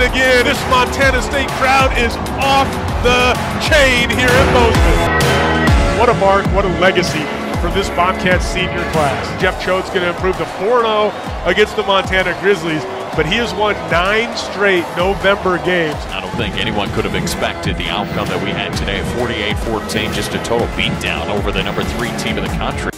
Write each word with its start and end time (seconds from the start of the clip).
it 0.00 0.10
again. 0.10 0.44
This 0.44 0.60
Montana 0.70 1.20
State 1.22 1.48
crowd 1.58 1.96
is 1.98 2.14
off 2.42 2.68
the 3.02 3.34
chain 3.66 4.10
here 4.10 4.30
in 4.30 4.46
Bozeman. 4.54 5.98
What 5.98 6.08
a 6.08 6.14
mark, 6.14 6.46
what 6.54 6.64
a 6.64 6.68
legacy 6.80 7.24
for 7.60 7.70
this 7.70 7.88
Bobcats 7.90 8.46
senior 8.46 8.84
class. 8.92 9.40
Jeff 9.40 9.60
Choate's 9.64 9.88
going 9.88 10.02
to 10.02 10.10
improve 10.10 10.36
to 10.36 10.44
4-0 10.44 11.46
against 11.46 11.76
the 11.76 11.82
Montana 11.82 12.36
Grizzlies 12.40 12.84
but 13.16 13.26
he 13.26 13.34
has 13.34 13.52
won 13.54 13.74
nine 13.90 14.36
straight 14.36 14.84
November 14.96 15.58
games. 15.64 15.96
I 16.10 16.20
don't 16.20 16.30
think 16.36 16.54
anyone 16.54 16.88
could 16.90 17.04
have 17.04 17.16
expected 17.16 17.76
the 17.76 17.88
outcome 17.88 18.28
that 18.28 18.40
we 18.44 18.50
had 18.50 18.72
today 18.76 19.02
48 19.18 19.58
14, 19.58 20.12
just 20.12 20.34
a 20.34 20.38
total 20.44 20.68
beatdown 20.68 21.26
over 21.26 21.50
the 21.50 21.60
number 21.64 21.82
three 21.82 22.16
team 22.18 22.38
in 22.38 22.44
the 22.44 22.50
country. 22.50 22.92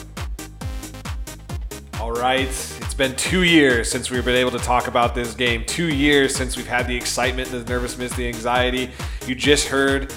All 1.98 2.12
right, 2.12 2.40
it's 2.40 2.69
been 3.00 3.16
two 3.16 3.44
years 3.44 3.90
since 3.90 4.10
we've 4.10 4.26
been 4.26 4.36
able 4.36 4.50
to 4.50 4.58
talk 4.58 4.86
about 4.86 5.14
this 5.14 5.32
game. 5.32 5.64
Two 5.64 5.88
years 5.88 6.34
since 6.34 6.54
we've 6.54 6.66
had 6.66 6.86
the 6.86 6.94
excitement, 6.94 7.48
the 7.50 7.64
nervousness, 7.64 8.12
the 8.12 8.28
anxiety. 8.28 8.90
You 9.26 9.34
just 9.34 9.68
heard 9.68 10.12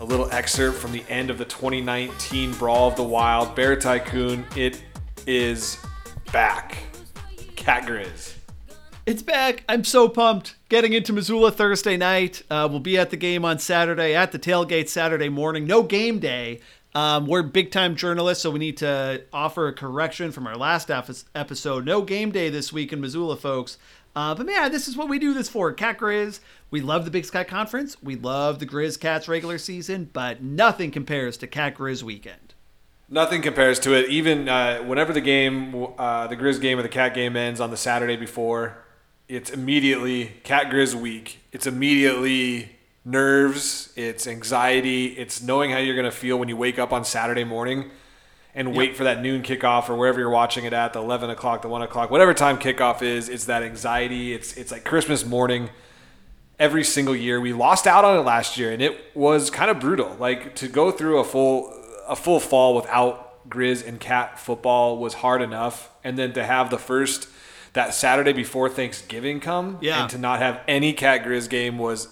a 0.00 0.04
little 0.04 0.28
excerpt 0.32 0.76
from 0.76 0.90
the 0.90 1.04
end 1.08 1.30
of 1.30 1.38
the 1.38 1.44
2019 1.44 2.54
Brawl 2.54 2.88
of 2.88 2.96
the 2.96 3.04
Wild. 3.04 3.54
Bear 3.54 3.76
Tycoon, 3.76 4.44
it 4.56 4.82
is 5.28 5.78
back. 6.32 6.76
Cat 7.54 7.84
Grizz. 7.84 8.34
It's 9.06 9.22
back. 9.22 9.62
I'm 9.68 9.84
so 9.84 10.08
pumped. 10.08 10.56
Getting 10.68 10.92
into 10.92 11.12
Missoula 11.12 11.52
Thursday 11.52 11.96
night. 11.96 12.42
Uh, 12.50 12.66
we'll 12.68 12.80
be 12.80 12.98
at 12.98 13.10
the 13.10 13.16
game 13.16 13.44
on 13.44 13.60
Saturday, 13.60 14.16
at 14.16 14.32
the 14.32 14.40
tailgate 14.40 14.88
Saturday 14.88 15.28
morning. 15.28 15.68
No 15.68 15.84
game 15.84 16.18
day. 16.18 16.62
Um, 16.94 17.26
we're 17.26 17.42
big 17.42 17.72
time 17.72 17.96
journalists, 17.96 18.42
so 18.42 18.50
we 18.50 18.60
need 18.60 18.76
to 18.78 19.24
offer 19.32 19.66
a 19.66 19.72
correction 19.72 20.30
from 20.30 20.46
our 20.46 20.56
last 20.56 20.90
episode. 20.90 21.84
No 21.84 22.02
game 22.02 22.30
day 22.30 22.50
this 22.50 22.72
week 22.72 22.92
in 22.92 23.00
Missoula, 23.00 23.36
folks. 23.36 23.78
Uh, 24.14 24.34
but 24.34 24.46
man, 24.46 24.70
this 24.70 24.86
is 24.86 24.96
what 24.96 25.08
we 25.08 25.18
do 25.18 25.34
this 25.34 25.48
for. 25.48 25.72
Cat 25.72 25.98
Grizz. 25.98 26.38
We 26.70 26.80
love 26.80 27.04
the 27.04 27.10
Big 27.10 27.24
Sky 27.24 27.42
Conference. 27.42 28.00
We 28.00 28.14
love 28.14 28.60
the 28.60 28.66
Grizz 28.66 29.00
Cats 29.00 29.26
regular 29.26 29.58
season, 29.58 30.08
but 30.12 30.40
nothing 30.40 30.92
compares 30.92 31.36
to 31.38 31.48
Cat 31.48 31.76
Grizz 31.76 32.04
weekend. 32.04 32.54
Nothing 33.08 33.42
compares 33.42 33.80
to 33.80 33.94
it. 33.94 34.08
Even 34.08 34.48
uh, 34.48 34.78
whenever 34.78 35.12
the 35.12 35.20
game, 35.20 35.86
uh, 35.98 36.28
the 36.28 36.36
Grizz 36.36 36.60
game 36.60 36.78
or 36.78 36.82
the 36.82 36.88
Cat 36.88 37.12
game 37.12 37.36
ends 37.36 37.60
on 37.60 37.70
the 37.70 37.76
Saturday 37.76 38.16
before, 38.16 38.84
it's 39.28 39.50
immediately 39.50 40.32
cat 40.42 40.70
grizz 40.70 40.94
week. 40.94 41.40
It's 41.52 41.66
immediately 41.66 42.73
nerves, 43.04 43.92
it's 43.96 44.26
anxiety, 44.26 45.06
it's 45.06 45.42
knowing 45.42 45.70
how 45.70 45.78
you're 45.78 45.94
going 45.94 46.04
to 46.04 46.10
feel 46.10 46.38
when 46.38 46.48
you 46.48 46.56
wake 46.56 46.78
up 46.78 46.92
on 46.92 47.04
Saturday 47.04 47.44
morning 47.44 47.90
and 48.54 48.68
yep. 48.68 48.76
wait 48.76 48.96
for 48.96 49.04
that 49.04 49.20
noon 49.20 49.42
kickoff 49.42 49.88
or 49.88 49.96
wherever 49.96 50.20
you're 50.20 50.30
watching 50.30 50.64
it 50.64 50.72
at, 50.72 50.92
the 50.92 51.00
11 51.00 51.30
o'clock, 51.30 51.62
the 51.62 51.68
1 51.68 51.82
o'clock, 51.82 52.10
whatever 52.10 52.32
time 52.32 52.58
kickoff 52.58 53.02
is. 53.02 53.28
It's 53.28 53.44
that 53.46 53.62
anxiety. 53.62 54.32
It's, 54.32 54.56
it's 54.56 54.72
like 54.72 54.84
Christmas 54.84 55.24
morning 55.24 55.70
every 56.58 56.84
single 56.84 57.16
year. 57.16 57.40
We 57.40 57.52
lost 57.52 57.86
out 57.86 58.04
on 58.04 58.16
it 58.16 58.22
last 58.22 58.56
year 58.56 58.72
and 58.72 58.80
it 58.80 58.98
was 59.14 59.50
kind 59.50 59.70
of 59.70 59.80
brutal. 59.80 60.16
Like 60.18 60.54
to 60.56 60.68
go 60.68 60.90
through 60.90 61.18
a 61.18 61.24
full, 61.24 61.72
a 62.08 62.16
full 62.16 62.40
fall 62.40 62.74
without 62.74 63.48
Grizz 63.50 63.86
and 63.86 64.00
Cat 64.00 64.38
football 64.38 64.98
was 64.98 65.14
hard 65.14 65.42
enough. 65.42 65.90
And 66.02 66.16
then 66.16 66.32
to 66.34 66.44
have 66.44 66.70
the 66.70 66.78
first– 66.78 67.28
that 67.74 67.92
Saturday 67.92 68.32
before 68.32 68.68
Thanksgiving 68.68 69.40
come 69.40 69.78
yeah. 69.80 70.02
and 70.02 70.10
to 70.10 70.18
not 70.18 70.38
have 70.38 70.60
any 70.66 70.92
Cat 70.92 71.24
Grizz 71.24 71.50
game 71.50 71.76
was 71.76 72.08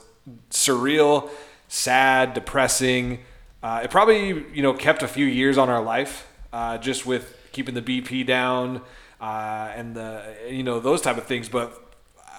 surreal, 0.50 1.30
sad, 1.68 2.34
depressing. 2.34 3.20
Uh, 3.62 3.82
it 3.84 3.90
probably 3.90 4.44
you 4.52 4.62
know 4.62 4.72
kept 4.72 5.02
a 5.02 5.08
few 5.08 5.26
years 5.26 5.58
on 5.58 5.68
our 5.68 5.82
life 5.82 6.28
uh, 6.52 6.78
just 6.78 7.06
with 7.06 7.36
keeping 7.52 7.74
the 7.74 7.82
BP 7.82 8.26
down 8.26 8.80
uh, 9.20 9.70
and 9.74 9.94
the 9.94 10.34
you 10.48 10.62
know 10.62 10.80
those 10.80 11.00
type 11.00 11.16
of 11.16 11.24
things. 11.24 11.48
But 11.48 11.78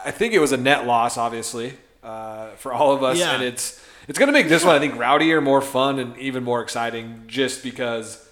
I 0.05 0.11
think 0.11 0.33
it 0.33 0.39
was 0.39 0.51
a 0.51 0.57
net 0.57 0.85
loss, 0.85 1.17
obviously, 1.17 1.73
uh, 2.03 2.51
for 2.51 2.73
all 2.73 2.93
of 2.93 3.03
us, 3.03 3.19
yeah. 3.19 3.33
and 3.33 3.43
it's 3.43 3.83
it's 4.07 4.19
going 4.19 4.27
to 4.27 4.33
make 4.33 4.49
this 4.49 4.65
one 4.65 4.75
I 4.75 4.79
think 4.79 4.95
rowdier, 4.95 5.41
more 5.41 5.61
fun, 5.61 5.99
and 5.99 6.17
even 6.17 6.43
more 6.43 6.61
exciting 6.61 7.23
just 7.27 7.63
because 7.63 8.27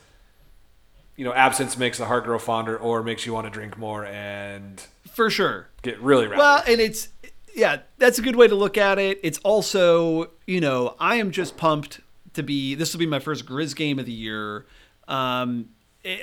you 1.21 1.25
know, 1.25 1.33
absence 1.33 1.77
makes 1.77 1.99
the 1.99 2.05
heart 2.05 2.23
grow 2.23 2.39
fonder 2.39 2.75
or 2.75 3.03
makes 3.03 3.27
you 3.27 3.33
want 3.33 3.45
to 3.45 3.51
drink 3.51 3.77
more 3.77 4.03
and 4.05 4.81
for 5.11 5.29
sure 5.29 5.67
get 5.83 5.99
really 6.01 6.25
rowdy. 6.25 6.39
Well, 6.39 6.63
and 6.67 6.81
it's 6.81 7.09
yeah, 7.55 7.77
that's 7.97 8.19
a 8.19 8.21
good 8.21 8.35
way 8.35 8.47
to 8.47 8.55
look 8.55 8.77
at 8.77 8.99
it. 8.99 9.19
It's 9.23 9.39
also, 9.39 10.31
you 10.45 10.61
know, 10.61 10.95
I 10.99 11.15
am 11.15 11.31
just 11.31 11.57
pumped 11.57 11.99
to 12.33 12.43
be 12.43 12.75
this 12.75 12.93
will 12.93 12.99
be 12.99 13.05
my 13.05 13.19
first 13.19 13.45
Grizz 13.45 13.75
game 13.75 13.99
of 13.99 14.05
the 14.05 14.11
year. 14.11 14.65
Um 15.07 15.69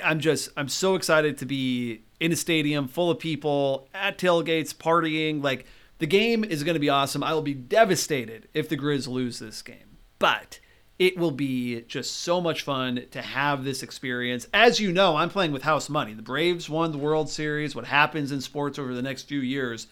I'm 0.03 0.19
just 0.19 0.49
I'm 0.57 0.69
so 0.69 0.95
excited 0.95 1.37
to 1.37 1.45
be 1.45 2.01
in 2.19 2.31
a 2.31 2.35
stadium 2.35 2.87
full 2.87 3.09
of 3.09 3.19
people 3.19 3.87
at 3.93 4.17
tailgates 4.17 4.73
partying 4.73 5.43
like 5.43 5.65
the 5.99 6.07
game 6.07 6.43
is 6.43 6.63
going 6.63 6.73
to 6.73 6.79
be 6.79 6.89
awesome. 6.89 7.23
I 7.23 7.33
will 7.33 7.41
be 7.41 7.53
devastated 7.53 8.47
if 8.53 8.69
the 8.69 8.77
Grizz 8.77 9.07
lose 9.07 9.39
this 9.39 9.61
game. 9.61 9.97
But 10.17 10.59
it 10.97 11.17
will 11.17 11.31
be 11.31 11.81
just 11.81 12.17
so 12.17 12.41
much 12.41 12.63
fun 12.63 13.05
to 13.11 13.21
have 13.21 13.63
this 13.63 13.83
experience. 13.83 14.47
As 14.53 14.79
you 14.79 14.91
know, 14.91 15.15
I'm 15.15 15.29
playing 15.29 15.51
with 15.51 15.63
house 15.63 15.87
money. 15.87 16.13
The 16.13 16.21
Braves 16.21 16.69
won 16.69 16.91
the 16.91 16.97
World 16.97 17.29
Series. 17.29 17.75
What 17.75 17.85
happens 17.85 18.31
in 18.31 18.41
sports 18.41 18.79
over 18.79 18.93
the 18.93 19.01
next 19.01 19.23
few 19.23 19.39
years, 19.39 19.87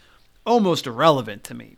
almost 0.47 0.87
irrelevant 0.87 1.43
to 1.45 1.53
me. 1.53 1.77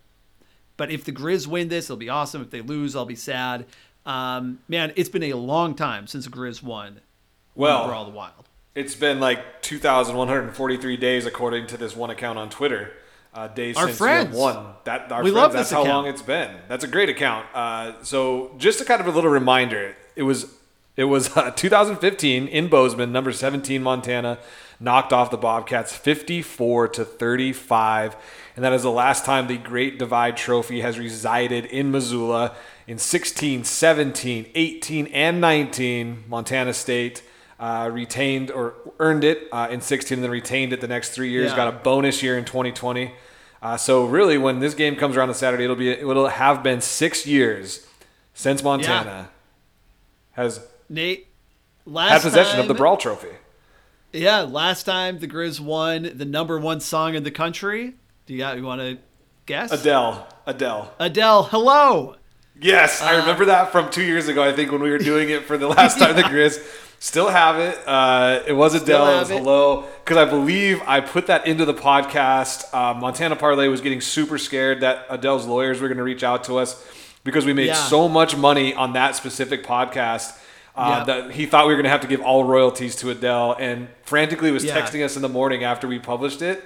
But 0.77 0.91
if 0.91 1.03
the 1.03 1.11
Grizz 1.11 1.47
win 1.47 1.67
this, 1.67 1.87
it'll 1.87 1.97
be 1.97 2.07
awesome. 2.07 2.41
If 2.41 2.51
they 2.51 2.61
lose, 2.61 2.95
I'll 2.95 3.05
be 3.05 3.15
sad. 3.15 3.65
Um, 4.05 4.59
man, 4.69 4.93
it's 4.95 5.09
been 5.09 5.23
a 5.23 5.33
long 5.33 5.75
time 5.75 6.07
since 6.07 6.25
the 6.25 6.31
Grizz 6.31 6.63
won. 6.63 7.01
Well, 7.55 7.87
Brawl 7.87 8.05
the 8.05 8.11
Wild. 8.11 8.47
It's 8.75 8.95
been 8.95 9.19
like 9.19 9.61
2,143 9.61 10.95
days, 10.95 11.25
according 11.25 11.67
to 11.67 11.77
this 11.77 11.95
one 11.95 12.09
account 12.09 12.39
on 12.39 12.49
Twitter 12.49 12.93
uh, 13.33 13.47
days 13.47 13.75
our 13.75 13.87
since 13.87 13.97
friends. 13.97 14.35
won. 14.35 14.73
That 14.85 15.11
our 15.11 15.23
we 15.23 15.31
friends, 15.31 15.35
love 15.41 15.53
that's 15.53 15.69
this 15.69 15.75
how 15.75 15.83
long 15.83 16.07
it's 16.07 16.21
been. 16.21 16.55
That's 16.67 16.83
a 16.83 16.87
great 16.87 17.09
account. 17.09 17.45
Uh, 17.53 17.93
so 18.03 18.55
just 18.57 18.79
a 18.79 18.85
kind 18.85 19.01
of 19.01 19.07
a 19.07 19.11
little 19.11 19.29
reminder, 19.31 19.95
it 20.15 20.23
was 20.23 20.53
it 20.95 21.05
was 21.05 21.35
uh, 21.35 21.51
2015 21.51 22.47
in 22.47 22.67
Bozeman, 22.67 23.11
number 23.11 23.31
17 23.31 23.81
Montana, 23.83 24.39
knocked 24.79 25.11
off 25.13 25.31
the 25.31 25.37
Bobcats 25.37 25.95
54 25.95 26.87
to 26.89 27.05
35, 27.05 28.15
and 28.55 28.63
that 28.63 28.73
is 28.73 28.83
the 28.83 28.91
last 28.91 29.25
time 29.25 29.47
the 29.47 29.57
Great 29.57 29.99
Divide 29.99 30.37
Trophy 30.37 30.81
has 30.81 30.97
resided 30.97 31.65
in 31.65 31.91
Missoula. 31.91 32.55
In 32.87 32.97
16, 32.97 33.65
17, 33.65 34.49
18, 34.55 35.07
and 35.07 35.39
19, 35.39 36.23
Montana 36.27 36.73
State 36.73 37.21
uh, 37.59 37.89
retained 37.91 38.49
or 38.49 38.73
earned 38.99 39.23
it 39.23 39.47
uh, 39.51 39.67
in 39.69 39.81
16 39.81 40.17
and 40.17 40.23
then 40.23 40.31
retained 40.31 40.73
it 40.73 40.81
the 40.81 40.87
next 40.87 41.09
three 41.09 41.29
years. 41.29 41.51
Yeah. 41.51 41.57
Got 41.57 41.67
a 41.67 41.77
bonus 41.77 42.23
year 42.23 42.37
in 42.37 42.45
2020. 42.45 43.11
Uh, 43.61 43.77
so 43.77 44.05
really, 44.05 44.37
when 44.37 44.59
this 44.59 44.73
game 44.73 44.95
comes 44.95 45.17
around 45.17 45.29
on 45.29 45.35
Saturday, 45.35 45.65
it'll 45.65 45.75
be 45.75 45.89
it'll 45.89 46.27
have 46.27 46.63
been 46.63 46.79
six 46.79 47.27
years 47.27 47.85
since 48.33 48.63
Montana 48.63 49.29
yeah. 50.37 50.43
has 50.43 50.65
Nate 50.87 51.27
last 51.85 52.11
had 52.11 52.21
possession 52.21 52.53
time, 52.53 52.61
of 52.61 52.67
the 52.69 52.73
Brawl 52.73 52.95
Trophy. 52.95 53.35
Yeah, 54.11 54.41
last 54.41 54.83
time 54.83 55.19
the 55.19 55.27
Grizz 55.27 55.59
won 55.59 56.11
the 56.15 56.25
number 56.25 56.57
one 56.59 56.79
song 56.79 57.15
in 57.15 57.23
the 57.23 57.31
country. 57.31 57.93
Do 58.25 58.33
you 58.33 58.39
got 58.39 58.57
you 58.57 58.63
want 58.63 58.81
to 58.81 58.97
guess? 59.45 59.71
Adele. 59.71 60.27
Adele. 60.45 60.93
Adele. 60.99 61.43
Hello. 61.43 62.15
Yes, 62.59 63.01
I 63.01 63.15
Uh, 63.15 63.19
remember 63.19 63.45
that 63.45 63.71
from 63.71 63.89
two 63.91 64.03
years 64.03 64.27
ago. 64.27 64.43
I 64.43 64.51
think 64.51 64.71
when 64.71 64.81
we 64.81 64.89
were 64.89 64.97
doing 64.97 65.29
it 65.29 65.45
for 65.45 65.57
the 65.57 65.67
last 65.67 65.99
time 65.99 66.15
the 66.15 66.23
Grizz. 66.35 66.59
Still 67.01 67.29
have 67.29 67.57
it. 67.57 67.77
Uh, 67.87 68.41
it 68.45 68.51
was 68.51 68.73
Adele. 68.75 69.07
It 69.07 69.19
was 69.19 69.29
it. 69.31 69.37
hello. 69.37 69.85
Because 70.03 70.17
I 70.17 70.25
believe 70.25 70.81
I 70.85 70.99
put 70.99 71.27
that 71.27 71.47
into 71.47 71.63
the 71.63 71.73
podcast. 71.73 72.65
Uh, 72.73 72.93
Montana 72.93 73.37
Parlay 73.37 73.69
was 73.69 73.79
getting 73.79 74.01
super 74.01 74.37
scared 74.37 74.81
that 74.81 75.05
Adele's 75.09 75.45
lawyers 75.45 75.79
were 75.79 75.87
going 75.87 75.97
to 75.99 76.03
reach 76.03 76.23
out 76.25 76.43
to 76.45 76.57
us 76.57 76.83
because 77.23 77.45
we 77.45 77.53
made 77.53 77.67
Yeah. 77.67 77.73
so 77.75 78.09
much 78.09 78.35
money 78.35 78.73
on 78.73 78.91
that 78.93 79.15
specific 79.15 79.63
podcast. 79.63 80.37
Uh, 80.79 80.89
Yeah. 80.89 81.03
That 81.05 81.31
he 81.31 81.45
thought 81.45 81.67
we 81.67 81.73
were 81.73 81.77
going 81.77 81.83
to 81.85 81.89
have 81.91 82.01
to 82.01 82.07
give 82.07 82.21
all 82.21 82.43
royalties 82.43 82.95
to 82.97 83.09
Adele, 83.09 83.55
and 83.59 83.87
frantically 84.03 84.51
was 84.51 84.63
Yeah. 84.63 84.79
texting 84.79 85.03
us 85.03 85.15
in 85.15 85.21
the 85.21 85.29
morning 85.29 85.63
after 85.63 85.87
we 85.87 85.99
published 85.99 86.41
it. 86.41 86.63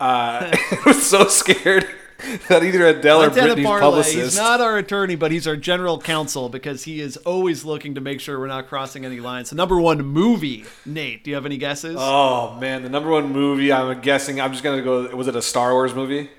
Uh, 0.00 0.50
I 0.52 0.78
was 0.86 1.06
so 1.06 1.26
scared 1.28 1.86
that 2.48 2.62
either 2.64 2.86
Adele 2.86 3.18
or 3.22 3.26
Montana 3.26 3.46
Brittany's 3.48 3.66
Parlay. 3.66 3.80
publicist. 3.80 4.16
He's 4.16 4.36
not 4.36 4.60
our 4.60 4.76
attorney, 4.78 5.14
but 5.16 5.30
he's 5.32 5.46
our 5.46 5.56
general 5.56 5.98
counsel 6.00 6.48
because 6.48 6.84
he 6.84 7.00
is 7.00 7.16
always 7.18 7.64
looking 7.64 7.94
to 7.96 8.00
make 8.00 8.20
sure 8.20 8.38
we're 8.38 8.46
not 8.46 8.68
crossing 8.68 9.04
any 9.04 9.20
lines. 9.20 9.50
So, 9.50 9.56
number 9.56 9.80
one 9.80 10.02
movie, 10.04 10.64
Nate. 10.86 11.24
Do 11.24 11.30
you 11.30 11.34
have 11.36 11.46
any 11.46 11.56
guesses? 11.58 11.96
Oh 11.98 12.56
man, 12.60 12.82
the 12.82 12.88
number 12.88 13.10
one 13.10 13.32
movie. 13.32 13.72
I'm 13.72 14.00
guessing. 14.00 14.40
I'm 14.40 14.52
just 14.52 14.62
gonna 14.64 14.82
go. 14.82 15.14
Was 15.16 15.28
it 15.28 15.36
a 15.36 15.42
Star 15.42 15.72
Wars 15.72 15.94
movie? 15.94 16.30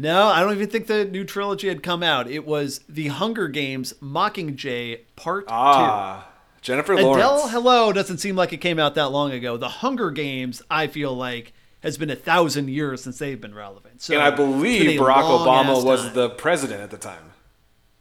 No, 0.00 0.28
I 0.28 0.40
don't 0.40 0.54
even 0.54 0.68
think 0.70 0.86
the 0.86 1.04
new 1.04 1.24
trilogy 1.24 1.66
had 1.68 1.82
come 1.82 2.02
out. 2.04 2.30
It 2.30 2.46
was 2.46 2.80
The 2.88 3.08
Hunger 3.08 3.48
Games 3.48 3.92
Mockingjay 4.00 5.00
Part 5.16 5.46
Ah, 5.48 6.28
Jennifer 6.62 6.96
Two. 6.96 7.02
Lawrence. 7.02 7.24
Adele 7.24 7.48
Hello 7.48 7.92
doesn't 7.92 8.18
seem 8.18 8.36
like 8.36 8.52
it 8.52 8.58
came 8.58 8.78
out 8.78 8.94
that 8.94 9.08
long 9.08 9.32
ago. 9.32 9.56
The 9.56 9.68
Hunger 9.68 10.10
Games, 10.12 10.62
I 10.70 10.86
feel 10.86 11.12
like, 11.14 11.52
has 11.82 11.98
been 11.98 12.10
a 12.10 12.16
thousand 12.16 12.68
years 12.70 13.02
since 13.02 13.18
they've 13.18 13.40
been 13.40 13.54
relevant. 13.54 14.00
So 14.02 14.14
and 14.14 14.22
I 14.22 14.30
believe 14.30 15.00
Barack 15.00 15.24
Obama 15.24 15.84
was 15.84 16.02
time. 16.04 16.14
the 16.14 16.30
president 16.30 16.80
at 16.80 16.90
the 16.90 16.96
time. 16.96 17.32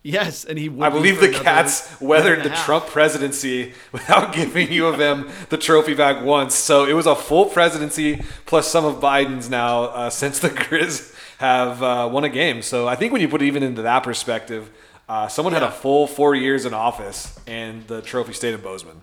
Yes, 0.03 0.45
and 0.45 0.57
he. 0.57 0.67
I 0.79 0.89
believe 0.89 1.19
the 1.19 1.31
Cats 1.31 1.99
weathered 1.99 2.43
the. 2.43 2.49
Trump 2.51 2.85
presidency 2.85 3.73
without 3.91 4.33
giving 4.33 4.71
U 4.71 4.85
of 4.85 5.01
M 5.01 5.29
the 5.49 5.57
trophy 5.57 5.95
back 5.95 6.23
once. 6.23 6.55
So 6.55 6.85
it 6.85 6.93
was 6.93 7.05
a 7.07 7.15
full 7.15 7.45
presidency 7.45 8.23
plus 8.45 8.67
some 8.71 8.85
of 8.85 9.01
Biden's 9.01 9.49
now 9.49 9.85
uh, 9.85 10.09
since 10.09 10.39
the 10.39 10.49
Grizz 10.67 11.13
have 11.37 11.81
uh, 11.83 12.09
won 12.11 12.23
a 12.23 12.29
game. 12.29 12.61
So 12.61 12.87
I 12.87 12.95
think 12.95 13.11
when 13.13 13.21
you 13.21 13.27
put 13.27 13.41
it 13.41 13.45
even 13.45 13.63
into 13.63 13.81
that 13.83 14.03
perspective, 14.03 14.69
uh, 15.09 15.27
someone 15.27 15.53
had 15.53 15.63
a 15.63 15.71
full 15.71 16.07
four 16.07 16.35
years 16.35 16.65
in 16.65 16.73
office 16.73 17.39
and 17.47 17.85
the 17.87 18.01
trophy 18.01 18.33
stayed 18.33 18.53
in 18.53 18.61
Bozeman. 18.61 19.01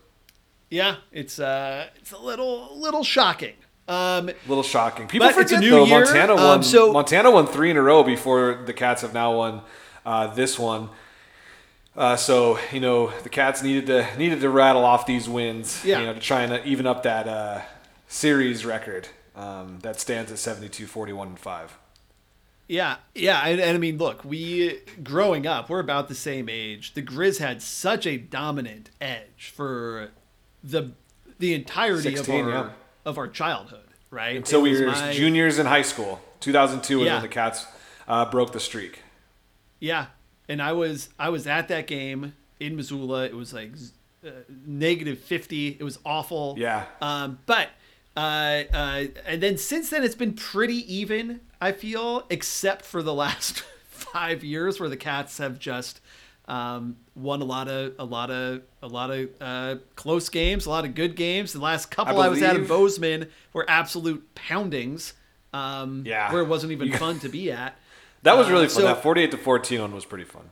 Yeah, 0.70 0.96
it's 1.12 1.38
uh, 1.38 1.86
it's 1.96 2.12
a 2.12 2.18
little 2.18 2.76
little 2.78 3.04
shocking. 3.04 3.54
Um, 3.86 4.30
A 4.30 4.34
little 4.48 4.62
shocking. 4.62 5.06
People 5.08 5.28
But 5.28 5.36
it's 5.38 5.52
a 5.52 5.56
forget 5.56 5.60
new 5.60 5.70
though. 5.70 5.84
year, 5.84 6.04
Montana 6.06 6.32
um, 6.36 6.42
won. 6.42 6.62
so- 6.62 6.92
Montana 6.92 7.30
won 7.30 7.46
three 7.46 7.70
in 7.70 7.76
a 7.76 7.82
row 7.82 8.02
before 8.02 8.62
the 8.64 8.72
Cats 8.72 9.02
have 9.02 9.12
now 9.12 9.36
won 9.36 9.60
uh, 10.06 10.26
this 10.28 10.58
one. 10.58 10.88
Uh, 11.96 12.16
so 12.16 12.58
you 12.72 12.80
know 12.80 13.12
the 13.22 13.28
Cats 13.28 13.62
needed 13.62 13.86
to 13.86 14.18
needed 14.18 14.40
to 14.40 14.48
rattle 14.50 14.84
off 14.84 15.06
these 15.06 15.28
wins. 15.28 15.84
Yeah. 15.84 16.00
You 16.00 16.06
know 16.06 16.14
to 16.14 16.20
try 16.20 16.42
and 16.42 16.66
even 16.66 16.86
up 16.86 17.04
that 17.04 17.28
uh, 17.28 17.60
series 18.08 18.64
record 18.64 19.06
um, 19.36 19.78
that 19.82 20.00
stands 20.00 20.32
at 20.32 20.38
72, 20.38 20.86
41, 20.86 21.28
and 21.28 21.38
five. 21.38 21.76
Yeah, 22.66 22.96
yeah, 23.14 23.46
and, 23.46 23.60
and 23.60 23.76
I 23.76 23.78
mean, 23.78 23.98
look, 23.98 24.24
we 24.24 24.80
growing 25.02 25.46
up, 25.46 25.68
we're 25.68 25.80
about 25.80 26.08
the 26.08 26.14
same 26.14 26.48
age. 26.48 26.94
The 26.94 27.02
Grizz 27.02 27.38
had 27.38 27.60
such 27.60 28.06
a 28.06 28.16
dominant 28.16 28.90
edge 29.00 29.52
for 29.54 30.10
the 30.62 30.92
the 31.38 31.52
entirety 31.52 32.16
16, 32.16 32.40
of 32.40 32.46
our 32.46 32.52
yeah. 32.52 32.70
of 33.04 33.18
our 33.18 33.28
childhood, 33.28 33.88
right? 34.10 34.36
Until 34.36 34.62
we 34.62 34.80
were 34.80 34.86
my- 34.92 35.12
juniors 35.12 35.58
in 35.58 35.66
high 35.66 35.82
school. 35.82 36.22
2002 36.40 36.98
was 36.98 37.06
Yeah. 37.06 37.14
when 37.14 37.22
the 37.22 37.28
Cats 37.28 37.66
uh, 38.08 38.30
broke 38.30 38.52
the 38.52 38.60
streak. 38.60 39.00
Yeah, 39.78 40.06
and 40.48 40.62
I 40.62 40.72
was 40.72 41.10
I 41.18 41.28
was 41.28 41.46
at 41.46 41.68
that 41.68 41.86
game 41.86 42.34
in 42.60 42.76
Missoula. 42.76 43.24
It 43.26 43.34
was 43.34 43.52
like 43.52 43.72
uh, 44.26 44.30
negative 44.66 45.18
fifty. 45.18 45.76
It 45.78 45.82
was 45.82 45.98
awful. 46.06 46.54
Yeah. 46.58 46.86
Um, 47.02 47.38
but 47.44 47.68
uh, 48.16 48.20
uh, 48.72 49.04
and 49.26 49.42
then 49.42 49.56
since 49.58 49.90
then 49.90 50.02
it's 50.04 50.14
been 50.14 50.34
pretty 50.34 50.92
even. 50.94 51.40
I 51.60 51.72
feel, 51.72 52.26
except 52.30 52.84
for 52.84 53.02
the 53.02 53.14
last 53.24 53.64
five 53.88 54.44
years 54.44 54.78
where 54.80 54.88
the 54.88 54.96
Cats 54.96 55.38
have 55.38 55.58
just 55.58 56.00
um, 56.46 56.96
won 57.14 57.40
a 57.40 57.44
lot 57.44 57.68
of 57.68 57.94
a 57.98 58.04
lot 58.04 58.30
of 58.30 58.62
a 58.82 58.86
lot 58.88 59.10
of 59.10 59.28
uh, 59.40 59.76
close 59.96 60.28
games, 60.28 60.66
a 60.66 60.70
lot 60.70 60.84
of 60.84 60.94
good 60.94 61.16
games. 61.16 61.52
The 61.52 61.60
last 61.60 61.90
couple 61.90 62.20
I, 62.20 62.28
was 62.28 62.42
at 62.42 62.56
in 62.56 62.66
Bozeman 62.66 63.28
were 63.52 63.64
absolute 63.68 64.34
poundings. 64.34 65.14
Um, 65.52 66.02
Yeah. 66.04 66.32
where 66.32 66.42
it 66.42 66.48
wasn't 66.48 66.72
even 66.72 66.92
fun 66.98 67.20
to 67.20 67.28
be 67.28 67.50
at. 67.52 67.78
That 68.22 68.36
was 68.36 68.48
Uh, 68.48 68.52
really 68.52 68.66
fun. 68.66 68.74
so- 68.76 68.82
that 68.82 69.02
48 69.02 69.30
to 69.30 69.36
14 69.38 69.80
one 69.80 69.94
was 69.94 70.04
pretty 70.04 70.24
fun. 70.24 70.50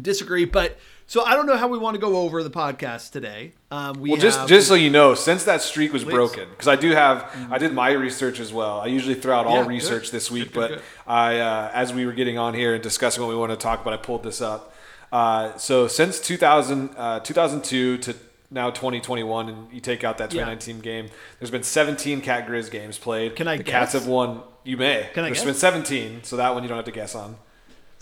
disagree 0.00 0.44
but 0.44 0.78
so 1.06 1.22
i 1.24 1.34
don't 1.34 1.46
know 1.46 1.56
how 1.56 1.68
we 1.68 1.78
want 1.78 1.94
to 1.94 2.00
go 2.00 2.16
over 2.18 2.42
the 2.42 2.50
podcast 2.50 3.10
today 3.12 3.52
um 3.70 4.00
we 4.00 4.10
Well, 4.10 4.20
just 4.20 4.38
have- 4.38 4.48
just 4.48 4.68
so 4.68 4.74
you 4.74 4.90
know, 4.90 5.14
since 5.14 5.44
that 5.44 5.60
streak 5.62 5.92
was 5.92 6.04
Please. 6.04 6.12
broken, 6.12 6.48
because 6.50 6.68
I 6.68 6.76
do 6.76 6.90
have, 6.92 7.30
I 7.50 7.58
did 7.58 7.72
my 7.74 7.90
research 7.90 8.38
as 8.40 8.52
well. 8.52 8.80
I 8.80 8.86
usually 8.86 9.14
throw 9.16 9.34
out 9.36 9.46
all 9.46 9.56
Yeah, 9.56 9.62
good. 9.62 9.68
research 9.68 10.10
this 10.12 10.30
week, 10.30 10.52
Good, 10.52 10.52
good, 10.52 10.60
but 10.60 10.68
good. 10.76 10.82
I, 11.06 11.38
uh, 11.40 11.70
as 11.74 11.92
we 11.92 12.06
were 12.06 12.12
getting 12.12 12.38
on 12.38 12.54
here 12.54 12.74
and 12.74 12.82
discussing 12.82 13.22
what 13.22 13.28
we 13.30 13.36
wanted 13.36 13.56
to 13.58 13.62
talk 13.62 13.80
about, 13.82 13.92
I 13.94 13.96
pulled 13.96 14.22
this 14.22 14.40
up. 14.40 14.72
Uh, 15.12 15.56
so 15.56 15.88
since 15.88 16.20
2000, 16.20 16.90
uh, 16.96 17.20
2002 17.20 17.98
to 17.98 18.14
now 18.52 18.70
2021, 18.70 19.48
and 19.48 19.72
you 19.72 19.80
take 19.80 20.04
out 20.04 20.18
that 20.18 20.32
Yeah. 20.32 20.44
2019 20.44 20.80
game, 20.80 21.08
there's 21.40 21.50
been 21.50 21.62
17 21.64 22.20
Cat 22.20 22.46
Grizz 22.46 22.70
games 22.70 22.96
played. 22.98 23.34
Can 23.34 23.48
I 23.48 23.56
The 23.56 23.64
Cats 23.64 23.92
have 23.94 24.06
won. 24.06 24.42
You 24.62 24.76
may. 24.76 25.08
Can 25.14 25.24
I 25.24 25.28
There's 25.28 25.38
guess? 25.38 25.44
been 25.44 25.54
17, 25.54 26.20
so 26.22 26.36
that 26.36 26.54
one 26.54 26.62
you 26.62 26.68
don't 26.68 26.78
have 26.78 26.84
to 26.86 26.92
guess 26.92 27.14
on. 27.16 27.36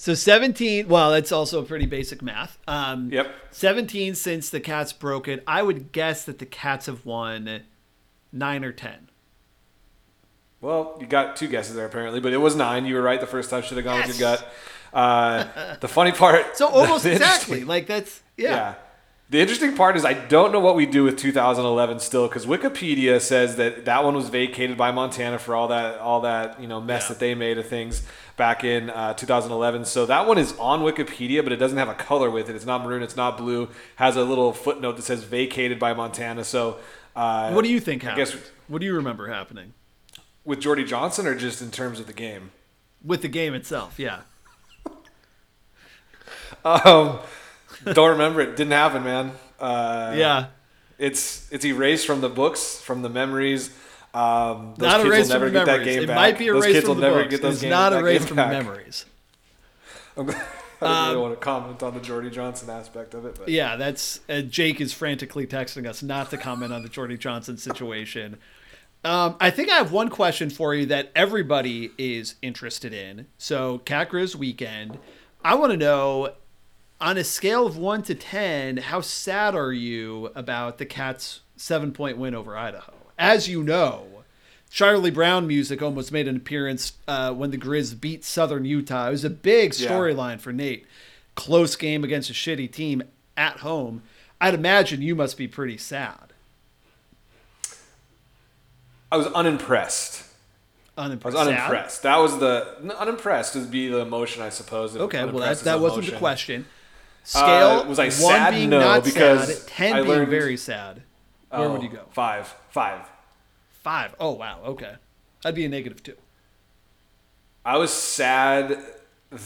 So 0.02 0.14
17 0.14 0.88
well 0.88 1.12
that's 1.12 1.30
also 1.30 1.62
pretty 1.62 1.86
basic 1.86 2.22
math 2.22 2.58
um 2.66 3.08
Yep. 3.12 3.32
17 3.52 4.16
since 4.16 4.50
the 4.50 4.58
cats 4.58 4.92
broke 4.92 5.28
it 5.28 5.44
i 5.46 5.62
would 5.62 5.92
guess 5.92 6.24
that 6.24 6.40
the 6.40 6.46
cats 6.46 6.86
have 6.86 7.06
won 7.06 7.62
9 8.32 8.64
or 8.64 8.72
10 8.72 9.08
Well, 10.60 10.96
you 11.00 11.06
got 11.06 11.36
two 11.36 11.48
guesses 11.48 11.74
there 11.76 11.86
apparently, 11.86 12.20
but 12.20 12.32
it 12.32 12.38
was 12.38 12.54
nine. 12.56 12.86
You 12.86 12.94
were 12.94 13.02
right 13.02 13.20
the 13.20 13.26
first 13.26 13.50
time. 13.50 13.62
Should 13.62 13.76
have 13.78 13.84
gone 13.84 13.98
with 14.06 14.18
your 14.18 14.28
gut. 14.28 14.52
Uh, 14.92 15.74
the 15.80 15.88
funny 15.88 16.12
part. 16.12 16.56
so 16.56 16.68
almost 16.68 17.04
exactly 17.14 17.64
like 17.64 17.86
that's 17.86 18.22
Yeah. 18.36 18.50
yeah, 18.50 18.74
The 19.30 19.40
interesting 19.40 19.74
part 19.76 19.96
is 19.96 20.04
I 20.04 20.14
don't 20.14 20.52
know 20.52 20.60
what 20.60 20.76
we 20.76 20.86
do 20.86 21.02
with 21.04 21.16
2011 21.18 21.98
still 22.00 22.28
because 22.28 22.46
Wikipedia 22.46 23.20
says 23.20 23.56
that 23.56 23.84
that 23.86 24.04
one 24.04 24.14
was 24.14 24.28
vacated 24.28 24.76
by 24.76 24.90
Montana 24.92 25.38
for 25.38 25.54
all 25.56 25.68
that 25.68 25.98
all 25.98 26.20
that 26.22 26.60
you 26.60 26.68
know 26.68 26.80
mess 26.80 27.04
Yeah. 27.04 27.08
that 27.08 27.18
they 27.18 27.34
made 27.34 27.58
of 27.58 27.66
things 27.66 28.02
back 28.42 28.64
in 28.64 28.90
uh, 28.90 29.14
2011. 29.14 29.84
So 29.84 30.04
that 30.06 30.26
one 30.26 30.36
is 30.36 30.52
on 30.58 30.80
Wikipedia, 30.80 31.44
but 31.44 31.52
it 31.52 31.58
doesn't 31.58 31.78
have 31.78 31.88
a 31.88 31.94
color 31.94 32.28
with 32.28 32.50
it. 32.50 32.56
It's 32.56 32.66
not 32.66 32.82
maroon. 32.82 33.00
It's 33.00 33.14
not 33.14 33.38
blue. 33.38 33.68
Has 33.94 34.16
a 34.16 34.24
little 34.24 34.52
footnote 34.52 34.96
that 34.96 35.02
says 35.02 35.22
vacated 35.22 35.78
by 35.78 35.94
Montana. 35.94 36.42
So 36.42 36.78
uh, 37.14 37.52
what 37.52 37.64
do 37.64 37.70
you 37.70 37.78
think 37.78 38.02
I 38.02 38.08
happened 38.10 38.26
guess 38.26 38.50
what 38.66 38.80
do 38.80 38.86
you 38.86 38.94
remember 38.96 39.28
happening 39.28 39.74
with 40.44 40.58
Jordy 40.58 40.82
Johnson 40.82 41.24
or 41.28 41.36
just 41.36 41.62
in 41.62 41.70
terms 41.70 42.00
of 42.00 42.08
the 42.08 42.12
game? 42.12 42.50
with 43.04 43.22
the 43.22 43.28
game 43.28 43.54
itself 43.54 44.00
yeah 44.00 44.22
Um, 46.64 47.18
don't 47.92 48.10
remember 48.10 48.40
it. 48.40 48.56
Didn't 48.56 48.72
happen, 48.72 49.04
man. 49.04 49.32
Uh, 49.60 50.14
yeah 50.16 50.46
It's 50.98 51.48
it's 51.52 51.64
erased 51.64 52.06
from 52.08 52.20
the 52.20 52.28
books, 52.28 52.80
from 52.80 53.02
the 53.02 53.08
memories. 53.08 53.70
Um, 54.14 54.74
those 54.76 54.88
not 54.88 54.96
kids 54.98 55.08
erased 55.08 55.28
will 55.30 55.34
never 55.40 55.46
from 55.46 55.52
get 55.54 55.58
the 55.60 55.64
that 55.64 55.72
memories. 55.78 55.94
game 55.94 56.02
It 56.02 56.06
back. 56.08 56.16
might 56.16 56.38
be 56.38 56.46
those 56.48 56.64
erased 56.64 56.74
kids 56.74 56.80
from 56.86 56.88
will 56.88 56.94
the 56.96 57.00
never 57.02 57.18
books. 57.22 57.30
get 57.30 57.42
those 57.42 57.52
It's 57.54 57.62
games, 57.62 57.70
not 57.70 57.92
erased 57.94 58.28
from 58.28 58.36
back. 58.36 58.50
memories. 58.50 59.06
I'm 60.16 60.26
glad- 60.26 60.42
I 60.82 60.86
didn't 60.88 61.08
really 61.10 61.22
want 61.22 61.34
to 61.34 61.44
comment 61.44 61.82
on 61.84 61.94
the 61.94 62.00
Jordy 62.00 62.28
Johnson 62.28 62.68
aspect 62.68 63.14
of 63.14 63.24
it, 63.24 63.36
but 63.38 63.48
Yeah, 63.48 63.76
that's 63.76 64.18
uh, 64.28 64.40
Jake 64.40 64.80
is 64.80 64.92
frantically 64.92 65.46
texting 65.46 65.86
us 65.86 66.02
not 66.02 66.28
to 66.30 66.36
comment 66.36 66.72
on 66.72 66.82
the 66.82 66.88
Jordy 66.88 67.16
Johnson 67.16 67.56
situation. 67.56 68.36
Um, 69.04 69.36
I 69.40 69.50
think 69.50 69.70
I 69.70 69.76
have 69.76 69.92
one 69.92 70.08
question 70.08 70.50
for 70.50 70.74
you 70.74 70.86
that 70.86 71.12
everybody 71.14 71.92
is 71.98 72.34
interested 72.42 72.92
in. 72.92 73.26
So, 73.38 73.78
Cat 73.78 74.10
Grizz 74.10 74.34
weekend. 74.34 74.98
I 75.44 75.54
want 75.54 75.70
to 75.70 75.76
know, 75.76 76.34
on 77.00 77.16
a 77.16 77.22
scale 77.24 77.64
of 77.64 77.76
one 77.76 78.02
to 78.02 78.14
ten, 78.16 78.76
how 78.78 79.00
sad 79.02 79.54
are 79.54 79.72
you 79.72 80.30
about 80.34 80.78
the 80.78 80.86
Cats' 80.86 81.42
seven-point 81.56 82.18
win 82.18 82.34
over 82.34 82.56
Idaho? 82.56 82.91
As 83.18 83.48
you 83.48 83.62
know, 83.62 84.06
Charlie 84.70 85.10
Brown 85.10 85.46
music 85.46 85.82
almost 85.82 86.12
made 86.12 86.26
an 86.28 86.36
appearance 86.36 86.94
uh, 87.06 87.32
when 87.32 87.50
the 87.50 87.58
Grizz 87.58 88.00
beat 88.00 88.24
Southern 88.24 88.64
Utah. 88.64 89.08
It 89.08 89.10
was 89.12 89.24
a 89.24 89.30
big 89.30 89.74
Yeah. 89.78 89.90
storyline 89.90 90.40
for 90.40 90.52
Nate. 90.52 90.86
Close 91.34 91.76
game 91.76 92.04
against 92.04 92.30
a 92.30 92.32
shitty 92.32 92.70
team 92.72 93.02
at 93.36 93.58
home. 93.58 94.02
I'd 94.40 94.54
imagine 94.54 95.02
you 95.02 95.14
must 95.14 95.36
be 95.36 95.46
pretty 95.46 95.78
sad. 95.78 96.32
I 99.10 99.16
was 99.16 99.26
unimpressed. 99.28 100.24
Unimpressed. 100.96 100.96
I 100.96 101.04
Unimpressed. 101.04 101.24
was 101.36 101.46
Sad? 101.46 101.48
unimpressed. 101.58 102.02
That 102.02 102.16
was 102.16 102.38
the 102.38 102.96
unimpressed 102.98 103.54
would 103.54 103.70
be 103.70 103.88
the 103.88 103.98
emotion, 103.98 104.42
I 104.42 104.48
suppose. 104.48 104.96
Okay, 104.96 105.24
well 105.24 105.38
that, 105.38 105.58
that 105.60 105.80
wasn't 105.80 106.06
the 106.06 106.16
question. 106.16 106.66
Scale 107.24 107.42
Uh, 107.80 107.84
was 107.84 107.98
I 107.98 108.04
one 108.06 108.10
sad? 108.12 108.54
being 108.54 108.70
No, 108.70 108.80
not 108.80 109.04
because 109.04 109.58
sad, 109.58 109.68
ten 109.68 109.92
I 109.92 109.96
being 110.02 110.08
learned- 110.08 110.30
very 110.30 110.56
sad. 110.56 111.02
Where 111.52 111.68
would 111.70 111.80
Oh, 111.80 111.84
you 111.84 111.88
go? 111.90 112.04
Five, 112.10 112.54
five. 112.70 113.00
Five. 113.82 114.14
Oh 114.20 114.32
wow. 114.32 114.60
Okay, 114.64 114.94
I'd 115.44 115.54
be 115.54 115.64
a 115.64 115.68
negative 115.68 116.02
two. 116.02 116.16
I 117.64 117.76
was 117.78 117.92
sad 117.92 118.76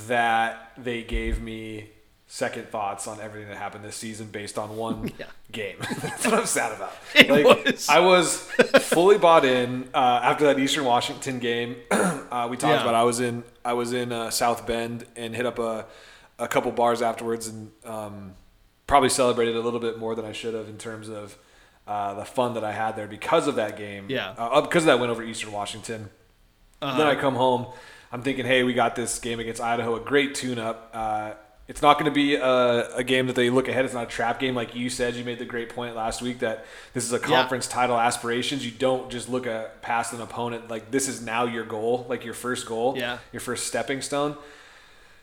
that 0.08 0.72
they 0.78 1.02
gave 1.02 1.40
me 1.40 1.90
second 2.28 2.68
thoughts 2.68 3.06
on 3.06 3.20
everything 3.20 3.48
that 3.48 3.56
happened 3.56 3.84
this 3.84 3.94
season 3.96 4.26
based 4.26 4.58
on 4.58 4.76
one 4.76 5.10
Yeah. 5.18 5.26
game. 5.52 5.76
That's 6.02 6.24
what 6.24 6.34
I'm 6.34 6.46
sad 6.46 6.72
about. 6.72 6.92
It 7.14 7.30
like, 7.30 7.64
was. 7.66 7.88
I 7.88 8.00
was 8.00 8.36
fully 8.80 9.16
bought 9.18 9.44
in 9.44 9.88
uh, 9.94 10.20
after 10.22 10.44
that 10.46 10.58
Eastern 10.58 10.84
Washington 10.84 11.38
game. 11.38 11.76
uh, 11.90 12.48
we 12.50 12.56
talked 12.56 12.74
Yeah. 12.74 12.82
about 12.82 12.94
I 12.94 13.04
was 13.04 13.20
in 13.20 13.44
I 13.64 13.74
was 13.74 13.92
in 13.92 14.12
uh, 14.12 14.30
South 14.30 14.66
Bend 14.66 15.06
and 15.16 15.34
hit 15.36 15.46
up 15.46 15.58
a 15.58 15.86
a 16.38 16.48
couple 16.48 16.70
bars 16.72 17.00
afterwards 17.00 17.46
and 17.48 17.70
um, 17.84 18.34
probably 18.86 19.08
celebrated 19.08 19.56
a 19.56 19.60
little 19.60 19.80
bit 19.80 19.98
more 19.98 20.14
than 20.14 20.24
I 20.26 20.32
should 20.32 20.52
have 20.54 20.68
in 20.68 20.76
terms 20.78 21.08
of 21.08 21.38
uh, 21.86 22.14
the 22.14 22.24
fun 22.24 22.54
that 22.54 22.64
I 22.64 22.72
had 22.72 22.96
there 22.96 23.06
because 23.06 23.46
of 23.48 23.56
that 23.56 23.76
game. 23.76 24.06
Yeah. 24.08 24.34
uh, 24.36 24.60
because 24.60 24.82
of 24.84 24.86
that 24.86 25.00
win 25.00 25.10
over 25.10 25.22
Eastern 25.22 25.52
Washington. 25.52 26.10
Uh-huh. 26.82 26.98
Then 26.98 27.06
I 27.06 27.14
come 27.14 27.34
home. 27.34 27.66
I'm 28.12 28.22
thinking, 28.22 28.44
hey, 28.46 28.62
we 28.62 28.72
got 28.74 28.94
this 28.96 29.18
game 29.18 29.40
against 29.40 29.60
Idaho, 29.60 29.96
a 29.96 30.00
great 30.00 30.34
tune-up. 30.34 30.90
Uh, 30.94 31.32
it's 31.68 31.82
not 31.82 31.94
going 31.98 32.04
to 32.04 32.14
be 32.14 32.36
a, 32.36 32.96
a 32.96 33.02
game 33.02 33.26
that 33.26 33.34
they 33.34 33.50
look 33.50 33.66
ahead. 33.66 33.84
It's 33.84 33.94
not 33.94 34.04
a 34.04 34.10
trap 34.10 34.38
game, 34.38 34.54
like 34.54 34.76
you 34.76 34.88
said. 34.88 35.16
You 35.16 35.24
made 35.24 35.40
the 35.40 35.44
great 35.44 35.68
point 35.70 35.96
last 35.96 36.22
week 36.22 36.38
that 36.38 36.64
this 36.94 37.02
is 37.04 37.12
a 37.12 37.18
conference 37.18 37.66
title 37.66 37.98
aspirations. 37.98 38.64
You 38.64 38.70
don't 38.70 39.10
just 39.10 39.28
look 39.28 39.48
at 39.48 39.82
past 39.82 40.12
an 40.12 40.20
opponent. 40.20 40.70
Like 40.70 40.92
this 40.92 41.08
is 41.08 41.20
now 41.20 41.44
your 41.44 41.64
goal, 41.64 42.06
like 42.08 42.24
your 42.24 42.34
first 42.34 42.66
goal, 42.66 42.94
Yeah. 42.96 43.18
your 43.32 43.40
first 43.40 43.66
stepping 43.66 44.00
stone. 44.00 44.36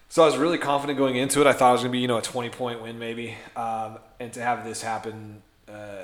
So 0.09 0.21
I 0.21 0.25
was 0.25 0.35
really 0.37 0.57
confident 0.57 0.97
going 0.99 1.15
into 1.15 1.39
it. 1.39 1.47
I 1.47 1.53
thought 1.53 1.69
it 1.69 1.73
was 1.73 1.81
going 1.81 1.91
to 1.91 1.97
be, 1.97 1.99
you 1.99 2.07
know, 2.09 2.17
a 2.17 2.21
20 2.21 2.49
point 2.49 2.81
win 2.81 2.99
maybe. 2.99 3.35
Um, 3.55 3.99
and 4.19 4.33
to 4.33 4.41
have 4.41 4.65
this 4.65 4.81
happen 4.81 5.41
uh, 5.69 6.03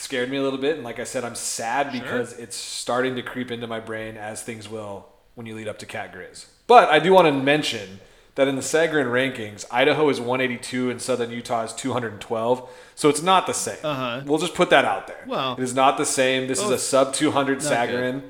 scared 0.00 0.30
me 0.30 0.36
a 0.38 0.42
little 0.42 0.58
bit. 0.58 0.76
And 0.76 0.84
like 0.84 0.98
I 0.98 1.04
said, 1.04 1.24
I'm 1.24 1.34
sad 1.34 1.92
because 1.92 2.32
it's 2.38 2.56
starting 2.56 3.16
to 3.16 3.22
creep 3.22 3.50
into 3.50 3.66
my 3.66 3.80
brain 3.80 4.16
as 4.16 4.42
things 4.42 4.68
will 4.68 5.06
when 5.34 5.46
you 5.46 5.54
lead 5.54 5.68
up 5.68 5.78
to 5.80 5.86
Cat 5.86 6.12
Grizz. 6.12 6.46
But 6.66 6.88
I 6.88 6.98
do 6.98 7.12
want 7.12 7.26
to 7.26 7.32
mention 7.32 8.00
that 8.36 8.48
in 8.48 8.56
the 8.56 8.62
Sagarin 8.62 9.06
rankings, 9.10 9.64
Idaho 9.70 10.08
is 10.08 10.18
182 10.20 10.90
and 10.90 11.02
Southern 11.02 11.30
Utah 11.30 11.64
is 11.64 11.72
212. 11.74 12.68
So 12.94 13.08
it's 13.08 13.22
not 13.22 13.46
the 13.46 13.52
same. 13.52 13.76
Uh-huh. 13.82 14.22
We'll 14.24 14.38
just 14.38 14.54
put 14.54 14.70
that 14.70 14.84
out 14.84 15.06
there. 15.06 15.24
Well- 15.26 15.54
it 15.54 15.62
is 15.62 15.74
not 15.74 15.98
the 15.98 16.06
same. 16.06 16.48
This 16.48 16.62
is 16.62 16.70
a 16.70 16.78
sub 16.78 17.12
200 17.12 17.62
not 17.62 17.72
Sagarin. 17.72 18.22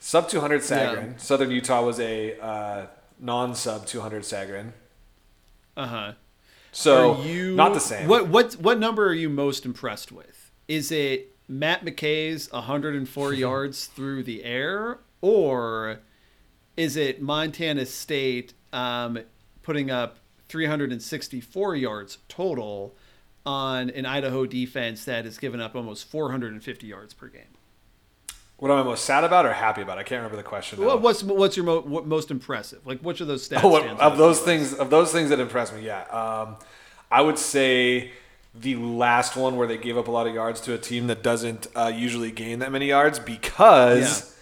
Sub 0.00 0.28
200 0.28 0.62
Yeah. 0.70 1.04
Southern 1.16 1.50
Utah 1.50 1.82
was 1.82 1.98
a 1.98 2.38
uh, 2.40 2.86
non 3.18 3.54
sub 3.54 3.84
200 3.84 4.22
Sagarin. 4.22 4.72
Uh 5.76 5.86
huh. 5.86 6.12
So 6.72 7.22
you 7.22 7.54
not 7.56 7.74
the 7.74 7.80
same. 7.80 8.08
What 8.08 8.28
what 8.28 8.54
what 8.54 8.78
number 8.78 9.06
are 9.06 9.14
you 9.14 9.28
most 9.28 9.64
impressed 9.64 10.12
with? 10.12 10.37
Is 10.68 10.92
it 10.92 11.34
Matt 11.48 11.84
McKay's 11.84 12.52
104 12.52 13.32
yards 13.34 13.86
through 13.86 14.22
the 14.22 14.44
air, 14.44 14.98
or 15.20 16.00
is 16.76 16.96
it 16.96 17.20
Montana 17.20 17.86
State 17.86 18.54
um, 18.72 19.18
putting 19.62 19.90
up 19.90 20.18
364 20.48 21.76
yards 21.76 22.18
total 22.28 22.94
on 23.44 23.90
an 23.90 24.04
Idaho 24.04 24.46
defense 24.46 25.04
that 25.06 25.24
has 25.24 25.38
given 25.38 25.60
up 25.60 25.74
almost 25.74 26.06
450 26.06 26.86
yards 26.86 27.14
per 27.14 27.28
game? 27.28 27.42
What 28.58 28.70
am 28.72 28.78
I 28.78 28.82
most 28.82 29.04
sad 29.04 29.24
about 29.24 29.46
or 29.46 29.52
happy 29.52 29.82
about? 29.82 29.98
I 29.98 30.02
can't 30.02 30.18
remember 30.18 30.36
the 30.36 30.42
question. 30.42 30.80
now. 30.80 30.96
What's 30.96 31.22
what's 31.22 31.56
your 31.56 31.64
mo- 31.64 31.80
what 31.80 32.06
most 32.06 32.30
impressive? 32.32 32.84
Like 32.84 33.00
which 33.00 33.20
of 33.20 33.28
those 33.28 33.48
stats? 33.48 33.62
Oh, 33.62 33.68
what, 33.68 33.86
of 33.86 34.18
those 34.18 34.40
things, 34.40 34.74
of 34.74 34.90
those 34.90 35.12
things 35.12 35.30
that 35.30 35.38
impress 35.38 35.72
me, 35.72 35.86
yeah. 35.86 36.02
Um, 36.06 36.56
I 37.08 37.22
would 37.22 37.38
say 37.38 38.10
the 38.60 38.74
last 38.76 39.36
one 39.36 39.56
where 39.56 39.66
they 39.68 39.76
gave 39.78 39.96
up 39.98 40.08
a 40.08 40.10
lot 40.10 40.26
of 40.26 40.34
yards 40.34 40.60
to 40.62 40.74
a 40.74 40.78
team 40.78 41.06
that 41.06 41.22
doesn't 41.22 41.66
uh, 41.76 41.92
usually 41.94 42.30
gain 42.30 42.58
that 42.60 42.72
many 42.72 42.86
yards 42.86 43.18
because 43.18 44.20
Yeah. 44.20 44.34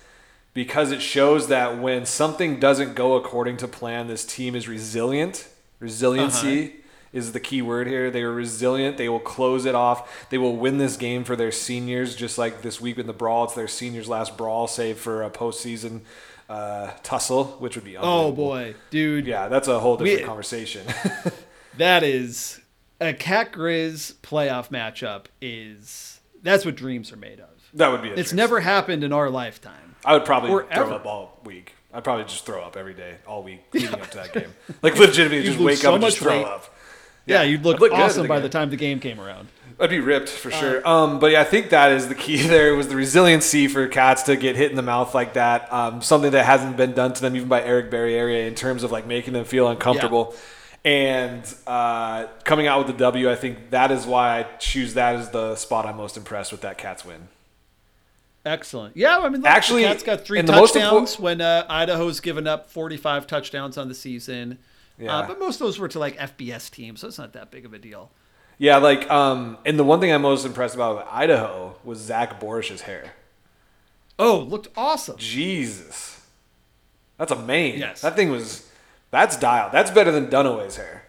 because 0.55 0.91
it 0.93 1.03
shows 1.03 1.49
that 1.49 1.79
when 1.79 2.07
something 2.07 2.59
doesn't 2.59 2.95
go 2.95 3.15
according 3.17 3.57
to 3.59 3.69
plan, 3.69 4.07
this 4.09 4.25
team 4.25 4.55
is 4.55 4.69
resilient. 4.69 5.49
Resiliency 5.81 6.65
Uh-huh. 6.65 6.73
is 7.13 7.33
the 7.33 7.41
key 7.41 7.61
word 7.63 7.87
here. 7.87 8.11
They 8.11 8.23
are 8.23 8.33
resilient. 8.33 8.97
They 8.97 9.09
will 9.09 9.21
close 9.21 9.67
it 9.67 9.75
off. 9.75 10.29
They 10.31 10.39
will 10.39 10.57
win 10.57 10.79
this 10.79 10.97
game 10.97 11.23
for 11.25 11.37
their 11.37 11.53
seniors, 11.53 12.17
just 12.17 12.39
like 12.39 12.63
this 12.63 12.81
week 12.81 12.99
in 12.99 13.07
the 13.07 13.13
brawl. 13.13 13.45
It's 13.45 13.55
their 13.55 13.69
seniors' 13.69 14.09
last 14.09 14.37
brawl, 14.39 14.67
save 14.67 14.99
for 14.99 15.23
a 15.23 15.31
postseason 15.31 16.01
uh, 16.49 16.91
tussle, 17.03 17.45
which 17.59 17.75
would 17.75 17.85
be 17.85 17.97
Oh 17.99 18.33
boy, 18.33 18.75
dude. 18.91 19.27
Yeah, 19.27 19.49
that's 19.49 19.69
a 19.69 19.79
whole 19.81 19.97
different 19.97 20.21
We- 20.23 20.27
conversation. 20.27 20.87
That 21.79 22.03
is 22.05 22.59
a 23.01 23.13
Cat 23.15 23.53
Grizz 23.53 24.15
playoff 24.23 24.71
matchup. 24.71 25.27
Is 25.41 26.21
that's 26.43 26.65
what 26.65 26.77
dreams 26.77 27.13
are 27.13 27.17
made 27.17 27.41
of. 27.41 27.49
that 27.75 27.89
would 27.91 28.03
be. 28.03 28.11
A 28.11 28.15
It's 28.15 28.31
dream. 28.31 28.37
never 28.37 28.61
happened 28.61 29.05
in 29.05 29.13
our 29.13 29.31
lifetime. 29.31 29.95
I 30.05 30.13
would 30.15 30.25
probably 30.25 30.51
or 30.51 30.63
throw 30.73 30.85
ever. 30.85 30.95
up 30.95 31.07
all 31.07 31.41
week. 31.45 31.73
I'd 31.93 32.05
probably 32.05 32.25
just 32.25 32.45
throw 32.45 32.63
up 32.63 32.77
every 32.77 32.93
day, 32.95 33.17
all 33.27 33.43
week, 33.43 33.63
leading 33.73 33.95
up 33.95 34.11
to 34.11 34.17
that 34.19 34.33
game. 34.33 34.53
Like 34.83 34.99
legitimately, 34.99 35.43
just 35.45 35.59
wake 35.59 35.79
so 35.79 35.91
up 35.91 35.95
and 35.97 36.05
just 36.05 36.19
throw 36.19 36.37
weight. 36.39 36.47
up. 36.47 36.75
Yeah, 37.25 37.43
you'd 37.43 37.65
look, 37.65 37.81
look 37.81 37.91
awesome 37.93 38.23
the 38.23 38.29
by 38.29 38.37
game. 38.37 38.43
the 38.45 38.49
time 38.51 38.71
the 38.71 38.77
game 38.77 39.01
came 39.01 39.19
around. 39.19 39.49
I'd 39.81 39.91
be 39.91 39.99
ripped 40.01 40.29
for 40.29 40.53
Uh, 40.53 40.57
sure. 40.61 40.89
Um, 40.89 41.19
but 41.19 41.33
yeah, 41.33 41.41
I 41.41 41.45
think 41.45 41.71
that 41.71 41.91
is 41.93 42.09
the 42.09 42.15
key. 42.15 42.37
There 42.49 42.75
was 42.77 42.89
the 42.89 42.97
resiliency 42.97 43.67
for 43.67 43.89
cats 43.89 44.23
to 44.25 44.37
get 44.37 44.57
hit 44.57 44.71
in 44.71 44.77
the 44.77 44.83
mouth 44.83 45.15
like 45.15 45.33
that. 45.35 45.73
Um, 45.73 46.03
something 46.03 46.31
that 46.33 46.45
hasn't 46.47 46.77
been 46.77 46.93
done 46.93 47.13
to 47.15 47.21
them 47.23 47.35
even 47.35 47.49
by 47.49 47.63
Eric 47.63 47.91
Barriere 47.91 48.47
in 48.47 48.55
terms 48.55 48.83
of 48.85 48.93
like 48.93 49.07
making 49.07 49.33
them 49.33 49.45
feel 49.45 49.67
uncomfortable. 49.69 50.35
And 50.87 51.45
uh, 51.67 52.29
coming 52.45 52.69
out 52.69 52.79
with 52.79 52.87
the 52.87 53.03
W, 53.03 53.29
I 53.29 53.35
think 53.35 53.71
that 53.71 53.91
is 53.91 54.07
why 54.07 54.39
I 54.39 54.43
choose 54.59 54.95
that 54.95 55.17
as 55.17 55.31
the 55.31 55.57
spot 55.57 55.85
I'm 55.85 55.97
most 55.97 56.17
impressed 56.17 56.53
with 56.53 56.61
that 56.61 56.79
Cats 56.79 57.05
win. 57.05 57.27
Excellent. 58.45 58.97
Yeah, 58.97 59.19
I 59.19 59.29
mean, 59.29 59.43
look, 59.43 59.51
Actually, 59.51 59.83
the 59.83 59.89
Cats 59.89 60.05
got 60.05 60.25
three 60.25 60.39
and 60.39 60.47
the 60.47 60.53
most 60.53 60.75
touchdowns 60.75 61.17
impor- 61.17 61.21
when 61.21 61.41
uh, 61.41 61.67
Idaho's 61.69 62.21
given 62.21 62.47
up 62.47 62.71
45 62.71 63.27
touchdowns 63.27 63.77
on 63.77 63.89
the 63.89 63.97
season. 63.97 64.59
Yeah. 64.97 65.17
Uh, 65.17 65.27
but 65.27 65.41
most 65.41 65.57
of 65.57 65.67
those 65.67 65.81
were 65.81 65.89
to 65.89 65.99
like 65.99 66.17
FBS 66.19 66.71
teams, 66.71 67.01
so 67.01 67.09
it's 67.09 67.19
not 67.19 67.33
that 67.33 67.51
big 67.51 67.65
of 67.65 67.75
a 67.75 67.79
deal. 67.81 68.13
Yeah, 68.57 68.77
like, 68.77 69.11
um, 69.11 69.59
and 69.67 69.77
the 69.77 69.85
one 69.85 69.99
thing 69.99 70.13
I'm 70.13 70.23
most 70.23 70.47
impressed 70.47 70.77
about 70.77 70.99
with 70.99 71.07
Idaho 71.11 71.75
was 71.83 71.99
Zach 71.99 72.39
Borisch's 72.39 72.83
hair. 72.83 73.15
Oh, 74.21 74.39
looked 74.39 74.69
awesome. 74.77 75.17
Jesus, 75.19 76.25
that's 77.19 77.33
a 77.33 77.37
mane. 77.37 77.81
Yes. 77.81 78.03
that 78.03 78.15
thing 78.15 78.31
was. 78.31 78.71
That's 79.11 79.37
dialed. 79.37 79.73
That's 79.73 79.91
better 79.91 80.11
than 80.13 80.27
Dunaway's 80.29 80.77
hair. 80.77 81.05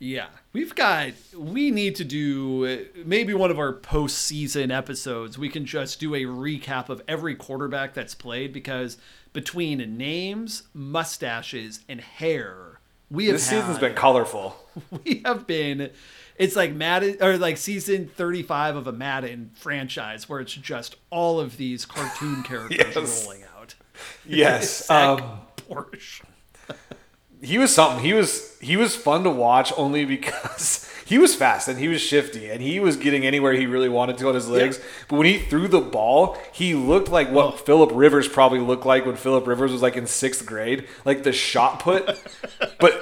Yeah, 0.00 0.26
we've 0.52 0.74
got. 0.76 1.12
We 1.36 1.70
need 1.72 1.96
to 1.96 2.04
do 2.04 2.86
maybe 3.04 3.34
one 3.34 3.50
of 3.50 3.58
our 3.58 3.72
postseason 3.72 4.70
episodes. 4.76 5.36
We 5.38 5.48
can 5.48 5.64
just 5.66 5.98
do 5.98 6.14
a 6.14 6.22
recap 6.22 6.88
of 6.88 7.02
every 7.08 7.34
quarterback 7.34 7.94
that's 7.94 8.14
played 8.14 8.52
because 8.52 8.96
between 9.32 9.96
names, 9.96 10.62
mustaches, 10.72 11.80
and 11.88 12.00
hair, 12.00 12.78
we 13.10 13.26
have 13.26 13.34
This 13.34 13.46
season's 13.46 13.72
had- 13.78 13.80
been 13.80 13.94
colorful. 13.94 14.56
we 15.04 15.20
have 15.24 15.46
been. 15.48 15.90
It's 16.36 16.54
like 16.54 16.72
Madden 16.72 17.16
or 17.20 17.36
like 17.36 17.56
season 17.56 18.06
35 18.06 18.76
of 18.76 18.86
a 18.86 18.92
Madden 18.92 19.50
franchise 19.54 20.28
where 20.28 20.38
it's 20.38 20.54
just 20.54 20.94
all 21.10 21.40
of 21.40 21.56
these 21.56 21.84
cartoon 21.84 22.42
characters 22.44 22.78
Yes. 22.94 23.24
rolling 23.24 23.42
out. 23.58 23.74
Yes, 24.24 24.88
um, 24.90 25.40
Borisch. 25.68 26.22
He 27.42 27.58
was 27.58 27.74
something. 27.74 28.04
He 28.04 28.12
was 28.12 28.58
he 28.60 28.76
was 28.76 28.96
fun 28.96 29.22
to 29.24 29.30
watch 29.30 29.72
only 29.76 30.04
because 30.04 30.90
he 31.06 31.18
was 31.18 31.34
fast 31.34 31.68
and 31.68 31.78
he 31.78 31.86
was 31.88 32.00
shifty 32.00 32.50
and 32.50 32.60
he 32.60 32.80
was 32.80 32.96
getting 32.96 33.24
anywhere 33.24 33.52
he 33.52 33.66
really 33.66 33.88
wanted 33.88 34.18
to 34.18 34.28
on 34.28 34.34
his 34.34 34.48
legs. 34.48 34.80
But 35.08 35.16
when 35.16 35.26
he 35.26 35.38
threw 35.38 35.68
the 35.68 35.80
ball, 35.80 36.36
he 36.52 36.74
looked 36.74 37.08
like 37.08 37.30
what 37.30 37.46
Oh. 37.46 37.50
Philip 37.52 37.90
Rivers 37.94 38.26
probably 38.28 38.58
looked 38.60 38.84
like 38.86 39.06
when 39.06 39.14
Philip 39.16 39.46
Rivers 39.46 39.70
was 39.72 39.82
like 39.82 39.96
in 39.96 40.06
sixth 40.06 40.44
grade, 40.44 40.88
like 41.04 41.22
the 41.22 41.32
shot 41.32 41.78
put. 41.80 42.06
but 42.80 42.92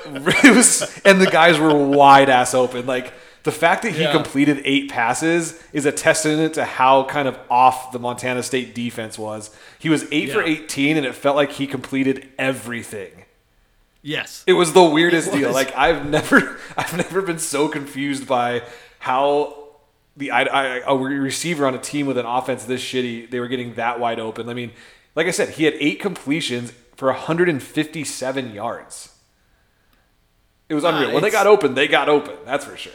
it 0.45 0.55
was 0.55 1.01
and 1.05 1.21
the 1.21 1.31
guys 1.31 1.59
were 1.59 1.75
wide 1.75 2.29
ass 2.29 2.53
open. 2.53 2.85
Like 2.87 3.15
the 3.45 3.53
fact 3.53 3.83
that 3.85 3.93
he 3.93 4.03
Yeah. 4.03 4.13
completed 4.13 4.61
eight 4.65 4.91
passes 4.91 5.59
is 5.73 5.87
a 5.87 5.93
testament 5.93 6.55
to 6.55 6.65
how 6.65 7.05
kind 7.05 7.29
of 7.29 7.39
off 7.49 7.93
the 7.93 7.99
Montana 7.99 8.43
State 8.43 8.75
defense 8.75 9.19
was. 9.19 9.51
He 9.79 9.89
was 9.89 10.05
eight 10.13 10.33
for 10.33 10.43
18, 10.43 10.97
and 10.97 11.07
it 11.07 11.15
felt 11.15 11.37
like 11.37 11.53
he 11.53 11.67
completed 11.69 12.29
everything. 12.39 13.13
Yes. 14.07 14.45
It 14.47 14.53
was 14.53 14.73
the 14.73 14.85
weirdest 14.85 15.29
It 15.29 15.39
deal. 15.39 15.53
Like 15.53 15.77
I've 15.77 16.09
never, 16.09 16.61
I've 16.77 16.97
never 16.97 17.23
been 17.23 17.41
so 17.41 17.69
confused 17.69 18.29
by 18.29 18.63
how 19.01 19.67
the 20.17 20.31
I, 20.31 20.43
I, 20.43 20.65
a 20.87 20.97
receiver 20.97 21.67
on 21.67 21.75
a 21.75 21.79
team 21.79 22.07
with 22.07 22.17
an 22.17 22.25
offense 22.25 22.65
this 22.65 22.81
shitty, 22.81 23.29
they 23.29 23.41
were 23.41 23.49
getting 23.49 23.75
that 23.75 23.99
wide 23.99 24.21
open. 24.21 24.49
I 24.49 24.55
mean, 24.55 24.71
like 25.17 25.27
I 25.27 25.33
said, 25.33 25.51
he 25.51 25.65
had 25.65 25.75
eight 25.81 25.99
completions 25.99 26.73
for 26.95 27.09
157 27.09 28.55
yards. 28.55 29.13
It 30.69 30.75
was 30.75 30.85
unreal. 30.85 31.11
Uh, 31.11 31.15
when 31.15 31.23
they 31.23 31.31
got 31.31 31.49
open, 31.49 31.75
they 31.75 31.89
got 31.89 32.09
open. 32.09 32.37
That's 32.45 32.65
for 32.65 32.77
sure. 32.77 32.93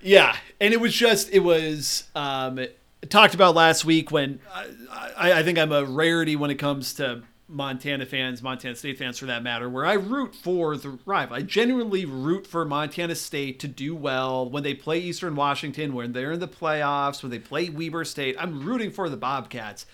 Yeah, 0.00 0.36
and 0.60 0.72
it 0.72 0.80
was 0.80 0.94
just 0.94 1.28
it 1.32 1.40
was 1.40 2.04
um, 2.14 2.64
talked 3.08 3.34
about 3.34 3.56
last 3.56 3.84
week 3.84 4.12
when 4.12 4.38
I, 4.54 5.10
I, 5.16 5.32
I 5.40 5.42
think 5.42 5.58
I'm 5.58 5.72
a 5.72 5.84
rarity 5.84 6.36
when 6.36 6.52
it 6.52 6.56
comes 6.56 6.94
to 6.94 7.24
Montana 7.48 8.04
fans, 8.06 8.42
Montana 8.42 8.74
State 8.74 8.98
fans 8.98 9.18
for 9.18 9.26
that 9.26 9.42
matter, 9.42 9.68
where 9.68 9.86
I 9.86 9.92
root 9.92 10.34
for 10.34 10.76
the 10.76 10.98
rival. 11.06 11.36
I 11.36 11.42
genuinely 11.42 12.04
root 12.04 12.44
for 12.46 12.64
Montana 12.64 13.14
State 13.14 13.60
to 13.60 13.68
do 13.68 13.94
well 13.94 14.48
when 14.50 14.64
they 14.64 14.74
play 14.74 14.98
Eastern 14.98 15.36
Washington, 15.36 15.94
when 15.94 16.12
they're 16.12 16.32
in 16.32 16.40
the 16.40 16.48
playoffs, 16.48 17.22
when 17.22 17.30
they 17.30 17.38
play 17.38 17.68
Weber 17.68 18.04
State. 18.04 18.34
I'm 18.38 18.64
rooting 18.64 18.90
for 18.90 19.08
the 19.08 19.16
Bobcats, 19.16 19.86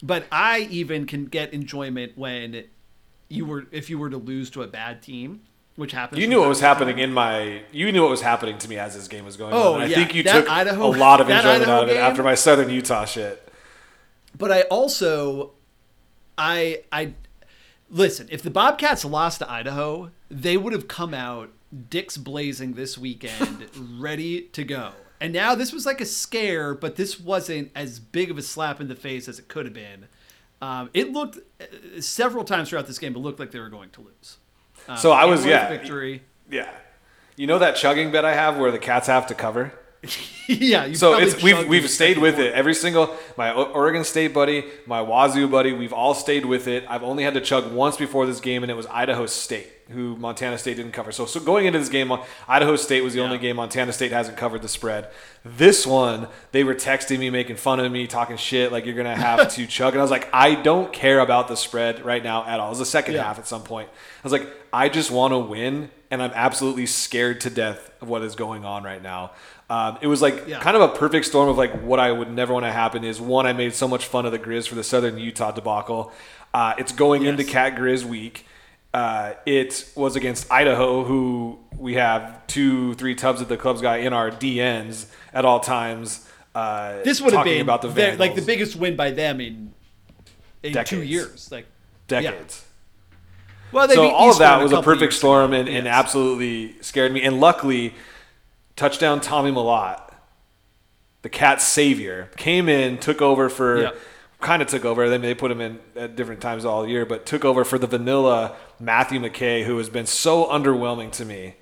but 0.00 0.26
I 0.30 0.60
even 0.70 1.06
can 1.06 1.24
get 1.24 1.52
enjoyment 1.52 2.12
when 2.16 2.64
you 3.28 3.44
were 3.46 3.66
if 3.72 3.90
you 3.90 3.98
were 3.98 4.10
to 4.10 4.18
lose 4.18 4.48
to 4.50 4.62
a 4.62 4.68
bad 4.68 5.02
team, 5.02 5.40
which 5.74 5.90
happens. 5.90 6.20
You 6.20 6.28
knew 6.28 6.38
what 6.38 6.48
was 6.48 6.60
time. 6.60 6.68
happening 6.76 6.98
in 7.00 7.12
my. 7.12 7.62
You 7.72 7.90
knew 7.90 8.02
what 8.02 8.10
was 8.12 8.20
happening 8.22 8.58
to 8.58 8.68
me 8.68 8.78
as 8.78 8.94
this 8.94 9.08
game 9.08 9.24
was 9.24 9.36
going 9.36 9.52
Oh, 9.52 9.74
on. 9.74 9.82
and 9.82 9.90
yeah. 9.90 9.96
I 9.96 10.00
think 10.02 10.14
you 10.14 10.22
That 10.22 10.42
took 10.42 10.50
Idaho- 10.52 10.86
a 10.86 10.96
lot 10.96 11.20
of 11.20 11.28
enjoyment 11.28 11.62
Idaho 11.62 11.72
out 11.72 11.82
of 11.82 11.88
it 11.88 11.96
after 11.96 12.22
my 12.22 12.36
Southern 12.36 12.70
Utah 12.70 13.06
shit. 13.06 13.42
But 14.38 14.52
I 14.52 14.60
also, 14.62 15.54
I 16.38 16.82
I 16.92 17.14
listen. 17.90 18.28
If 18.30 18.42
the 18.42 18.50
Bobcats 18.50 19.04
lost 19.04 19.38
to 19.40 19.50
Idaho, 19.50 20.10
they 20.30 20.56
would 20.56 20.72
have 20.72 20.88
come 20.88 21.14
out 21.14 21.50
dicks 21.90 22.16
blazing 22.16 22.74
this 22.74 22.96
weekend, 22.96 23.66
ready 24.00 24.42
to 24.52 24.64
go. 24.64 24.92
And 25.20 25.32
now 25.32 25.54
this 25.54 25.72
was 25.72 25.86
like 25.86 26.00
a 26.00 26.04
scare, 26.06 26.74
but 26.74 26.96
this 26.96 27.18
wasn't 27.18 27.70
as 27.74 27.98
big 27.98 28.30
of 28.30 28.38
a 28.38 28.42
slap 28.42 28.80
in 28.80 28.88
the 28.88 28.94
face 28.94 29.28
as 29.28 29.38
it 29.38 29.48
could 29.48 29.64
have 29.64 29.74
been. 29.74 30.06
Um, 30.60 30.90
it 30.94 31.12
looked 31.12 31.38
uh, 31.60 32.00
several 32.00 32.44
times 32.44 32.68
throughout 32.70 32.86
this 32.86 32.98
game. 32.98 33.14
It 33.14 33.18
looked 33.18 33.40
like 33.40 33.50
they 33.50 33.58
were 33.60 33.68
going 33.68 33.90
to 33.90 34.02
lose. 34.02 34.36
Um, 34.88 34.96
So 34.96 35.12
I 35.12 35.24
was- 35.24 35.44
yeah. 35.44 35.68
victory. 35.68 36.22
Yeah. 36.50 36.70
You 37.36 37.46
know 37.46 37.58
that 37.58 37.76
chugging 37.76 38.10
bet 38.12 38.24
I 38.24 38.34
have 38.34 38.56
where 38.58 38.70
the 38.70 38.78
cats 38.78 39.06
have 39.08 39.26
to 39.28 39.34
cover? 39.34 39.72
yeah, 40.48 40.84
you 40.86 40.94
So 40.94 41.18
it's 41.18 41.42
we've 41.42 41.66
we've 41.68 41.90
stayed 41.90 42.18
with 42.18 42.38
it. 42.38 42.54
Every 42.54 42.74
single 42.74 43.14
my 43.36 43.52
Oregon 43.52 44.04
State 44.04 44.32
buddy, 44.34 44.64
my 44.86 45.00
Wazoo 45.02 45.48
buddy, 45.48 45.72
we've 45.72 45.92
all 45.92 46.14
stayed 46.14 46.44
with 46.46 46.68
it. 46.68 46.84
I've 46.88 47.02
only 47.02 47.24
had 47.24 47.34
to 47.34 47.40
chug 47.40 47.72
once 47.72 47.96
before 47.96 48.26
this 48.26 48.40
game 48.40 48.62
and 48.62 48.70
it 48.70 48.74
was 48.76 48.86
Idaho 48.86 49.26
State. 49.26 49.72
who 49.88 50.16
Montana 50.16 50.58
State 50.58 50.76
didn't 50.78 50.90
cover. 50.90 51.12
So, 51.12 51.26
so 51.26 51.38
going 51.38 51.64
into 51.66 51.78
this 51.78 51.88
game, 51.88 52.12
Idaho 52.48 52.74
State 52.74 53.02
was 53.04 53.12
the 53.12 53.20
Yeah. 53.20 53.26
only 53.26 53.38
game 53.38 53.54
Montana 53.54 53.92
State 53.92 54.10
hasn't 54.10 54.36
covered 54.36 54.62
the 54.62 54.68
spread. 54.68 55.08
This 55.44 55.86
one, 55.86 56.26
they 56.50 56.64
were 56.64 56.74
texting 56.74 57.20
me, 57.20 57.30
making 57.30 57.54
fun 57.54 57.78
of 57.78 57.92
me, 57.92 58.08
talking 58.08 58.36
shit, 58.36 58.72
like 58.72 58.84
you're 58.84 58.96
gonna 58.96 59.14
have 59.16 59.48
to 59.54 59.64
chug. 59.76 59.92
And 59.94 60.00
I 60.00 60.02
was 60.02 60.10
like, 60.10 60.28
I 60.32 60.56
don't 60.56 60.92
care 60.92 61.20
about 61.20 61.46
the 61.46 61.56
spread 61.56 62.04
right 62.04 62.22
now 62.24 62.44
at 62.46 62.58
all. 62.58 62.66
It 62.66 62.70
was 62.70 62.78
the 62.80 62.84
second 62.84 63.14
Yeah. 63.14 63.22
half 63.22 63.38
at 63.38 63.46
some 63.46 63.62
point. 63.62 63.88
I 63.88 64.22
was 64.24 64.32
like, 64.32 64.48
I 64.72 64.88
just 64.88 65.12
want 65.12 65.32
to 65.32 65.38
win, 65.38 65.90
and 66.10 66.20
I'm 66.20 66.32
absolutely 66.34 66.86
scared 66.86 67.40
to 67.42 67.50
death 67.50 67.88
of 68.02 68.08
what 68.08 68.22
is 68.22 68.34
going 68.34 68.64
on 68.64 68.82
right 68.82 69.00
now. 69.02 69.30
Um, 69.68 69.98
it 70.00 70.06
was 70.06 70.22
like 70.22 70.46
Yeah. 70.46 70.60
kind 70.60 70.76
of 70.76 70.82
a 70.82 70.88
perfect 70.88 71.26
storm 71.26 71.48
of 71.48 71.58
like 71.58 71.82
what 71.82 71.98
I 71.98 72.12
would 72.12 72.30
never 72.30 72.52
want 72.52 72.64
to 72.66 72.72
happen 72.72 73.02
is 73.04 73.20
one, 73.20 73.46
I 73.46 73.52
made 73.52 73.74
so 73.74 73.88
much 73.88 74.06
fun 74.06 74.24
of 74.24 74.32
the 74.32 74.38
Grizz 74.38 74.68
for 74.68 74.74
the 74.76 74.84
Southern 74.84 75.18
Utah 75.18 75.50
debacle. 75.50 76.12
Uh, 76.54 76.74
it's 76.78 76.92
going 76.92 77.24
into 77.24 77.42
Cat 77.44 77.74
Grizz 77.76 78.04
week. 78.04 78.46
Uh, 78.94 79.34
it 79.44 79.90
was 79.94 80.16
against 80.16 80.50
Idaho, 80.50 81.04
who 81.04 81.58
we 81.76 81.94
have 81.94 82.46
two, 82.46 82.94
three 82.94 83.14
tubs 83.14 83.40
of 83.40 83.48
the 83.48 83.56
clubs 83.56 83.82
guy 83.82 83.96
in 83.98 84.12
our 84.12 84.30
DNs 84.30 85.06
at 85.34 85.44
all 85.44 85.60
times. 85.60 86.26
Uh, 86.54 87.02
This 87.04 87.20
would 87.20 87.34
have 87.34 87.44
been 87.44 87.60
about 87.60 87.82
the 87.82 88.16
like 88.18 88.34
the 88.34 88.42
biggest 88.42 88.76
win 88.76 88.96
by 88.96 89.10
them 89.10 89.40
in 89.40 89.74
in 90.62 90.84
two 90.84 91.02
years. 91.02 91.50
Like 91.52 91.66
decades. 92.08 92.64
well, 93.72 93.86
they 93.86 93.94
so 93.96 94.08
all 94.08 94.30
of 94.30 94.38
that 94.38 94.62
was 94.62 94.72
a 94.72 94.80
perfect 94.80 95.12
storm 95.12 95.52
and, 95.52 95.68
and 95.68 95.86
absolutely 95.86 96.76
scared 96.80 97.12
me. 97.12 97.20
And 97.22 97.40
luckily, 97.40 97.92
touchdown 98.76 99.20
Tommy 99.20 99.50
Mellott, 99.50 100.00
the 101.22 101.28
Cats' 101.28 101.64
savior, 101.66 102.30
came 102.36 102.68
in, 102.68 102.98
took 102.98 103.20
over 103.20 103.48
for, 103.48 103.82
Yeah. 103.82 103.90
kind 104.40 104.62
of 104.62 104.68
took 104.68 104.84
over. 104.84 105.08
Then 105.08 105.22
they 105.22 105.34
put 105.34 105.50
him 105.50 105.60
in 105.60 105.80
at 105.96 106.14
different 106.14 106.40
times 106.40 106.64
all 106.64 106.86
year, 106.86 107.04
but 107.04 107.26
took 107.26 107.44
over 107.44 107.64
for 107.64 107.78
the 107.78 107.86
vanilla 107.86 108.54
Matthew 108.78 109.18
McKay, 109.20 109.64
who 109.64 109.78
has 109.78 109.88
been 109.88 110.06
so 110.06 110.44
underwhelming 110.46 111.10
to 111.12 111.24
me. 111.24 111.54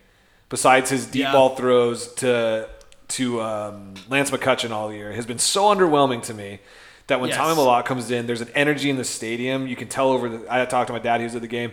Besides 0.51 0.91
his 0.91 1.07
deep 1.07 1.23
Yeah. 1.23 1.33
ball 1.33 1.57
throws 1.57 2.13
to 2.15 2.69
to 3.07 3.41
um, 3.43 3.95
Lance 4.09 4.31
McCutcheon 4.31 4.71
all 4.71 4.93
year, 4.93 5.13
has 5.13 5.27
been 5.27 5.39
so 5.39 5.65
underwhelming 5.65 6.23
to 6.23 6.33
me 6.35 6.59
that 7.07 7.21
when 7.21 7.29
Yes. 7.29 7.37
Tommy 7.37 7.55
Mellott 7.55 7.85
comes 7.85 8.11
in, 8.11 8.27
there's 8.27 8.41
an 8.41 8.49
energy 8.55 8.89
in 8.89 8.97
the 8.97 9.05
stadium. 9.05 9.67
You 9.69 9.77
can 9.77 9.89
tell 9.89 10.09
over 10.11 10.29
the. 10.29 10.41
I 10.49 10.65
talked 10.65 10.87
to 10.89 10.93
my 10.95 10.99
dad; 10.99 11.21
he 11.21 11.25
was 11.25 11.35
at 11.35 11.43
the 11.43 11.49
game. 11.49 11.73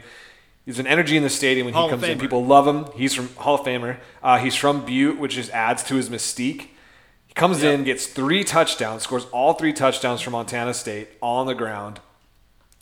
There's 0.65 0.79
an 0.79 0.87
energy 0.87 1.17
in 1.17 1.23
the 1.23 1.29
stadium 1.29 1.65
when 1.65 1.73
Hall 1.73 1.85
he 1.87 1.89
comes 1.91 2.03
in. 2.03 2.19
People 2.19 2.45
love 2.45 2.67
him. 2.67 2.85
He's 2.95 3.13
from 3.15 3.29
Hall 3.35 3.55
of 3.55 3.61
Famer. 3.61 3.97
Uh, 4.21 4.37
he's 4.37 4.55
from 4.55 4.85
Butte, 4.85 5.17
which 5.19 5.33
just 5.35 5.49
adds 5.51 5.83
to 5.85 5.95
his 5.95 6.09
mystique. 6.09 6.67
He 7.27 7.33
comes 7.33 7.63
Yep. 7.63 7.79
in, 7.79 7.83
gets 7.85 8.05
three 8.05 8.43
touchdowns, 8.43 9.03
scores 9.03 9.25
all 9.31 9.53
three 9.53 9.73
touchdowns 9.73 10.21
for 10.21 10.29
Montana 10.29 10.73
State 10.73 11.09
on 11.21 11.47
the 11.47 11.55
ground. 11.55 11.99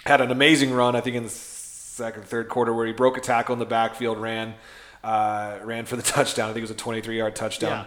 Had 0.06 0.22
an 0.22 0.32
amazing 0.32 0.72
run, 0.74 0.96
I 0.96 1.02
think, 1.02 1.16
in 1.16 1.24
the 1.24 1.30
second, 1.30 2.26
third 2.26 2.50
quarter, 2.50 2.74
where 2.74 2.86
he 2.88 2.94
broke 2.94 3.18
a 3.18 3.22
tackle 3.22 3.54
in 3.54 3.60
the 3.60 3.66
backfield, 3.66 4.18
ran, 4.18 4.56
uh, 5.04 5.58
ran 5.64 5.86
for 5.86 5.96
the 5.96 6.02
touchdown. 6.16 6.50
I 6.50 6.54
think 6.54 6.60
it 6.68 6.70
was 6.70 6.72
a 6.72 6.76
23-yard 6.76 7.36
touchdown 7.36 7.70
Yeah. 7.72 7.86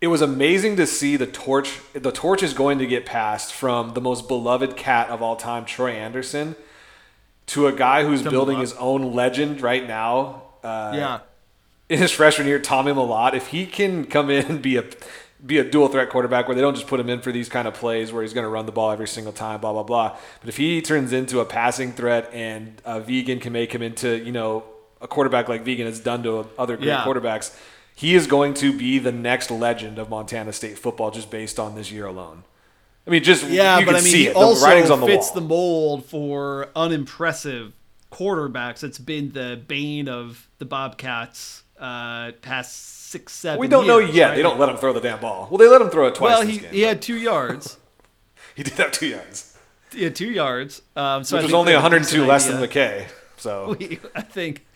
it 0.00 0.06
was 0.06 0.22
amazing 0.22 0.76
to 0.76 0.86
see 0.86 1.16
the 1.16 1.26
torch. 1.26 1.80
The 1.94 2.12
torch 2.12 2.42
is 2.42 2.54
going 2.54 2.78
to 2.78 2.86
get 2.86 3.04
passed 3.04 3.52
from 3.52 3.92
the 3.94 4.00
most 4.00 4.28
beloved 4.28 4.76
cat 4.76 5.08
of 5.10 5.20
all 5.20 5.36
time, 5.36 5.64
Troy 5.64 5.90
Andersen, 5.92 6.54
to 7.46 7.66
a 7.66 7.72
guy 7.72 8.04
who's 8.04 8.22
building 8.22 8.56
Mellott. 8.56 8.60
his 8.60 8.72
own 8.74 9.12
legend 9.14 9.60
right 9.60 9.86
now. 9.86 10.42
Uh, 10.64 10.92
yeah. 10.94 11.18
in 11.88 11.98
his 11.98 12.10
freshman 12.10 12.46
year, 12.48 12.58
Tommy 12.58 12.92
Mellott, 12.92 13.34
if 13.34 13.48
he 13.48 13.66
can 13.66 14.04
come 14.04 14.30
in 14.30 14.44
and 14.46 14.62
be 14.62 14.76
a 14.76 14.84
be 15.44 15.58
a 15.58 15.64
dual 15.64 15.86
threat 15.88 16.08
quarterback 16.08 16.48
where 16.48 16.54
they 16.54 16.60
don't 16.62 16.74
just 16.74 16.86
put 16.86 16.98
him 16.98 17.08
in 17.10 17.20
for 17.20 17.30
these 17.30 17.48
kind 17.48 17.68
of 17.68 17.74
plays 17.74 18.10
where 18.10 18.22
he's 18.22 18.32
going 18.32 18.42
to 18.44 18.48
run 18.48 18.64
the 18.66 18.72
ball 18.72 18.90
every 18.90 19.06
single 19.06 19.32
time, 19.34 19.60
blah 19.60 19.72
blah 19.72 19.82
blah. 19.82 20.16
But 20.40 20.48
if 20.48 20.56
he 20.56 20.80
turns 20.82 21.12
into 21.12 21.40
a 21.40 21.44
passing 21.44 21.92
threat 21.92 22.30
and 22.32 22.80
uh, 22.84 23.00
Vigen 23.00 23.40
can 23.40 23.52
make 23.52 23.72
him 23.72 23.82
into 23.82 24.16
you 24.24 24.32
know 24.32 24.64
a 25.00 25.06
quarterback 25.06 25.48
like 25.48 25.64
Vigen 25.64 25.84
has 25.86 26.00
done 26.00 26.22
to 26.24 26.48
other 26.58 26.76
great 26.76 26.86
Yeah. 26.88 27.04
quarterbacks, 27.04 27.54
he 27.94 28.14
is 28.14 28.26
going 28.26 28.54
to 28.54 28.76
be 28.76 28.98
the 28.98 29.12
next 29.12 29.50
legend 29.50 29.98
of 29.98 30.08
Montana 30.08 30.52
State 30.52 30.78
football 30.78 31.10
just 31.10 31.30
based 31.30 31.60
on 31.60 31.74
this 31.74 31.92
year 31.92 32.06
alone. 32.06 32.42
I 33.06 33.10
mean, 33.10 33.22
just 33.22 33.44
Yeah, 33.48 33.78
you 33.78 33.86
but 33.86 33.92
can 33.92 34.00
I 34.00 34.02
mean, 34.04 34.12
see 34.12 34.22
he 34.24 34.28
it. 34.28 34.36
Also 34.36 34.66
writing's 34.66 34.90
on 34.90 35.00
the 35.00 35.06
fits 35.06 35.26
wall. 35.28 35.34
the 35.34 35.40
mold 35.42 36.04
for 36.06 36.68
unimpressive 36.74 37.72
quarterbacks. 38.10 38.82
It's 38.82 38.98
been 38.98 39.32
the 39.32 39.60
bane 39.66 40.08
of 40.08 40.48
the 40.58 40.64
Bobcats 40.64 41.62
uh, 41.78 42.32
past 42.42 42.74
six, 43.10 43.32
seven. 43.32 43.60
we 43.60 43.68
don't 43.68 43.86
know 43.86 43.98
yet. 43.98 44.28
right? 44.30 44.36
They 44.36 44.42
don't 44.42 44.58
let 44.58 44.68
him 44.68 44.76
throw 44.76 44.92
the 44.92 45.00
damn 45.00 45.20
ball. 45.20 45.48
Well, 45.50 45.58
they 45.58 45.68
let 45.68 45.80
him 45.80 45.90
throw 45.90 46.06
it 46.08 46.14
twice. 46.14 46.30
Well, 46.38 46.46
he, 46.46 46.58
game, 46.58 46.72
he 46.72 46.80
had 46.82 47.00
two 47.02 47.16
yards. 47.16 47.76
he 48.56 48.62
did 48.62 48.72
have 48.74 48.92
two 48.92 49.06
yards, 49.08 49.56
Yeah, 49.92 50.08
two 50.08 50.30
yards. 50.30 50.82
Um, 50.96 51.22
so 51.24 51.36
which 51.36 51.44
was 51.44 51.54
only 51.54 51.70
we 51.70 51.74
have 51.74 51.82
a 51.82 51.90
102 51.90 52.08
decent 52.10 52.28
less 52.28 52.46
than 52.46 52.56
idea. 52.56 52.68
McKay. 52.68 53.06
So 53.36 53.76
We, 53.78 53.98
I 54.14 54.22
think, 54.22 54.66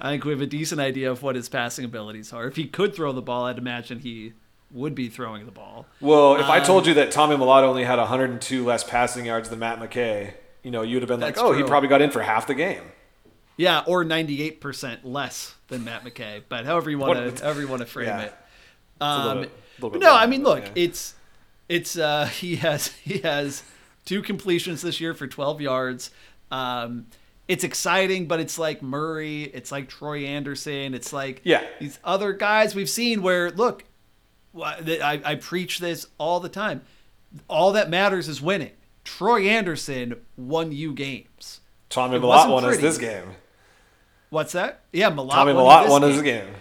I 0.00 0.10
think 0.10 0.24
we 0.24 0.32
have 0.32 0.40
a 0.40 0.46
decent 0.46 0.80
idea 0.80 1.10
of 1.10 1.22
what 1.22 1.36
his 1.36 1.48
passing 1.48 1.84
abilities 1.84 2.32
are. 2.32 2.46
If 2.46 2.56
he 2.56 2.66
could 2.66 2.94
throw 2.94 3.12
the 3.12 3.22
ball, 3.22 3.44
I'd 3.46 3.58
imagine 3.58 4.00
he 4.00 4.32
would 4.70 4.94
be 4.94 5.08
throwing 5.08 5.46
the 5.46 5.52
ball. 5.52 5.86
Well, 6.00 6.36
if 6.36 6.46
I 6.46 6.58
Um, 6.58 6.64
told 6.64 6.86
you 6.86 6.94
that 6.94 7.10
Tommy 7.10 7.36
Mellott 7.36 7.62
only 7.62 7.84
had 7.84 7.98
102 7.98 8.64
less 8.64 8.84
passing 8.84 9.24
yards 9.26 9.48
than 9.48 9.58
Matt 9.58 9.80
McKay, 9.80 10.34
you 10.62 10.70
know, 10.70 10.82
you'd 10.82 11.02
have 11.02 11.08
been 11.08 11.20
like, 11.20 11.38
"Oh, 11.38 11.52
he 11.52 11.62
probably 11.62 11.88
got 11.88 12.02
in 12.02 12.10
for 12.10 12.22
half 12.22 12.46
the 12.46 12.54
game." 12.54 12.82
Yeah, 13.56 13.82
or 13.86 14.04
ninety-eight 14.04 14.60
percent 14.60 15.04
less 15.04 15.54
than 15.68 15.84
Matt 15.84 16.04
McKay. 16.04 16.42
But 16.48 16.64
however 16.66 16.90
you 16.90 16.98
want 16.98 17.36
to, 17.36 17.42
however 17.42 17.60
you 17.60 17.68
want 17.68 17.80
to 17.80 17.86
frame 17.86 18.06
Yeah. 18.08 18.20
it. 18.22 18.34
little 19.00 19.28
Um, 19.30 19.38
little 19.78 19.90
bit 19.90 20.00
no, 20.00 20.14
I 20.14 20.26
mean, 20.26 20.42
look, 20.42 20.64
yeah. 20.64 20.70
it's 20.76 21.14
it's 21.68 21.96
uh, 21.98 22.26
he 22.32 22.56
has 22.56 22.88
he 22.88 23.18
has 23.18 23.62
two 24.04 24.22
completions 24.22 24.82
this 24.82 25.00
year 25.00 25.14
for 25.14 25.26
twelve 25.26 25.60
yards. 25.60 26.10
Um, 26.50 27.06
it's 27.48 27.64
exciting, 27.64 28.26
but 28.28 28.40
it's 28.40 28.58
like 28.58 28.82
Murray, 28.82 29.44
it's 29.44 29.72
like 29.72 29.88
Troy 29.88 30.24
Andersen, 30.24 30.94
it's 30.94 31.12
like 31.12 31.40
Yeah. 31.44 31.64
these 31.80 31.98
other 32.04 32.32
guys 32.34 32.74
we've 32.74 32.90
seen 32.90 33.22
where 33.22 33.50
look, 33.50 33.84
I, 34.62 35.20
I 35.24 35.34
preach 35.36 35.78
this 35.78 36.06
all 36.18 36.40
the 36.40 36.48
time. 36.48 36.82
All 37.48 37.72
that 37.72 37.90
matters 37.90 38.28
is 38.28 38.40
winning. 38.40 38.72
Troy 39.04 39.48
Andersen 39.48 40.16
won 40.36 40.72
you 40.72 40.92
games. 40.92 41.60
Tommy 41.88 42.18
Mellott 42.18 42.50
won 42.50 42.64
us 42.64 42.78
this 42.78 42.98
game. 42.98 43.24
What's 44.30 44.52
that? 44.52 44.80
Yeah, 44.92 45.10
Mellott 45.10 45.30
Tommy 45.30 45.52
won 45.54 45.64
Mellott 45.64 45.88
won 45.90 46.04
us 46.04 46.10
game. 46.10 46.22
this 46.22 46.22
game. 46.22 46.54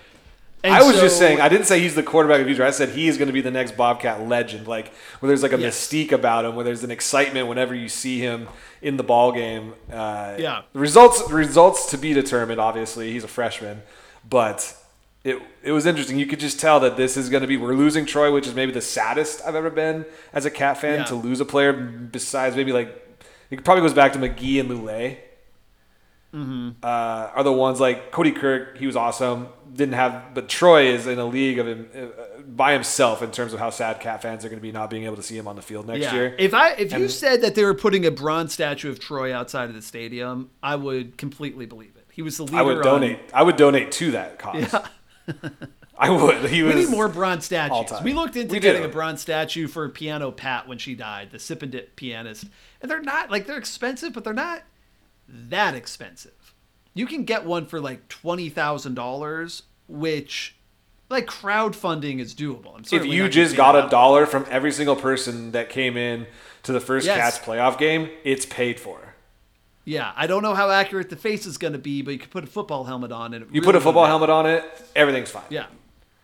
And 0.63 0.73
I 0.73 0.83
was 0.83 0.99
just 0.99 1.17
saying, 1.19 1.39
I 1.39 1.49
didn't 1.49 1.65
say 1.67 1.79
he's 1.79 1.93
the 1.95 2.03
quarterback 2.03 2.39
of 2.39 2.45
the 2.45 2.49
future. 2.51 2.65
I 2.65 2.71
said 2.71 2.89
he 2.89 3.07
is 3.07 3.17
going 3.17 3.27
to 3.27 3.33
be 3.33 3.41
the 3.41 3.51
next 3.51 3.77
Bobcat 3.77 4.27
legend, 4.27 4.67
like 4.67 4.91
where 5.19 5.27
there's 5.27 5.43
like 5.43 5.53
a 5.53 5.59
Yes. 5.59 5.77
mystique 5.87 6.11
about 6.11 6.45
him, 6.45 6.55
where 6.55 6.65
there's 6.65 6.83
an 6.83 6.91
excitement 6.91 7.47
whenever 7.47 7.75
you 7.75 7.87
see 7.87 8.19
him 8.19 8.47
in 8.81 8.97
the 8.97 9.03
ball 9.03 9.31
game. 9.31 9.75
Uh, 9.91 10.35
Yeah. 10.37 10.61
the 10.73 10.79
results 10.79 11.29
results 11.29 11.91
to 11.91 11.97
be 11.97 12.11
determined. 12.13 12.59
Obviously, 12.59 13.11
he's 13.13 13.23
a 13.23 13.27
freshman, 13.29 13.83
but 14.27 14.75
it 15.23 15.41
it 15.63 15.71
was 15.71 15.85
interesting. 15.85 16.17
You 16.19 16.25
could 16.25 16.39
just 16.39 16.59
tell 16.59 16.79
that 16.81 16.95
this 16.97 17.17
is 17.17 17.29
going 17.29 17.41
to 17.41 17.47
be. 17.47 17.57
We're 17.57 17.73
losing 17.73 18.05
Troy, 18.05 18.31
which 18.31 18.47
is 18.47 18.53
maybe 18.53 18.71
the 18.71 18.81
saddest 18.81 19.41
I've 19.45 19.55
ever 19.55 19.69
been 19.69 20.05
as 20.33 20.45
a 20.45 20.51
Cat 20.51 20.77
fan 20.79 20.99
Yeah. 20.99 21.05
to 21.05 21.15
lose 21.15 21.39
a 21.39 21.45
player. 21.45 21.73
Besides, 21.73 22.55
maybe 22.55 22.71
like 22.71 22.89
it 23.49 23.63
probably 23.63 23.81
goes 23.81 23.93
back 23.93 24.13
to 24.13 24.19
McGhee 24.19 24.59
and 24.59 24.69
Lulay 24.69 25.17
Mm-hmm. 26.33 26.69
uh, 26.83 26.87
are 27.33 27.43
the 27.43 27.53
ones 27.53 27.79
like 27.79 28.11
Cody 28.11 28.33
Kirk. 28.33 28.77
He 28.77 28.85
was 28.85 28.97
awesome. 28.97 29.47
Didn't 29.73 29.95
have, 29.95 30.33
but 30.33 30.49
Troy 30.49 30.87
is 30.87 31.07
in 31.07 31.19
a 31.19 31.25
league 31.25 31.57
of 31.57 31.67
him 31.67 31.89
uh, 31.95 32.41
by 32.45 32.73
himself 32.73 33.21
in 33.21 33.31
terms 33.31 33.53
of 33.53 33.59
how 33.59 33.69
sad 33.69 34.01
Cat 34.01 34.21
fans 34.21 34.43
are 34.43 34.49
going 34.49 34.59
to 34.59 34.61
be 34.61 34.73
not 34.73 34.89
being 34.89 35.05
able 35.05 35.15
to 35.15 35.23
see 35.23 35.37
him 35.37 35.47
on 35.47 35.55
the 35.55 35.61
field 35.61 35.87
next 35.87 36.01
yeah. 36.01 36.13
year. 36.13 36.35
If 36.37 36.53
I 36.53 36.71
if 36.73 36.91
you 36.93 37.07
said 37.07 37.41
that 37.41 37.55
they 37.55 37.63
were 37.63 37.73
putting 37.73 38.05
a 38.05 38.11
bronze 38.11 38.53
statue 38.53 38.89
of 38.89 38.99
Troy 38.99 39.33
outside 39.33 39.69
of 39.69 39.75
the 39.75 39.81
stadium, 39.81 40.49
I 40.61 40.75
would 40.75 41.17
completely 41.17 41.65
believe 41.65 41.95
it. 41.95 42.05
He 42.11 42.21
was 42.21 42.35
the 42.37 42.43
leader. 42.43 42.57
I 42.57 42.61
would 42.61 42.77
on- 42.79 42.83
donate. 42.83 43.19
I 43.33 43.43
would 43.43 43.55
donate 43.55 43.91
to 43.93 44.11
that 44.11 44.37
cause. 44.37 44.75
I 45.97 46.09
would. 46.09 46.49
He 46.49 46.61
was. 46.63 46.75
We 46.75 46.81
need 46.81 46.89
more 46.91 47.07
bronze 47.07 47.45
statues. 47.45 48.01
We 48.03 48.13
looked 48.13 48.35
into 48.35 48.53
We 48.53 48.59
getting 48.59 48.83
do. 48.83 48.87
a 48.87 48.91
bronze 48.91 49.21
statue 49.21 49.67
for 49.67 49.89
Piano 49.89 50.31
Pat 50.31 50.67
when 50.67 50.77
she 50.77 50.93
died, 50.95 51.31
the 51.31 51.39
sip 51.39 51.63
and 51.63 51.71
dip 51.71 51.95
pianist. 51.95 52.45
And 52.81 52.89
they're 52.91 53.01
not 53.01 53.31
like 53.31 53.47
they're 53.47 53.57
expensive, 53.57 54.13
but 54.13 54.23
they're 54.23 54.33
not 54.33 54.61
that 55.27 55.73
expensive. 55.73 56.53
You 56.93 57.07
can 57.07 57.23
get 57.25 57.45
one 57.45 57.65
for 57.65 57.79
like 57.79 58.07
twenty 58.09 58.49
thousand 58.49 58.93
dollars, 58.93 59.63
which 59.87 60.55
like 61.09 61.25
crowdfunding 61.25 62.19
is 62.19 62.35
doable. 62.35 62.75
I'm 62.75 62.83
If 62.91 63.05
you 63.05 63.27
just 63.29 63.55
got 63.55 63.75
a 63.75 63.89
dollar 63.89 64.25
from 64.25 64.45
every 64.49 64.71
single 64.71 64.95
person 64.95 65.51
that 65.51 65.69
came 65.69 65.97
in 65.97 66.27
to 66.63 66.71
the 66.73 66.79
first 66.79 67.05
Yes. 67.07 67.17
Cats 67.17 67.39
playoff 67.39 67.77
game, 67.77 68.09
it's 68.23 68.45
paid 68.45 68.79
for. 68.79 69.06
Yeah, 69.87 70.11
I 70.17 70.27
don't 70.27 70.43
know 70.43 70.53
how 70.53 70.69
accurate 70.69 71.09
the 71.09 71.15
face 71.15 71.45
is 71.45 71.57
going 71.57 71.71
to 71.71 71.79
be, 71.79 72.01
but 72.01 72.11
you 72.11 72.19
could 72.19 72.29
put 72.29 72.43
a 72.43 72.47
football 72.47 72.83
helmet 72.83 73.13
on 73.13 73.33
and 73.33 73.43
it 73.43 73.47
You 73.47 73.61
really 73.61 73.65
put 73.67 73.75
a 73.75 73.79
football 73.81 74.05
helmet 74.05 74.29
on 74.29 74.45
it, 74.45 74.65
everything's 74.97 75.31
fine. 75.31 75.45
Yeah, 75.49 75.67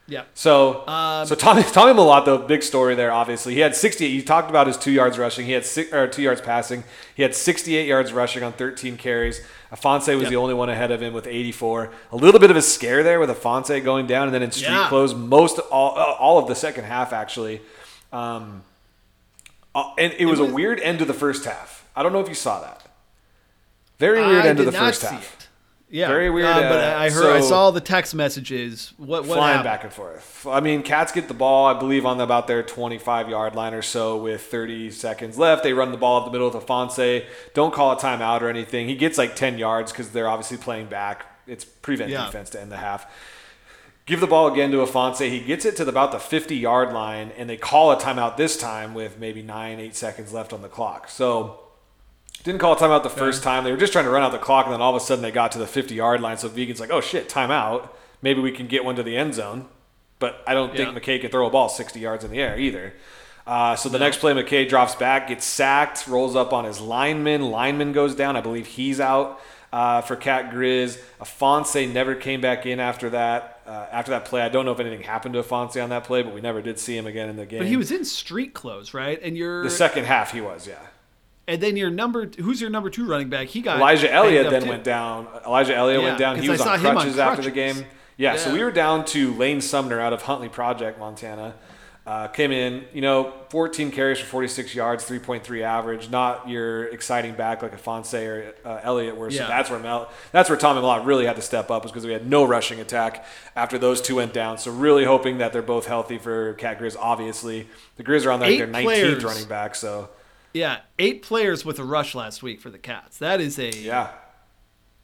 yeah. 0.06 0.24
So, 0.34 0.86
Um, 0.86 1.26
so 1.26 1.34
Tommy 1.34 1.64
Tommy 1.64 1.94
though, 1.94 2.40
big 2.40 2.62
story 2.62 2.94
there. 2.94 3.14
Obviously, 3.14 3.54
he 3.54 3.62
had 3.62 3.74
68. 3.74 4.10
You 4.10 4.22
talked 4.22 4.50
about 4.50 4.68
his 4.68 4.76
two 4.76 4.92
yards 4.92 5.18
rushing. 5.18 5.46
He 5.46 5.54
had 5.54 5.66
six 5.66 5.94
or 5.94 6.08
two 6.10 6.22
yards 6.22 6.42
passing. 6.42 6.84
He 7.16 7.24
had 7.24 7.34
68 7.34 7.88
yards 7.88 8.12
rushing 8.12 8.44
on 8.44 8.52
13 8.52 8.98
carries. 8.98 9.40
Ifanse 9.72 10.14
was 10.14 10.24
Yep. 10.24 10.30
the 10.30 10.36
only 10.36 10.54
one 10.54 10.68
ahead 10.70 10.92
of 10.92 11.02
him 11.02 11.14
with 11.14 11.26
84. 11.26 11.90
A 12.12 12.16
little 12.18 12.42
bit 12.42 12.52
of 12.52 12.58
a 12.58 12.62
scare 12.62 13.02
there 13.02 13.20
with 13.22 13.30
Ifanse 13.30 13.82
going 13.82 14.08
down, 14.08 14.28
and 14.28 14.34
then 14.36 14.44
in 14.44 14.52
street 14.52 14.68
Yeah. 14.72 14.90
close 14.90 15.14
most 15.16 15.58
all 15.72 15.92
all 15.96 16.38
of 16.38 16.48
the 16.50 16.56
second 16.56 16.84
half 16.84 17.14
actually. 17.14 17.62
Um, 18.12 18.64
uh, 19.74 19.94
and 19.98 20.12
it 20.20 20.26
was, 20.26 20.42
was- 20.42 20.50
a 20.50 20.54
weird 20.54 20.82
end 20.82 21.00
to 21.00 21.06
the 21.06 21.14
first 21.14 21.46
half. 21.46 21.88
I 21.96 22.04
don't 22.04 22.12
know 22.12 22.20
if 22.20 22.28
you 22.28 22.36
saw 22.36 22.60
that. 22.60 22.83
Very 24.00 24.20
weird 24.26 24.46
I 24.46 24.50
end 24.50 24.60
of 24.60 24.66
the 24.66 24.72
first 24.72 25.02
half. 25.04 25.40
Yeah, 25.90 26.08
Very 26.08 26.32
weird, 26.32 26.48
Uh, 26.48 26.70
but 26.70 26.80
I 26.84 27.12
heard, 27.12 27.36
I 27.36 27.40
saw 27.42 27.70
the 27.70 27.80
text 27.80 28.16
messages. 28.16 28.94
What, 28.98 29.26
what 29.26 29.36
flying 29.38 29.58
happened? 29.58 29.64
back 29.66 29.84
and 29.84 29.94
forth. 29.94 30.48
I 30.50 30.60
mean, 30.60 30.82
Cats 30.82 31.12
get 31.12 31.28
the 31.28 31.36
ball, 31.36 31.68
I 31.68 31.78
believe, 31.78 32.04
on 32.04 32.20
about 32.20 32.48
their 32.48 32.64
25 32.64 33.30
yard 33.30 33.54
line 33.54 33.76
or 33.76 33.84
so 33.84 34.18
with 34.18 34.42
30 34.42 34.90
seconds 34.90 35.38
left. 35.38 35.62
They 35.62 35.72
run 35.72 35.92
the 35.92 35.98
ball 36.00 36.18
up 36.18 36.26
the 36.26 36.32
middle 36.32 36.50
with 36.50 36.66
Ifanse. 36.66 37.26
Don't 37.54 37.72
call 37.72 37.92
a 37.92 37.96
timeout 37.96 38.42
or 38.42 38.50
anything. 38.50 38.88
He 38.88 38.96
gets 38.96 39.20
like 39.20 39.36
10 39.36 39.60
yards 39.60 39.92
because 39.92 40.10
they're 40.10 40.28
obviously 40.28 40.58
playing 40.58 40.88
back. 40.88 41.28
It's 41.46 41.64
prevent 41.64 42.10
Yeah. 42.10 42.26
defense 42.26 42.50
to 42.52 42.62
end 42.62 42.72
the 42.72 42.78
half. 42.78 43.06
Give 44.08 44.20
the 44.20 44.26
ball 44.28 44.52
again 44.52 44.72
to 44.72 44.78
Ifanse. 44.78 45.30
He 45.30 45.42
gets 45.42 45.64
it 45.64 45.76
to 45.78 45.86
the, 45.86 45.92
about 45.92 46.12
the 46.12 46.20
50 46.20 46.56
yard 46.56 46.92
line, 46.92 47.32
and 47.38 47.48
they 47.48 47.56
call 47.58 47.92
a 47.92 47.98
timeout 47.98 48.36
this 48.36 48.58
time 48.58 48.96
with 48.96 49.20
maybe 49.20 49.44
nine, 49.44 49.80
eight 49.80 49.96
seconds 49.96 50.34
left 50.34 50.54
on 50.54 50.64
the 50.64 50.68
clock. 50.70 51.08
So 51.08 51.60
didn't 52.44 52.60
call 52.60 52.74
a 52.74 52.76
timeout 52.76 53.04
the 53.04 53.10
first 53.10 53.44
time. 53.44 53.64
They 53.64 53.72
were 53.72 53.78
just 53.78 53.94
trying 53.94 54.06
to 54.06 54.12
run 54.12 54.24
out 54.24 54.32
the 54.32 54.38
clock, 54.38 54.66
and 54.66 54.74
then 54.74 54.82
all 54.82 54.96
of 54.96 55.02
a 55.02 55.06
sudden 55.06 55.22
they 55.22 55.32
got 55.32 55.52
to 55.54 55.60
the 55.60 55.68
50 55.68 55.96
yard 55.96 56.22
line. 56.22 56.38
So 56.38 56.50
Vigen's 56.50 56.80
like, 56.80 56.92
oh 56.92 57.02
shit, 57.02 57.30
timeout. 57.30 57.90
Maybe 58.22 58.42
we 58.42 58.52
can 58.52 58.68
get 58.68 58.84
one 58.84 58.96
to 58.96 59.04
the 59.04 59.16
end 59.18 59.34
zone. 59.34 59.68
But 60.20 60.42
I 60.48 60.54
don't 60.54 60.76
think 60.76 60.90
McKay 60.90 61.20
can 61.20 61.30
throw 61.32 61.48
a 61.48 61.50
ball 61.50 61.68
60 61.68 62.00
yards 62.00 62.24
in 62.24 62.32
the 62.32 62.40
air 62.40 62.58
either. 62.58 62.94
Uh, 63.46 63.76
so 63.76 63.90
the 63.90 64.00
next 64.00 64.20
play, 64.20 64.34
McKay 64.34 64.68
drops 64.68 64.96
back, 64.96 65.28
gets 65.28 65.46
sacked, 65.46 66.08
rolls 66.08 66.36
up 66.36 66.54
on 66.54 66.64
his 66.64 66.80
lineman. 66.80 67.52
Lineman 67.52 67.92
goes 67.92 68.16
down. 68.16 68.38
I 68.38 68.42
believe 68.42 68.66
he's 68.66 69.02
out 69.02 69.42
uh, 69.74 70.02
for 70.02 70.16
Cat 70.16 70.52
Grizz. 70.52 70.98
Ifanse 71.20 71.92
never 71.92 72.16
came 72.16 72.40
back 72.40 72.66
in 72.66 72.80
after 72.80 73.10
that. 73.10 73.62
Uh, 73.66 73.86
after 73.92 74.12
that 74.12 74.26
play, 74.26 74.42
I 74.42 74.50
don't 74.50 74.66
know 74.66 74.72
if 74.72 74.80
anything 74.80 75.02
happened 75.02 75.34
to 75.34 75.42
Ifanse 75.42 75.82
on 75.84 75.90
that 75.90 76.06
play, 76.06 76.22
but 76.22 76.34
we 76.34 76.42
never 76.42 76.62
did 76.62 76.80
see 76.80 76.98
him 76.98 77.08
again 77.08 77.28
in 77.28 77.36
the 77.36 77.46
game. 77.46 77.60
But 77.60 77.68
he 77.68 77.76
was 77.76 77.92
in 77.92 78.06
street 78.06 78.54
clothes, 78.54 78.94
right? 78.94 79.20
And 79.22 79.36
you're 79.36 79.64
the 79.64 79.70
second 79.70 80.06
half. 80.06 80.32
He 80.32 80.40
was, 80.40 80.68
yeah. 80.68 80.80
And 81.48 81.62
then 81.62 81.76
your 81.76 81.90
number 81.90 82.30
who's 82.40 82.62
your 82.62 82.70
number 82.70 82.90
two 82.90 83.06
running 83.06 83.30
back? 83.30 83.48
He 83.48 83.62
got 83.62 83.78
Elijah 83.78 84.12
Elliott 84.12 84.50
then 84.50 84.64
too. 84.64 84.70
went 84.70 84.84
down. 84.84 85.28
Elijah 85.46 85.76
Elliott 85.76 86.02
Yeah, 86.02 86.08
went 86.08 86.20
down. 86.20 86.40
He 86.40 86.50
was 86.50 86.62
on 86.62 86.80
him 86.80 86.88
on 86.88 86.94
crutches, 86.96 87.20
after 87.20 87.42
the 87.44 87.52
game. 87.52 87.86
Yeah, 88.16 88.36
so 88.38 88.54
we 88.54 88.64
were 88.64 88.72
down 88.72 89.06
to 89.06 89.34
Lane 89.34 89.60
Sumner 89.60 90.00
out 90.00 90.14
of 90.14 90.22
Huntley 90.22 90.48
Project, 90.50 91.00
Montana. 91.00 91.56
Uh, 92.06 92.28
came 92.28 92.52
in, 92.52 92.84
you 92.94 93.00
know, 93.02 93.34
14 93.50 93.90
carries 93.90 94.20
for 94.20 94.26
46 94.26 94.76
yards, 94.76 95.06
3.3 95.06 95.62
average. 95.64 96.10
Not 96.10 96.50
your 96.50 96.84
exciting 96.86 97.34
back 97.34 97.62
like 97.64 97.72
Ifanse 97.82 98.28
or 98.28 98.54
uh, 98.66 98.82
Elliott 98.84 99.16
were. 99.16 99.32
So 99.32 99.38
Yeah. 99.42 99.48
that's 99.48 99.70
where 99.70 99.80
Mel, 99.80 100.10
that's 100.34 100.50
where 100.50 100.58
Tommy 100.58 100.82
Mellott 100.82 101.06
really 101.06 101.26
had 101.26 101.38
to 101.38 101.42
step 101.42 101.72
up, 101.72 101.84
was 101.84 101.92
because 101.94 102.06
we 102.06 102.12
had 102.12 102.30
no 102.30 102.44
rushing 102.44 102.82
attack 102.82 103.26
after 103.56 103.78
those 103.78 104.02
two 104.02 104.16
went 104.18 104.34
down. 104.34 104.58
So 104.58 104.70
really 104.72 105.06
hoping 105.06 105.38
that 105.38 105.54
they're 105.54 105.62
both 105.62 105.88
healthy 105.88 106.18
for 106.18 106.54
Cat 106.56 106.78
Grizz. 106.80 106.98
Obviously, 107.00 107.68
the 107.96 108.04
Grizz 108.04 108.26
are 108.26 108.32
on 108.32 108.44
Eight 108.44 108.58
their 108.58 108.68
19th 108.68 108.84
players. 108.84 109.24
running 109.24 109.46
back. 109.48 109.74
So 109.76 110.10
Yeah, 110.54 110.82
eight 111.00 111.24
players 111.24 111.66
with 111.66 111.80
a 111.80 111.84
rush 111.84 112.14
last 112.14 112.44
week 112.44 112.62
for 112.62 112.70
the 112.70 112.78
Cats. 112.78 113.18
That 113.18 113.42
is 113.42 113.58
a 113.58 113.72
yeah, 113.72 114.12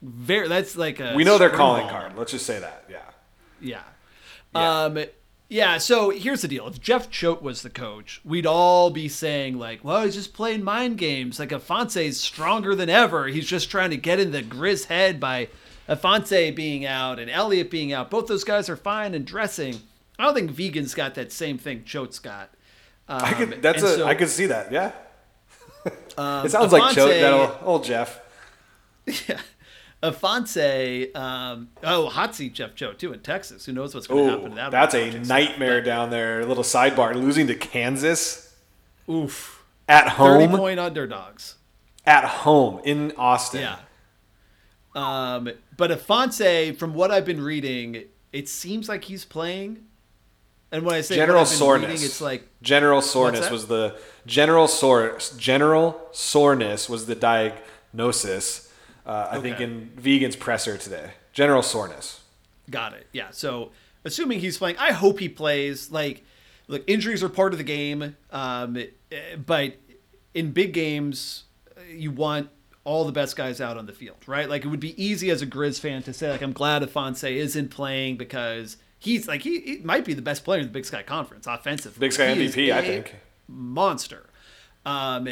very. 0.01 0.47
That's 0.47 0.75
like 0.75 0.99
a 0.99 1.13
we 1.15 1.23
know 1.23 1.35
spring 1.37 1.51
calling 1.51 1.83
ball. 1.83 1.91
card. 1.91 2.17
Let's 2.17 2.31
just 2.31 2.45
say 2.45 2.59
that. 2.59 2.85
Yeah. 2.89 2.97
Yeah. 3.59 3.81
Yeah. 4.53 4.83
Um 4.83 4.99
yeah, 5.51 5.79
so 5.79 6.11
here's 6.11 6.43
the 6.43 6.47
deal. 6.47 6.67
If 6.67 6.79
Jeff 6.79 7.09
Choate 7.09 7.41
was 7.41 7.63
the 7.63 7.71
coach, 7.71 8.21
we'd 8.23 8.45
all 8.45 8.91
be 8.91 9.07
saying 9.07 9.57
like, 9.57 9.83
"Well, 9.83 10.03
he's 10.03 10.13
just 10.13 10.35
playing 10.35 10.63
mind 10.63 10.99
games. 10.99 11.39
Like 11.39 11.49
Ifanse's 11.49 12.19
stronger 12.19 12.75
than 12.75 12.87
ever. 12.87 13.27
He's 13.27 13.47
just 13.47 13.71
trying 13.71 13.89
to 13.89 13.97
get 13.97 14.19
in 14.19 14.29
the 14.29 14.43
Grizz 14.43 14.85
head 14.85 15.19
by 15.19 15.49
Ifanse 15.89 16.55
being 16.55 16.85
out 16.85 17.17
and 17.17 17.31
Elliott 17.31 17.71
being 17.71 17.91
out. 17.91 18.11
Both 18.11 18.27
those 18.27 18.43
guys 18.43 18.69
are 18.69 18.75
fine 18.75 19.15
and 19.15 19.25
dressing. 19.25 19.81
I 20.19 20.25
don't 20.25 20.35
think 20.35 20.51
Vigen's 20.51 20.93
got 20.93 21.15
that 21.15 21.31
same 21.31 21.57
thing 21.57 21.83
Choate's 21.83 22.19
got. 22.19 22.51
Um, 23.07 23.21
I 23.23 23.33
could. 23.33 23.61
That's 23.63 23.81
and 23.81 23.91
a. 23.91 23.95
so- 23.95 24.05
I 24.07 24.13
could 24.13 24.29
see 24.29 24.45
that. 24.45 24.71
Yeah. 24.71 24.91
Um, 26.17 26.45
it 26.45 26.49
sounds 26.49 26.73
like 26.73 26.93
Choate. 26.93 27.21
That 27.21 27.33
old, 27.33 27.57
old 27.63 27.83
Jeff. 27.83 28.19
Yeah. 29.27 29.39
Ifanse, 30.01 31.13
um, 31.15 31.69
oh, 31.83 32.07
hot 32.07 32.33
seat 32.33 32.53
Jeff 32.53 32.73
Choate, 32.75 32.99
too 32.99 33.11
in 33.11 33.19
Texas. 33.19 33.65
Who 33.65 33.73
knows 33.73 33.93
what's 33.93 34.07
going 34.07 34.25
to 34.25 34.31
happen 34.31 34.49
to 34.51 34.55
that? 34.55 34.71
that's 34.71 34.93
a 34.95 35.19
nightmare 35.19 35.81
down 35.81 36.09
there. 36.09 36.45
little 36.45 36.63
sidebar: 36.63 37.15
losing 37.15 37.47
to 37.47 37.55
Kansas 37.55 38.55
Oof. 39.09 39.63
at 39.89 40.09
home. 40.09 40.49
30 40.49 40.57
point 40.57 40.79
underdogs. 40.79 41.55
At 42.05 42.23
home 42.23 42.79
in 42.85 43.11
Austin. 43.17 43.61
Yeah. 43.61 43.79
Um, 44.95 45.49
but 45.75 45.91
Ifanse, 45.91 46.77
from 46.77 46.93
what 46.93 47.11
I've 47.11 47.25
been 47.25 47.41
reading, 47.41 48.05
it 48.31 48.47
seems 48.47 48.87
like 48.87 49.03
he's 49.03 49.25
playing. 49.25 49.85
And 50.71 50.85
when 50.85 50.95
I 50.95 51.01
say 51.01 51.15
General 51.15 51.39
what 51.39 51.47
I've 51.47 51.51
been 51.51 51.57
soreness. 51.57 51.89
reading, 51.89 52.05
it's 52.05 52.21
like 52.21 52.47
general 52.61 53.01
soreness 53.01 53.49
was 53.49 53.67
the 53.67 53.99
general 54.29 54.67
sore 54.67 55.17
general 55.37 55.99
soreness 56.11 56.87
was 56.87 57.07
the 57.07 57.15
diagnosis. 57.15 58.71
Uh, 59.05 59.29
I 59.31 59.39
think 59.39 59.59
in 59.59 59.91
Vigen's 59.95 60.35
presser 60.35 60.77
today. 60.77 61.11
General 61.33 61.63
soreness. 61.63 62.21
Got 62.69 62.93
it. 62.93 63.07
Yeah. 63.11 63.31
So 63.31 63.71
assuming 64.05 64.39
he's 64.39 64.57
playing, 64.57 64.77
I 64.77 64.91
hope 64.91 65.19
he 65.19 65.27
plays. 65.27 65.91
Like, 65.91 66.23
look, 66.67 66.83
injuries 66.85 67.23
are 67.23 67.29
part 67.29 67.53
of 67.53 67.57
the 67.57 67.63
game. 67.63 68.15
Um, 68.31 68.77
eh, 68.77 69.35
but 69.43 69.77
in 70.35 70.51
big 70.51 70.73
games, 70.73 71.45
eh, 71.75 71.93
you 71.93 72.11
want 72.11 72.49
all 72.83 73.05
the 73.05 73.11
best 73.11 73.35
guys 73.35 73.59
out 73.59 73.77
on 73.77 73.87
the 73.87 73.93
field, 73.93 74.17
right? 74.27 74.47
Like, 74.47 74.63
it 74.63 74.67
would 74.67 74.79
be 74.79 75.01
easy 75.03 75.31
as 75.31 75.41
a 75.41 75.47
Grizz 75.47 75.79
fan 75.79 76.03
to 76.03 76.13
say, 76.13 76.29
like, 76.29 76.41
I'm 76.41 76.53
glad 76.53 76.83
Ifanse 76.83 77.31
isn't 77.35 77.69
playing 77.69 78.17
because 78.17 78.77
he's 78.99 79.27
like 79.27 79.41
he, 79.41 79.59
he 79.61 79.77
might 79.77 80.05
be 80.05 80.13
the 80.13 80.21
best 80.21 80.43
player 80.43 80.59
in 80.59 80.67
the 80.67 80.71
Big 80.71 80.85
Sky 80.85 81.01
Conference 81.01 81.47
offensively. 81.47 81.99
Big 81.99 82.13
Sky 82.13 82.25
MVP, 82.25 82.71
I 82.71 82.81
think. 82.81 83.15
Monster. 83.49 84.29
Um, 84.85 85.27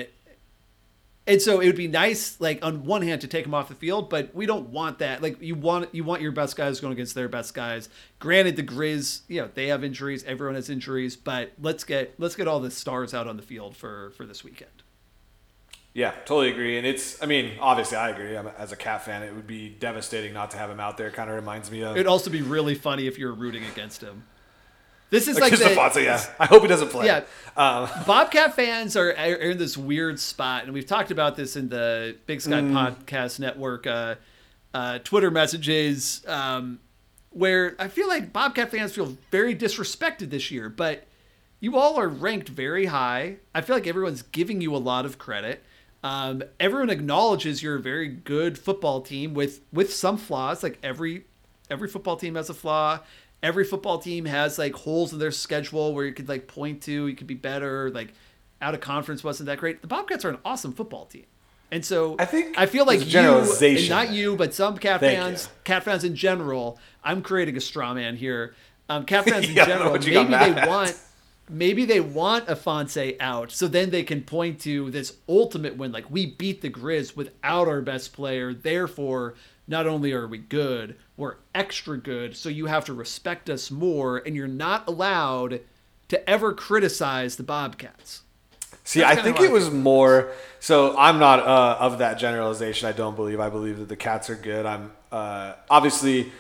and 1.28 1.42
so 1.42 1.60
it 1.60 1.66
would 1.66 1.76
be 1.76 1.90
nice, 1.90 2.40
like 2.40 2.64
on 2.66 2.86
one 2.86 3.02
hand, 3.02 3.22
to 3.22 3.28
take 3.28 3.46
him 3.46 3.54
off 3.54 3.68
the 3.68 3.76
field, 3.76 4.10
but 4.10 4.34
we 4.34 4.46
don't 4.46 4.70
want 4.70 5.00
that. 5.00 5.22
Like 5.22 5.42
you 5.42 5.56
want 5.56 5.94
you 5.94 6.06
want 6.06 6.22
your 6.22 6.32
best 6.32 6.56
guys 6.56 6.80
going 6.80 6.94
against 6.94 7.16
their 7.16 7.28
best 7.28 7.54
guys. 7.54 7.90
Granted, 8.20 8.56
the 8.56 8.64
Grizz, 8.64 9.22
you 9.28 9.42
know, 9.42 9.50
they 9.54 9.68
have 9.68 9.84
injuries. 9.84 10.24
Everyone 10.24 10.56
has 10.56 10.70
injuries, 10.70 11.18
but 11.18 11.52
let's 11.62 11.84
get 11.84 12.14
let's 12.18 12.36
get 12.36 12.48
all 12.48 12.62
the 12.62 12.72
stars 12.72 13.14
out 13.14 13.28
on 13.28 13.36
the 13.36 13.44
field 13.44 13.76
for 13.76 14.12
for 14.12 14.26
this 14.26 14.44
weekend. 14.44 14.72
Yeah, 15.94 16.12
totally 16.26 16.52
agree. 16.52 16.78
And 16.78 16.86
it's, 16.86 17.24
I 17.24 17.26
mean, 17.26 17.54
obviously, 17.60 17.98
I 17.98 18.12
agree. 18.12 18.38
I'm, 18.38 18.46
as 18.60 18.72
a 18.72 18.76
Cat 18.76 19.04
fan, 19.04 19.24
it 19.24 19.34
would 19.34 19.48
be 19.48 19.70
devastating 19.70 20.32
not 20.32 20.52
to 20.52 20.58
have 20.58 20.70
him 20.70 20.80
out 20.80 20.96
there. 20.96 21.10
Kind 21.10 21.28
of 21.28 21.36
reminds 21.36 21.72
me 21.72 21.82
of 21.82 21.96
It'd 21.96 22.06
also 22.06 22.30
be 22.30 22.44
really 22.44 22.76
funny 22.76 23.08
if 23.08 23.18
you're 23.18 23.34
rooting 23.34 23.64
against 23.66 24.02
him. 24.02 24.24
This 25.10 25.28
is 25.28 25.40
like 25.40 25.54
Against 25.54 25.76
the, 25.76 25.80
Ifanse, 25.80 26.04
yeah. 26.04 26.24
I 26.40 26.46
hope 26.46 26.64
he 26.64 26.68
doesn't 26.68 26.90
play. 26.90 27.06
Yeah. 27.06 27.24
Um, 27.56 27.90
Bobcat 28.06 28.56
fans 28.56 28.98
are, 28.98 29.10
are 29.12 29.36
in 29.36 29.58
this 29.58 29.78
weird 29.78 30.20
spot, 30.20 30.66
and 30.66 30.74
we've 30.74 30.86
talked 30.86 31.12
about 31.12 31.36
this 31.36 31.56
in 31.56 31.70
the 31.70 32.18
Big 32.26 32.42
Sky 32.42 32.62
Podcast 32.62 33.40
Network 33.40 33.88
uh, 33.88 34.16
uh, 34.74 35.00
Twitter 35.00 35.32
messages, 35.32 36.24
um, 36.28 36.80
where 37.32 37.76
I 37.80 37.88
feel 37.88 38.08
like 38.08 38.34
Bobcat 38.34 38.70
fans 38.70 38.94
feel 38.94 39.18
very 39.32 39.56
disrespected 39.56 40.30
this 40.30 40.52
year. 40.52 40.70
But 40.70 41.06
you 41.60 41.78
all 41.78 41.98
are 41.98 42.10
ranked 42.10 42.50
very 42.50 42.86
high. 42.86 43.38
I 43.56 43.62
feel 43.62 43.76
like 43.76 43.88
everyone's 43.88 44.22
giving 44.22 44.62
you 44.62 44.76
a 44.76 44.78
lot 44.78 45.06
of 45.06 45.18
credit. 45.18 45.64
Um, 46.04 46.44
everyone 46.60 46.90
acknowledges 46.90 47.64
you're 47.64 47.76
a 47.76 47.82
very 47.82 48.08
good 48.08 48.58
football 48.58 49.02
team 49.02 49.34
with 49.34 49.62
with 49.72 49.94
some 49.94 50.18
flaws. 50.18 50.64
Like 50.64 50.78
every 50.84 51.26
every 51.70 51.88
football 51.88 52.18
team 52.18 52.36
has 52.36 52.50
a 52.50 52.54
flaw. 52.54 53.00
Every 53.44 53.64
football 53.64 54.00
team 54.00 54.26
has 54.26 54.58
like 54.58 54.74
holes 54.74 55.14
in 55.14 55.20
their 55.20 55.32
schedule 55.32 55.94
where 55.94 56.06
you 56.06 56.14
could 56.14 56.28
like 56.28 56.48
point 56.48 56.82
to 56.84 57.08
you 57.08 57.16
could 57.16 57.28
be 57.28 57.36
better. 57.36 57.90
Like 57.92 58.14
out 58.62 58.74
of 58.74 58.82
conference 58.82 59.24
wasn't 59.24 59.48
that 59.48 59.60
great. 59.60 59.82
The 59.82 59.88
Bobcats 59.88 60.26
are 60.26 60.30
an 60.30 60.40
awesome 60.44 60.74
football 60.74 61.06
team. 61.06 61.26
And 61.72 61.84
so 61.86 62.16
I 62.18 62.26
think 62.26 62.58
I 62.58 62.66
feel 62.66 62.86
like 62.86 63.12
you, 63.12 63.20
and 63.20 63.90
not 63.90 64.10
you, 64.12 64.36
but 64.38 64.54
some 64.54 64.78
cat 64.78 65.02
Thank 65.02 65.20
fans, 65.20 65.44
you. 65.46 65.52
cat 65.66 65.84
fans 65.84 66.04
in 66.04 66.16
general. 66.16 66.80
I'm 67.04 67.22
creating 67.22 67.58
a 67.58 67.62
straw 67.62 67.94
man 67.94 68.16
here. 68.16 68.56
Um, 68.90 69.04
cat 69.06 69.26
fans 69.30 69.48
in 69.50 69.56
Yeah, 69.56 69.66
general, 69.66 69.92
what 69.92 70.06
you 70.06 70.14
got 70.14 70.30
maybe 70.30 70.54
they 70.54 70.62
at. 70.62 70.68
want 70.68 70.98
maybe 71.50 71.86
they 71.86 72.00
want 72.00 72.50
a 72.50 72.56
Ifanse 72.56 73.16
out 73.20 73.52
so 73.52 73.68
then 73.68 73.90
they 73.90 74.04
can 74.04 74.22
point 74.22 74.60
to 74.62 74.90
this 74.92 75.18
ultimate 75.30 75.78
win 75.78 75.92
like 75.92 76.10
we 76.12 76.26
beat 76.26 76.62
the 76.62 76.70
Grizz 76.70 77.16
without 77.16 77.68
our 77.70 77.82
best 77.82 78.12
player 78.14 78.54
therefore 78.54 79.36
not 79.68 79.88
only 79.88 80.14
are 80.14 80.28
we 80.28 80.38
good 80.38 80.96
we're 81.16 81.36
extra 81.54 81.98
good 81.98 82.36
so 82.36 82.50
you 82.50 82.66
have 82.66 82.86
to 82.86 82.94
respect 82.94 83.50
us 83.50 83.70
more 83.72 84.18
and 84.18 84.36
you're 84.36 84.48
not 84.48 84.88
allowed 84.88 85.62
to 86.08 86.30
ever 86.30 86.54
criticize 86.54 87.36
the 87.36 87.44
Bobcats 87.44 88.22
See, 88.88 89.02
That's 89.02 89.20
I 89.20 89.22
think 89.22 89.42
it 89.42 89.52
was 89.52 89.70
more. 89.70 90.32
So 90.62 90.98
I'm 90.98 91.20
not 91.20 91.40
uh, 91.40 91.78
of 91.78 91.98
that 91.98 92.20
generalization. 92.20 92.88
I 92.88 92.94
don't 92.94 93.18
believe. 93.18 93.38
I 93.38 93.50
believe 93.50 93.80
that 93.80 93.90
the 93.90 93.98
cats 93.98 94.30
are 94.30 94.36
good. 94.36 94.66
I'm 94.66 94.94
uh, 95.12 95.56
obviously. 95.70 96.32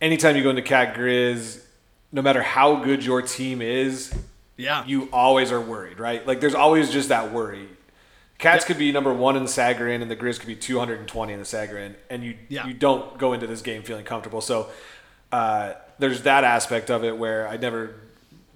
Anytime 0.00 0.36
you 0.36 0.42
go 0.42 0.50
into 0.50 0.62
Cat 0.62 0.96
Grizz, 0.96 1.62
no 2.10 2.22
matter 2.22 2.42
how 2.42 2.82
good 2.82 3.04
your 3.04 3.22
team 3.22 3.62
is, 3.62 4.12
yeah 4.56 4.84
you 4.84 5.08
always 5.12 5.52
are 5.52 5.60
worried, 5.60 6.00
right? 6.00 6.26
Like 6.26 6.40
there's 6.40 6.56
always 6.56 6.90
just 6.90 7.10
that 7.10 7.32
worry. 7.32 7.68
Cats 8.44 8.64
could 8.64 8.78
be 8.78 8.92
number 8.92 9.12
one 9.12 9.36
in 9.36 9.42
the 9.42 9.48
Sagarin, 9.48 10.02
and 10.02 10.10
the 10.10 10.16
Grizz 10.16 10.38
could 10.38 10.46
be 10.46 10.56
220 10.56 11.32
in 11.32 11.38
the 11.38 11.44
Sagarin, 11.44 11.94
and 12.10 12.22
you 12.22 12.36
Yeah. 12.48 12.66
you 12.66 12.74
don't 12.74 13.18
go 13.18 13.32
into 13.32 13.46
this 13.46 13.62
game 13.62 13.82
feeling 13.82 14.04
comfortable. 14.04 14.40
So 14.40 14.68
uh, 15.32 15.72
there's 15.98 16.22
that 16.22 16.44
aspect 16.44 16.90
of 16.90 17.04
it 17.04 17.16
where 17.16 17.48
I 17.48 17.56
never, 17.56 17.96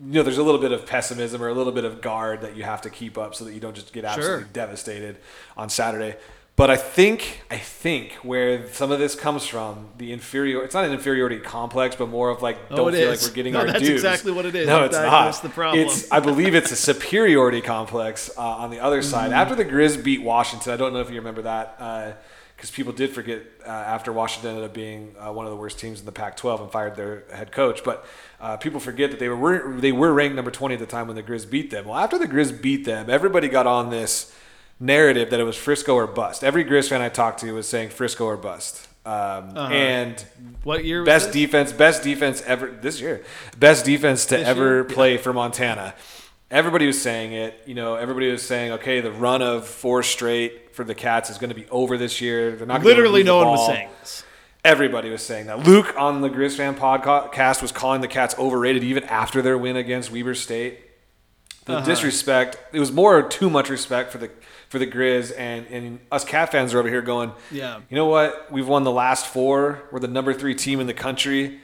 you 0.00 0.12
know, 0.14 0.22
there's 0.22 0.38
a 0.38 0.42
little 0.42 0.60
bit 0.60 0.70
of 0.72 0.86
pessimism 0.86 1.42
or 1.42 1.48
a 1.48 1.54
little 1.54 1.72
bit 1.72 1.84
of 1.84 2.00
guard 2.00 2.42
that 2.42 2.56
you 2.56 2.62
have 2.62 2.82
to 2.82 2.90
keep 2.90 3.18
up 3.18 3.34
so 3.34 3.44
that 3.44 3.52
you 3.52 3.60
don't 3.60 3.74
just 3.74 3.92
get 3.92 4.04
absolutely 4.04 4.46
devastated 4.52 5.16
on 5.56 5.68
Saturday. 5.68 6.16
But 6.58 6.70
I 6.70 6.76
think 6.76 7.42
I 7.52 7.56
think 7.56 8.14
where 8.24 8.68
some 8.72 8.90
of 8.90 8.98
this 8.98 9.14
comes 9.14 9.46
from, 9.46 9.90
the 9.96 10.10
inferior 10.12 10.64
it's 10.64 10.74
not 10.74 10.84
an 10.84 10.92
inferiority 10.92 11.38
complex, 11.38 11.94
but 11.94 12.08
more 12.08 12.30
of 12.30 12.42
like 12.42 12.68
don't 12.68 12.80
Oh, 12.80 12.90
feel 12.90 13.12
is. 13.12 13.22
like 13.22 13.30
we're 13.30 13.34
getting 13.36 13.52
No, 13.52 13.60
our 13.60 13.66
that's 13.66 13.78
dues. 13.78 13.90
exactly 13.90 14.32
what 14.32 14.44
it 14.44 14.56
is. 14.56 14.66
No, 14.66 14.84
it's 14.84 14.96
not. 14.96 15.02
diagnosed 15.04 15.42
the 15.44 15.50
problem. 15.50 15.86
It's 15.86 16.10
I 16.10 16.18
believe 16.18 16.56
it's 16.56 16.72
a 16.72 16.76
superiority 16.76 17.60
complex 17.60 18.28
uh, 18.36 18.42
on 18.42 18.70
the 18.72 18.80
other 18.80 19.02
side. 19.02 19.26
Mm-hmm. 19.30 19.34
After 19.40 19.54
the 19.54 19.64
Grizz 19.64 20.02
beat 20.02 20.20
Washington, 20.20 20.72
I 20.72 20.76
don't 20.76 20.92
know 20.92 21.00
if 21.00 21.10
you 21.10 21.16
remember 21.16 21.42
that. 21.42 21.78
because 22.56 22.72
people 22.72 22.92
did 22.92 23.10
forget 23.10 23.40
uh, 23.64 23.70
after 23.70 24.12
Washington 24.12 24.50
ended 24.56 24.64
up 24.64 24.74
being 24.74 25.14
uh, 25.16 25.32
one 25.32 25.46
of 25.46 25.50
the 25.52 25.56
worst 25.56 25.78
teams 25.78 26.00
in 26.00 26.06
the 26.06 26.12
Pac-12 26.12 26.60
and 26.62 26.72
fired 26.72 26.96
their 26.96 27.22
head 27.32 27.52
coach. 27.52 27.84
But 27.84 28.04
uh, 28.40 28.56
people 28.56 28.80
forget 28.80 29.12
that 29.12 29.20
they 29.20 29.28
were 29.28 29.76
they 29.78 29.92
were 29.92 30.12
ranked 30.12 30.34
number 30.34 30.50
20 30.50 30.74
at 30.74 30.80
the 30.80 30.86
time 30.86 31.06
when 31.06 31.14
the 31.14 31.22
Grizz 31.22 31.48
beat 31.48 31.70
them. 31.70 31.84
Well, 31.84 31.96
after 31.96 32.18
the 32.18 32.26
Grizz 32.26 32.60
beat 32.60 32.84
them, 32.84 33.08
everybody 33.08 33.46
got 33.46 33.68
on 33.68 33.90
this 33.90 34.34
narrative 34.80 35.30
that 35.30 35.40
it 35.40 35.44
was 35.44 35.56
Frisco 35.56 35.94
or 35.94 36.06
bust. 36.06 36.44
Every 36.44 36.64
Grizz 36.64 36.88
fan 36.88 37.00
I 37.00 37.08
talked 37.08 37.40
to 37.40 37.52
was 37.52 37.68
saying 37.68 37.90
Frisco 37.90 38.24
or 38.26 38.36
bust. 38.36 38.86
Um, 39.04 39.56
And 39.56 40.22
What 40.64 40.84
year 40.84 41.00
was 41.00 41.06
best 41.06 41.26
this? 41.26 41.34
defense, 41.34 41.72
best 41.72 42.02
defense 42.02 42.42
ever 42.46 42.68
this 42.68 43.00
year, 43.00 43.24
best 43.58 43.84
defense 43.84 44.26
to 44.26 44.36
This 44.36 44.46
ever 44.46 44.74
year? 44.76 44.84
play 44.84 45.16
for 45.16 45.32
Montana. 45.32 45.94
Everybody 46.50 46.86
was 46.86 47.00
saying 47.00 47.32
it. 47.32 47.60
You 47.66 47.74
know, 47.74 47.94
everybody 47.96 48.30
was 48.30 48.42
saying, 48.42 48.72
okay, 48.72 49.00
the 49.00 49.12
run 49.12 49.42
of 49.42 49.66
four 49.66 50.02
straight 50.02 50.74
for 50.74 50.84
the 50.84 50.94
Cats 50.94 51.28
is 51.30 51.38
going 51.38 51.50
to 51.50 51.54
be 51.56 51.66
over 51.70 51.98
this 51.98 52.20
year. 52.20 52.54
They're 52.56 52.66
not 52.66 52.82
Literally, 52.82 53.22
no 53.22 53.38
one 53.38 53.48
was 53.48 53.66
saying 53.66 53.88
this. 54.00 54.24
Everybody 54.64 55.08
was 55.10 55.22
saying 55.22 55.46
that. 55.46 55.60
Luke 55.66 55.94
on 55.98 56.20
the 56.20 56.28
Grizz 56.30 56.56
fan 56.56 56.74
podcast 56.74 57.62
was 57.62 57.70
calling 57.72 58.00
the 58.00 58.08
Cats 58.08 58.34
overrated 58.38 58.82
even 58.84 59.04
after 59.04 59.40
their 59.42 59.56
win 59.58 59.76
against 59.76 60.10
Weber 60.10 60.34
State. 60.34 60.80
The 61.66 61.76
Uh-huh. 61.78 61.84
disrespect. 61.86 62.58
It 62.72 62.80
was 62.80 62.90
more 62.92 63.22
too 63.22 63.48
much 63.50 63.68
respect 63.70 64.10
for 64.10 64.18
the 64.18 64.30
for 64.68 64.78
the 64.78 64.86
Grizz 64.86 65.32
and 65.36 65.66
and 65.68 66.00
us 66.12 66.24
Cat 66.24 66.52
fans 66.52 66.74
are 66.74 66.78
over 66.78 66.88
here 66.88 67.02
going, 67.02 67.32
Yeah. 67.50 67.80
You 67.88 67.96
know 67.96 68.06
what? 68.06 68.50
We've 68.52 68.68
won 68.68 68.84
the 68.84 68.90
last 68.92 69.26
four. 69.26 69.82
We're 69.90 70.00
the 70.00 70.08
number 70.08 70.32
three 70.34 70.54
team 70.54 70.80
in 70.80 70.86
the 70.86 70.94
country. 70.94 71.60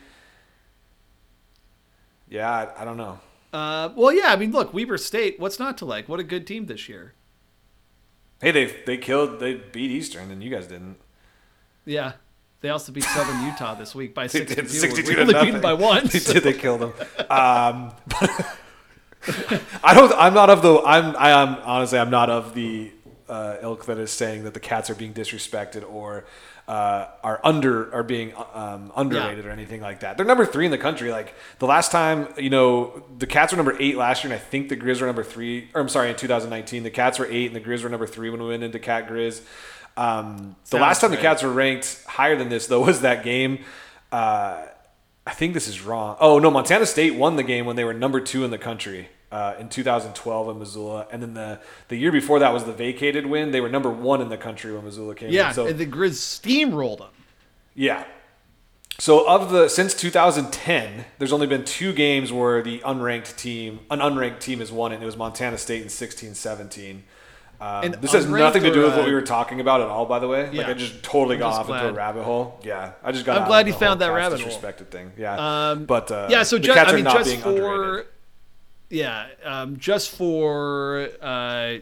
Yeah, 2.28 2.50
I, 2.50 2.82
I 2.82 2.84
don't 2.84 2.96
know. 2.96 3.20
Uh, 3.52 3.90
well, 3.94 4.12
yeah. 4.12 4.32
I 4.32 4.36
mean, 4.36 4.50
look, 4.50 4.74
Weber 4.74 4.98
State. 4.98 5.38
What's 5.38 5.58
not 5.58 5.78
to 5.78 5.84
like? 5.84 6.08
What 6.08 6.18
a 6.18 6.24
good 6.24 6.46
team 6.46 6.66
this 6.66 6.88
year. 6.88 7.14
Hey, 8.40 8.50
they 8.50 8.64
they 8.86 8.96
killed. 8.96 9.38
They 9.38 9.54
beat 9.54 9.90
Eastern, 9.90 10.30
and 10.30 10.42
you 10.42 10.50
guys 10.50 10.66
didn't. 10.66 10.96
Yeah. 11.84 12.12
They 12.62 12.70
also 12.70 12.92
beat 12.92 13.04
Southern 13.04 13.44
Utah 13.44 13.74
this 13.74 13.94
week 13.94 14.14
by 14.14 14.22
They 14.26 14.38
62. 14.38 14.62
did 14.62 14.70
62 14.70 15.08
we 15.08 15.14
to 15.16 15.20
only 15.20 15.32
nothing. 15.34 15.46
beat 15.48 15.52
them 15.52 15.60
by 15.60 15.74
one. 15.74 16.06
They 16.12 16.18
did. 16.18 16.42
They 16.42 16.54
killed 16.54 16.80
them. 16.80 16.92
Um, 17.30 17.92
I 19.84 19.94
don't. 19.94 20.12
I'm 20.16 20.34
not 20.34 20.50
of 20.50 20.62
the. 20.62 20.80
I'm. 20.80 21.16
I 21.16 21.30
am 21.30 21.56
honestly. 21.64 21.98
I'm 21.98 22.10
not 22.10 22.30
of 22.30 22.54
the 22.54 22.92
uh, 23.28 23.56
ilk 23.62 23.86
that 23.86 23.98
is 23.98 24.10
saying 24.10 24.44
that 24.44 24.54
the 24.54 24.60
cats 24.60 24.90
are 24.90 24.94
being 24.94 25.14
disrespected 25.14 25.88
or 25.90 26.24
uh, 26.68 27.06
are 27.22 27.40
under 27.44 27.94
are 27.94 28.02
being 28.02 28.32
um, 28.54 28.92
underrated 28.96 29.44
or 29.46 29.50
anything 29.50 29.80
like 29.80 30.00
that. 30.00 30.16
They're 30.16 30.26
number 30.26 30.46
three 30.46 30.64
in 30.64 30.70
the 30.70 30.78
country. 30.78 31.10
Like 31.10 31.34
the 31.58 31.66
last 31.66 31.92
time, 31.92 32.28
you 32.38 32.50
know, 32.50 33.04
the 33.18 33.26
cats 33.26 33.52
were 33.52 33.56
number 33.56 33.76
eight 33.80 33.96
last 33.96 34.24
year, 34.24 34.32
and 34.32 34.40
I 34.40 34.44
think 34.44 34.68
the 34.68 34.76
Grizz 34.76 35.00
were 35.00 35.06
number 35.06 35.24
three. 35.24 35.68
Or 35.74 35.80
I'm 35.80 35.88
sorry, 35.88 36.10
in 36.10 36.16
2019, 36.16 36.82
the 36.82 36.90
cats 36.90 37.18
were 37.18 37.26
eight, 37.26 37.46
and 37.46 37.56
the 37.56 37.60
Grizz 37.60 37.82
were 37.82 37.88
number 37.88 38.06
three 38.06 38.30
when 38.30 38.42
we 38.42 38.48
went 38.48 38.62
into 38.62 38.78
Cat 38.78 39.08
Grizz. 39.08 39.42
Um, 39.96 40.56
the 40.64 40.70
Sounds 40.70 40.80
last 40.80 41.00
time 41.00 41.10
the 41.10 41.16
cats 41.16 41.42
were 41.42 41.52
ranked 41.52 42.02
higher 42.06 42.36
than 42.36 42.48
this, 42.48 42.66
though, 42.66 42.80
was 42.86 43.02
that 43.02 43.24
game. 43.24 43.64
Uh, 44.10 44.66
I 45.26 45.32
think 45.32 45.54
this 45.54 45.68
is 45.68 45.82
wrong. 45.82 46.16
Oh 46.20 46.38
no, 46.38 46.50
Montana 46.50 46.86
State 46.86 47.14
won 47.14 47.36
the 47.36 47.42
game 47.42 47.64
when 47.64 47.76
they 47.76 47.84
were 47.84 47.94
number 47.94 48.20
two 48.20 48.44
in 48.44 48.50
the 48.50 48.58
country 48.58 49.08
uh, 49.32 49.54
in 49.58 49.68
2012 49.68 50.48
in 50.48 50.58
Missoula, 50.58 51.06
and 51.10 51.22
then 51.22 51.34
the 51.34 51.60
the 51.88 51.96
year 51.96 52.12
before 52.12 52.38
that 52.38 52.52
was 52.52 52.64
the 52.64 52.72
vacated 52.72 53.26
win. 53.26 53.50
They 53.50 53.60
were 53.60 53.68
number 53.68 53.90
one 53.90 54.20
in 54.20 54.28
the 54.28 54.36
country 54.36 54.72
when 54.72 54.84
Missoula 54.84 55.14
came. 55.14 55.30
yeah. 55.30 55.48
in. 55.48 55.54
so 55.54 55.66
and 55.66 55.78
the 55.78 55.86
Grizz 55.86 56.40
steamrolled 56.40 56.98
them. 56.98 57.10
yeah. 57.74 58.04
So 58.98 59.28
of 59.28 59.50
the 59.50 59.68
since 59.68 59.92
2010, 59.94 61.04
there's 61.18 61.32
only 61.32 61.48
been 61.48 61.64
two 61.64 61.92
games 61.92 62.32
where 62.32 62.62
the 62.62 62.78
unranked 62.80 63.36
team, 63.36 63.80
an 63.90 63.98
unranked 63.98 64.38
team, 64.38 64.60
has 64.60 64.70
won 64.70 64.92
it. 64.92 64.96
And 64.96 65.02
it 65.02 65.06
was 65.06 65.16
Montana 65.16 65.58
State 65.58 65.82
in 65.82 65.88
16-17. 65.88 67.00
Um, 67.64 67.94
this 68.00 68.12
has 68.12 68.26
nothing 68.28 68.62
to 68.62 68.72
do 68.72 68.82
with 68.82 68.92
what 68.94 69.04
uh, 69.04 69.06
we 69.06 69.14
were 69.14 69.22
talking 69.22 69.60
about 69.60 69.80
at 69.80 69.88
all, 69.88 70.04
by 70.06 70.18
the 70.18 70.28
way. 70.28 70.46
Like 70.46 70.54
Yeah. 70.54 70.68
I 70.68 70.74
just 70.74 71.02
totally 71.02 71.36
I'm 71.36 71.40
got 71.40 71.50
just 71.50 71.70
off 71.70 71.76
into 71.76 71.88
a 71.88 71.92
rabbit 71.92 72.24
hole. 72.24 72.60
Yeah, 72.62 72.92
I 73.02 73.12
just 73.12 73.24
got. 73.24 73.40
I'm 73.40 73.46
glad 73.48 73.66
you 73.66 73.72
found 73.72 74.00
that 74.00 74.08
rabbit 74.12 74.40
hole. 74.40 74.50
disrespected 74.50 74.88
thing. 74.88 75.12
Yeah, 75.16 75.70
Um, 75.70 75.84
but 75.86 76.10
uh, 76.10 76.28
yeah, 76.30 76.42
so 76.42 76.56
the 76.56 76.64
ju- 76.64 76.74
Cats 76.74 76.92
I 76.92 76.96
mean, 76.96 77.04
just 77.04 77.36
for 77.38 77.48
underrated. 77.50 78.06
yeah, 78.90 79.26
um, 79.44 79.76
just 79.78 80.10
for 80.10 81.08
uh, 81.22 81.74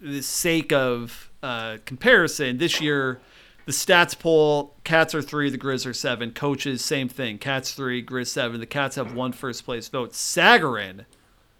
the 0.00 0.22
sake 0.22 0.72
of 0.72 1.30
uh, 1.42 1.78
comparison, 1.84 2.58
this 2.58 2.80
year 2.80 3.20
the 3.66 3.72
stats 3.72 4.18
poll: 4.18 4.74
Cats 4.84 5.14
are 5.14 5.22
three, 5.22 5.50
the 5.50 5.58
Grizz 5.58 5.86
are 5.86 5.92
seven. 5.92 6.30
Coaches, 6.30 6.84
same 6.84 7.08
thing: 7.08 7.38
Cats 7.38 7.72
three, 7.72 8.02
Grizz 8.02 8.28
seven. 8.28 8.60
The 8.60 8.66
Cats 8.66 8.96
have 8.96 9.12
one 9.14 9.32
first 9.32 9.64
place 9.64 9.88
vote. 9.88 10.12
Sagarin, 10.12 11.04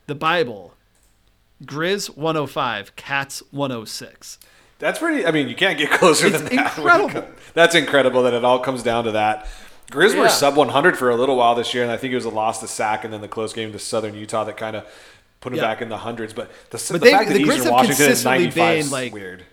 the 0.07 0.15
Bible, 0.15 0.75
Grizz 1.65 2.17
105, 2.17 2.97
Cats 2.97 3.43
106. 3.51 4.39
That's 4.79 4.99
pretty. 4.99 5.25
I 5.27 5.31
mean, 5.31 5.49
you 5.49 5.55
can't 5.55 5.79
get 5.79 5.91
closer 5.99 6.27
It's 6.27 6.39
than 6.43 6.57
that. 6.57 6.77
incredible. 6.79 7.25
That's 7.55 7.75
incredible 7.75 8.23
that 8.25 8.35
it 8.35 8.45
all 8.45 8.59
comes 8.59 8.83
down 8.83 9.05
to 9.05 9.13
that. 9.13 9.49
Grizz 9.91 10.19
were 10.19 10.29
sub 10.29 10.57
100 10.57 10.99
for 10.99 11.11
a 11.11 11.17
little 11.17 11.37
while 11.37 11.55
this 11.55 11.73
year, 11.73 11.83
and 11.85 11.93
I 11.93 11.97
think 11.97 12.13
it 12.13 12.17
was 12.17 12.25
a 12.25 12.31
loss 12.31 12.61
to 12.61 12.67
Sac, 12.69 13.05
and 13.05 13.13
then 13.13 13.21
the 13.21 13.29
close 13.29 13.53
game 13.53 13.73
to 13.73 13.79
Southern 13.79 14.15
Utah 14.15 14.43
that 14.45 14.57
kind 14.57 14.75
of 14.77 14.85
put 15.41 15.51
them 15.51 15.59
Yeah. 15.59 15.63
back 15.63 15.81
in 15.81 15.89
the 15.89 15.99
hundreds. 15.99 16.33
But 16.35 16.51
the, 16.71 16.79
But 16.79 16.81
the 16.95 16.99
they- 16.99 17.11
fact 17.13 17.29
that 17.29 17.35
the 17.35 17.45
Grizz 17.45 17.47
Eastern 17.49 17.63
have 17.65 17.73
Washington 17.73 17.93
is 17.93 18.23
consistently 18.23 18.39
95 18.47 18.55
been, 18.55 18.79
is 18.79 18.93
like- 18.93 19.13
weird. 19.15 19.45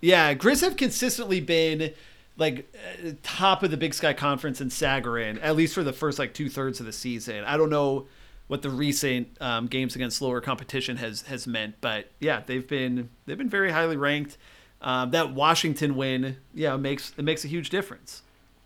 Yeah, 0.00 0.32
Grizz 0.34 0.60
have 0.62 0.76
consistently 0.76 1.40
been 1.40 1.92
like 2.36 2.72
uh, 3.04 3.10
top 3.24 3.64
of 3.64 3.72
the 3.72 3.76
Big 3.76 3.92
Sky 3.94 4.12
Conference 4.12 4.60
in 4.60 4.68
Sagarin, 4.68 5.40
at 5.42 5.56
least 5.56 5.74
for 5.74 5.82
the 5.82 5.92
first 5.92 6.20
like 6.20 6.32
two 6.34 6.48
thirds 6.48 6.78
of 6.78 6.86
the 6.86 6.92
season. 6.92 7.42
I 7.44 7.56
don't 7.56 7.68
know 7.70 8.06
what 8.48 8.62
the 8.62 8.70
recent 8.70 9.36
um, 9.40 9.66
games 9.66 9.94
against 9.94 10.20
lower 10.20 10.40
competition 10.40 10.96
has 10.96 11.22
has 11.22 11.46
meant, 11.46 11.76
but 11.80 12.10
yeah, 12.18 12.42
they've 12.44 12.66
been 12.66 13.10
they've 13.26 13.38
been 13.38 13.48
very 13.48 13.70
highly 13.70 13.96
ranked. 13.96 14.36
Um, 14.80 15.10
that 15.10 15.34
Washington 15.34 15.96
win, 15.96 16.36
yeah, 16.54 16.76
makes 16.76 17.12
it 17.16 17.22
makes 17.22 17.44
a 17.44 17.48
huge 17.48 17.70
difference. 17.70 18.22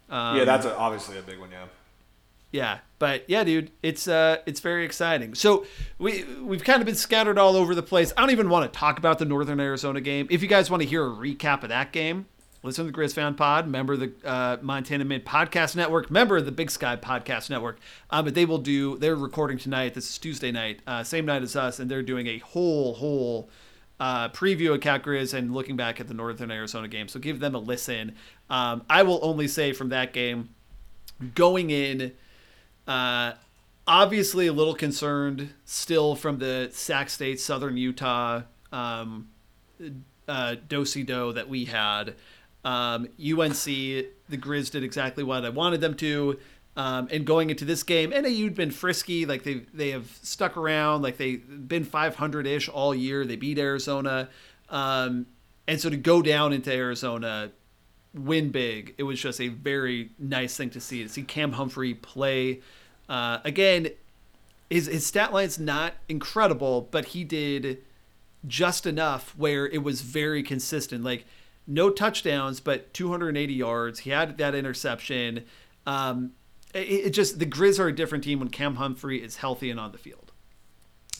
Um, 0.09 0.37
yeah, 0.37 0.45
that's 0.45 0.67
a, 0.67 0.77
obviously 0.77 1.19
a 1.19 1.23
big 1.23 1.39
one. 1.39 1.51
Yeah. 1.51 1.65
yeah, 2.53 2.79
but 2.99 3.25
yeah, 3.29 3.45
dude, 3.45 3.71
it's 3.83 4.07
uh, 4.07 4.39
it's 4.47 4.61
very 4.61 4.85
exciting. 4.85 5.35
So 5.35 5.67
we 5.99 6.25
we've 6.43 6.63
kind 6.65 6.81
of 6.81 6.87
been 6.87 6.95
scattered 6.95 7.39
all 7.39 7.57
over 7.57 7.75
the 7.75 7.83
place. 7.83 8.13
I 8.17 8.21
don't 8.21 8.31
even 8.31 8.51
want 8.51 8.71
to 8.71 8.79
talk 8.79 8.99
about 8.99 9.19
the 9.19 9.25
Northern 9.25 9.59
Arizona 9.59 10.01
game. 10.01 10.27
If 10.31 10.43
you 10.43 10.49
guys 10.49 10.71
want 10.71 10.83
to 10.83 10.89
hear 10.89 11.05
a 11.05 11.11
recap 11.11 11.63
of 11.63 11.71
that 11.71 11.93
game, 11.93 12.27
listen 12.63 12.87
to 12.87 12.93
the 12.93 12.97
Grizz 12.97 13.15
Fan 13.15 13.35
Pod, 13.35 13.67
member 13.67 13.95
of 13.95 14.01
the 14.01 14.13
uh, 14.25 14.57
Montana 14.63 15.05
Mint 15.05 15.25
Podcast 15.25 15.77
Network, 15.77 16.11
member 16.11 16.37
of 16.37 16.45
the 16.45 16.53
Big 16.53 16.71
Sky 16.71 16.97
Podcast 16.97 17.51
Network. 17.51 17.79
Um, 18.11 18.25
but 18.25 18.35
they 18.35 18.45
will 18.45 18.59
do. 18.59 18.99
They're 18.99 19.17
recording 19.17 19.59
tonight. 19.59 19.95
This 19.95 20.09
is 20.09 20.19
Tuesday 20.19 20.53
night, 20.53 20.81
uh, 20.87 21.03
same 21.03 21.27
night 21.27 21.43
as 21.43 21.57
us, 21.57 21.79
and 21.79 21.91
they're 21.91 22.03
doing 22.03 22.27
a 22.27 22.39
whole 22.39 22.95
whole. 22.95 23.51
Uh, 24.01 24.29
preview 24.31 24.75
of 24.75 24.81
Cat 24.81 25.05
Grizz 25.05 25.33
and 25.33 25.55
looking 25.55 25.77
back 25.77 26.01
at 26.01 26.09
the 26.09 26.15
Northern 26.15 26.51
Arizona 26.51 26.89
game. 26.89 27.07
So 27.07 27.21
give 27.21 27.39
them 27.39 27.55
a 27.55 27.59
listen. 27.61 28.17
Um, 28.51 28.83
I 28.91 29.05
will 29.05 29.21
only 29.23 29.47
say 29.47 29.73
from 29.73 29.91
that 29.91 30.13
game, 30.13 30.49
going 31.37 31.71
in, 31.71 32.13
uh, 32.89 33.35
obviously 33.87 34.47
a 34.49 34.53
little 34.53 34.75
concerned 34.75 35.51
still 35.65 36.15
from 36.15 36.39
the 36.39 36.71
Sac 36.73 37.11
State 37.11 37.41
Southern 37.41 37.77
Utah 37.77 38.43
um, 38.73 39.29
uh, 40.29 40.57
do 40.67 40.85
that 41.33 41.49
we 41.49 41.65
had. 41.67 42.15
Um, 42.65 43.09
UNC, 43.19 43.65
the 43.65 44.39
Grizz 44.39 44.71
did 44.71 44.85
exactly 44.85 45.25
what 45.25 45.45
I 45.45 45.49
wanted 45.49 45.81
them 45.81 45.95
to. 45.95 46.39
Um, 46.75 47.09
and 47.11 47.27
going 47.27 47.51
into 47.51 47.65
this 47.65 47.83
game, 47.83 48.11
NAU'd 48.11 48.55
been 48.55 48.71
frisky, 48.71 49.27
like 49.27 49.43
they 49.43 49.67
they 49.75 49.91
have 49.91 50.09
stuck 50.23 50.57
around, 50.57 51.03
like 51.03 51.19
they've 51.19 51.69
been 51.69 51.85
500 51.85 52.47
ish 52.47 52.69
all 52.69 52.95
year. 52.95 53.27
They 53.27 53.37
beat 53.37 53.59
Arizona, 53.59 54.31
um, 54.71 55.27
and 55.69 55.79
so 55.79 55.91
to 55.91 55.99
go 55.99 56.23
down 56.23 56.55
into 56.55 56.73
Arizona, 56.73 57.51
win 58.15 58.51
big. 58.51 58.95
It 58.97 59.03
was 59.03 59.21
just 59.21 59.39
a 59.39 59.49
very 59.49 60.13
nice 60.19 60.57
thing 60.57 60.71
to 60.71 60.81
see. 60.81 61.03
To 61.03 61.11
see 61.11 61.25
Cam 61.25 61.53
Humphrey 61.53 61.95
play 61.95 62.61
uh, 63.09 63.39
again. 63.45 63.89
His 64.71 64.87
his 64.87 65.07
stat 65.07 65.35
line's 65.35 65.59
not 65.59 65.93
incredible, 66.09 66.89
but 66.91 67.07
he 67.07 67.25
did 67.25 67.83
just 68.47 68.87
enough 68.87 69.37
where 69.37 69.67
it 69.67 69.83
was 69.83 70.01
very 70.01 70.43
consistent. 70.43 71.05
Like 71.05 71.27
no 71.67 71.91
touchdowns, 71.91 72.61
but 72.61 72.93
280 72.95 73.53
yards. 73.55 74.01
He 74.01 74.11
had 74.11 74.39
that 74.39 74.55
interception. 74.55 75.45
Um, 75.87 76.33
it, 76.75 76.79
it 76.89 77.11
just 77.11 77.39
the 77.39 77.47
Grizz 77.47 77.79
are 77.79 77.89
a 77.89 77.95
different 77.95 78.25
team 78.25 78.39
when 78.41 78.49
Cam 78.49 78.77
Humphrey 78.77 79.23
is 79.23 79.37
healthy 79.37 79.71
and 79.71 79.79
on 79.79 79.93
the 79.93 79.99
field. 79.99 80.33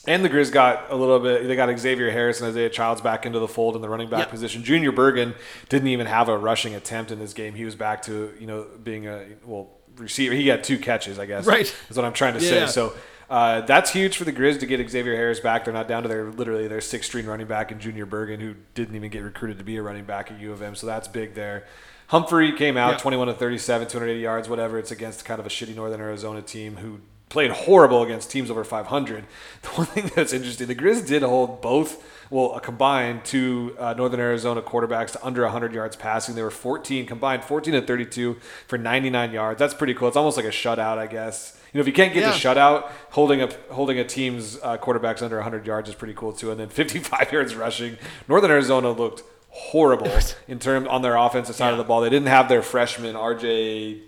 And 0.05 0.23
the 0.25 0.29
Grizz 0.29 0.51
got 0.51 0.91
a 0.91 0.95
little 0.95 1.19
bit. 1.19 1.47
They 1.47 1.55
got 1.55 1.77
Xavier 1.79 2.11
Harris 2.11 2.41
and 2.41 2.49
Isaiah 2.49 2.69
Childs 2.69 2.99
back 2.99 3.25
into 3.25 3.39
the 3.39 3.47
fold 3.47 3.75
in 3.77 3.81
the 3.81 3.87
running 3.87 4.09
back 4.09 4.19
Yep. 4.19 4.29
position. 4.31 4.63
Junior 4.63 4.91
Bergen 4.91 5.33
didn't 5.69 5.87
even 5.87 6.07
have 6.07 6.27
a 6.27 6.37
rushing 6.37 6.75
attempt 6.75 7.09
in 7.09 7.19
this 7.19 7.31
game. 7.33 7.53
He 7.53 7.63
was 7.63 7.75
back 7.75 8.01
to 8.03 8.33
you 8.39 8.45
know 8.47 8.65
being 8.83 9.07
a 9.07 9.25
well 9.45 9.69
receiver. 9.95 10.33
He 10.35 10.47
had 10.49 10.63
two 10.63 10.77
catches, 10.77 11.19
I 11.19 11.25
guess. 11.25 11.45
Right. 11.45 11.73
Is 11.89 11.95
what 11.95 12.05
I'm 12.05 12.11
trying 12.13 12.33
to 12.33 12.43
Yeah. 12.43 12.65
say. 12.65 12.71
So 12.73 12.93
Uh, 13.29 13.61
that's 13.61 13.91
huge 13.91 14.17
for 14.17 14.25
the 14.25 14.33
Grizz 14.33 14.59
to 14.59 14.65
get 14.65 14.87
Xavier 14.89 15.15
Harris 15.15 15.39
back. 15.39 15.65
They're 15.65 15.73
not 15.73 15.87
down 15.87 16.03
to 16.03 16.09
their 16.09 16.25
literally 16.25 16.67
their 16.67 16.81
sixth 16.81 17.09
string 17.09 17.25
running 17.25 17.47
back 17.47 17.71
in 17.71 17.79
Junior 17.79 18.05
Bergen, 18.05 18.39
who 18.39 18.55
didn't 18.75 18.95
even 18.95 19.09
get 19.09 19.23
recruited 19.23 19.57
to 19.57 19.63
be 19.63 19.77
a 19.77 19.81
running 19.81 20.03
back 20.05 20.31
at 20.31 20.39
U 20.39 20.51
of 20.51 20.61
M. 20.61 20.75
So 20.75 20.85
that's 20.87 21.07
big 21.07 21.33
there. 21.33 21.65
Humphrey 22.07 22.51
came 22.51 22.77
out 22.77 22.91
Yeah. 22.93 22.97
21 22.97 23.27
to 23.27 23.33
37, 23.33 23.87
280 23.87 24.19
yards, 24.21 24.49
whatever. 24.49 24.77
It's 24.77 24.91
against 24.91 25.25
kind 25.25 25.39
of 25.39 25.45
a 25.45 25.49
shitty 25.49 25.75
Northern 25.75 26.01
Arizona 26.01 26.41
team 26.41 26.75
who 26.77 26.99
played 27.29 27.49
horrible 27.49 28.03
against 28.03 28.29
teams 28.29 28.51
over 28.51 28.63
500. 28.63 29.23
The 29.63 29.69
one 29.69 29.87
thing 29.87 30.11
that's 30.15 30.33
interesting, 30.33 30.67
the 30.67 30.75
Grizz 30.75 31.07
did 31.07 31.23
hold 31.23 31.61
both, 31.61 32.03
well, 32.29 32.51
a 32.53 32.59
combined 32.59 33.23
two 33.25 33.75
uh, 33.79 33.93
Northern 33.95 34.19
Arizona 34.19 34.61
quarterbacks 34.61 35.11
to 35.13 35.25
under 35.25 35.41
100 35.43 35.73
yards 35.73 35.95
passing. 35.95 36.35
They 36.35 36.43
were 36.43 36.51
14 36.51 37.05
combined, 37.07 37.43
14 37.43 37.73
to 37.73 37.81
32 37.81 38.37
for 38.67 38.77
99 38.77 39.31
yards. 39.31 39.57
That's 39.57 39.73
pretty 39.73 39.93
cool. 39.95 40.09
It's 40.09 40.17
almost 40.17 40.37
like 40.37 40.45
a 40.45 40.49
shutout, 40.49 40.97
I 40.99 41.07
guess. 41.07 41.57
You 41.73 41.79
know, 41.79 41.81
if 41.81 41.87
you 41.87 41.93
can't 41.93 42.13
get 42.13 42.21
Yeah. 42.21 42.29
the 42.31 42.37
shutout, 42.37 42.89
holding 43.11 43.41
a 43.41 43.49
holding 43.71 43.97
a 43.97 44.03
team's 44.05 44.59
uh, 44.61 44.77
quarterbacks 44.77 45.23
under 45.23 45.37
100 45.37 45.65
yards 45.65 45.89
is 45.89 45.95
pretty 45.95 46.13
cool 46.13 46.31
too. 46.31 46.51
And 46.51 46.59
then 46.59 46.69
55 46.69 47.31
yards 47.31 47.55
rushing. 47.55 47.97
Northern 48.27 48.51
Arizona 48.51 48.91
looked 48.91 49.23
horrible 49.49 50.11
in 50.47 50.59
term 50.59 50.87
on 50.87 51.01
their 51.01 51.15
offensive 51.15 51.55
side 51.55 51.71
of 51.71 51.77
the 51.77 51.83
ball. 51.83 52.01
They 52.01 52.09
didn't 52.09 52.27
have 52.27 52.47
their 52.47 52.61
freshman 52.61 53.15
RJ 53.15 54.01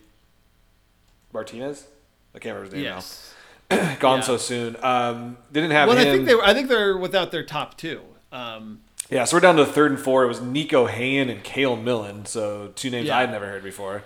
Martinez. 1.34 1.88
I 2.34 2.40
can't 2.40 2.56
remember 2.56 2.66
his 2.66 2.74
name 2.74 2.84
Yes. 2.84 3.34
now. 3.72 3.96
Gone 4.00 4.20
Yeah. 4.20 4.24
so 4.26 4.38
soon. 4.38 4.78
Um, 4.84 5.38
didn't 5.52 5.72
have 5.72 5.88
Well, 5.88 5.98
him. 5.98 6.08
I 6.08 6.12
think 6.12 6.26
they 6.28 6.36
were, 6.36 6.44
I 6.46 6.54
think 6.54 6.70
they're 6.70 6.98
without 6.98 7.32
their 7.32 7.44
top 7.44 7.78
two. 7.78 8.02
Um, 8.32 8.82
yeah, 9.10 9.24
so 9.24 9.38
we're 9.38 9.42
down 9.42 9.56
to 9.58 9.66
the 9.66 9.72
third 9.72 9.92
and 9.92 10.00
four. 10.00 10.24
It 10.24 10.28
was 10.28 10.42
Nico 10.42 10.88
Hayen 10.88 11.30
and 11.30 11.44
Kale 11.44 11.76
Millen. 11.76 12.26
So 12.26 12.72
two 12.76 12.90
names 12.90 13.08
Yeah. 13.08 13.18
I'd 13.20 13.32
never 13.32 13.46
heard 13.48 13.64
before. 13.64 14.04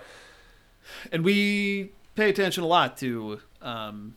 and 1.12 1.24
we 1.24 1.92
pay 2.16 2.30
attention 2.30 2.64
a 2.64 2.68
lot 2.68 2.98
to 2.98 3.42
um, 3.62 4.16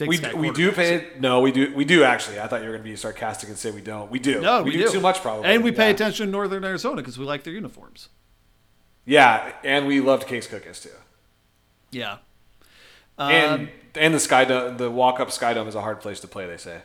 We, 0.00 0.20
we 0.36 0.50
do 0.52 0.70
pay 0.72 1.08
no 1.18 1.40
we 1.40 1.50
do 1.52 1.74
we 1.74 1.84
do 1.84 2.04
actually. 2.04 2.38
I 2.40 2.46
thought 2.46 2.60
you 2.60 2.66
were 2.66 2.72
going 2.72 2.84
to 2.84 2.88
be 2.90 2.96
sarcastic 2.96 3.48
and 3.48 3.58
say 3.58 3.70
we 3.72 3.80
don't. 3.80 4.10
We 4.10 4.18
do. 4.20 4.40
No, 4.40 4.62
we, 4.62 4.70
we, 4.70 4.76
do, 4.78 4.88
too 4.90 5.00
much 5.00 5.20
probably. 5.20 5.46
And 5.48 5.64
we 5.64 5.72
pay 5.72 5.86
Yeah. 5.88 5.94
attention 5.94 6.26
to 6.26 6.32
Northern 6.32 6.64
Arizona 6.64 6.96
because 6.96 7.18
we 7.18 7.24
like 7.24 7.42
their 7.42 7.52
uniforms. 7.54 8.08
yeah 9.04 9.52
and 9.64 9.86
we 9.86 10.00
loved 10.00 10.26
Case 10.28 10.46
Cookus 10.46 10.82
too. 10.82 10.90
Yeah. 11.90 12.18
Um, 13.18 13.30
and 13.32 13.68
and 13.96 14.14
the 14.14 14.20
sky 14.20 14.44
dome, 14.44 14.76
the 14.76 14.90
walk 14.90 15.18
up 15.18 15.32
sky 15.32 15.52
dome 15.54 15.66
is 15.66 15.74
a 15.74 15.80
hard 15.80 16.00
place 16.00 16.20
to 16.20 16.28
play 16.28 16.46
they 16.46 16.56
say. 16.58 16.82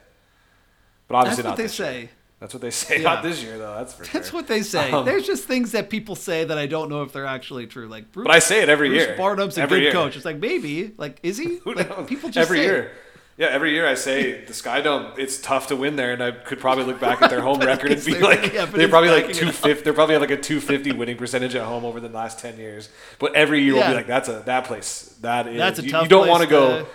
But 1.08 1.16
obviously 1.16 1.44
That's 1.44 1.46
what 1.46 1.64
not 1.64 1.64
they 1.64 1.68
say 1.68 2.00
year. 2.00 2.10
That's 2.44 2.54
what 2.54 2.60
they 2.60 2.72
say 2.72 2.98
Yeah. 2.98 3.04
not 3.04 3.24
this 3.24 3.42
year 3.42 3.58
though 3.58 3.74
that's 3.76 3.94
for 3.94 4.04
That's 4.04 4.30
sure 4.30 4.38
what 4.38 4.48
they 4.48 4.64
say. 4.64 4.92
Um, 4.92 5.06
There's 5.06 5.26
just 5.26 5.46
things 5.46 5.72
that 5.72 5.90
people 5.90 6.18
say 6.18 6.44
that 6.44 6.58
I 6.58 6.66
don't 6.66 6.90
know 6.90 7.02
if 7.04 7.14
they're 7.14 7.26
actually 7.26 7.68
true. 7.68 7.88
Like, 7.88 8.12
Bruce, 8.12 8.26
but 8.28 8.36
I 8.36 8.40
say 8.40 8.62
it 8.62 8.68
every 8.68 8.90
Bruce 8.90 9.08
year 9.08 9.16
Barnum's 9.16 9.58
a 9.58 9.62
every 9.62 9.78
good 9.78 9.84
year. 9.84 9.92
coach. 9.94 10.18
It's 10.18 10.26
like 10.26 10.40
maybe, 10.40 10.92
like, 10.98 11.22
is 11.24 11.38
he? 11.38 11.56
Who 11.64 11.74
like, 11.74 11.90
knows? 11.90 12.06
people 12.06 12.30
just 12.30 12.46
every 12.46 12.58
say 12.58 12.64
it. 12.66 12.68
year. 12.68 12.92
Yeah, 13.38 13.48
every 13.48 13.72
year 13.72 13.88
I 13.88 13.94
say 13.94 14.44
the 14.44 14.54
Sky 14.54 14.82
Dome. 14.82 15.14
It's 15.18 15.42
tough 15.42 15.68
to 15.68 15.78
win 15.78 15.96
there, 15.96 16.12
and 16.12 16.22
I 16.22 16.32
could 16.32 16.60
probably 16.60 16.84
look 16.84 17.00
back 17.00 17.22
at 17.22 17.30
their 17.30 17.42
home 17.50 17.62
record 17.62 17.92
and 17.94 18.04
be 18.04 18.20
like, 18.20 18.54
yeah, 18.54 18.66
they're 18.66 18.90
probably 18.90 19.10
like 19.10 19.32
two 19.34 19.54
fifty. 19.54 19.86
They're 19.86 19.94
probably 19.94 20.14
have 20.16 20.22
like 20.22 20.32
a 20.32 20.38
two 20.38 20.60
fifty 20.60 20.92
winning 20.92 21.16
percentage 21.16 21.56
at 21.56 21.64
home 21.66 21.86
over 21.86 22.02
the 22.02 22.10
last 22.10 22.40
ten 22.40 22.58
years. 22.58 22.90
But 23.20 23.36
every 23.36 23.62
year 23.62 23.76
we'll 23.76 23.88
be 23.88 23.94
like, 23.96 24.06
that's 24.08 24.28
a 24.28 24.44
that 24.48 24.66
place. 24.66 25.16
That 25.22 25.48
is. 25.48 25.58
That's 25.58 25.80
a 25.80 25.84
you, 25.84 25.92
tough 25.92 26.04
you 26.04 26.10
don't 26.10 26.28
want 26.28 26.44
to 26.44 26.50
go. 26.50 26.86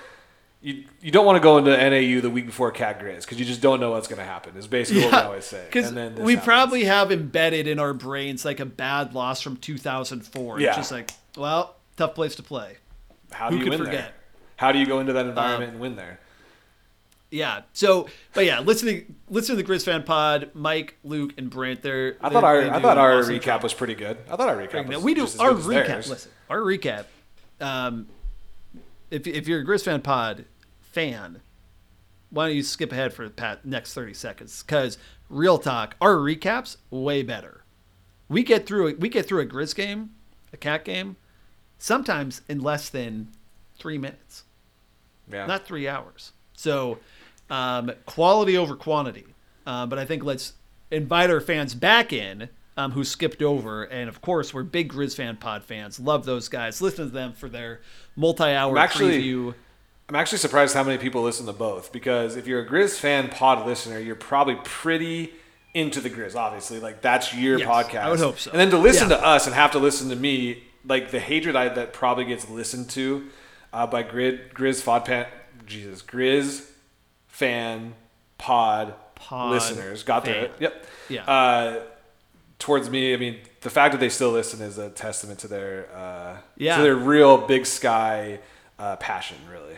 You, 0.60 0.84
you 1.00 1.12
don't 1.12 1.24
want 1.24 1.36
to 1.36 1.40
go 1.40 1.58
into 1.58 1.70
NAU 1.70 2.20
the 2.20 2.30
week 2.30 2.46
before 2.46 2.72
Cat 2.72 2.98
Grizz 3.00 3.20
because 3.20 3.38
you 3.38 3.44
just 3.44 3.60
don't 3.60 3.78
know 3.78 3.92
what's 3.92 4.08
going 4.08 4.18
to 4.18 4.24
happen. 4.24 4.56
Is 4.56 4.66
basically 4.66 5.04
what 5.04 5.12
we 5.12 5.18
always 5.18 5.44
say. 5.44 5.64
Because 5.66 5.92
then 5.92 6.16
we 6.16 6.32
happens. 6.32 6.44
probably 6.44 6.84
have 6.84 7.12
embedded 7.12 7.68
in 7.68 7.78
our 7.78 7.94
brains 7.94 8.44
like 8.44 8.58
a 8.58 8.66
bad 8.66 9.14
loss 9.14 9.40
from 9.40 9.56
2004. 9.56 10.60
Yeah. 10.60 10.68
It's 10.68 10.76
just 10.76 10.90
like, 10.90 11.10
well, 11.36 11.76
tough 11.96 12.14
place 12.14 12.34
to 12.36 12.42
play. 12.42 12.78
how 13.30 13.50
do 13.50 13.56
who 13.56 13.64
you 13.64 13.70
win 13.70 13.78
there? 13.78 13.86
forget? 13.86 14.06
Um, 14.08 14.12
How 14.56 14.72
do 14.72 14.80
you 14.80 14.86
go 14.86 14.98
into 14.98 15.12
that 15.12 15.26
environment 15.26 15.72
and 15.72 15.80
win 15.80 15.94
there? 15.94 16.18
Yeah. 17.30 17.62
So, 17.72 18.08
but 18.32 18.44
yeah, 18.44 18.60
listening, 18.60 19.14
listen 19.28 19.56
to 19.56 19.62
the 19.62 19.68
Grizz 19.68 19.84
fan 19.84 20.02
pod. 20.02 20.50
Mike, 20.54 20.96
Luke, 21.04 21.34
and 21.38 21.50
Brent. 21.50 21.82
They're. 21.82 22.16
I 22.20 22.30
thought 22.30 22.42
our 22.44 22.62
I 22.70 22.80
thought 22.80 22.98
our 22.98 23.18
awesome 23.18 23.34
recap 23.34 23.42
job. 23.42 23.62
was 23.62 23.74
pretty 23.74 23.94
good. 23.94 24.18
I 24.30 24.36
thought 24.36 24.48
our 24.48 24.56
recap 24.56 24.88
was 24.88 25.04
we 25.04 25.14
do 25.14 25.26
our 25.38 25.54
good 25.54 25.86
recap. 25.86 26.08
Listen, 26.08 26.32
our 26.48 26.58
recap. 26.58 27.04
Um, 27.60 28.06
if 29.10 29.26
if 29.26 29.48
you're 29.48 29.60
a 29.60 29.64
Grizz 29.64 29.84
fan 29.84 30.00
pod 30.02 30.44
fan, 30.80 31.40
why 32.30 32.46
don't 32.48 32.56
you 32.56 32.62
skip 32.62 32.92
ahead 32.92 33.12
for 33.12 33.28
the 33.28 33.58
next 33.64 33.94
thirty 33.94 34.14
seconds? 34.14 34.62
Because 34.62 34.98
real 35.28 35.58
talk, 35.58 35.96
our 36.00 36.16
recaps 36.16 36.76
way 36.90 37.22
better. 37.22 37.64
We 38.28 38.42
get 38.42 38.66
through 38.66 38.96
we 38.96 39.08
get 39.08 39.26
through 39.26 39.40
a 39.40 39.46
Grizz 39.46 39.74
game, 39.74 40.10
a 40.52 40.56
cat 40.56 40.84
game, 40.84 41.16
sometimes 41.78 42.42
in 42.48 42.60
less 42.60 42.88
than 42.88 43.28
three 43.78 43.98
minutes, 43.98 44.44
Yeah. 45.30 45.46
not 45.46 45.66
three 45.66 45.88
hours. 45.88 46.32
So 46.54 46.98
um, 47.48 47.92
quality 48.06 48.56
over 48.56 48.76
quantity. 48.76 49.26
Uh, 49.66 49.86
but 49.86 49.98
I 49.98 50.04
think 50.04 50.24
let's 50.24 50.54
invite 50.90 51.30
our 51.30 51.40
fans 51.40 51.74
back 51.74 52.12
in 52.12 52.48
um, 52.78 52.92
who 52.92 53.04
skipped 53.04 53.42
over. 53.42 53.82
And 53.84 54.08
of 54.08 54.20
course, 54.22 54.54
we're 54.54 54.62
big 54.62 54.92
Grizz 54.92 55.14
fan 55.16 55.36
pod 55.36 55.64
fans. 55.64 56.00
Love 56.00 56.24
those 56.24 56.48
guys. 56.48 56.80
Listen 56.80 57.06
to 57.06 57.10
them 57.12 57.32
for 57.34 57.48
their 57.48 57.80
multi-hour 58.16 58.70
I'm 58.72 58.78
actually- 58.78 59.22
preview. 59.22 59.54
I'm 60.08 60.16
actually 60.16 60.38
surprised 60.38 60.74
how 60.74 60.82
many 60.84 60.96
people 60.96 61.20
listen 61.22 61.44
to 61.44 61.52
both 61.52 61.92
because 61.92 62.34
if 62.36 62.46
you're 62.46 62.60
a 62.62 62.66
Grizz 62.66 62.98
fan 62.98 63.28
pod 63.28 63.66
listener, 63.66 63.98
you're 63.98 64.14
probably 64.16 64.56
pretty 64.64 65.34
into 65.74 66.00
the 66.00 66.08
Grizz. 66.08 66.34
Obviously, 66.34 66.80
like 66.80 67.02
that's 67.02 67.34
your 67.34 67.58
Yes, 67.58 67.68
podcast. 67.68 68.00
I 68.04 68.08
would 68.10 68.18
hope 68.18 68.38
so. 68.38 68.50
And 68.52 68.58
then 68.58 68.70
to 68.70 68.78
listen 68.78 69.10
Yeah. 69.10 69.18
to 69.18 69.26
us 69.26 69.44
and 69.44 69.54
have 69.54 69.72
to 69.72 69.78
listen 69.78 70.08
to 70.08 70.16
me, 70.16 70.62
like 70.86 71.10
the 71.10 71.20
hatred 71.20 71.56
I, 71.56 71.68
that 71.68 71.92
probably 71.92 72.24
gets 72.24 72.48
listened 72.48 72.88
to 72.90 73.26
uh, 73.70 73.86
by 73.86 74.02
Grid 74.02 74.54
Grizz 74.54 74.82
fod 74.82 75.04
pan, 75.04 75.26
Jesus 75.66 76.00
Grizz 76.00 76.64
fan 77.26 77.92
pod, 78.38 78.94
Pod 79.14 79.50
listeners 79.50 80.04
got 80.04 80.24
fan. 80.24 80.34
there. 80.34 80.50
Yep. 80.58 80.86
Yeah. 81.10 81.24
Uh, 81.24 81.80
towards 82.58 82.90
me, 82.90 83.14
I 83.14 83.16
mean, 83.16 83.38
the 83.60 83.70
fact 83.70 83.92
that 83.92 83.98
they 83.98 84.08
still 84.08 84.30
listen 84.30 84.60
is 84.60 84.78
a 84.78 84.90
testament 84.90 85.38
to 85.40 85.48
their 85.48 85.88
uh, 85.94 86.36
Yeah. 86.56 86.76
to 86.76 86.82
their 86.82 86.96
real 86.96 87.38
Big 87.46 87.66
Sky 87.66 88.40
uh, 88.78 88.96
passion, 88.96 89.36
really. 89.50 89.76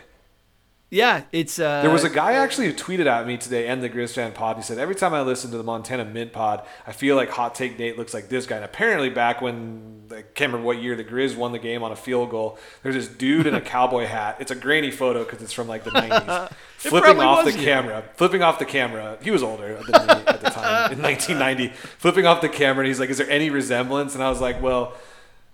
Yeah, 0.93 1.23
it's 1.31 1.57
uh, 1.57 1.81
There 1.81 1.89
was 1.89 2.03
a 2.03 2.09
guy 2.09 2.33
actually 2.33 2.67
who 2.67 2.73
tweeted 2.73 3.05
at 3.05 3.25
me 3.25 3.37
today 3.37 3.67
and 3.67 3.81
the 3.81 3.89
Grizz 3.89 4.13
fan 4.13 4.33
pod. 4.33 4.57
He 4.57 4.61
said, 4.61 4.77
Every 4.77 4.93
time 4.93 5.13
I 5.13 5.21
listen 5.21 5.49
to 5.51 5.57
the 5.57 5.63
Montana 5.63 6.03
Mint 6.03 6.33
pod, 6.33 6.67
I 6.85 6.91
feel 6.91 7.15
like 7.15 7.29
Hot 7.29 7.55
Take 7.55 7.79
Nate 7.79 7.97
looks 7.97 8.13
like 8.13 8.27
this 8.27 8.45
guy. 8.45 8.57
And 8.57 8.65
apparently, 8.65 9.09
back 9.09 9.41
when 9.41 10.01
I 10.11 10.23
can't 10.35 10.51
remember 10.51 10.65
what 10.65 10.81
year 10.81 10.97
the 10.97 11.05
Grizz 11.05 11.37
won 11.37 11.53
the 11.53 11.59
game 11.59 11.81
on 11.81 11.93
a 11.93 11.95
field 11.95 12.29
goal, 12.29 12.59
there's 12.83 12.95
this 12.95 13.07
dude 13.07 13.47
in 13.47 13.55
a 13.55 13.61
cowboy 13.61 14.05
hat. 14.05 14.35
It's 14.41 14.51
a 14.51 14.55
grainy 14.55 14.91
photo 14.91 15.23
because 15.23 15.41
it's 15.41 15.53
from 15.53 15.69
like 15.69 15.85
the 15.85 15.91
90s. 15.91 16.51
flipping 16.77 17.21
off 17.21 17.45
the 17.45 17.53
you. 17.53 17.63
camera. 17.63 18.03
Flipping 18.17 18.43
off 18.43 18.59
the 18.59 18.65
camera. 18.65 19.17
He 19.21 19.31
was 19.31 19.43
older 19.43 19.75
than 19.89 20.07
me 20.07 20.13
at 20.27 20.41
the 20.41 20.49
time 20.49 20.91
in 20.91 21.01
1990. 21.01 21.69
Flipping 21.99 22.25
off 22.25 22.41
the 22.41 22.49
camera. 22.49 22.81
And 22.83 22.87
he's 22.89 22.99
like, 22.99 23.09
Is 23.09 23.17
there 23.17 23.29
any 23.29 23.49
resemblance? 23.49 24.13
And 24.13 24.21
I 24.21 24.29
was 24.29 24.41
like, 24.41 24.61
Well, 24.61 24.93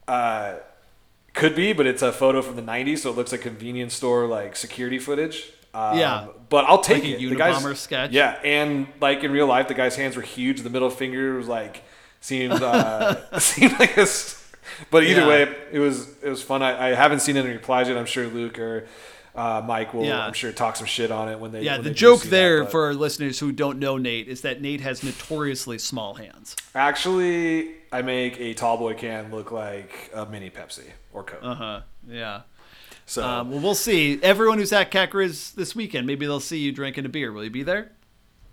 uh, 0.08 0.56
could 1.38 1.56
be, 1.56 1.72
but 1.72 1.86
it's 1.86 2.02
a 2.02 2.12
photo 2.12 2.42
from 2.42 2.56
the 2.58 2.62
'90s, 2.62 3.00
so 3.00 3.10
it 3.12 3.16
looks 3.16 3.32
like 3.32 3.42
convenience 3.42 3.94
store 3.94 4.28
like 4.28 4.56
security 4.58 5.00
footage. 5.00 5.38
Um, 5.74 5.98
Yeah. 5.98 6.28
but 6.50 6.66
I'll 6.66 6.82
take 6.82 7.04
Like 7.04 7.14
a 7.14 7.24
it. 7.26 7.30
The 7.30 7.36
guy's- 7.36 7.80
sketch? 7.80 8.12
Yeah, 8.12 8.40
and 8.44 8.88
like 9.00 9.24
in 9.24 9.32
real 9.32 9.48
life, 9.48 9.68
the 9.68 9.74
guy's 9.76 9.96
hands 9.96 10.16
were 10.16 10.22
huge. 10.24 10.62
The 10.64 10.70
middle 10.70 10.90
finger 10.90 11.36
was 11.38 11.48
like 11.48 11.84
seemed 12.20 12.54
uh, 12.62 13.16
seemed 13.40 13.80
like 13.80 13.96
a. 13.98 14.02
s- 14.02 14.44
But 14.92 15.04
either 15.04 15.22
Yeah. 15.22 15.28
way, 15.28 15.56
it 15.72 15.80
was 15.80 16.08
it 16.24 16.30
was 16.30 16.42
fun. 16.44 16.62
I, 16.64 16.90
I 16.90 16.96
haven't 16.96 17.20
seen 17.22 17.38
any 17.38 17.50
replies 17.52 17.88
yet. 17.88 17.98
I'm 17.98 18.06
sure 18.06 18.28
Luke 18.28 18.58
or 18.60 18.88
uh, 19.36 19.62
Mike 19.66 19.94
will. 19.94 20.04
Yeah. 20.06 20.26
I'm 20.26 20.34
sure 20.34 20.52
talk 20.52 20.76
some 20.76 20.88
shit 20.88 21.12
on 21.12 21.30
it 21.30 21.40
when 21.40 21.52
they. 21.52 21.62
yeah. 21.62 21.74
when 21.76 21.84
The 21.84 21.90
they 21.92 21.96
joke 21.96 22.22
see 22.22 22.30
that, 22.30 22.36
there 22.36 22.66
for 22.66 22.86
our 22.86 22.94
listeners 22.96 23.38
who 23.40 23.52
don't 23.52 23.78
know 23.80 23.98
Nate 23.98 24.28
is 24.28 24.42
that 24.42 24.62
Nate 24.62 24.82
has 24.82 25.04
notoriously 25.04 25.78
small 25.78 26.16
hands. 26.16 26.56
actually, 26.74 27.76
I 27.92 28.02
make 28.02 28.40
a 28.40 28.54
tall 28.56 28.78
boy 28.78 28.96
can 28.96 29.30
look 29.32 29.52
like 29.52 30.10
a 30.14 30.26
mini 30.26 30.50
Pepsi 30.50 30.86
or. 31.24 31.40
Uh 31.42 31.56
huh. 31.56 31.82
Yeah. 32.08 32.42
so 33.06 33.24
Um, 33.24 33.52
well, 33.52 33.60
we'll 33.60 33.76
see. 33.76 34.20
Everyone 34.22 34.58
who's 34.58 34.74
at 34.74 34.92
Cat 34.92 35.12
this 35.12 35.76
weekend, 35.76 36.08
maybe 36.08 36.26
they'll 36.26 36.40
see 36.40 36.60
you 36.60 36.72
drinking 36.72 37.06
a 37.06 37.10
beer. 37.10 37.32
Will 37.32 37.44
you 37.44 37.50
be 37.50 37.64
there? 37.64 37.92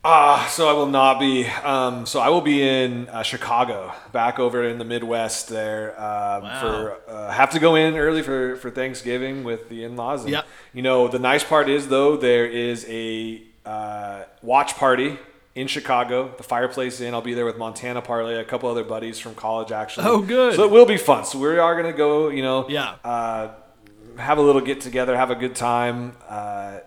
Ah, 0.06 0.46
so 0.50 0.68
I 0.68 0.74
will 0.74 0.88
not 0.88 1.18
be. 1.18 1.46
Um, 1.46 2.04
so 2.04 2.20
I 2.20 2.28
will 2.28 2.42
be 2.42 2.62
in 2.62 3.08
uh, 3.08 3.22
Chicago, 3.22 3.90
back 4.12 4.38
over 4.38 4.62
in 4.62 4.76
the 4.76 4.84
Midwest 4.84 5.48
there. 5.48 5.92
Um, 5.98 6.42
Wow. 6.42 6.60
For 6.60 7.10
uh, 7.10 7.30
have 7.30 7.50
to 7.50 7.58
go 7.58 7.74
in 7.74 7.96
early 7.96 8.20
for 8.20 8.56
for 8.56 8.70
Thanksgiving 8.70 9.44
with 9.44 9.70
the 9.70 9.82
in-laws. 9.84 10.24
And, 10.24 10.32
Yep. 10.32 10.46
You 10.74 10.82
know 10.82 11.08
the 11.08 11.18
nice 11.18 11.42
part 11.42 11.70
is 11.70 11.88
though 11.88 12.18
there 12.18 12.44
is 12.46 12.84
a 12.88 13.42
uh, 13.64 14.24
watch 14.42 14.76
party 14.76 15.18
in 15.54 15.66
Chicago. 15.66 16.34
The 16.36 16.42
Fireplace 16.42 17.00
Inn. 17.00 17.14
I'll 17.14 17.22
be 17.22 17.34
there 17.34 17.44
with 17.44 17.58
Montana 17.58 18.02
Parlay, 18.02 18.36
a 18.36 18.44
couple 18.44 18.68
other 18.68 18.84
buddies 18.84 19.18
from 19.18 19.34
college 19.34 19.72
actually. 19.72 20.06
Oh, 20.06 20.20
good. 20.20 20.54
So 20.54 20.64
it 20.64 20.70
will 20.70 20.86
be 20.86 20.96
fun. 20.96 21.24
So 21.24 21.38
we 21.38 21.58
are 21.58 21.76
gonna 21.76 21.92
go. 21.92 22.28
You 22.28 22.42
know. 22.42 22.68
Yeah. 22.68 22.96
Uh, 23.04 23.54
have 24.16 24.38
a 24.38 24.42
little 24.42 24.60
get 24.60 24.80
together, 24.80 25.16
have 25.16 25.30
a 25.30 25.34
good 25.34 25.54
time. 25.54 26.16
Uh, 26.28 26.78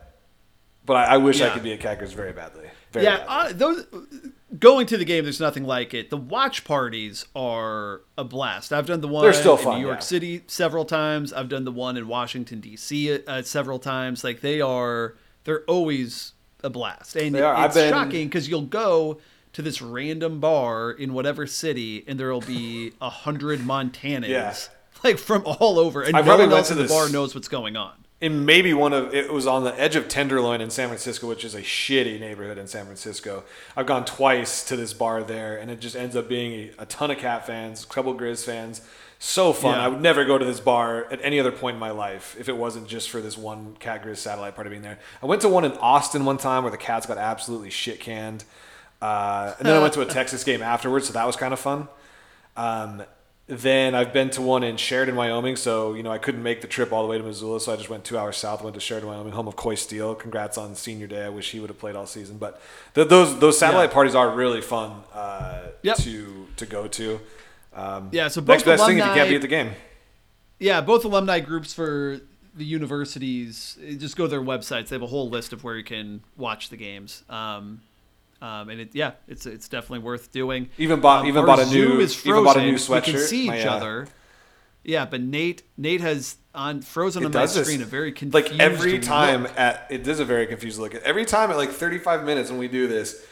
but 0.86 0.96
I, 0.96 1.16
I 1.16 1.18
wish 1.18 1.42
I 1.42 1.50
could 1.50 1.64
be 1.64 1.74
at 1.74 1.82
Cackers 1.82 2.14
very 2.14 2.32
badly. 2.32 2.70
Very 2.92 3.06
yeah, 3.06 3.18
badly. 3.18 3.28
uh, 3.30 3.54
those 3.54 3.86
going 4.58 4.88
to 4.88 4.98
the 4.98 5.04
game. 5.04 5.26
There's 5.26 5.42
nothing 5.42 5.66
like 5.66 5.94
it. 5.94 6.10
The 6.10 6.18
watch 6.18 6.64
parties 6.64 7.26
are 7.36 8.02
a 8.18 8.24
blast. 8.24 8.72
I've 8.72 8.86
done 8.86 9.02
the 9.02 9.08
one 9.08 9.24
They're 9.24 9.34
still 9.34 9.58
in 9.58 9.64
fun, 9.64 9.80
New 9.80 9.86
York 9.86 9.98
yeah. 9.98 10.04
City 10.04 10.44
several 10.48 10.86
times. 10.86 11.34
I've 11.34 11.50
done 11.50 11.66
the 11.66 11.72
one 11.72 11.98
in 11.98 12.08
Washington 12.08 12.62
D.C. 12.62 13.20
Uh, 13.26 13.42
several 13.42 13.80
times. 13.80 14.24
Like 14.24 14.40
they 14.42 14.62
are 14.62 15.16
they're 15.44 15.64
always 15.66 16.34
a 16.64 16.70
blast, 16.70 17.16
and 17.16 17.36
are. 17.38 17.66
It's 17.66 17.76
been- 17.76 17.90
shocking 17.92 18.28
because 18.28 18.48
you'll 18.50 18.62
go 18.62 19.20
to 19.54 19.62
this 19.62 19.82
random 19.82 20.40
bar 20.40 20.92
in 20.92 21.14
whatever 21.14 21.48
city, 21.48 22.04
and 22.08 22.20
there'll 22.20 22.42
be 22.42 22.94
a 23.02 23.10
hundred 23.10 23.60
Montanans, 23.62 24.28
Yeah. 24.28 24.56
like 25.04 25.18
from 25.18 25.44
all 25.46 25.80
over, 25.80 26.02
and 26.02 26.16
I 26.16 26.22
no 26.22 26.38
one 26.38 26.52
else 26.52 26.70
in 26.72 26.78
the 26.78 26.84
this- 26.84 26.92
bar 26.92 27.10
knows 27.10 27.34
what's 27.34 27.48
going 27.48 27.76
on. 27.76 27.92
And 28.20 28.48
maybe 28.48 28.74
one 28.74 28.94
of 28.94 29.14
it 29.14 29.32
was 29.32 29.46
on 29.46 29.64
the 29.64 29.80
edge 29.80 29.96
of 29.96 30.08
Tenderloin 30.08 30.60
in 30.60 30.72
San 30.72 30.88
Francisco, 30.88 31.28
which 31.28 31.46
is 31.46 31.54
a 31.54 31.62
shitty 31.62 32.20
neighborhood 32.20 32.58
in 32.58 32.66
San 32.66 32.86
Francisco. 32.86 33.44
I've 33.76 33.86
gone 33.86 34.06
twice 34.06 34.64
to 34.66 34.76
this 34.76 34.92
bar 34.92 35.22
there, 35.22 35.56
and 35.58 35.70
it 35.70 35.80
just 35.80 35.96
ends 35.96 36.16
up 36.16 36.28
being 36.28 36.72
a, 36.80 36.82
a 36.84 36.86
ton 36.88 37.12
of 37.12 37.20
Cat 37.20 37.46
fans, 37.46 37.84
a 37.84 37.88
couple 37.88 38.16
Grizz 38.16 38.44
fans. 38.44 38.82
So 39.20 39.52
fun. 39.52 39.76
Yeah. 39.76 39.86
I 39.86 39.88
would 39.88 40.02
never 40.02 40.26
go 40.26 40.38
to 40.38 40.46
this 40.46 40.60
bar 40.60 41.06
at 41.12 41.20
any 41.24 41.40
other 41.40 41.52
point 41.52 41.74
in 41.76 41.80
my 41.80 41.90
life 41.92 42.36
if 42.40 42.50
it 42.50 42.56
wasn't 42.56 42.88
just 42.88 43.10
for 43.10 43.20
this 43.20 43.38
one 43.38 43.76
Cat 43.80 44.04
Grizz 44.04 44.18
satellite 44.18 44.54
party 44.56 44.70
being 44.70 44.84
there. 44.84 45.00
I 45.24 45.26
went 45.26 45.42
to 45.42 45.50
one 45.50 45.66
in 45.66 45.72
Austin 45.74 46.24
one 46.26 46.38
time 46.38 46.64
where 46.64 46.72
the 46.72 46.78
Cats 46.78 47.06
got 47.08 47.18
absolutely 47.18 47.72
shit 47.72 48.00
canned, 48.00 48.44
uh, 49.02 49.54
and 49.58 49.68
then 49.68 49.76
I 49.76 49.80
went 49.80 49.94
to 49.96 50.02
a 50.02 50.06
Texas 50.20 50.44
game 50.44 50.62
afterwards, 50.62 51.08
so 51.08 51.14
that 51.14 51.26
was 51.26 51.36
kind 51.36 51.52
of 51.54 51.60
fun. 51.60 51.88
Um, 52.56 53.04
then 53.48 53.96
I've 53.96 54.12
been 54.12 54.30
to 54.32 54.42
one 54.42 54.62
in 54.64 54.76
Sheridan, 54.76 55.16
Wyoming. 55.16 55.56
So, 55.56 55.94
you 55.94 56.04
know, 56.04 56.12
I 56.12 56.18
couldn't 56.18 56.44
make 56.44 56.60
the 56.62 56.68
trip 56.68 56.92
all 56.92 57.02
the 57.04 57.08
way 57.08 57.18
to 57.18 57.24
Missoula. 57.24 57.62
So 57.62 57.72
I 57.72 57.78
just 57.78 57.90
went 57.90 58.04
two 58.04 58.18
hours 58.18 58.36
south, 58.36 58.62
went 58.62 58.74
to 58.74 58.82
Sheridan, 58.82 59.08
Wyoming, 59.08 59.32
home 59.32 59.48
of 59.48 59.56
Coy 59.56 59.76
Steele. 59.76 60.16
Congrats 60.16 60.58
on 60.58 60.76
senior 60.76 61.08
day. 61.08 61.24
I 61.24 61.30
wish 61.30 61.52
he 61.52 61.62
would 61.62 61.70
have 61.70 61.80
played 61.80 61.96
all 61.96 62.06
season. 62.06 62.38
But 62.40 62.60
th- 62.94 63.08
those 63.08 63.40
those 63.40 63.58
satellite 63.58 63.90
Yeah. 63.92 63.94
parties 63.94 64.16
are 64.16 64.30
really 64.32 64.60
fun 64.60 65.02
uh, 65.14 65.60
Yep. 65.82 65.98
to 66.00 66.48
to 66.58 66.66
go 66.66 66.88
to. 66.90 67.22
Um, 67.78 68.10
Yeah, 68.12 68.28
so 68.28 68.42
both 68.42 68.56
next 68.56 68.64
best 68.64 68.86
thing 68.86 68.98
if 68.98 69.06
you 69.06 69.14
can't 69.14 69.30
be 69.30 69.36
at 69.36 69.42
the 69.42 69.48
game. 69.48 69.72
Yeah, 70.60 70.82
both 70.82 71.06
alumni 71.06 71.40
groups 71.40 71.74
for 71.74 72.20
the 72.56 72.66
universities 72.66 73.78
eh, 73.86 73.94
just 73.94 74.18
go 74.18 74.26
to 74.26 74.30
their 74.30 74.42
websites. 74.42 74.88
They 74.88 74.96
have 74.96 75.04
a 75.04 75.08
whole 75.08 75.30
list 75.30 75.54
of 75.54 75.64
where 75.64 75.78
you 75.78 75.84
can 75.84 76.22
watch 76.36 76.70
the 76.70 76.78
games. 76.78 77.24
Um, 77.30 77.82
um, 78.42 78.70
and 78.70 78.82
it, 78.82 78.90
yeah, 78.94 79.12
it's 79.28 79.46
it's 79.46 79.68
definitely 79.68 80.00
worth 80.00 80.32
doing. 80.32 80.70
Even 80.78 81.00
bought- 81.00 81.22
Um, 81.22 81.28
even 81.28 81.46
bought 81.46 81.60
a 81.60 81.66
new- 81.66 82.00
is 82.00 82.26
even 82.26 82.44
bought 82.44 82.58
a 82.58 82.62
new 82.62 82.78
We 82.90 83.02
can 83.02 83.18
see 83.20 83.48
My, 83.48 83.60
each 83.60 83.66
uh, 83.66 83.72
other. 83.72 84.08
Yeah, 84.84 85.06
but 85.06 85.22
Nate 85.22 85.64
Nate 85.76 86.02
has 86.02 86.38
on 86.56 86.82
frozen 86.82 87.26
on 87.26 87.32
my 87.32 87.46
screen 87.46 87.82
a 87.82 87.86
very 87.86 88.12
confused 88.12 88.52
like 88.52 88.60
every 88.60 89.00
time 89.00 89.44
look. 89.44 89.60
at 89.60 89.86
it 89.92 90.08
is 90.08 90.20
a 90.20 90.26
very 90.26 90.48
confused 90.48 90.80
look. 90.80 90.96
Every 90.96 91.26
time 91.26 91.52
at 91.52 91.58
like 91.58 91.72
35 91.72 92.24
minutes 92.24 92.50
when 92.50 92.60
we 92.60 92.68
do 92.68 92.88
this, 92.88 93.24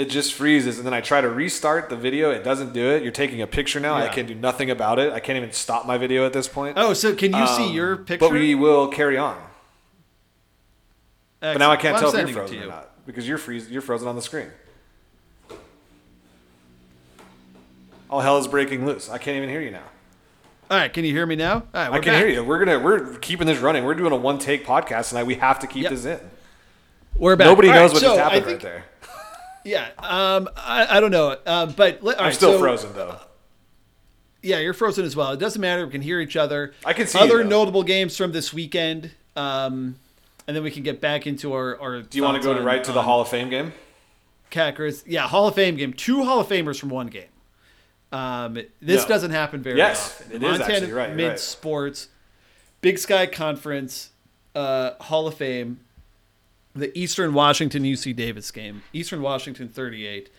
it 0.00 0.08
just 0.08 0.32
freezes, 0.32 0.78
and 0.78 0.86
then 0.86 0.94
I 0.94 1.00
try 1.02 1.20
to 1.20 1.28
restart 1.28 1.90
the 1.90 1.96
video. 1.96 2.30
It 2.30 2.42
doesn't 2.42 2.72
do 2.72 2.90
it. 2.90 3.02
You're 3.02 3.12
taking 3.12 3.42
a 3.42 3.46
picture 3.46 3.80
now. 3.80 3.94
I 3.94 4.04
Yeah. 4.04 4.12
can 4.12 4.26
do 4.26 4.34
nothing 4.34 4.70
about 4.70 4.98
it. 4.98 5.12
I 5.12 5.20
can't 5.20 5.36
even 5.36 5.52
stop 5.52 5.86
my 5.86 5.98
video 5.98 6.24
at 6.24 6.32
this 6.32 6.48
point. 6.48 6.78
Oh, 6.78 6.94
so 6.94 7.14
can 7.14 7.34
you 7.34 7.46
see 7.46 7.66
Um, 7.66 7.72
your 7.74 7.96
picture? 7.98 8.26
But 8.26 8.32
we 8.32 8.54
will 8.54 8.88
carry 8.88 9.18
on. 9.18 9.36
But 11.40 11.58
now 11.58 11.70
I 11.70 11.76
can't 11.76 11.94
Well, 11.96 12.06
I'm 12.06 12.12
tell 12.12 12.20
if 12.20 12.28
you're 12.28 12.34
frozen 12.38 12.58
to 12.60 12.64
or 12.64 12.68
not 12.68 13.06
because 13.06 13.28
you're 13.28 13.38
freeze. 13.38 13.70
You're 13.70 13.82
frozen 13.82 14.08
on 14.08 14.16
the 14.16 14.22
screen. 14.22 14.50
All 18.08 18.20
hell 18.20 18.38
is 18.38 18.48
breaking 18.48 18.86
loose. 18.86 19.08
I 19.08 19.18
can't 19.18 19.36
even 19.36 19.48
hear 19.48 19.60
you 19.60 19.70
now. 19.70 19.82
All 20.70 20.76
right, 20.78 20.92
can 20.92 21.04
you 21.04 21.12
hear 21.12 21.26
me 21.26 21.36
now? 21.36 21.54
All 21.54 21.62
right, 21.74 21.90
I 21.92 21.98
can 21.98 22.12
back. 22.12 22.24
hear 22.24 22.28
you. 22.28 22.44
We're 22.44 22.58
gonna 22.64 22.78
we're 22.78 23.16
keeping 23.18 23.46
this 23.46 23.58
running. 23.58 23.84
We're 23.84 23.94
doing 23.94 24.12
a 24.12 24.16
one 24.16 24.38
take 24.38 24.64
podcast 24.66 25.10
tonight. 25.10 25.24
We 25.24 25.34
have 25.36 25.58
to 25.60 25.66
keep 25.66 25.82
Yep. 25.84 25.90
this 25.92 26.04
in. 26.04 26.20
We're 27.16 27.36
back. 27.36 27.46
Nobody 27.46 27.68
All 27.68 27.74
knows 27.74 27.90
right, 27.90 27.94
what 27.94 28.00
so 28.00 28.06
just 28.16 28.20
happened 28.20 28.46
right 28.46 28.60
there. 28.60 28.84
Yeah, 29.64 29.88
um, 29.98 30.48
I, 30.56 30.96
I 30.96 31.00
don't 31.00 31.10
know, 31.10 31.36
um, 31.46 31.72
but 31.76 32.02
let- 32.02 32.18
I'm 32.18 32.26
right, 32.26 32.34
still 32.34 32.52
so- 32.54 32.58
frozen 32.58 32.92
though. 32.94 33.16
Yeah, 34.42 34.58
you're 34.60 34.72
frozen 34.72 35.04
as 35.04 35.14
well. 35.14 35.32
It 35.32 35.38
doesn't 35.38 35.60
matter. 35.60 35.84
We 35.84 35.92
can 35.92 36.00
hear 36.00 36.18
each 36.18 36.34
other. 36.34 36.72
I 36.84 36.94
can 36.94 37.06
see 37.06 37.18
other 37.18 37.42
though. 37.42 37.48
notable 37.50 37.82
games 37.82 38.16
from 38.16 38.32
this 38.32 38.54
weekend, 38.54 39.10
um, 39.36 39.96
and 40.46 40.56
then 40.56 40.62
we 40.62 40.70
can 40.70 40.82
get 40.82 40.98
back 41.00 41.26
into 41.26 41.52
our. 41.52 41.78
our 41.78 42.00
Do 42.00 42.16
you 42.16 42.24
want 42.24 42.40
to 42.40 42.42
go 42.42 42.54
to 42.54 42.62
right 42.62 42.82
to 42.84 42.92
the 42.92 43.02
Hall 43.02 43.20
of 43.20 43.28
Fame 43.28 43.50
game? 43.50 43.74
Cackers? 44.48 45.04
Yeah, 45.06 45.28
Hall 45.28 45.46
of 45.48 45.54
Fame 45.54 45.76
game. 45.76 45.92
Two 45.92 46.24
Hall 46.24 46.40
of 46.40 46.48
Famers 46.48 46.80
from 46.80 46.88
one 46.88 47.08
game. 47.08 47.28
Um, 48.12 48.54
this 48.80 49.02
No. 49.02 49.08
doesn't 49.08 49.30
happen 49.32 49.62
very 49.62 49.76
Yes, 49.76 50.22
often. 50.22 50.32
it 50.32 50.34
is 50.36 50.40
Montana 50.58 50.72
actually, 50.74 50.92
right, 50.92 51.14
Mid 51.14 51.28
right. 51.28 51.38
Sports, 51.38 52.08
Big 52.80 52.98
Sky 52.98 53.26
Conference, 53.26 54.08
uh, 54.54 54.92
Hall 55.02 55.28
of 55.28 55.34
Fame, 55.34 55.80
the 56.74 56.96
Eastern 56.98 57.34
Washington 57.34 57.82
UC 57.82 58.14
Davis 58.14 58.50
game. 58.50 58.82
Eastern 58.92 59.22
Washington 59.22 59.68
38, 59.68 60.30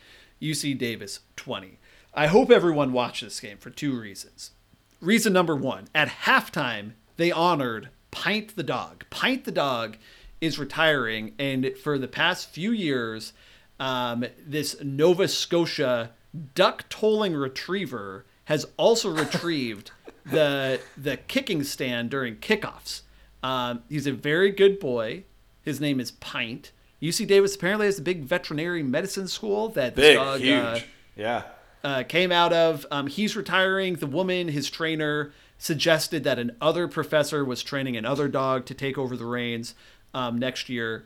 UC 0.41 0.77
Davis 0.77 1.19
20. 1.35 1.77
I 2.13 2.27
hope 2.27 2.51
everyone 2.51 2.93
watched 2.93 3.23
this 3.23 3.39
game 3.39 3.57
for 3.57 3.69
two 3.69 3.97
reasons. 3.99 4.51
Reason 4.99 5.31
number 5.31 5.55
one 5.55 5.87
at 5.95 6.09
halftime, 6.09 6.91
they 7.17 7.31
honored 7.31 7.89
Pint 8.11 8.55
the 8.55 8.63
dog. 8.63 9.05
Pint 9.09 9.45
the 9.45 9.51
dog 9.51 9.97
is 10.41 10.59
retiring, 10.59 11.33
and 11.39 11.71
for 11.81 11.97
the 11.97 12.07
past 12.07 12.49
few 12.49 12.71
years, 12.71 13.33
um, 13.79 14.25
this 14.45 14.75
Nova 14.83 15.27
Scotia 15.27 16.11
duck 16.55 16.85
tolling 16.89 17.33
retriever 17.35 18.25
has 18.45 18.65
also 18.77 19.09
retrieved 19.15 19.91
the 20.25 20.79
the 20.97 21.17
kicking 21.17 21.63
stand 21.63 22.09
during 22.09 22.35
kickoffs. 22.35 23.01
Um, 23.41 23.83
he's 23.89 24.05
a 24.07 24.11
very 24.11 24.51
good 24.51 24.79
boy. 24.79 25.23
His 25.63 25.79
name 25.81 25.99
is 25.99 26.11
Pint. 26.11 26.71
UC 27.01 27.27
Davis 27.27 27.55
apparently 27.55 27.87
has 27.87 27.99
a 27.99 28.01
big 28.01 28.23
veterinary 28.23 28.83
medicine 28.83 29.27
school 29.27 29.69
that 29.69 29.95
this 29.95 30.09
Big, 30.09 30.15
dog, 30.17 30.39
huge. 30.39 30.53
uh, 30.63 30.79
yeah. 31.15 31.43
uh, 31.83 32.03
came 32.03 32.31
out 32.31 32.53
of. 32.53 32.85
Um, 32.91 33.07
he's 33.07 33.35
retiring. 33.35 33.95
The 33.95 34.07
woman, 34.07 34.49
his 34.49 34.69
trainer, 34.69 35.31
suggested 35.57 36.23
that 36.23 36.37
an 36.39 36.55
other 36.61 36.87
professor 36.87 37.43
was 37.45 37.63
training 37.63 37.97
another 37.97 38.27
dog 38.27 38.65
to 38.67 38.73
take 38.73 38.97
over 38.97 39.15
the 39.17 39.25
reins 39.25 39.73
um, 40.13 40.37
next 40.39 40.69
year. 40.69 41.05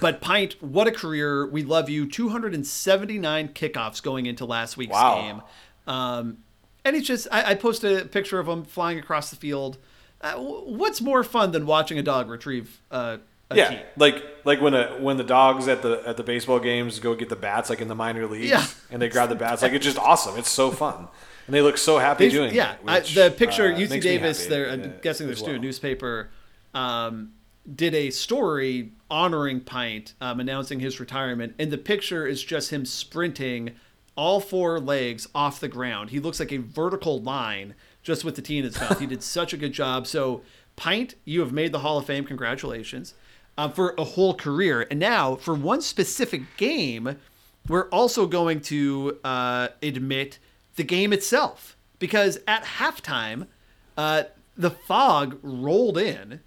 But 0.00 0.20
Pint, 0.22 0.62
what 0.62 0.86
a 0.86 0.90
career! 0.92 1.46
We 1.46 1.62
love 1.62 1.90
you. 1.90 2.06
279 2.08 3.48
kickoffs 3.48 4.02
going 4.02 4.26
into 4.26 4.44
last 4.46 4.76
week's 4.78 4.92
Wow. 4.92 5.20
game, 5.20 5.42
um, 5.86 6.38
and 6.84 6.96
it's 6.96 7.06
just 7.06 7.28
I, 7.30 7.50
I 7.50 7.54
posted 7.54 8.00
a 8.00 8.04
picture 8.06 8.38
of 8.38 8.48
him 8.48 8.64
flying 8.64 8.98
across 8.98 9.28
the 9.30 9.36
field. 9.36 9.76
Uh, 10.22 10.34
what's 10.36 11.02
more 11.02 11.22
fun 11.22 11.52
than 11.52 11.66
watching 11.66 11.98
a 11.98 12.02
dog 12.02 12.30
retrieve 12.30 12.80
uh, 12.90 13.18
a 13.18 13.20
Yeah, 13.52 13.68
key? 13.74 13.80
like 13.96 14.22
like 14.44 14.60
when 14.60 14.74
a 14.74 14.96
when 15.00 15.16
the 15.16 15.24
dogs 15.24 15.68
at 15.68 15.82
the 15.82 16.02
at 16.06 16.16
the 16.16 16.22
baseball 16.22 16.58
games 16.58 16.98
go 16.98 17.14
get 17.14 17.28
the 17.28 17.36
bats 17.36 17.70
like 17.70 17.80
in 17.80 17.88
the 17.88 17.94
minor 17.94 18.26
leagues 18.26 18.48
Yeah. 18.48 18.64
and 18.90 19.00
they 19.02 19.08
grab 19.08 19.28
the 19.28 19.34
bats 19.34 19.62
like 19.62 19.72
it's 19.72 19.84
just 19.84 19.98
awesome. 19.98 20.36
It's 20.38 20.48
so 20.48 20.70
fun. 20.70 21.08
And 21.46 21.54
they 21.54 21.60
look 21.60 21.76
so 21.76 21.98
happy 21.98 22.26
They- 22.28 22.34
doing 22.34 22.54
yeah, 22.54 22.72
it. 22.72 22.78
I, 22.86 23.00
the 23.00 23.30
picture 23.36 23.72
uh, 23.72 23.76
UC 23.76 24.00
Davis, 24.00 24.46
their 24.46 24.70
I'm 24.70 24.82
uh, 24.82 24.86
guessing 25.02 25.26
their 25.26 25.32
as 25.34 25.38
student 25.38 25.58
well. 25.60 25.66
newspaper, 25.66 26.30
um, 26.72 27.32
did 27.72 27.94
a 27.94 28.10
story 28.10 28.92
honoring 29.10 29.60
Pint, 29.60 30.14
um, 30.22 30.40
announcing 30.40 30.80
his 30.80 30.98
retirement, 31.00 31.54
and 31.58 31.70
the 31.70 31.78
picture 31.78 32.26
is 32.26 32.42
just 32.42 32.70
him 32.72 32.84
sprinting 32.86 33.72
all 34.16 34.40
four 34.40 34.80
legs 34.80 35.28
off 35.34 35.60
the 35.60 35.68
ground. 35.68 36.10
He 36.10 36.18
looks 36.20 36.40
like 36.40 36.50
a 36.52 36.58
vertical 36.58 37.20
line 37.20 37.74
just 38.02 38.24
with 38.24 38.36
the 38.36 38.42
tea 38.42 38.58
in 38.58 38.64
his 38.64 38.80
mouth. 38.80 38.98
He 39.00 39.06
did 39.06 39.22
such 39.38 39.52
a 39.52 39.56
good 39.56 39.72
job. 39.72 40.06
So, 40.06 40.42
Pint, 40.76 41.14
you 41.24 41.40
have 41.40 41.52
made 41.52 41.72
the 41.72 41.80
Hall 41.80 41.98
of 41.98 42.06
Fame. 42.06 42.24
Congratulations. 42.24 43.14
Um, 43.56 43.72
for 43.72 43.94
a 43.96 44.04
whole 44.04 44.34
career. 44.34 44.84
And 44.90 44.98
now, 44.98 45.36
for 45.36 45.54
one 45.54 45.80
specific 45.80 46.42
game, 46.56 47.16
we're 47.68 47.88
also 47.90 48.26
going 48.26 48.60
to 48.62 49.18
uh, 49.22 49.68
admit 49.80 50.40
the 50.74 50.82
game 50.82 51.12
itself. 51.12 51.76
Because 52.00 52.38
at 52.48 52.64
halftime, 52.64 53.46
uh, 53.96 54.24
the 54.56 54.70
fog 54.70 55.38
rolled 55.42 55.98
in, 55.98 56.40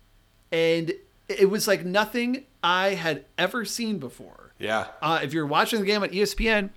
and 0.51 0.93
it 1.27 1.49
was 1.49 1.67
like 1.67 1.85
nothing 1.85 2.43
I 2.63 2.89
had 2.89 3.25
ever 3.37 3.65
seen 3.65 3.97
before. 3.99 4.51
Yeah. 4.59 4.87
Uh, 5.01 5.19
if 5.23 5.33
you're 5.33 5.45
watching 5.45 5.79
the 5.79 5.85
game 5.85 6.03
on 6.03 6.09
ESPN, 6.09 6.69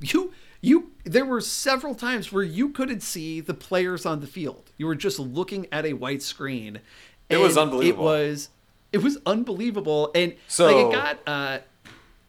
you 0.00 0.32
you 0.60 0.92
there 1.04 1.24
were 1.24 1.40
several 1.40 1.94
times 1.94 2.32
where 2.32 2.42
you 2.42 2.70
couldn't 2.70 3.00
see 3.00 3.40
the 3.40 3.54
players 3.54 4.04
on 4.04 4.20
the 4.20 4.26
field. 4.26 4.72
You 4.76 4.86
were 4.86 4.94
just 4.94 5.18
looking 5.18 5.66
at 5.72 5.86
a 5.86 5.94
white 5.94 6.22
screen. 6.22 6.80
It 7.28 7.38
was 7.38 7.56
unbelievable. 7.56 8.08
It 8.08 8.28
was 8.28 8.48
it 8.92 9.02
was 9.02 9.18
unbelievable, 9.26 10.10
and 10.14 10.34
So- 10.48 10.66
like 10.66 10.86
it 10.86 10.92
got 10.92 11.18
uh, 11.26 11.58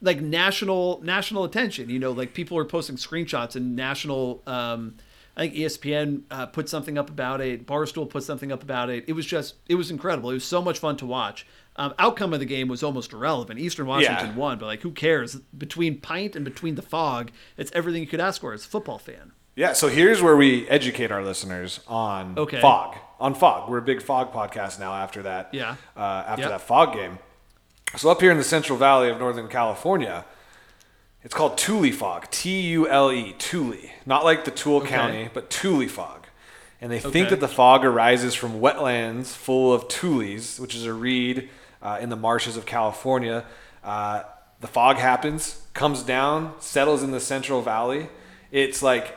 like 0.02 0.20
national 0.20 1.00
national 1.02 1.44
attention. 1.44 1.90
You 1.90 1.98
know, 1.98 2.12
like 2.12 2.34
people 2.34 2.56
were 2.56 2.64
posting 2.64 2.96
screenshots 2.96 3.56
and 3.56 3.76
national. 3.76 4.42
Um, 4.46 4.96
I 5.36 5.42
think 5.48 5.54
ESPN 5.54 6.22
uh, 6.30 6.46
put 6.46 6.68
something 6.68 6.98
up 6.98 7.08
about 7.08 7.40
it. 7.40 7.66
Barstool 7.66 8.08
put 8.10 8.24
something 8.24 8.50
up 8.52 8.62
about 8.62 8.90
it. 8.90 9.04
It 9.06 9.12
was 9.12 9.24
just 9.26 9.54
it 9.68 9.76
was 9.76 9.90
incredible. 9.90 10.30
It 10.30 10.34
was 10.34 10.44
so 10.44 10.60
much 10.60 10.78
fun 10.78 10.96
to 10.98 11.06
watch. 11.06 11.46
Um, 11.76 11.94
outcome 11.98 12.34
of 12.34 12.40
the 12.40 12.46
game 12.46 12.68
was 12.68 12.82
almost 12.82 13.12
irrelevant. 13.12 13.58
Eastern 13.58 13.86
Washington 13.86 14.30
Yeah. 14.30 14.34
won, 14.36 14.58
but 14.58 14.66
like 14.66 14.80
who 14.82 14.90
cares? 14.90 15.36
Between 15.56 15.98
pint 16.00 16.34
and 16.36 16.44
between 16.44 16.74
the 16.74 16.82
fog, 16.82 17.30
it's 17.56 17.70
everything 17.74 18.02
you 18.02 18.08
could 18.08 18.20
ask 18.20 18.40
for 18.40 18.52
as 18.52 18.64
a 18.64 18.68
football 18.68 18.98
fan. 18.98 19.32
Yeah, 19.56 19.72
so 19.72 19.88
here's 19.88 20.20
where 20.22 20.36
we 20.36 20.68
educate 20.68 21.10
our 21.10 21.22
listeners 21.24 21.80
on 21.86 22.34
Okay. 22.36 22.60
fog. 22.60 22.96
On 23.20 23.34
fog, 23.34 23.68
we're 23.68 23.78
a 23.78 23.82
big 23.82 24.00
fog 24.02 24.32
podcast 24.32 24.78
now. 24.80 24.94
After 24.94 25.22
that, 25.22 25.50
Yeah. 25.52 25.76
uh, 25.96 26.00
after 26.26 26.42
Yep. 26.42 26.50
that 26.50 26.60
fog 26.62 26.94
game. 26.94 27.18
So 27.96 28.08
up 28.10 28.20
here 28.20 28.30
in 28.30 28.38
the 28.38 28.44
Central 28.44 28.78
Valley 28.78 29.10
of 29.10 29.18
Northern 29.18 29.48
California, 29.48 30.24
it's 31.22 31.34
called 31.34 31.58
Tule 31.58 31.92
fog. 31.92 32.30
T 32.30 32.60
U 32.62 32.88
L 32.88 33.12
E, 33.12 33.34
Tule. 33.38 33.76
Not 34.06 34.24
like 34.24 34.44
the 34.44 34.50
Toole 34.50 34.80
County, 34.80 35.28
but 35.34 35.50
Tule 35.50 35.86
fog. 35.88 36.26
And 36.80 36.90
they 36.90 36.98
think 36.98 37.28
that 37.28 37.40
the 37.40 37.48
fog 37.48 37.84
arises 37.84 38.34
from 38.34 38.58
wetlands 38.60 39.26
full 39.34 39.74
of 39.74 39.86
tules, 39.88 40.58
which 40.58 40.74
is 40.74 40.86
a 40.86 40.94
reed 40.94 41.50
uh, 41.82 41.98
in 42.00 42.08
the 42.08 42.16
marshes 42.16 42.56
of 42.56 42.64
California. 42.64 43.44
Uh, 43.84 44.22
the 44.60 44.66
fog 44.66 44.96
happens, 44.96 45.62
comes 45.74 46.02
down, 46.02 46.54
settles 46.58 47.02
in 47.02 47.10
the 47.10 47.20
Central 47.20 47.60
Valley. 47.60 48.08
It's 48.50 48.82
like 48.82 49.14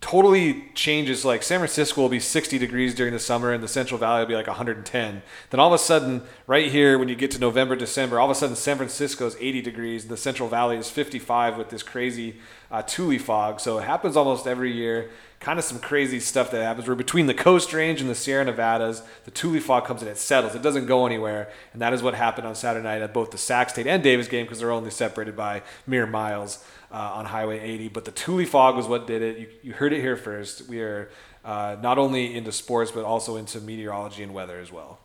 totally 0.00 0.64
changes. 0.74 1.24
Like 1.24 1.42
San 1.42 1.58
Francisco 1.58 2.00
will 2.00 2.08
be 2.08 2.20
60 2.20 2.58
degrees 2.58 2.94
during 2.94 3.12
the 3.12 3.18
summer, 3.18 3.52
and 3.52 3.62
the 3.62 3.68
Central 3.68 3.98
Valley 3.98 4.20
will 4.20 4.28
be 4.28 4.34
like 4.34 4.46
110. 4.46 5.22
Then 5.50 5.60
all 5.60 5.68
of 5.68 5.72
a 5.72 5.78
sudden, 5.78 6.22
right 6.46 6.70
here, 6.70 6.98
when 6.98 7.08
you 7.08 7.14
get 7.14 7.30
to 7.32 7.38
November, 7.38 7.76
December, 7.76 8.20
all 8.20 8.30
of 8.30 8.36
a 8.36 8.38
sudden 8.38 8.56
San 8.56 8.76
Francisco 8.76 9.26
is 9.26 9.36
80 9.40 9.62
degrees, 9.62 10.02
and 10.02 10.10
the 10.10 10.16
Central 10.16 10.48
Valley 10.48 10.76
is 10.76 10.90
55 10.90 11.58
with 11.58 11.70
this 11.70 11.82
crazy 11.82 12.36
uh, 12.70 12.82
fog. 12.82 13.60
So 13.60 13.78
it 13.78 13.84
happens 13.84 14.16
almost 14.16 14.46
every 14.46 14.72
year. 14.72 15.10
Kind 15.40 15.58
of 15.58 15.64
some 15.64 15.78
crazy 15.78 16.18
stuff 16.18 16.50
that 16.50 16.62
happens. 16.62 16.88
We're 16.88 16.96
between 16.96 17.26
the 17.26 17.34
Coast 17.34 17.72
Range 17.72 18.00
and 18.00 18.10
the 18.10 18.14
Sierra 18.14 18.44
Nevadas. 18.44 19.02
The 19.24 19.30
Tule 19.30 19.60
fog 19.60 19.84
comes 19.84 20.02
in, 20.02 20.08
it 20.08 20.18
settles, 20.18 20.54
it 20.54 20.62
doesn't 20.62 20.86
go 20.86 21.06
anywhere, 21.06 21.48
and 21.72 21.80
that 21.80 21.92
is 21.92 22.02
what 22.02 22.14
happened 22.14 22.46
on 22.46 22.56
Saturday 22.56 22.82
night 22.82 23.02
at 23.02 23.14
both 23.14 23.30
the 23.30 23.38
Sac 23.38 23.70
State 23.70 23.86
and 23.86 24.02
Davis 24.02 24.26
game 24.26 24.46
because 24.46 24.58
they're 24.58 24.72
only 24.72 24.90
separated 24.90 25.36
by 25.36 25.62
mere 25.86 26.06
miles 26.06 26.64
uh, 26.90 26.96
on 27.14 27.24
Highway 27.26 27.60
80. 27.60 27.88
But 27.88 28.04
the 28.04 28.10
Tule 28.12 28.44
fog 28.46 28.76
was 28.76 28.86
what 28.86 29.06
did 29.06 29.22
it. 29.22 29.38
You, 29.38 29.48
you 29.62 29.72
heard 29.72 29.92
it 29.92 30.00
here 30.00 30.16
first. 30.16 30.68
We 30.68 30.80
are 30.80 31.10
uh, 31.44 31.76
not 31.82 31.98
only 31.98 32.34
into 32.36 32.52
sports, 32.52 32.90
but 32.90 33.04
also 33.04 33.36
into 33.36 33.60
meteorology 33.60 34.22
and 34.22 34.34
weather 34.34 34.58
as 34.58 34.72
well. 34.72 34.98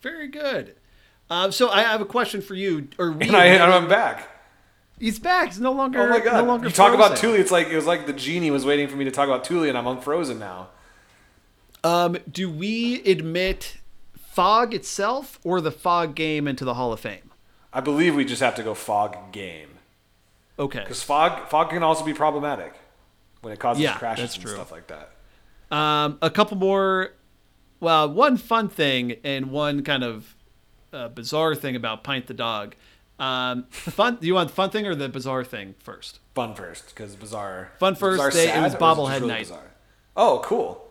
Very 0.00 0.28
good. 0.28 0.74
Um, 1.30 1.52
so 1.52 1.70
I 1.70 1.82
have 1.82 2.00
a 2.00 2.04
question 2.04 2.42
for 2.42 2.54
you. 2.54 2.88
Or 2.98 3.12
we 3.12 3.26
And 3.26 3.36
I, 3.36 3.56
I'm 3.76 3.88
back. 3.88 4.28
He's 4.98 5.18
back. 5.18 5.48
He's 5.48 5.60
no 5.60 5.72
longer. 5.72 6.00
Oh 6.00 6.08
my 6.08 6.18
No 6.18 6.24
god! 6.24 6.46
longer 6.46 6.68
you 6.68 6.72
talk 6.72 6.94
about 6.94 7.18
frozen. 7.18 7.30
Tule. 7.30 7.40
It's 7.40 7.50
like 7.50 7.68
it 7.68 7.76
was 7.76 7.86
like 7.86 8.06
the 8.06 8.12
genie 8.12 8.50
was 8.50 8.64
waiting 8.64 8.86
for 8.88 8.96
me 8.96 9.04
to 9.04 9.10
talk 9.10 9.26
about 9.26 9.42
Tule, 9.44 9.64
and 9.64 9.76
I'm 9.76 9.86
unfrozen 9.86 10.38
now. 10.38 10.68
Um, 11.82 12.18
do 12.30 12.48
we 12.48 13.02
admit 13.02 13.78
fog 14.16 14.72
itself 14.74 15.40
or 15.42 15.60
the 15.60 15.72
fog 15.72 16.14
game 16.14 16.46
into 16.46 16.64
the 16.64 16.74
Hall 16.74 16.92
of 16.92 17.00
Fame? 17.00 17.30
I 17.72 17.80
believe 17.80 18.14
we 18.14 18.24
just 18.24 18.42
have 18.42 18.54
to 18.56 18.62
go 18.62 18.74
fog 18.74 19.32
game 19.32 19.71
Okay. 20.62 20.80
because 20.80 21.02
fog 21.02 21.48
fog 21.48 21.70
can 21.70 21.82
also 21.82 22.04
be 22.04 22.14
problematic 22.14 22.74
when 23.40 23.52
it 23.52 23.58
causes 23.58 23.82
Yeah, 23.82 23.96
crashes 23.98 24.34
and 24.34 24.44
true. 24.44 24.54
stuff 24.54 24.70
like 24.72 24.86
that. 24.88 25.10
Um, 25.76 26.18
a 26.22 26.30
couple 26.30 26.56
more. 26.56 27.12
Well, 27.80 28.08
one 28.12 28.36
fun 28.36 28.68
thing 28.68 29.16
and 29.24 29.50
one 29.50 29.82
kind 29.82 30.04
of 30.04 30.36
uh, 30.92 31.08
bizarre 31.08 31.54
thing 31.54 31.74
about 31.74 32.04
Pint 32.04 32.26
the 32.28 32.34
dog. 32.34 32.74
Um, 33.18 33.64
fun. 33.70 34.18
do 34.20 34.26
you 34.26 34.34
want 34.34 34.50
the 34.50 34.54
fun 34.54 34.70
thing 34.70 34.86
or 34.86 34.94
the 34.94 35.08
bizarre 35.08 35.44
thing 35.44 35.74
first? 35.80 36.20
Fun 36.34 36.54
first 36.54 36.88
because 36.88 37.16
bizarre. 37.16 37.72
Fun 37.78 37.94
first, 37.94 38.18
Bizarre 38.22 38.30
they- 38.30 38.52
it 38.58 38.62
was 38.62 38.74
bobblehead 38.76 39.16
really 39.20 39.28
night. 39.28 39.38
bizarre? 39.40 39.70
Oh, 40.16 40.40
cool. 40.44 40.90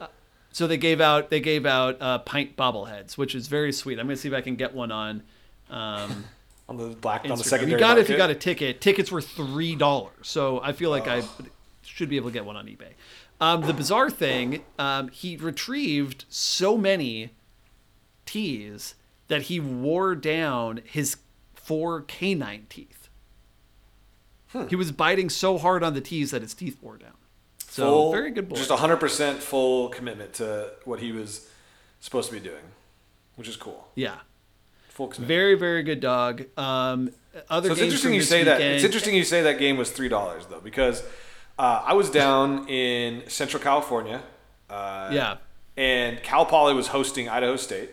So 0.52 0.68
they 0.68 0.78
gave 0.78 1.00
out 1.00 1.30
they 1.30 1.40
gave 1.40 1.66
out 1.66 2.02
uh, 2.02 2.18
pint 2.20 2.58
bobbleheads, 2.58 3.18
which 3.18 3.36
is 3.36 3.48
very 3.48 3.72
sweet. 3.72 4.00
I'm 4.00 4.06
gonna 4.08 4.18
see 4.18 4.28
if 4.28 4.34
I 4.34 4.42
can 4.42 4.56
get 4.58 4.74
one 4.74 4.92
on. 4.92 5.24
Um, 5.70 6.26
on 6.72 6.78
the 6.90 6.96
black 6.96 7.26
on 7.30 7.38
the 7.38 7.44
secondary. 7.44 7.74
You 7.74 7.80
got 7.80 7.98
it 7.98 8.02
if 8.02 8.10
you 8.10 8.18
got 8.18 8.30
a 8.30 8.36
ticket. 8.36 8.80
Tickets 8.82 9.12
were 9.12 9.22
three 9.22 9.76
dollars, 9.76 10.14
so 10.24 10.62
I 10.62 10.72
feel 10.72 10.90
like 10.90 11.08
I 11.08 11.24
should 11.84 12.10
be 12.10 12.16
able 12.16 12.30
to 12.30 12.34
get 12.34 12.46
one 12.46 12.56
on 12.56 12.66
eBay. 12.66 12.94
Um, 13.42 13.62
the 13.62 13.74
bizarre 13.74 14.10
thing, 14.10 14.64
um, 14.80 15.10
he 15.10 15.36
retrieved 15.36 16.26
so 16.30 16.78
many 16.78 17.32
teas 18.26 18.96
that 19.28 19.44
he 19.44 19.60
wore 19.60 20.16
down 20.16 20.82
his 20.86 21.18
four 21.56 22.02
canine 22.02 22.68
teeth. 22.70 23.10
Hmm. 24.50 24.68
He 24.68 24.76
was 24.76 24.92
biting 24.92 25.30
so 25.30 25.58
hard 25.58 25.84
on 25.84 25.94
the 25.94 26.02
teas 26.02 26.32
that 26.32 26.42
his 26.42 26.54
teeth 26.54 26.78
wore 26.82 26.98
down. 26.98 27.14
So 27.68 27.84
Full- 27.84 28.12
very 28.12 28.32
good 28.32 28.48
boy. 28.50 28.56
Just 28.58 28.70
100% 28.70 29.38
full 29.38 29.90
commitment 29.90 30.34
to 30.36 30.72
what 30.86 31.00
he 31.00 31.12
was 31.12 31.48
supposed 32.00 32.30
to 32.30 32.34
be 32.36 32.42
doing, 32.42 32.64
which 33.36 33.48
is 33.48 33.56
cool. 33.56 33.88
yeah, 33.96 34.20
Very 35.26 35.56
very 35.56 35.84
good 35.84 36.00
dog. 36.00 36.46
Um, 36.58 37.12
other 37.50 37.70
So 37.70 37.74
it's 37.74 37.82
interesting 37.82 38.14
you 38.14 38.22
say 38.22 38.44
that. 38.44 38.62
It's 38.62 38.84
interesting 38.84 39.16
you 39.16 39.24
say 39.24 39.42
that 39.44 39.60
game 39.60 39.78
was 39.78 39.92
three 39.92 40.10
dollars 40.10 40.46
though, 40.48 40.60
because 40.60 41.04
uh, 41.58 41.82
I 41.86 41.94
was 41.94 42.10
down 42.10 42.68
in 42.68 43.24
Central 43.30 43.62
California. 43.62 44.22
Uh, 44.70 45.10
Yeah. 45.12 45.38
And 45.78 46.22
Cal 46.22 46.46
Poly 46.46 46.74
was 46.74 46.88
hosting 46.88 47.30
Idaho 47.30 47.56
State. 47.56 47.92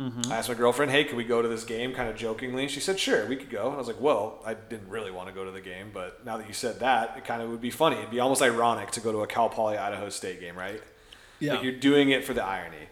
Mm-hmm. 0.00 0.32
I 0.32 0.36
asked 0.38 0.48
my 0.48 0.54
girlfriend, 0.54 0.90
"Hey, 0.90 1.04
can 1.04 1.16
we 1.16 1.24
go 1.24 1.42
to 1.42 1.48
this 1.48 1.64
game?" 1.64 1.92
Kind 1.92 2.08
of 2.08 2.16
jokingly. 2.16 2.66
She 2.66 2.80
said, 2.80 2.98
"Sure, 2.98 3.26
we 3.26 3.36
could 3.36 3.50
go." 3.50 3.66
And 3.66 3.74
I 3.74 3.78
was 3.78 3.86
like, 3.86 4.00
"Well, 4.00 4.40
I 4.44 4.54
didn't 4.54 4.88
really 4.88 5.10
want 5.10 5.28
to 5.28 5.34
go 5.34 5.44
to 5.44 5.50
the 5.50 5.60
game, 5.60 5.90
but 5.92 6.24
now 6.24 6.38
that 6.38 6.48
you 6.48 6.54
said 6.54 6.80
that, 6.80 7.14
it 7.18 7.24
kind 7.24 7.42
of 7.42 7.50
would 7.50 7.60
be 7.60 7.70
funny. 7.70 7.96
It'd 7.98 8.10
be 8.10 8.18
almost 8.18 8.40
ironic 8.42 8.90
to 8.92 9.00
go 9.00 9.12
to 9.12 9.18
a 9.18 9.26
Cal 9.26 9.48
Poly 9.50 9.76
Idaho 9.76 10.08
State 10.08 10.40
game, 10.40 10.56
right? 10.56 10.82
Yeah. 11.40 11.54
Like 11.54 11.62
you're 11.62 11.72
doing 11.72 12.10
it 12.10 12.24
for 12.24 12.32
the 12.32 12.42
irony. 12.42 12.88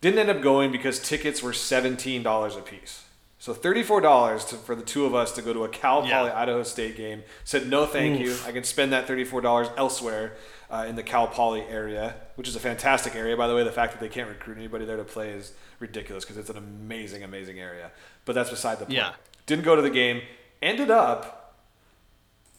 Didn't 0.00 0.18
end 0.18 0.30
up 0.30 0.42
going 0.42 0.70
because 0.72 0.98
tickets 1.00 1.42
were 1.42 1.52
seventeen 1.52 2.22
dollars 2.22 2.56
a 2.56 2.60
piece. 2.60 3.04
So 3.38 3.54
thirty-four 3.54 4.00
dollars 4.00 4.44
for 4.44 4.74
the 4.74 4.82
two 4.82 5.04
of 5.04 5.14
us 5.14 5.32
to 5.32 5.42
go 5.42 5.52
to 5.52 5.64
a 5.64 5.68
Cal 5.68 6.00
Poly 6.00 6.10
Yeah. 6.10 6.38
Idaho 6.38 6.62
State 6.62 6.96
game. 6.96 7.22
Said 7.44 7.68
no, 7.68 7.86
thank 7.86 8.18
you. 8.20 8.36
I 8.46 8.52
can 8.52 8.64
spend 8.64 8.92
that 8.92 9.06
thirty-four 9.06 9.40
dollars 9.40 9.68
elsewhere 9.76 10.36
uh, 10.70 10.86
in 10.88 10.96
the 10.96 11.02
Cal 11.02 11.26
Poly 11.28 11.62
area, 11.62 12.14
which 12.34 12.48
is 12.48 12.56
a 12.56 12.60
fantastic 12.60 13.14
area, 13.14 13.36
by 13.36 13.46
the 13.46 13.54
way. 13.54 13.62
The 13.62 13.72
fact 13.72 13.92
that 13.92 14.00
they 14.00 14.08
can't 14.08 14.28
recruit 14.28 14.58
anybody 14.58 14.84
there 14.84 14.96
to 14.96 15.04
play 15.04 15.30
is 15.30 15.52
ridiculous 15.78 16.24
because 16.24 16.36
it's 16.38 16.50
an 16.50 16.56
amazing, 16.56 17.22
amazing 17.22 17.60
area. 17.60 17.90
But 18.24 18.34
that's 18.34 18.50
beside 18.50 18.78
the 18.78 18.86
point. 18.86 18.96
Yeah. 18.96 19.12
Didn't 19.46 19.64
go 19.64 19.76
to 19.76 19.82
the 19.82 19.90
game. 19.90 20.22
Ended 20.60 20.90
up 20.90 21.54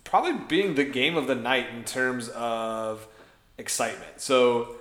probably 0.06 0.34
being 0.48 0.76
the 0.76 0.86
game 0.86 1.18
of 1.18 1.28
the 1.28 1.36
night 1.36 1.70
in 1.76 1.84
terms 1.84 2.30
of 2.30 3.06
excitement. 3.58 4.22
So 4.22 4.77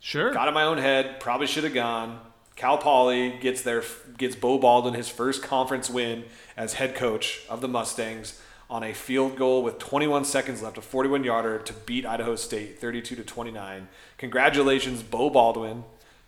sure. 0.00 0.32
got 0.32 0.48
in 0.48 0.54
my 0.54 0.64
own 0.64 0.78
head. 0.78 1.20
Probably 1.20 1.46
should 1.46 1.64
have 1.64 1.74
gone. 1.74 2.20
Cal 2.56 2.78
Poly 2.78 3.38
gets 3.40 3.62
their 3.62 3.84
gets 4.16 4.34
Bo 4.34 4.58
Baldwin 4.58 4.94
his 4.94 5.08
first 5.08 5.42
conference 5.42 5.88
win 5.88 6.24
as 6.56 6.74
head 6.74 6.94
coach 6.96 7.42
of 7.48 7.60
the 7.60 7.68
Mustangs 7.68 8.40
on 8.68 8.82
a 8.82 8.92
field 8.92 9.36
goal 9.36 9.62
with 9.62 9.78
21 9.78 10.24
seconds 10.24 10.60
left, 10.60 10.76
a 10.76 10.82
41 10.82 11.24
yarder 11.24 11.58
to 11.60 11.72
beat 11.72 12.04
Idaho 12.04 12.34
State 12.36 12.78
32 12.80 13.14
to 13.16 13.22
29. 13.22 13.88
Congratulations, 14.18 15.02
Bo 15.02 15.30
Baldwin. 15.30 15.84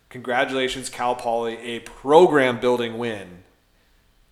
Congratulations, 0.09 0.89
Cal 0.89 1.15
Poly, 1.15 1.57
a 1.59 1.81
program 1.81 2.59
building 2.61 2.97
win 2.99 3.43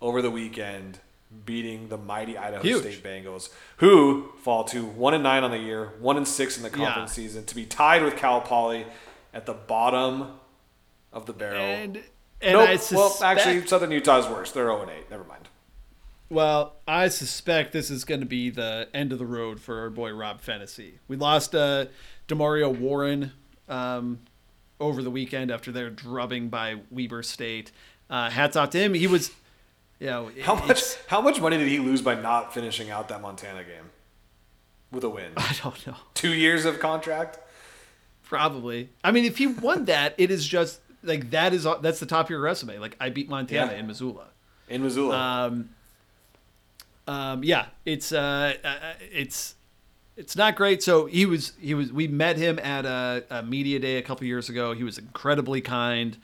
over 0.01 0.21
the 0.21 0.31
weekend, 0.31 0.99
beating 1.45 1.89
the 1.89 1.97
mighty 1.97 2.37
Idaho 2.37 2.63
Huge. 2.63 2.81
State 2.81 3.03
Bengals, 3.03 3.49
who 3.77 4.29
fall 4.41 4.63
to 4.65 4.85
one 4.85 5.13
and 5.13 5.21
nine 5.23 5.43
on 5.43 5.51
the 5.51 5.57
year, 5.59 5.93
one 5.99 6.17
and 6.17 6.27
six 6.27 6.57
in 6.57 6.63
the 6.63 6.69
Yeah. 6.69 6.85
conference 6.85 7.13
season, 7.13 7.45
to 7.45 7.55
be 7.55 7.65
tied 7.65 8.03
with 8.03 8.17
Cal 8.17 8.41
Poly 8.41 8.85
at 9.39 9.45
the 9.45 9.53
bottom 9.53 10.27
of 11.13 11.25
the 11.25 11.31
barrel. 11.31 11.61
and 11.61 12.03
and 12.41 12.53
nope. 12.53 12.69
I 12.69 12.79
well, 12.93 13.17
actually, 13.23 13.65
Southern 13.67 13.91
Utah's 13.91 14.27
worse. 14.27 14.51
They're 14.51 14.65
0 14.65 14.81
and 14.81 14.91
8. 14.91 15.09
Never 15.09 15.23
mind. 15.23 15.47
Well, 16.29 16.75
I 16.85 17.07
suspect 17.07 17.71
this 17.71 17.89
is 17.89 18.03
going 18.03 18.19
to 18.19 18.25
be 18.25 18.49
the 18.49 18.89
end 18.93 19.13
of 19.13 19.19
the 19.19 19.25
road 19.25 19.61
for 19.61 19.79
our 19.79 19.89
boy 19.89 20.11
Rob 20.11 20.41
Phenicie. 20.41 20.99
We 21.07 21.15
lost 21.15 21.55
uh, 21.55 21.85
Demario 22.27 22.77
Warren 22.77 23.31
um, 23.69 24.19
over 24.79 25.01
the 25.01 25.09
weekend 25.09 25.51
after 25.51 25.71
their 25.71 25.89
drubbing 25.89 26.49
by 26.49 26.81
Weber 26.91 27.23
State. 27.23 27.71
Uh, 28.09 28.29
hats 28.29 28.57
off 28.57 28.71
to 28.71 28.77
him. 28.77 28.93
He 28.93 29.07
was, 29.07 29.31
you 29.99 30.07
know, 30.07 30.31
How 30.43 30.55
much? 30.55 30.95
How 31.07 31.21
much 31.21 31.39
money 31.39 31.57
did 31.57 31.67
he 31.69 31.79
lose 31.79 32.01
by 32.01 32.15
not 32.15 32.53
finishing 32.53 32.89
out 32.89 33.07
that 33.07 33.21
Montana 33.21 33.63
game 33.63 33.89
with 34.91 35.05
a 35.05 35.09
win? 35.09 35.31
I 35.37 35.55
don't 35.63 35.87
know. 35.87 35.95
Two 36.13 36.33
years 36.33 36.65
of 36.65 36.79
contract. 36.79 37.39
Probably. 38.29 38.89
I 39.03 39.11
mean, 39.11 39.25
if 39.25 39.37
he 39.39 39.47
won 39.47 39.85
that, 39.91 40.13
it 40.17 40.29
is 40.31 40.47
just 40.47 40.79
like 41.03 41.31
that 41.31 41.53
is 41.53 41.65
that's 41.81 41.99
the 41.99 42.05
top 42.05 42.27
of 42.27 42.29
your 42.29 42.39
resume. 42.39 42.77
Like 42.77 42.95
I 42.99 43.09
beat 43.09 43.27
Montana 43.27 43.71
Yeah. 43.73 43.79
in 43.79 43.87
Missoula. 43.87 44.27
In 44.69 44.83
Missoula. 44.83 45.17
Um, 45.17 45.69
um, 47.07 47.43
yeah, 47.43 47.65
it's 47.85 48.11
uh, 48.11 48.53
uh, 48.63 48.93
it's 49.11 49.55
it's 50.15 50.35
not 50.35 50.55
great. 50.55 50.83
So 50.83 51.07
he 51.07 51.25
was 51.25 51.53
he 51.59 51.73
was 51.73 51.91
we 51.91 52.07
met 52.07 52.37
him 52.37 52.59
at 52.59 52.85
a, 52.85 53.23
a 53.31 53.41
media 53.43 53.79
day 53.79 53.97
a 53.97 54.01
couple 54.03 54.27
years 54.27 54.47
ago. 54.47 54.73
He 54.73 54.83
was 54.83 54.97
incredibly 54.99 55.61
kind. 55.61 56.15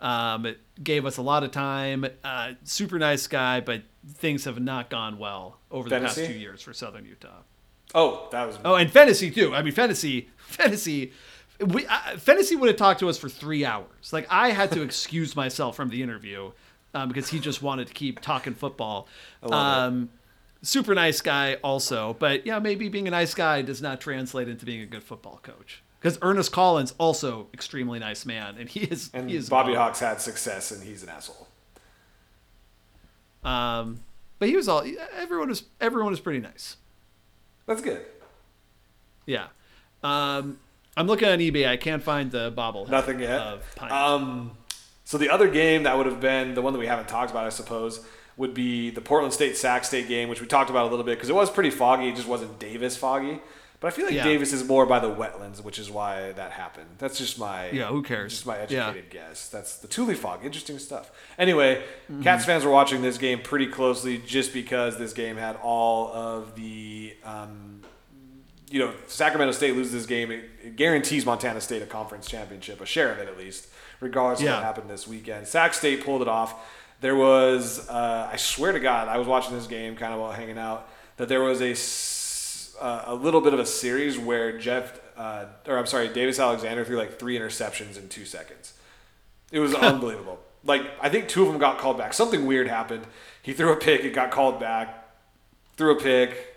Um, 0.00 0.46
it 0.46 0.58
gave 0.82 1.06
us 1.06 1.16
a 1.16 1.22
lot 1.22 1.44
of 1.44 1.52
time. 1.52 2.04
Uh, 2.24 2.54
super 2.64 2.98
nice 2.98 3.28
guy, 3.28 3.60
but 3.60 3.82
things 4.14 4.46
have 4.46 4.58
not 4.60 4.90
gone 4.90 5.16
well 5.18 5.58
over 5.70 5.88
the 5.88 6.00
past 6.00 6.16
two 6.16 6.32
years 6.32 6.60
for 6.60 6.72
Southern 6.72 7.04
Utah. 7.04 7.28
oh, 7.94 8.26
that 8.32 8.48
was. 8.48 8.58
Oh, 8.64 8.74
and 8.74 8.90
Phenicie 8.90 9.30
too. 9.30 9.54
I 9.54 9.62
mean, 9.62 9.72
Phenicie, 9.72 10.28
Phenicie. 10.38 11.12
We 11.66 11.86
uh, 11.86 12.16
Phenicie 12.18 12.56
would 12.56 12.68
have 12.68 12.76
talked 12.76 13.00
to 13.00 13.08
us 13.08 13.18
for 13.18 13.28
three 13.28 13.64
hours. 13.64 14.12
Like 14.12 14.26
I 14.30 14.50
had 14.50 14.72
to 14.72 14.82
excuse 14.88 15.36
myself 15.36 15.76
from 15.76 15.88
the 15.88 16.02
interview 16.02 16.52
um, 16.94 17.08
because 17.08 17.28
he 17.28 17.38
just 17.38 17.62
wanted 17.62 17.88
to 17.88 17.94
keep 17.94 18.20
talking 18.20 18.54
football. 18.54 19.08
Um, 19.42 20.10
super 20.62 20.94
nice 20.94 21.20
guy, 21.20 21.54
also, 21.56 22.16
but 22.18 22.46
yeah, 22.46 22.58
maybe 22.58 22.88
being 22.88 23.08
a 23.08 23.10
nice 23.10 23.34
guy 23.34 23.62
does 23.62 23.82
not 23.82 24.00
translate 24.00 24.48
into 24.48 24.64
being 24.64 24.80
a 24.80 24.86
good 24.86 25.02
football 25.02 25.40
coach. 25.42 25.82
Because 26.00 26.18
Earnest 26.20 26.50
Collins, 26.50 26.94
also 26.98 27.46
extremely 27.54 28.00
nice 28.00 28.26
man, 28.26 28.56
and 28.58 28.68
he 28.68 28.80
is 28.80 29.10
and 29.14 29.30
he 29.30 29.36
is 29.36 29.48
Bobby 29.48 29.74
gone. 29.74 29.88
Hauck's 29.88 30.00
had 30.00 30.20
success, 30.20 30.72
and 30.72 30.82
he's 30.82 31.02
an 31.02 31.08
asshole. 31.08 31.46
Um, 33.44 34.00
but 34.38 34.48
he 34.48 34.56
was 34.56 34.68
all 34.68 34.84
everyone 35.16 35.48
was 35.48 35.64
everyone 35.80 36.10
was 36.10 36.20
pretty 36.20 36.40
nice. 36.40 36.76
That's 37.66 37.80
good. 37.80 38.04
Yeah. 39.26 39.46
Um, 40.02 40.58
I'm 40.96 41.06
looking 41.06 41.28
on 41.28 41.38
eBay. 41.38 41.66
I 41.68 41.76
can't 41.76 42.02
find 42.02 42.30
the 42.30 42.52
bobblehead. 42.52 42.88
Nothing 42.90 43.20
yet. 43.20 43.60
Um, 43.90 44.52
So 45.04 45.18
the 45.18 45.30
other 45.30 45.48
game 45.48 45.82
that 45.82 45.96
would 45.96 46.06
have 46.06 46.20
been 46.20 46.54
the 46.54 46.62
one 46.62 46.72
that 46.72 46.78
we 46.78 46.86
haven't 46.86 47.08
talked 47.08 47.30
about, 47.30 47.44
I 47.44 47.50
suppose, 47.50 48.04
would 48.36 48.54
be 48.54 48.90
the 48.90 49.00
Portland 49.00 49.34
State 49.34 49.56
Sac 49.56 49.84
State 49.84 50.08
game, 50.08 50.28
which 50.28 50.40
we 50.40 50.46
talked 50.46 50.70
about 50.70 50.86
a 50.86 50.90
little 50.90 51.04
bit 51.04 51.16
because 51.16 51.28
it 51.28 51.34
was 51.34 51.50
pretty 51.50 51.70
foggy. 51.70 52.08
It 52.08 52.16
just 52.16 52.28
wasn't 52.28 52.58
Davis 52.58 52.96
foggy. 52.96 53.40
But 53.80 53.88
I 53.88 53.90
feel 53.96 54.04
like 54.06 54.14
Yeah. 54.14 54.22
Davis 54.24 54.52
is 54.52 54.62
more 54.64 54.86
by 54.86 55.00
the 55.00 55.10
wetlands, 55.12 55.62
which 55.62 55.78
is 55.80 55.90
why 55.90 56.30
that 56.32 56.52
happened. 56.52 56.86
That's 56.98 57.18
just 57.18 57.36
my 57.38 57.68
Yeah, 57.70 57.86
who 57.86 58.02
cares? 58.02 58.32
Just 58.32 58.46
my 58.46 58.56
Yeah. 58.56 58.62
educated 58.88 59.10
guess. 59.10 59.48
That's 59.48 59.76
the 59.78 59.88
Tule 59.88 60.14
fog. 60.14 60.44
Interesting 60.44 60.78
stuff. 60.78 61.10
Anyway, 61.36 61.82
Mm-hmm. 62.10 62.22
Cats 62.22 62.44
fans 62.44 62.64
were 62.64 62.70
watching 62.70 63.02
this 63.02 63.18
game 63.18 63.40
pretty 63.40 63.66
closely 63.66 64.18
just 64.18 64.52
because 64.54 64.98
this 64.98 65.12
game 65.12 65.36
had 65.36 65.56
all 65.62 66.12
of 66.12 66.54
the. 66.54 67.14
Um, 67.24 67.80
you 68.72 68.78
know, 68.78 68.94
Sacramento 69.06 69.52
State 69.52 69.76
loses 69.76 69.92
this 69.92 70.06
game, 70.06 70.30
it, 70.30 70.44
it 70.64 70.76
guarantees 70.76 71.26
Montana 71.26 71.60
State 71.60 71.82
a 71.82 71.86
conference 71.86 72.26
championship, 72.26 72.80
a 72.80 72.86
share 72.86 73.12
of 73.12 73.18
it 73.18 73.28
at 73.28 73.36
least, 73.36 73.68
regardless 74.00 74.40
of 74.40 74.46
what 74.46 74.64
happened 74.64 74.88
this 74.88 75.06
weekend. 75.06 75.46
Sac 75.46 75.74
State 75.74 76.02
pulled 76.02 76.22
it 76.22 76.28
off. 76.28 76.54
There 77.02 77.14
was, 77.14 77.86
uh, 77.90 78.30
I 78.32 78.36
swear 78.36 78.72
to 78.72 78.80
God, 78.80 79.08
I 79.08 79.18
was 79.18 79.26
watching 79.26 79.54
this 79.54 79.66
game 79.66 79.94
kind 79.94 80.14
of 80.14 80.20
while 80.20 80.32
hanging 80.32 80.56
out, 80.56 80.88
that 81.18 81.28
there 81.28 81.42
was 81.42 81.60
a, 81.60 82.82
uh, 82.82 83.02
a 83.08 83.14
little 83.14 83.42
bit 83.42 83.52
of 83.52 83.60
a 83.60 83.66
series 83.66 84.18
where 84.18 84.56
Jeff, 84.56 84.98
uh, 85.18 85.44
or 85.66 85.76
I'm 85.76 85.86
sorry, 85.86 86.08
Davis 86.08 86.38
Alexander 86.38 86.82
threw 86.82 86.96
like 86.96 87.18
three 87.18 87.38
interceptions 87.38 87.98
in 87.98 88.08
two 88.08 88.24
seconds. 88.24 88.72
It 89.50 89.58
was 89.58 89.74
unbelievable. 89.74 90.40
Like, 90.64 90.82
I 91.02 91.10
think 91.10 91.28
two 91.28 91.42
of 91.42 91.48
them 91.48 91.58
got 91.58 91.76
called 91.76 91.98
back. 91.98 92.14
Something 92.14 92.46
weird 92.46 92.68
happened. 92.68 93.06
He 93.42 93.52
threw 93.52 93.70
a 93.70 93.76
pick, 93.76 94.02
it 94.02 94.14
got 94.14 94.30
called 94.30 94.58
back. 94.58 94.98
Threw 95.76 95.98
a 95.98 96.00
pick, 96.00 96.51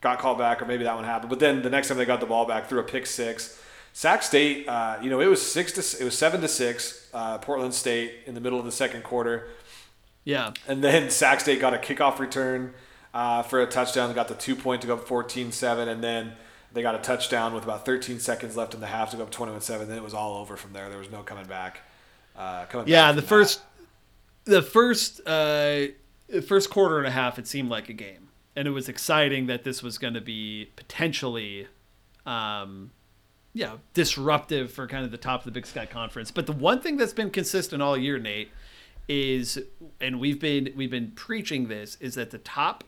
got 0.00 0.18
called 0.18 0.38
back, 0.38 0.62
or 0.62 0.64
maybe 0.66 0.84
that 0.84 0.94
one 0.94 1.04
happened. 1.04 1.30
But 1.30 1.38
then 1.40 1.62
the 1.62 1.70
next 1.70 1.88
time 1.88 1.98
they 1.98 2.04
got 2.04 2.20
the 2.20 2.26
ball 2.26 2.46
back, 2.46 2.68
threw 2.68 2.78
a 2.80 2.84
pick 2.84 3.06
six. 3.06 3.60
Sac 3.92 4.22
State, 4.22 4.68
uh, 4.68 4.98
you 5.02 5.10
know, 5.10 5.20
it 5.20 5.26
was 5.26 5.42
six 5.42 5.72
to 5.72 6.02
it 6.02 6.04
was 6.04 6.16
seven 6.16 6.40
to 6.40 6.48
six. 6.48 7.08
Uh, 7.12 7.38
Portland 7.38 7.74
State 7.74 8.12
in 8.26 8.34
the 8.34 8.40
middle 8.40 8.58
of 8.58 8.64
the 8.64 8.72
second 8.72 9.02
quarter, 9.02 9.48
Yeah. 10.24 10.52
and 10.68 10.84
then 10.84 11.10
Sac 11.22 11.40
State 11.40 11.60
got 11.60 11.74
a 11.74 11.78
kickoff 11.78 12.18
return 12.18 12.74
uh, 13.14 13.42
for 13.42 13.60
a 13.60 13.66
touchdown. 13.66 14.08
They 14.08 14.14
got 14.14 14.28
the 14.28 14.34
two 14.34 14.54
point 14.54 14.82
to 14.82 14.86
go 14.86 14.94
up 14.94 15.06
14-7, 15.08 15.88
and 15.88 16.04
then 16.04 16.32
they 16.72 16.82
got 16.82 16.94
a 16.94 16.98
touchdown 16.98 17.54
with 17.54 17.64
about 17.64 17.84
13 17.86 18.20
seconds 18.20 18.56
left 18.56 18.74
in 18.74 18.80
the 18.80 18.86
half 18.86 19.10
to 19.12 19.16
go 19.16 19.22
up 19.24 19.30
21-7. 19.32 19.88
Then 19.88 19.96
it 19.98 20.02
was 20.04 20.14
all 20.14 20.36
over 20.36 20.56
from 20.56 20.74
there. 20.74 20.88
There 20.90 20.98
was 20.98 21.10
no 21.10 21.22
coming 21.22 21.46
back. 21.46 21.80
Uh, 22.36 22.66
coming 22.66 22.86
Yeah, 22.86 23.08
back 23.10 23.16
the 23.16 23.26
first, 23.26 23.62
the 24.44 24.62
first, 24.62 25.20
uh, 25.26 25.86
the 26.28 26.42
first 26.46 26.70
quarter 26.70 26.98
and 26.98 27.06
a 27.06 27.10
half, 27.10 27.38
it 27.38 27.48
seemed 27.48 27.70
like 27.70 27.88
a 27.88 27.94
game, 27.94 28.27
and 28.58 28.66
it 28.66 28.72
was 28.72 28.88
exciting 28.88 29.46
that 29.46 29.62
this 29.62 29.84
was 29.84 29.98
going 29.98 30.14
to 30.14 30.20
be 30.20 30.68
potentially, 30.74 31.68
um, 32.26 32.90
yeah, 33.54 33.76
disruptive 33.94 34.72
for 34.72 34.88
kind 34.88 35.04
of 35.04 35.12
the 35.12 35.16
top 35.16 35.42
of 35.42 35.44
the 35.44 35.52
Big 35.52 35.64
Sky 35.64 35.86
Conference. 35.86 36.32
But 36.32 36.46
the 36.46 36.52
one 36.52 36.80
thing 36.80 36.96
that's 36.96 37.12
been 37.12 37.30
consistent 37.30 37.80
all 37.80 37.96
year, 37.96 38.18
Nate, 38.18 38.50
is, 39.08 39.60
and 40.00 40.18
we've 40.18 40.40
been 40.40 40.72
we've 40.74 40.90
been 40.90 41.12
preaching 41.12 41.68
this, 41.68 41.96
is 42.00 42.16
that 42.16 42.32
the 42.32 42.38
top 42.38 42.82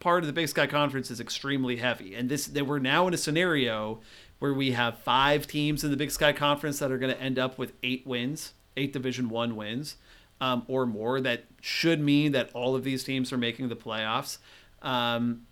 part 0.00 0.24
of 0.24 0.26
the 0.26 0.32
Big 0.32 0.48
Sky 0.48 0.66
Conference 0.66 1.12
is 1.12 1.20
extremely 1.20 1.76
heavy, 1.76 2.16
and 2.16 2.28
this 2.28 2.48
that 2.48 2.66
we're 2.66 2.80
now 2.80 3.06
in 3.06 3.14
a 3.14 3.18
scenario 3.18 4.00
where 4.40 4.52
we 4.52 4.72
have 4.72 4.98
five 4.98 5.46
teams 5.46 5.84
in 5.84 5.92
the 5.92 5.96
Big 5.96 6.10
Sky 6.10 6.32
Conference 6.32 6.80
that 6.80 6.90
are 6.90 6.98
going 6.98 7.14
to 7.14 7.22
end 7.22 7.38
up 7.38 7.56
with 7.56 7.72
eight 7.84 8.04
wins, 8.04 8.52
eight 8.76 8.92
Division 8.92 9.28
One 9.28 9.54
wins, 9.54 9.94
um, 10.40 10.64
or 10.66 10.86
more. 10.86 11.20
That 11.20 11.44
should 11.60 12.00
mean 12.00 12.32
that 12.32 12.50
all 12.52 12.74
of 12.74 12.82
these 12.82 13.04
teams 13.04 13.32
are 13.32 13.38
making 13.38 13.68
the 13.68 13.76
playoffs. 13.76 14.38
Um, 14.84 15.46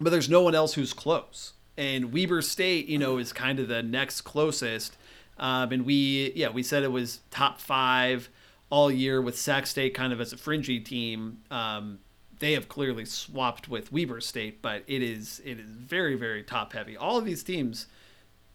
but 0.00 0.10
there's 0.10 0.28
no 0.28 0.42
one 0.42 0.54
else 0.54 0.74
who's 0.74 0.92
close. 0.92 1.52
And 1.76 2.12
Weber 2.12 2.42
State, 2.42 2.86
you 2.88 2.98
know, 2.98 3.18
is 3.18 3.32
kind 3.32 3.58
of 3.60 3.68
the 3.68 3.82
next 3.82 4.22
closest. 4.22 4.96
Um, 5.38 5.70
and 5.72 5.84
we, 5.86 6.32
yeah, 6.34 6.48
we 6.48 6.62
said 6.62 6.82
it 6.82 6.90
was 6.90 7.20
top 7.30 7.60
five 7.60 8.28
all 8.70 8.90
year 8.90 9.20
with 9.22 9.38
Sac 9.38 9.66
State 9.66 9.94
kind 9.94 10.12
of 10.12 10.20
as 10.20 10.32
a 10.32 10.36
fringy 10.36 10.80
team. 10.80 11.38
Um, 11.50 11.98
they 12.38 12.52
have 12.52 12.68
clearly 12.68 13.04
swapped 13.04 13.68
with 13.68 13.92
Weber 13.92 14.20
State, 14.20 14.60
but 14.62 14.82
it 14.86 15.02
is 15.02 15.40
it 15.44 15.58
is 15.60 15.70
very 15.70 16.14
very 16.16 16.42
top 16.42 16.72
heavy. 16.72 16.96
All 16.96 17.16
of 17.16 17.24
these 17.24 17.42
teams, 17.42 17.86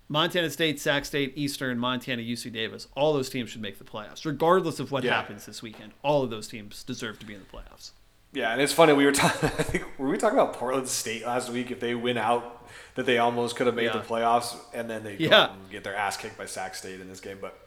Montana 0.10 0.49
State, 0.49 0.80
Sac 0.80 1.06
State, 1.06 1.34
Eastern, 1.36 1.78
Montana, 1.80 2.22
UC 2.22 2.52
Davis, 2.52 2.88
all 2.95 3.14
those 3.14 3.30
teams 3.30 3.49
should 3.49 3.62
make 3.62 3.78
the 3.80 3.84
playoffs, 3.84 4.26
regardless 4.26 4.80
of 4.80 4.91
what 4.91 5.04
Yeah. 5.04 5.16
happens 5.16 5.45
this 5.45 5.62
weekend. 5.62 5.93
All 6.04 6.24
of 6.24 6.30
those 6.30 6.47
teams 6.47 6.84
deserve 6.84 7.18
to 7.20 7.26
be 7.26 7.34
in 7.34 7.39
the 7.39 7.45
playoffs. 7.45 7.91
Yeah, 8.34 8.51
and 8.51 8.61
it's 8.61 8.73
funny. 8.73 8.93
We 8.93 9.05
were 9.05 9.11
talking. 9.23 9.49
I 9.57 9.63
think 9.63 9.86
were 9.97 10.07
we 10.07 10.17
talking 10.17 10.39
about 10.39 10.53
Portland 10.53 10.88
State 10.88 11.25
last 11.25 11.49
week? 11.49 11.71
If 11.71 11.79
they 11.79 11.95
win 11.95 12.17
out, 12.17 12.65
that 12.95 13.05
they 13.05 13.17
almost 13.17 13.55
could 13.55 13.67
have 13.67 13.75
made 13.75 13.86
Yeah. 13.86 13.93
the 13.93 13.99
playoffs, 13.99 14.55
and 14.73 14.89
then 14.89 15.03
they 15.03 15.15
Yeah. 15.17 15.49
get 15.69 15.84
their 15.84 15.95
ass 15.95 16.17
kicked 16.17 16.38
by 16.38 16.45
Sac 16.45 16.75
State 16.75 16.99
in 17.01 17.07
this 17.09 17.19
game. 17.19 17.38
But 17.41 17.57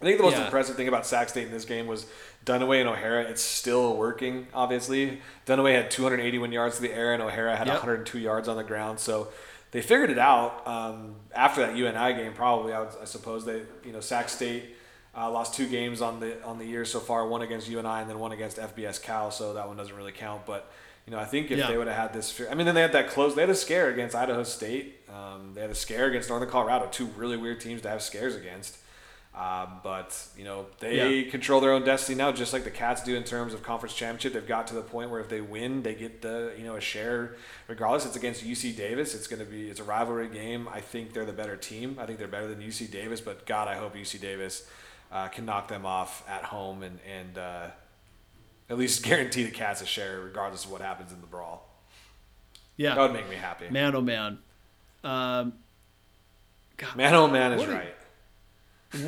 I 0.00 0.04
think 0.04 0.18
the 0.18 0.24
most 0.24 0.36
Yeah. 0.36 0.44
impressive 0.44 0.76
thing 0.76 0.88
about 0.88 1.06
Sac 1.06 1.28
State 1.30 1.46
in 1.46 1.52
this 1.52 1.64
game 1.64 1.86
was 1.86 2.06
Dunniway 2.44 2.80
and 2.80 2.88
O'Hara. 2.88 3.22
It's 3.24 3.42
still 3.42 3.96
working. 3.96 4.46
Obviously, 4.54 5.20
Dunniway 5.46 5.74
had 5.74 5.90
281 5.90 6.52
yards 6.52 6.76
to 6.76 6.82
the 6.82 6.92
air, 6.92 7.12
and 7.14 7.22
O'Hara 7.22 7.56
had 7.56 7.66
Yep. 7.66 7.76
102 7.76 8.18
yards 8.18 8.48
on 8.48 8.56
the 8.56 8.64
ground. 8.64 9.00
So 9.00 9.28
they 9.72 9.80
figured 9.82 10.10
it 10.10 10.18
out 10.18 10.66
um, 10.66 11.16
after 11.34 11.66
that 11.66 11.74
UNI 11.76 12.12
game. 12.12 12.32
Probably, 12.34 12.72
I, 12.74 12.80
would, 12.80 12.90
I 13.00 13.04
suppose 13.06 13.44
they, 13.46 13.62
you 13.84 13.92
know, 13.92 14.00
Sac 14.00 14.28
State. 14.28 14.75
Uh, 15.16 15.30
lost 15.30 15.54
two 15.54 15.66
games 15.66 16.02
on 16.02 16.20
the 16.20 16.42
on 16.44 16.58
the 16.58 16.66
year 16.66 16.84
so 16.84 17.00
far. 17.00 17.26
One 17.26 17.40
against 17.42 17.68
UNI 17.68 18.00
and 18.02 18.10
then 18.10 18.18
one 18.18 18.32
against 18.32 18.58
FBS 18.58 19.00
Cal. 19.02 19.30
So 19.30 19.54
that 19.54 19.66
one 19.66 19.76
doesn't 19.76 19.96
really 19.96 20.12
count. 20.12 20.44
But 20.44 20.70
you 21.06 21.12
know, 21.12 21.18
I 21.18 21.24
think 21.24 21.50
if 21.50 21.58
Yeah. 21.58 21.68
they 21.68 21.78
would 21.78 21.86
have 21.86 21.96
had 21.96 22.12
this, 22.12 22.38
I 22.50 22.54
mean, 22.54 22.66
then 22.66 22.74
they 22.74 22.82
had 22.82 22.92
that 22.92 23.08
close. 23.08 23.34
They 23.34 23.40
had 23.42 23.48
a 23.50 23.54
scare 23.54 23.88
against 23.90 24.14
Idaho 24.14 24.42
State. 24.42 25.00
Um, 25.08 25.52
they 25.54 25.60
had 25.62 25.70
a 25.70 25.74
scare 25.74 26.06
against 26.06 26.28
Northern 26.28 26.50
Colorado. 26.50 26.88
Two 26.92 27.06
really 27.16 27.36
weird 27.36 27.60
teams 27.60 27.80
to 27.82 27.88
have 27.88 28.02
scares 28.02 28.34
against. 28.36 28.76
Um, 29.34 29.80
but 29.82 30.18
you 30.36 30.44
know, 30.44 30.66
they 30.80 31.14
Yeah. 31.20 31.30
control 31.30 31.60
their 31.60 31.72
own 31.72 31.84
destiny 31.84 32.16
now, 32.16 32.32
just 32.32 32.52
like 32.54 32.64
the 32.64 32.70
Cats 32.70 33.02
do 33.02 33.14
in 33.16 33.22
terms 33.24 33.52
of 33.54 33.62
conference 33.62 33.94
championship. 33.94 34.32
They've 34.32 34.46
got 34.46 34.66
to 34.68 34.74
the 34.74 34.80
point 34.82 35.10
where 35.10 35.20
if 35.20 35.28
they 35.28 35.40
win, 35.42 35.82
they 35.82 35.94
get 35.94 36.22
the 36.22 36.52
you 36.58 36.64
know 36.64 36.76
a 36.76 36.80
share. 36.80 37.36
Regardless, 37.68 38.04
it's 38.06 38.16
against 38.16 38.42
UC 38.44 38.72
Davis. 38.72 39.14
It's 39.14 39.26
going 39.26 39.40
to 39.40 39.46
be 39.50 39.68
it's 39.70 39.80
a 39.80 39.84
rivalry 39.84 40.28
game. 40.28 40.68
I 40.72 40.80
think 40.80 41.12
they're 41.14 41.26
the 41.26 41.32
better 41.34 41.56
team. 41.56 41.98
I 42.00 42.06
think 42.06 42.18
they're 42.18 42.28
better 42.28 42.48
than 42.48 42.60
UC 42.60 42.86
Davis. 42.90 43.20
But 43.22 43.46
God, 43.46 43.68
I 43.68 43.74
hope 43.76 43.94
UC 43.94 44.18
Davis 44.18 44.66
uh, 45.12 45.28
can 45.28 45.44
knock 45.46 45.68
them 45.68 45.86
off 45.86 46.24
at 46.28 46.44
home 46.44 46.82
and 46.82 46.98
and 47.10 47.38
uh, 47.38 47.66
at 48.68 48.78
least 48.78 49.02
guarantee 49.04 49.44
the 49.44 49.50
Cats 49.50 49.80
a 49.82 49.86
share, 49.86 50.20
regardless 50.20 50.64
of 50.64 50.70
what 50.70 50.80
happens 50.80 51.12
in 51.12 51.20
the 51.20 51.26
brawl. 51.26 51.68
Yeah, 52.76 52.94
That 52.94 53.00
would 53.02 53.12
make 53.12 53.28
me 53.30 53.36
happy. 53.36 53.64
Man, 53.70 53.72
man, 53.72 53.94
oh 53.94 54.00
man. 54.02 54.38
Um, 55.04 55.52
oh 56.98 57.28
man 57.28 57.52
is 57.52 57.60
What 57.60 57.68
a- 57.68 57.72
right. 57.72 57.94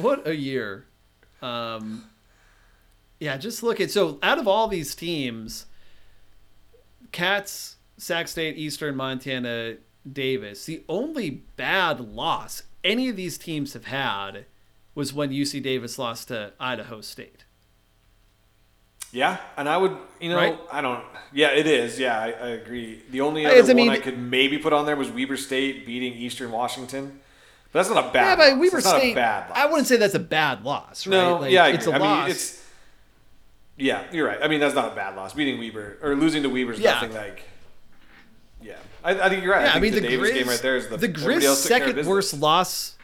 what 0.02 0.26
a 0.26 0.34
year. 0.34 0.86
Um, 1.42 2.04
yeah, 3.20 3.36
just 3.36 3.62
look 3.62 3.80
at 3.80 3.90
so 3.90 4.18
out 4.22 4.38
of 4.38 4.48
all 4.48 4.68
these 4.68 4.94
teams, 4.94 5.66
Cats, 7.12 7.76
Sac 7.96 8.28
State, 8.28 8.56
Eastern, 8.56 8.96
Montana, 8.96 9.76
Davis, 10.10 10.64
the 10.64 10.82
only 10.88 11.30
bad 11.56 12.00
loss 12.00 12.62
any 12.84 13.08
of 13.08 13.16
these 13.16 13.36
teams 13.38 13.72
have 13.74 13.86
had 13.86 14.46
was 14.98 15.12
when 15.14 15.30
UC 15.30 15.62
Davis 15.62 15.96
lost 15.96 16.26
to 16.26 16.52
Idaho 16.58 17.00
State. 17.00 17.44
Yeah, 19.12 19.36
and 19.56 19.68
I 19.68 19.76
would, 19.76 19.96
you 20.20 20.28
know, 20.28 20.36
Right? 20.36 20.58
I 20.72 20.80
don't. 20.80 21.02
Yeah, 21.32 21.52
it 21.52 21.66
is. 21.68 22.00
Yeah, 22.00 22.18
I, 22.20 22.26
I 22.32 22.48
agree. 22.48 23.00
The 23.10 23.20
only 23.20 23.46
I- 23.46 23.50
other 23.50 23.60
I 23.60 23.62
one 23.68 23.76
mean- 23.76 23.90
I 23.90 23.98
could 24.00 24.18
maybe 24.18 24.58
put 24.58 24.72
on 24.72 24.86
there 24.86 24.96
was 24.96 25.08
Weber 25.08 25.36
State 25.36 25.86
beating 25.86 26.12
Eastern 26.14 26.50
Washington, 26.50 27.20
but 27.72 27.78
that's 27.78 27.88
not 27.94 28.06
a 28.06 28.12
bad. 28.12 28.14
Yeah, 28.14 28.36
bad. 28.36 28.38
but 28.38 28.50
loss. 28.50 28.60
Weber 28.60 28.78
It's 28.78 28.86
not 28.86 28.96
State. 28.98 29.12
a 29.12 29.14
bad. 29.14 29.48
Loss. 29.50 29.58
I 29.58 29.66
wouldn't 29.66 29.86
say 29.86 29.96
that's 29.98 30.14
a 30.14 30.18
bad 30.18 30.64
loss, 30.64 31.06
right? 31.06 31.12
No, 31.16 31.36
Like, 31.36 31.52
yeah, 31.52 31.64
I 31.64 31.68
agree. 31.68 31.78
it's 31.78 31.86
a 31.86 31.92
I 31.92 31.98
loss. 31.98 32.22
mean, 32.24 32.30
it's. 32.32 32.64
Yeah, 33.76 34.02
you're 34.12 34.26
right. 34.26 34.38
I 34.42 34.48
mean, 34.48 34.58
that's 34.58 34.74
not 34.74 34.92
a 34.92 34.96
bad 34.96 35.14
loss. 35.14 35.32
Beating 35.32 35.58
Weber 35.60 35.98
or 36.02 36.16
losing 36.16 36.42
to 36.42 36.48
Weber 36.50 36.72
is 36.72 36.80
Yeah. 36.80 36.94
nothing 36.94 37.14
like. 37.14 37.44
Yeah, 38.60 38.74
I, 39.04 39.12
I 39.12 39.28
think 39.28 39.44
you're 39.44 39.52
right. 39.52 39.64
Yeah, 39.64 39.72
I, 39.74 39.76
I, 39.76 39.80
mean 39.80 39.94
the, 39.94 40.00
the, 40.00 40.08
Davis 40.08 40.30
Grizz, 40.30 40.34
game 40.34 40.48
right 40.48 40.58
there 40.60 40.76
is 40.76 40.88
the, 40.88 40.96
the 40.96 41.06
everybody 41.08 41.36
Grizz 41.36 41.44
else 41.44 41.62
took 41.62 41.68
care 41.78 41.82
of 41.86 41.94
second 41.94 42.06
worst 42.08 42.34
loss. 42.40 42.96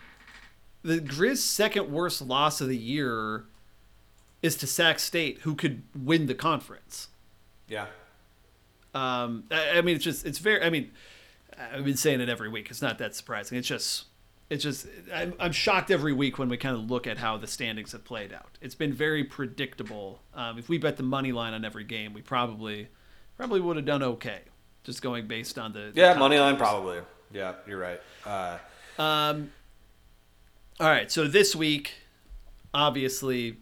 The 0.85 1.01
Grizz 1.01 1.39
second 1.39 1.91
worst 1.91 2.21
loss 2.21 2.61
of 2.61 2.69
the 2.69 2.77
year 2.77 3.47
is 4.43 4.55
to 4.57 4.67
Sac 4.67 4.99
State, 4.99 5.39
who 5.41 5.55
could 5.55 5.83
win 5.97 6.27
the 6.27 6.35
conference. 6.35 7.09
Yeah, 7.69 7.87
Um, 8.95 9.45
I, 9.51 9.79
I 9.79 9.81
mean, 9.81 9.97
it's 9.97 10.05
just 10.05 10.27
it's 10.27 10.39
very. 10.39 10.63
I 10.63 10.69
mean, 10.71 10.91
I've 11.59 11.85
been 11.85 11.97
saying 11.97 12.21
it 12.21 12.29
every 12.29 12.49
week. 12.51 12.69
It's 12.71 12.83
not 12.83 12.99
that 12.99 13.15
surprising. 13.15 13.59
It's 13.59 13.69
just. 13.69 14.05
It's 14.51 14.63
just 14.63 14.87
I'm, 15.13 15.33
I'm 15.41 15.53
shocked 15.53 15.91
every 15.91 16.13
week 16.13 16.39
when 16.39 16.51
we 16.51 16.59
kind 16.59 16.77
of 16.77 16.91
look 16.91 17.07
at 17.07 17.17
how 17.17 17.39
the 17.39 17.47
standings 17.47 17.93
have 17.93 18.05
played 18.05 18.31
out. 18.35 18.59
It's 18.61 18.75
been 18.75 18.93
very 18.93 19.25
predictable. 19.25 20.21
Um, 20.35 20.59
if 20.59 20.69
we 20.69 20.77
bet 20.77 20.99
the 20.99 21.03
money 21.03 21.33
line 21.33 21.55
on 21.55 21.65
every 21.65 21.83
game, 21.85 22.13
we 22.13 22.21
probably 22.21 22.89
probably 23.39 23.61
would 23.61 23.77
have 23.77 23.87
done 23.87 24.03
okay. 24.03 24.43
Just 24.85 25.01
going 25.01 25.27
based 25.27 25.59
on 25.59 25.73
the 25.73 25.91
the 25.95 26.01
yeah, 26.03 26.13
money 26.15 26.39
line 26.39 26.59
probably. 26.59 26.99
Yeah, 27.33 27.55
you're 27.67 27.79
right. 27.79 28.01
Uh, 28.27 28.59
Um, 28.99 29.51
all 30.81 30.89
right, 30.89 31.11
so 31.11 31.27
this 31.27 31.55
week, 31.55 31.93
obviously, 32.73 33.57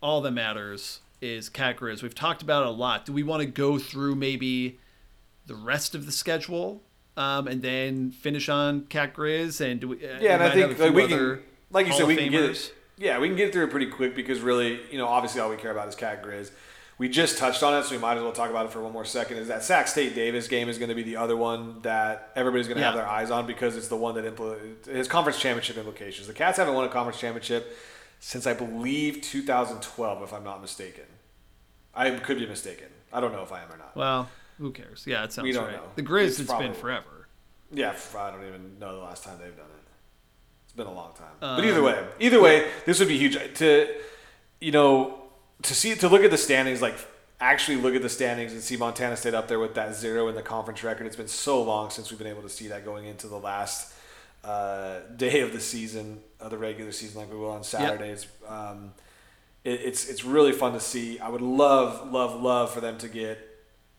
all 0.00 0.20
that 0.22 0.30
matters 0.30 1.00
is 1.20 1.48
Cat 1.48 1.76
Grizz. 1.76 2.02
We've 2.02 2.14
talked 2.14 2.42
about 2.42 2.62
it 2.62 2.68
a 2.68 2.72
lot. 2.72 3.04
Do 3.04 3.12
we 3.12 3.22
want 3.22 3.40
to 3.40 3.46
go 3.46 3.78
through 3.78 4.14
maybe 4.14 4.78
the 5.46 5.54
rest 5.54 5.94
of 5.94 6.06
the 6.06 6.12
schedule 6.12 6.82
um, 7.16 7.46
and 7.46 7.62
then 7.62 8.10
finish 8.10 8.48
on 8.48 8.82
Cat 8.86 9.14
Grizz? 9.14 9.60
And 9.60 9.80
do 9.80 9.88
we? 9.88 9.96
Uh, 9.96 10.18
Yeah, 10.20 10.34
and 10.34 10.42
I 10.42 10.50
think 10.50 10.78
like, 10.78 10.94
we 10.94 11.08
can, 11.08 11.42
like 11.70 11.86
you 11.86 11.92
Hall 11.92 12.00
said, 12.00 12.08
we 12.08 12.16
can 12.16 12.30
get 12.30 12.72
Yeah, 12.96 13.18
we 13.18 13.28
can 13.28 13.36
get 13.36 13.52
through 13.52 13.64
it 13.64 13.70
pretty 13.70 13.90
quick 13.90 14.14
because 14.14 14.40
really, 14.40 14.80
you 14.90 14.98
know, 14.98 15.06
obviously 15.06 15.40
all 15.40 15.50
we 15.50 15.56
care 15.56 15.72
about 15.72 15.88
is 15.88 15.94
Cat 15.94 16.22
Grizz. 16.22 16.50
We 16.98 17.10
just 17.10 17.36
touched 17.36 17.62
on 17.62 17.74
it, 17.74 17.84
so 17.84 17.90
we 17.94 17.98
might 17.98 18.16
as 18.16 18.22
well 18.22 18.32
talk 18.32 18.48
about 18.48 18.64
it 18.66 18.72
for 18.72 18.80
one 18.80 18.92
more 18.92 19.04
second. 19.04 19.36
Is 19.36 19.48
that 19.48 19.62
Sac 19.62 19.86
State 19.86 20.14
Davis 20.14 20.48
game 20.48 20.68
is 20.70 20.78
going 20.78 20.88
to 20.88 20.94
be 20.94 21.02
the 21.02 21.16
other 21.16 21.36
one 21.36 21.80
that 21.82 22.32
everybody's 22.34 22.68
going 22.68 22.78
to 22.78 22.84
have 22.84 22.94
their 22.94 23.06
eyes 23.06 23.30
on 23.30 23.46
because 23.46 23.76
it's 23.76 23.88
the 23.88 23.96
one 23.96 24.14
that 24.14 24.24
impl- 24.24 24.86
has 24.94 25.06
conference 25.06 25.38
championship 25.38 25.76
implications. 25.76 26.26
The 26.26 26.32
Cats 26.32 26.56
haven't 26.56 26.72
won 26.74 26.86
a 26.86 26.88
conference 26.88 27.20
championship 27.20 27.76
since 28.18 28.46
I 28.46 28.54
believe 28.54 29.20
2012, 29.20 30.22
if 30.22 30.32
I'm 30.32 30.42
not 30.44 30.62
mistaken. 30.62 31.04
I 31.94 32.10
could 32.10 32.38
be 32.38 32.46
mistaken. 32.46 32.88
I 33.12 33.20
don't 33.20 33.32
know 33.32 33.42
if 33.42 33.52
I 33.52 33.62
am 33.62 33.70
or 33.70 33.76
not. 33.76 33.94
Well, 33.94 34.30
who 34.58 34.70
cares? 34.72 35.04
Yeah, 35.06 35.24
it 35.24 35.32
sounds 35.32 35.44
We 35.44 35.52
don't 35.52 35.64
right. 35.66 35.74
know. 35.76 35.82
The 35.96 36.02
Grizz, 36.02 36.26
It's 36.28 36.40
it's 36.40 36.48
probably- 36.48 36.68
been 36.68 36.76
forever. 36.76 37.28
Yeah, 37.72 37.94
I 38.16 38.30
don't 38.30 38.46
even 38.46 38.78
know 38.78 38.94
the 38.96 39.02
last 39.04 39.22
time 39.24 39.38
they've 39.38 39.54
done 39.56 39.66
it. 39.66 39.90
It's 40.64 40.72
been 40.72 40.86
a 40.86 40.92
long 40.94 41.12
time. 41.14 41.26
Um, 41.42 41.56
but 41.56 41.64
either 41.66 41.82
way, 41.82 42.06
either 42.20 42.40
way, 42.40 42.70
this 42.86 43.00
would 43.00 43.08
be 43.08 43.18
huge 43.18 43.36
to, 43.58 43.88
you 44.60 44.70
know, 44.72 45.25
to 45.66 45.74
see 45.74 45.94
to 45.94 46.08
look 46.08 46.22
at 46.22 46.30
the 46.30 46.38
standings, 46.38 46.80
like 46.82 46.96
actually 47.40 47.76
look 47.76 47.94
at 47.94 48.02
the 48.02 48.08
standings 48.08 48.52
and 48.52 48.62
see 48.62 48.76
Montana 48.76 49.16
State 49.16 49.34
up 49.34 49.46
there 49.48 49.58
with 49.58 49.74
that 49.74 49.94
zero 49.94 50.28
in 50.28 50.34
the 50.34 50.42
conference 50.42 50.82
record. 50.82 51.06
It's 51.06 51.16
been 51.16 51.28
so 51.28 51.62
long 51.62 51.90
since 51.90 52.10
we've 52.10 52.18
been 52.18 52.28
able 52.28 52.42
to 52.42 52.48
see 52.48 52.68
that 52.68 52.84
going 52.84 53.04
into 53.06 53.26
the 53.28 53.36
last 53.38 53.92
uh, 54.44 55.00
day 55.16 55.40
of 55.40 55.52
the 55.52 55.60
season 55.60 56.20
of 56.40 56.50
the 56.50 56.58
regular 56.58 56.92
season, 56.92 57.20
like 57.20 57.30
we 57.30 57.36
will 57.38 57.50
on 57.50 57.64
Saturdays. 57.64 58.26
Um, 58.48 58.92
it, 59.64 59.80
it's 59.82 60.08
it's 60.08 60.24
really 60.24 60.52
fun 60.52 60.72
to 60.72 60.80
see. 60.80 61.18
I 61.18 61.28
would 61.28 61.42
love, 61.42 62.12
love, 62.12 62.40
love 62.40 62.72
for 62.72 62.80
them 62.80 62.96
to 62.98 63.08
get. 63.08 63.38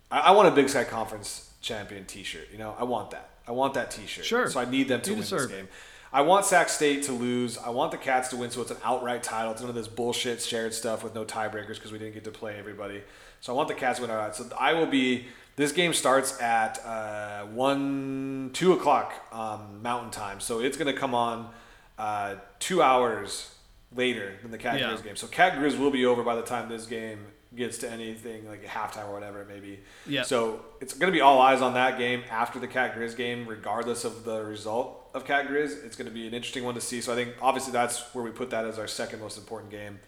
I, 0.10 0.20
I 0.20 0.32
want 0.32 0.48
a 0.48 0.52
Big 0.52 0.70
Sky 0.70 0.84
Conference 0.86 1.52
champion 1.62 2.06
T-shirt. 2.06 2.48
You 2.52 2.58
know, 2.58 2.76
I 2.80 2.86
want 2.86 3.12
that. 3.12 3.30
I 3.48 3.52
want 3.52 3.74
that 3.76 3.92
T-shirt. 3.92 4.26
Sure. 4.26 4.50
So 4.50 4.60
I 4.60 4.66
need 4.66 4.88
them 4.88 5.02
to 5.02 5.10
You 5.10 5.16
win 5.16 5.22
this 5.22 5.30
deserve 5.30 5.52
it. 5.52 5.56
game. 5.56 5.68
I 6.12 6.22
want 6.22 6.46
Sac 6.46 6.70
State 6.70 7.04
to 7.04 7.12
lose. 7.12 7.58
I 7.58 7.70
want 7.70 7.92
the 7.92 7.98
Cats 7.98 8.30
to 8.30 8.38
win, 8.38 8.50
so 8.50 8.62
it's 8.62 8.72
an 8.72 8.78
outright 8.84 9.24
title. 9.24 9.52
It's 9.52 9.62
none 9.62 9.70
of 9.70 9.76
this 9.76 9.88
bullshit 9.88 10.42
shared 10.42 10.74
stuff 10.74 11.04
with 11.04 11.14
no 11.14 11.26
tiebreakers 11.26 11.76
because 11.76 11.92
we 11.92 11.98
didn't 12.00 12.14
get 12.14 12.24
to 12.24 12.32
play 12.32 12.58
everybody. 12.58 13.04
So 13.42 13.54
I 13.54 13.56
want 13.56 13.68
the 13.68 13.74
Cats 13.76 14.00
to 14.00 14.04
win 14.04 14.12
outright. 14.12 14.36
So 14.36 14.46
I 14.58 14.74
will 14.74 14.86
be. 14.88 15.26
This 15.58 15.72
game 15.72 15.92
starts 15.94 16.40
at 16.40 16.84
uh, 16.86 17.46
one, 17.48 18.52
two 18.54 18.74
o'clock 18.74 19.14
um, 19.32 19.82
Mountain 19.82 20.12
Time. 20.12 20.40
So 20.40 20.60
it's 20.60 20.78
going 20.78 20.94
to 20.94 21.00
come 21.00 21.16
on 21.16 21.50
uh, 21.98 22.36
two 22.60 22.82
hours 22.84 23.54
later 23.96 24.36
than 24.44 24.52
the 24.52 24.58
Cat 24.60 24.80
Yeah. 24.80 24.92
Grizz 24.92 25.04
game. 25.04 25.16
So 25.16 25.26
Cat 25.28 25.54
Grizz 25.54 25.80
will 25.80 25.90
be 25.90 26.06
over 26.06 26.22
by 26.24 26.36
the 26.36 26.44
time 26.44 26.70
this 26.70 26.86
game 26.86 27.20
gets 27.56 27.80
to 27.80 27.90
anything 27.90 28.48
like 28.48 28.64
halftime 28.66 29.08
or 29.08 29.14
whatever 29.14 29.42
it 29.42 29.48
may 29.48 29.60
be. 29.60 29.80
Yeah. 30.06 30.22
So 30.22 30.64
it's 30.80 30.94
going 30.94 31.12
to 31.12 31.16
be 31.16 31.22
all 31.22 31.42
eyes 31.42 31.62
on 31.62 31.74
that 31.74 31.98
game 31.98 32.24
after 32.30 32.60
the 32.60 32.68
Cat 32.68 32.96
Grizz 32.96 33.16
game, 33.18 33.48
regardless 33.48 34.06
of 34.06 34.26
the 34.26 34.44
result 34.44 35.07
of 35.18 35.26
Cat 35.26 35.48
Grizz. 35.48 35.84
It's 35.84 35.96
going 35.96 36.08
to 36.08 36.14
be 36.14 36.28
an 36.28 36.34
interesting 36.34 36.64
one 36.64 36.76
to 36.76 36.82
see. 36.82 37.02
So 37.02 37.12
I 37.12 37.16
think 37.16 37.34
obviously 37.42 37.74
that's 37.74 38.02
where 38.14 38.24
we 38.24 38.32
put 38.32 38.50
that 38.52 38.66
as 38.66 38.80
our 38.80 38.88
second 38.88 39.20
most 39.20 39.38
important 39.38 39.72
game 39.72 40.00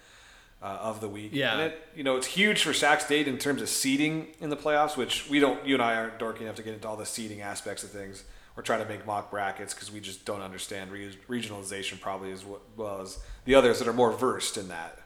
uh, 0.62 0.78
of 0.82 1.02
the 1.02 1.10
week. 1.10 1.32
Yeah. 1.34 1.54
And 1.54 1.62
it, 1.62 1.88
you 1.96 2.04
know, 2.04 2.16
it's 2.16 2.28
huge 2.28 2.64
for 2.64 2.74
Sac 2.74 3.02
State 3.02 3.28
in 3.28 3.38
terms 3.38 3.62
of 3.62 3.68
seeding 3.68 4.28
in 4.40 4.50
the 4.50 4.58
playoffs, 4.58 4.96
which 4.96 5.30
we 5.30 5.40
don't. 5.40 5.66
You 5.66 5.76
and 5.76 5.84
I 5.84 5.96
aren't 5.96 6.18
dorky 6.18 6.42
enough 6.42 6.56
to 6.56 6.64
get 6.64 6.74
into 6.74 6.88
all 6.88 6.96
the 6.96 7.06
seeding 7.06 7.42
aspects 7.42 7.84
of 7.84 7.90
things. 7.90 8.24
Or 8.58 8.62
try 8.62 8.78
to 8.78 8.84
make 8.84 9.06
mock 9.06 9.32
brackets 9.32 9.74
because 9.74 9.90
we 9.90 10.02
just 10.02 10.26
don't 10.26 10.42
understand 10.42 10.92
re- 10.92 11.16
regionalization 11.30 11.98
probably 11.98 12.34
as 12.34 12.44
well 12.76 13.00
as 13.00 13.18
the 13.46 13.56
others 13.56 13.80
that 13.80 13.88
are 13.88 13.94
more 13.94 14.12
versed 14.12 14.58
in 14.58 14.68
that. 14.68 15.00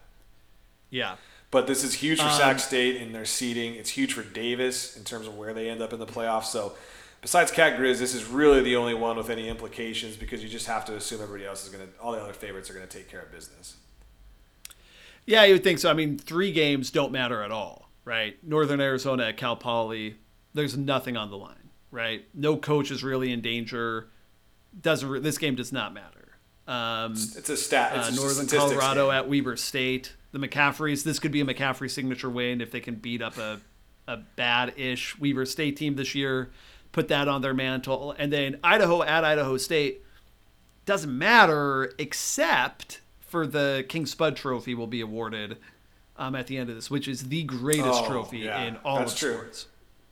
Yeah. 0.90 1.18
But 1.52 1.68
this 1.68 1.84
is 1.84 1.94
huge 1.94 2.20
for 2.20 2.30
Um, 2.30 2.32
Sac 2.32 2.58
State 2.58 2.96
in 2.96 3.12
their 3.12 3.26
seeding. 3.26 3.76
It's 3.76 3.92
huge 3.92 4.14
for 4.14 4.24
Davis 4.24 4.98
in 4.98 5.04
terms 5.04 5.28
of 5.28 5.38
where 5.38 5.54
they 5.54 5.70
end 5.70 5.84
up 5.84 5.94
in 5.94 6.00
the 6.00 6.08
playoffs. 6.08 6.46
So, 6.46 6.74
besides 7.24 7.50
Cat 7.52 7.80
Grizz, 7.80 7.98
this 7.98 8.14
is 8.14 8.26
really 8.26 8.62
the 8.62 8.76
only 8.76 8.94
one 8.94 9.18
with 9.18 9.32
any 9.32 9.50
implications 9.50 10.16
because 10.16 10.44
you 10.44 10.50
just 10.50 10.68
have 10.68 10.86
to 10.86 10.96
assume 10.96 11.22
everybody 11.22 11.48
else 11.48 11.66
is 11.66 11.70
going 11.74 11.88
to, 11.88 11.92
all 12.00 12.12
the 12.12 12.20
other 12.22 12.34
favorites 12.34 12.70
are 12.70 12.74
going 12.74 12.86
to 12.88 12.98
take 12.98 13.10
care 13.10 13.22
of 13.22 13.32
business. 13.32 13.78
Yeah, 15.26 15.46
you 15.46 15.54
would 15.54 15.64
think 15.64 15.80
so. 15.80 15.90
I 15.90 15.94
mean, 15.94 16.20
three 16.20 16.52
games 16.52 16.92
don't 16.92 17.12
matter 17.12 17.42
at 17.42 17.50
all, 17.52 17.90
right? 18.06 18.36
Northern 18.44 18.82
Arizona 18.82 19.24
at 19.28 19.38
Cal 19.38 19.56
Poly, 19.56 20.18
there's 20.54 20.78
nothing 20.78 21.18
on 21.18 21.32
the 21.32 21.38
line, 21.38 21.70
right? 21.92 22.26
No 22.34 22.58
coach 22.58 22.92
is 22.92 23.04
really 23.04 23.32
in 23.32 23.42
danger. 23.42 24.10
Doesn't 24.80 25.24
this 25.24 25.38
game 25.38 25.56
does 25.56 25.72
not 25.72 25.94
matter. 25.94 26.38
Um, 26.68 27.14
It's 27.14 27.50
a 27.50 27.56
stat. 27.58 27.94
It's 27.96 28.18
uh, 28.18 28.22
Northern 28.22 28.48
Colorado 28.48 29.08
game. 29.08 29.16
at 29.16 29.30
Weber 29.30 29.56
State. 29.56 30.14
The 30.32 30.40
McCaffreys. 30.40 31.04
This 31.04 31.20
could 31.20 31.32
be 31.32 31.42
a 31.42 31.46
McCaffrey 31.46 31.90
signature 31.90 32.30
win 32.30 32.60
if 32.60 32.72
they 32.72 32.80
can 32.80 32.96
beat 32.96 33.22
up 33.22 33.38
a 33.38 33.62
a 34.08 34.18
bad-ish 34.18 35.18
Weber 35.18 35.46
State 35.46 35.78
team 35.78 35.96
this 35.96 36.14
year. 36.14 36.52
Put 36.94 37.10
that 37.10 37.28
on 37.28 37.42
their 37.42 37.54
mantle, 37.54 38.14
and 38.18 38.32
then 38.32 38.60
Idaho 38.64 39.04
at 39.04 39.24
Idaho 39.26 39.58
State 39.58 40.02
doesn't 40.86 41.16
matter 41.18 41.92
except 41.98 43.02
for 43.20 43.46
the 43.48 43.84
King 43.90 44.06
Spud 44.06 44.36
Trophy 44.38 44.76
will 44.76 44.88
be 44.88 45.02
awarded 45.02 45.58
um, 46.18 46.36
at 46.36 46.48
the 46.48 46.58
end 46.58 46.70
of 46.70 46.76
this, 46.76 46.90
which 46.92 47.08
is 47.08 47.30
the 47.30 47.44
greatest 47.44 48.04
Oh, 48.04 48.08
trophy 48.08 48.40
yeah, 48.40 48.62
in 48.62 48.78
all 48.86 49.00
that's 49.00 49.14
of 49.14 49.20
true. 49.20 49.34
sports. 49.34 49.66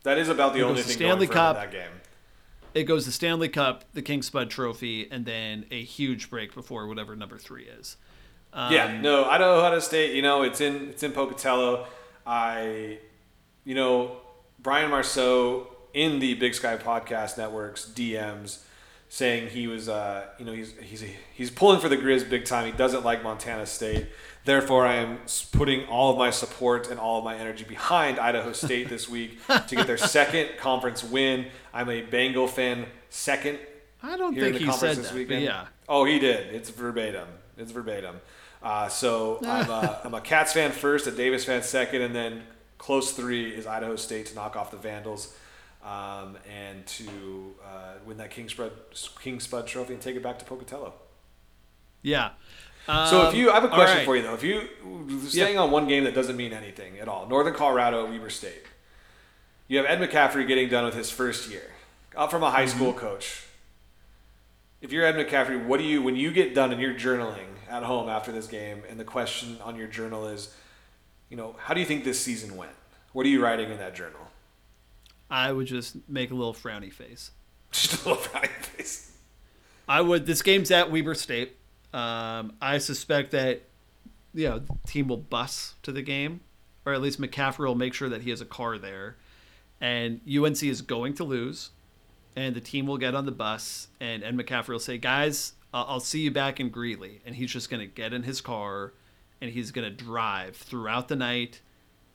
That 0.04 0.18
is 0.18 0.28
about 0.28 0.54
the 0.54 0.60
It 0.60 0.64
only 0.64 0.82
thing 0.82 0.96
Stanley 0.96 1.28
going 1.28 1.36
Cup. 1.38 1.56
that 1.58 1.72
game. 1.72 1.92
It 2.74 2.86
goes 2.86 3.06
the 3.06 3.12
Stanley 3.12 3.50
Cup, 3.50 3.84
the 3.94 4.02
King 4.02 4.24
Spud 4.24 4.50
Trophy, 4.50 5.08
and 5.12 5.26
then 5.26 5.66
a 5.70 5.84
huge 5.84 6.30
break 6.32 6.56
before 6.56 6.88
whatever 6.88 7.16
number 7.16 7.38
three 7.38 7.66
is. 7.66 7.98
Um, 8.54 8.74
yeah, 8.74 9.00
no, 9.00 9.26
Idaho, 9.26 9.60
Idaho 9.62 9.80
State. 9.80 10.16
You 10.16 10.22
know, 10.24 10.42
it's 10.42 10.62
in 10.62 10.90
it's 10.90 11.04
in 11.04 11.12
Pocatello. 11.12 11.86
I, 12.26 12.98
you 13.66 13.76
know, 13.76 14.18
Brian 14.60 14.90
Marceau 14.90 15.68
in 15.94 16.20
the 16.20 16.34
Big 16.36 16.54
Sky 16.54 16.78
Podcast 16.78 17.38
Network's 17.38 17.86
DMs 17.86 18.60
saying 19.10 19.50
he 19.50 19.68
was, 19.68 19.90
uh, 19.90 20.26
you 20.40 20.46
know, 20.46 20.54
he's 20.54 20.74
he's 20.82 21.04
he's 21.34 21.50
pulling 21.52 21.80
for 21.82 21.90
the 21.90 21.98
Grizz 21.98 22.30
big 22.30 22.46
time. 22.46 22.66
He 22.66 22.72
doesn't 22.72 23.04
like 23.04 23.24
Montana 23.24 23.66
State. 23.66 24.08
Therefore, 24.46 24.88
I 24.88 24.96
am 24.96 25.20
putting 25.52 25.86
all 25.88 26.12
of 26.12 26.18
my 26.18 26.30
support 26.32 26.90
and 26.90 27.00
all 27.00 27.20
of 27.20 27.24
my 27.24 27.36
energy 27.36 27.64
behind 27.64 28.20
Idaho 28.20 28.54
State 28.54 28.90
this 28.90 29.08
week 29.10 29.46
to 29.68 29.76
get 29.76 29.86
their 29.86 29.98
second 29.98 30.58
conference 30.58 31.04
win. 31.04 31.48
I'm 31.74 31.90
a 31.90 32.02
Bengal 32.02 32.48
fan. 32.48 32.86
Second 33.10 33.60
I 34.02 34.18
don't 34.18 34.34
here 34.34 34.46
in 34.46 34.54
think 34.54 34.54
the 34.54 34.60
he 34.60 34.66
conference 34.72 34.96
said 34.96 35.04
this 35.04 35.12
that, 35.12 35.18
weekend. 35.18 35.44
yeah. 35.44 35.68
Oh, 35.90 36.06
he 36.06 36.18
did. 36.18 36.54
It's 36.56 36.70
verbatim. 36.70 37.28
It's 37.58 37.72
verbatim. 37.72 38.22
Uh, 38.64 38.88
so 38.88 39.40
I'm 39.46 39.70
a, 39.70 40.02
I'm 40.06 40.14
a 40.14 40.22
Cats 40.22 40.54
fan 40.54 40.72
first, 40.72 41.06
a 41.08 41.12
Davis 41.12 41.44
fan 41.46 41.62
second, 41.64 42.02
and 42.02 42.16
then 42.16 42.44
close 42.78 43.12
three 43.12 43.50
is 43.52 43.68
Idaho 43.68 43.96
State 43.98 44.28
to 44.28 44.36
knock 44.36 44.56
off 44.56 44.72
the 44.72 44.78
Vandals 44.78 45.36
um, 45.84 46.38
and 46.50 46.86
to 46.86 47.56
uh, 47.66 47.94
win 48.06 48.18
that 48.18 48.32
King 48.32 48.50
Spud 48.50 48.72
King 49.22 49.40
Spud 49.40 49.68
Trophy 49.68 49.94
and 49.94 50.02
take 50.02 50.16
it 50.16 50.24
back 50.24 50.40
to 50.40 50.46
Pocatello. 50.46 50.94
Yeah. 52.02 52.30
So 52.88 53.28
if 53.28 53.30
Um, 53.30 53.36
you, 53.36 53.52
I 53.52 53.56
have 53.56 53.64
a 53.64 53.68
question 53.70 53.98
right. 53.98 54.06
for 54.06 54.16
you 54.16 54.24
though. 54.24 54.34
If 54.34 54.44
you 54.44 54.68
staying 55.28 55.58
on 55.58 55.70
one 55.72 55.88
game 55.88 56.04
that 56.06 56.16
doesn't 56.16 56.36
mean 56.36 56.52
anything 56.54 57.00
at 57.00 57.08
all, 57.08 57.28
Northern 57.28 57.54
Colorado, 57.54 58.10
Weber 58.10 58.30
State. 58.30 58.64
You 59.68 59.78
have 59.78 59.86
Ed 59.86 60.00
McCaffrey 60.00 60.48
getting 60.48 60.68
done 60.68 60.84
with 60.84 60.96
his 60.96 61.10
first 61.12 61.50
year, 61.50 61.72
up 62.18 62.30
from 62.32 62.44
a 62.44 62.52
high 62.52 62.66
Mm-hmm. 62.66 62.78
school 62.78 62.94
coach. 62.94 63.44
If 64.82 64.92
you're 64.92 65.06
Ed 65.06 65.16
McCaffrey, 65.16 65.64
what 65.64 65.78
do 65.78 65.84
you 65.84 66.02
when 66.02 66.16
you 66.16 66.32
get 66.32 66.56
done 66.56 66.72
and 66.72 66.82
you're 66.82 66.96
journaling 66.96 67.48
at 67.70 67.84
home 67.84 68.10
after 68.10 68.32
this 68.32 68.48
game, 68.48 68.82
and 68.90 69.00
the 69.00 69.06
question 69.06 69.58
on 69.64 69.76
your 69.76 69.88
journal 69.88 70.28
is, 70.28 70.54
you 71.30 71.38
know, 71.38 71.56
how 71.60 71.74
do 71.74 71.80
you 71.80 71.86
think 71.86 72.04
this 72.04 72.20
season 72.20 72.58
went? 72.58 72.72
What 73.14 73.26
are 73.26 73.30
you 73.30 73.42
writing 73.44 73.70
in 73.70 73.78
that 73.78 73.96
journal? 73.96 74.20
I 75.32 75.54
would 75.54 75.66
just 75.66 75.96
make 76.10 76.30
a 76.30 76.36
little 76.36 76.54
frowny 76.54 76.92
face. 76.92 77.32
Just 77.72 78.06
a 78.06 78.10
little 78.10 78.22
frowny 78.22 78.50
face. 78.50 79.14
I 79.88 80.02
would. 80.02 80.26
This 80.26 80.42
game's 80.42 80.72
at 80.72 80.92
Weber 80.92 81.16
State. 81.16 81.56
Um, 81.94 82.54
I 82.62 82.80
suspect 82.80 83.32
that 83.32 83.62
you 84.34 84.50
know 84.50 84.60
the 84.60 84.74
team 84.86 85.08
will 85.08 85.16
bus 85.16 85.76
to 85.84 85.94
the 85.94 86.02
game, 86.02 86.42
or 86.86 86.94
at 86.94 87.02
least 87.02 87.22
McCaffrey 87.22 87.66
will 87.66 87.76
make 87.76 87.94
sure 87.94 88.10
that 88.10 88.24
he 88.24 88.30
has 88.30 88.42
a 88.42 88.46
car 88.46 88.78
there, 88.78 89.16
and 89.80 90.20
UNC 90.28 90.64
is 90.64 90.82
going 90.82 91.14
to 91.14 91.24
lose, 91.24 91.70
and 92.36 92.54
the 92.54 92.62
team 92.62 92.86
will 92.88 92.98
get 92.98 93.16
on 93.16 93.26
the 93.26 93.32
bus, 93.32 93.88
and 94.02 94.22
Ed 94.22 94.36
McCaffrey 94.36 94.70
will 94.70 94.80
say, 94.80 94.98
"Guys, 94.98 95.54
I'll 95.74 96.02
see 96.02 96.20
you 96.20 96.32
back 96.32 96.60
in 96.60 96.70
Greeley," 96.70 97.22
and 97.26 97.36
he's 97.36 97.52
just 97.52 97.70
going 97.70 97.80
to 97.80 97.88
get 97.88 98.12
in 98.12 98.24
his 98.24 98.42
car, 98.42 98.92
and 99.40 99.52
he's 99.52 99.72
going 99.72 99.90
to 99.90 100.04
drive 100.04 100.58
throughout 100.58 101.08
the 101.08 101.16
night 101.16 101.62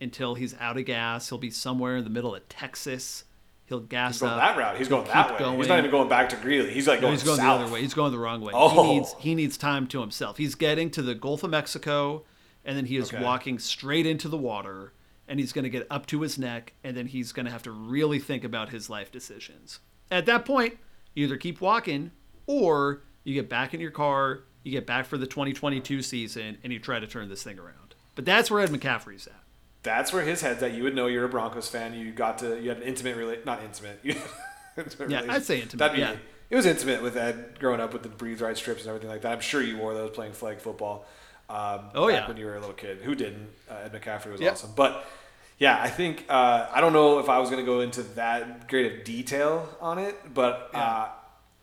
until 0.00 0.34
he's 0.34 0.54
out 0.60 0.76
of 0.76 0.84
gas. 0.84 1.28
He'll 1.28 1.38
be 1.38 1.50
somewhere 1.50 1.96
in 1.96 2.04
the 2.04 2.10
middle 2.10 2.34
of 2.34 2.48
Texas. 2.48 3.24
He'll 3.66 3.80
gas 3.80 4.14
He's 4.14 4.20
going 4.20 4.32
up. 4.34 4.38
that 4.40 4.56
route. 4.56 4.76
He's 4.78 4.88
going 4.88 5.06
that 5.08 5.32
way. 5.32 5.38
keep 5.38 5.56
He's 5.58 5.68
not 5.68 5.78
even 5.80 5.90
going 5.90 6.08
back 6.08 6.28
to 6.28 6.36
Greeley. 6.36 6.70
He's 6.72 6.86
like 6.86 6.98
no, 7.00 7.08
going, 7.08 7.14
he's 7.14 7.22
going 7.24 7.38
south. 7.38 7.58
the 7.60 7.64
other 7.64 7.72
way. 7.74 7.80
He's 7.82 7.94
going 7.94 8.12
the 8.12 8.18
wrong 8.18 8.40
way. 8.40 8.52
Oh. 8.54 8.84
He 8.84 8.94
needs 8.94 9.14
he 9.18 9.34
needs 9.34 9.56
time 9.56 9.86
to 9.88 10.00
himself. 10.00 10.36
He's 10.36 10.54
getting 10.54 10.90
to 10.92 11.02
the 11.02 11.14
Gulf 11.16 11.42
of 11.42 11.50
Mexico, 11.50 12.24
and 12.64 12.76
then 12.76 12.84
he 12.86 12.96
is 12.96 13.12
Okay. 13.12 13.22
walking 13.22 13.58
straight 13.58 14.06
into 14.06 14.28
the 14.28 14.36
water, 14.36 14.92
and 15.26 15.40
he's 15.40 15.52
going 15.52 15.64
to 15.64 15.70
get 15.70 15.84
up 15.90 16.06
to 16.06 16.20
his 16.20 16.38
neck, 16.38 16.74
and 16.84 16.96
then 16.96 17.06
he's 17.06 17.32
going 17.32 17.46
to 17.46 17.52
have 17.52 17.64
to 17.64 17.72
really 17.72 18.20
think 18.20 18.44
about 18.44 18.68
his 18.68 18.88
life 18.88 19.10
decisions. 19.10 19.80
At 20.12 20.26
that 20.26 20.44
point, 20.44 20.78
you 21.14 21.24
either 21.24 21.36
keep 21.36 21.60
walking, 21.60 22.12
or 22.46 23.02
you 23.24 23.34
get 23.34 23.48
back 23.48 23.74
in 23.74 23.80
your 23.80 23.90
car, 23.90 24.44
you 24.62 24.70
get 24.70 24.86
back 24.86 25.06
for 25.06 25.18
the 25.18 25.26
2022 25.26 26.02
season, 26.02 26.58
and 26.62 26.72
you 26.72 26.78
try 26.78 27.00
to 27.00 27.06
turn 27.08 27.28
this 27.28 27.42
thing 27.42 27.58
around. 27.58 27.96
But 28.14 28.24
that's 28.24 28.48
where 28.48 28.60
Ed 28.62 28.70
McCaffrey's 28.70 29.26
at. 29.26 29.34
That's 29.86 30.12
where 30.12 30.22
his 30.22 30.42
head's 30.42 30.62
at. 30.62 30.74
You 30.74 30.82
would 30.82 30.94
know 30.94 31.06
you're 31.06 31.24
a 31.24 31.28
Broncos 31.30 31.68
fan. 31.68 31.94
You 31.94 32.12
got 32.12 32.38
to 32.38 32.60
you 32.60 32.68
had 32.68 32.78
an 32.78 32.82
intimate 32.84 33.16
relate, 33.16 33.46
not 33.46 33.62
intimate. 33.62 34.00
You 34.04 34.14
intimate 34.84 35.10
Yeah, 35.10 35.22
I'd 35.32 35.42
say 35.44 35.62
intimate, 35.62 35.78
That'd 35.78 35.96
be, 35.96 36.02
yeah. 36.02 36.16
It 36.50 36.54
was 36.56 36.66
intimate 36.66 37.00
with 37.02 37.16
Ed 37.16 37.58
growing 37.58 37.80
up 37.80 37.94
with 37.94 38.02
the 38.02 38.10
breathe 38.10 38.42
right 38.42 38.54
strips 38.54 38.82
and 38.82 38.88
everything 38.90 39.08
like 39.08 39.22
that. 39.22 39.32
I'm 39.32 39.40
sure 39.40 39.62
you 39.62 39.78
wore 39.78 39.94
those 39.94 40.10
playing 40.10 40.34
flag 40.34 40.60
football. 40.60 41.06
Um, 41.48 41.80
Oh, 41.94 42.08
yeah. 42.08 42.28
when 42.28 42.36
you 42.36 42.44
were 42.44 42.56
a 42.56 42.60
little 42.60 42.74
kid. 42.74 42.98
Who 42.98 43.14
didn't? 43.14 43.48
Uh, 43.70 43.74
Ed 43.86 43.92
McCaffrey 43.94 44.32
was 44.32 44.40
Yep. 44.42 44.52
awesome. 44.52 44.70
But 44.76 45.06
yeah, 45.58 45.80
I 45.80 45.88
think 45.88 46.26
uh, 46.28 46.66
I 46.70 46.82
don't 46.82 46.92
know 46.92 47.18
if 47.20 47.30
I 47.30 47.38
was 47.38 47.48
going 47.48 47.64
to 47.64 47.66
go 47.72 47.80
into 47.80 48.02
that 48.16 48.68
great 48.68 48.92
of 48.92 49.04
detail 49.04 49.66
on 49.80 49.98
it, 49.98 50.14
but 50.34 50.70
uh, 50.74 51.08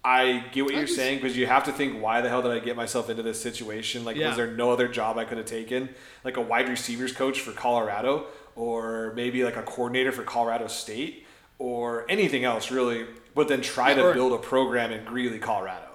I 0.06 0.43
get 0.51 0.66
what 0.66 0.74
you're 0.74 0.84
just- 0.84 0.95
saying 0.97 1.20
because 1.22 1.38
you 1.38 1.45
have 1.47 1.64
to 1.66 1.72
think, 1.72 2.01
why 2.01 2.22
the 2.22 2.28
hell 2.30 2.41
did 2.41 2.51
I 2.51 2.60
get 2.60 2.76
myself 2.76 3.10
into 3.10 3.24
this 3.24 3.41
situation? 3.41 4.04
Like, 4.04 4.18
Yeah. 4.18 4.28
was 4.30 4.38
there 4.38 4.47
no 4.47 4.72
other 4.72 4.88
job 4.88 5.18
I 5.18 5.24
could 5.26 5.38
have 5.38 5.47
taken, 5.47 5.89
like 6.24 6.36
a 6.38 6.41
wide 6.41 6.68
receivers 6.70 7.14
coach 7.14 7.39
for 7.39 7.51
Colorado, 7.54 8.26
or 8.56 9.14
maybe 9.16 9.43
like 9.43 9.56
a 9.56 9.64
coordinator 9.64 10.12
for 10.12 10.24
Colorado 10.24 10.68
State, 10.68 11.26
or 11.58 12.06
anything 12.10 12.43
else 12.43 12.70
really? 12.70 13.06
But 13.34 13.47
then 13.47 13.62
try 13.62 13.93
to 13.93 14.04
or- 14.08 14.14
build 14.14 14.34
a 14.34 14.38
program 14.38 14.91
in 14.91 15.06
Greeley, 15.06 15.39
Colorado. 15.39 15.88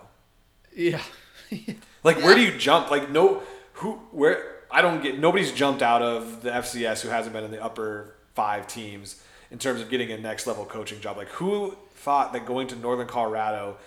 Yeah. 0.75 1.01
Like, 2.05 2.19
where 2.23 2.35
do 2.37 2.41
you 2.41 2.57
jump? 2.57 2.91
Like, 2.93 3.11
no, 3.11 3.43
who, 3.75 3.95
where? 4.13 4.61
I 4.71 4.83
don't 4.83 5.03
get. 5.03 5.19
Nobody's 5.19 5.51
jumped 5.51 5.83
out 5.83 6.01
of 6.01 6.43
the 6.43 6.51
FCS 6.51 7.01
who 7.03 7.09
hasn't 7.09 7.33
been 7.33 7.43
in 7.43 7.51
the 7.51 7.63
upper 7.63 8.15
five 8.35 8.69
teams 8.69 9.21
in 9.51 9.59
terms 9.59 9.81
of 9.81 9.91
getting 9.91 10.13
a 10.13 10.17
next 10.17 10.47
level 10.47 10.65
coaching 10.65 11.01
job. 11.01 11.17
Like, 11.17 11.29
who 11.31 11.77
thought 11.97 12.33
that 12.35 12.47
going 12.47 12.69
to 12.69 12.77
Northern 12.77 13.09
Colorado 13.09 13.79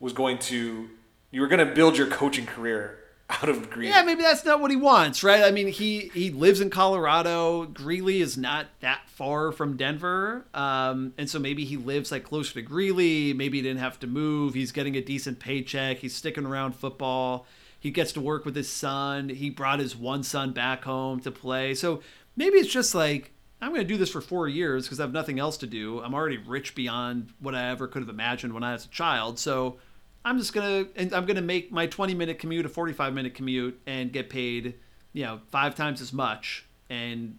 was 0.00 0.12
going 0.12 0.38
to? 0.38 0.88
You 1.30 1.40
were 1.40 1.48
going 1.48 1.66
to 1.66 1.74
build 1.74 1.98
your 1.98 2.06
coaching 2.06 2.46
career 2.46 2.98
out 3.30 3.48
of 3.48 3.68
Greeley. 3.70 3.90
Yeah, 3.90 4.02
maybe 4.02 4.22
that's 4.22 4.44
not 4.44 4.60
what 4.60 4.70
he 4.70 4.76
wants, 4.76 5.22
right? 5.22 5.44
I 5.44 5.50
mean, 5.50 5.68
he 5.68 6.10
he 6.14 6.30
lives 6.30 6.60
in 6.60 6.70
Colorado. 6.70 7.66
Greeley 7.66 8.20
is 8.20 8.38
not 8.38 8.66
that 8.80 9.08
far 9.08 9.52
from 9.52 9.76
Denver, 9.76 10.46
um, 10.54 11.12
and 11.18 11.28
so 11.28 11.38
maybe 11.38 11.64
he 11.64 11.76
lives 11.76 12.10
like 12.10 12.24
closer 12.24 12.54
to 12.54 12.62
Greeley. 12.62 13.34
Maybe 13.34 13.58
he 13.58 13.62
didn't 13.62 13.80
have 13.80 14.00
to 14.00 14.06
move. 14.06 14.54
He's 14.54 14.72
getting 14.72 14.96
a 14.96 15.02
decent 15.02 15.40
paycheck. 15.40 15.98
He's 15.98 16.14
sticking 16.14 16.46
around 16.46 16.74
football. 16.74 17.46
He 17.80 17.90
gets 17.90 18.12
to 18.12 18.20
work 18.20 18.44
with 18.44 18.56
his 18.56 18.68
son. 18.68 19.28
He 19.28 19.50
brought 19.50 19.78
his 19.78 19.94
one 19.94 20.22
son 20.22 20.52
back 20.52 20.84
home 20.84 21.20
to 21.20 21.30
play. 21.30 21.74
So 21.74 22.00
maybe 22.34 22.58
it's 22.58 22.72
just 22.72 22.94
like 22.94 23.32
I'm 23.60 23.70
going 23.70 23.82
to 23.82 23.88
do 23.88 23.96
this 23.96 24.10
for 24.10 24.20
four 24.20 24.48
years 24.48 24.84
because 24.84 25.00
I 25.00 25.02
have 25.02 25.12
nothing 25.12 25.38
else 25.38 25.56
to 25.58 25.66
do. 25.66 26.00
I'm 26.00 26.14
already 26.14 26.38
rich 26.38 26.74
beyond 26.74 27.32
what 27.40 27.54
I 27.54 27.70
ever 27.70 27.88
could 27.88 28.02
have 28.02 28.08
imagined 28.08 28.52
when 28.52 28.62
I 28.62 28.72
was 28.72 28.86
a 28.86 28.88
child. 28.88 29.38
So 29.38 29.78
I'm 30.24 30.38
just 30.38 30.52
gonna 30.52 30.86
I'm 30.96 31.26
gonna 31.26 31.40
make 31.42 31.72
my 31.72 31.86
20 31.86 32.14
minute 32.14 32.38
commute 32.38 32.66
a 32.66 32.68
45 32.68 33.14
minute 33.14 33.34
commute 33.34 33.80
and 33.86 34.12
get 34.12 34.28
paid, 34.28 34.74
you 35.12 35.24
know, 35.24 35.40
five 35.50 35.74
times 35.74 36.00
as 36.00 36.12
much 36.12 36.66
and 36.90 37.38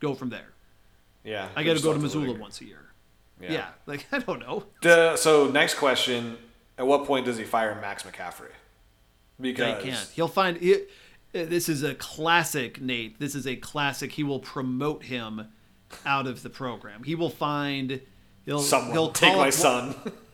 go 0.00 0.14
from 0.14 0.30
there. 0.30 0.52
yeah. 1.24 1.48
I 1.56 1.62
got 1.62 1.76
to 1.76 1.82
go 1.82 1.92
to 1.92 1.98
Missoula 1.98 2.38
once 2.38 2.60
a 2.60 2.64
year. 2.64 2.86
Yeah. 3.40 3.68
like 3.86 4.06
I 4.12 4.18
don't 4.18 4.40
know. 4.40 4.64
The, 4.82 5.16
so 5.16 5.48
next 5.48 5.74
question: 5.74 6.36
At 6.78 6.86
what 6.86 7.04
point 7.04 7.26
does 7.26 7.36
he 7.36 7.44
fire 7.44 7.74
Max 7.80 8.02
McCaffrey? 8.02 8.50
He 9.40 9.52
Because 9.52 9.82
can't. 9.82 10.08
He'll 10.14 10.28
find 10.28 10.56
it. 10.62 10.90
Uh, 11.34 11.44
this 11.44 11.68
is 11.68 11.82
a 11.82 11.94
classic, 11.94 12.80
Nate. 12.80 13.18
This 13.20 13.34
is 13.34 13.46
a 13.46 13.56
classic. 13.56 14.12
He 14.12 14.22
will 14.22 14.40
promote 14.40 15.04
him 15.04 15.48
out 16.06 16.26
of 16.26 16.42
the 16.42 16.50
program. 16.50 17.04
He 17.04 17.14
will 17.14 17.30
find. 17.30 18.00
He'll 18.44 18.60
someone 18.60 18.92
he'll 18.92 19.10
take 19.10 19.36
my 19.36 19.50
son. 19.50 19.94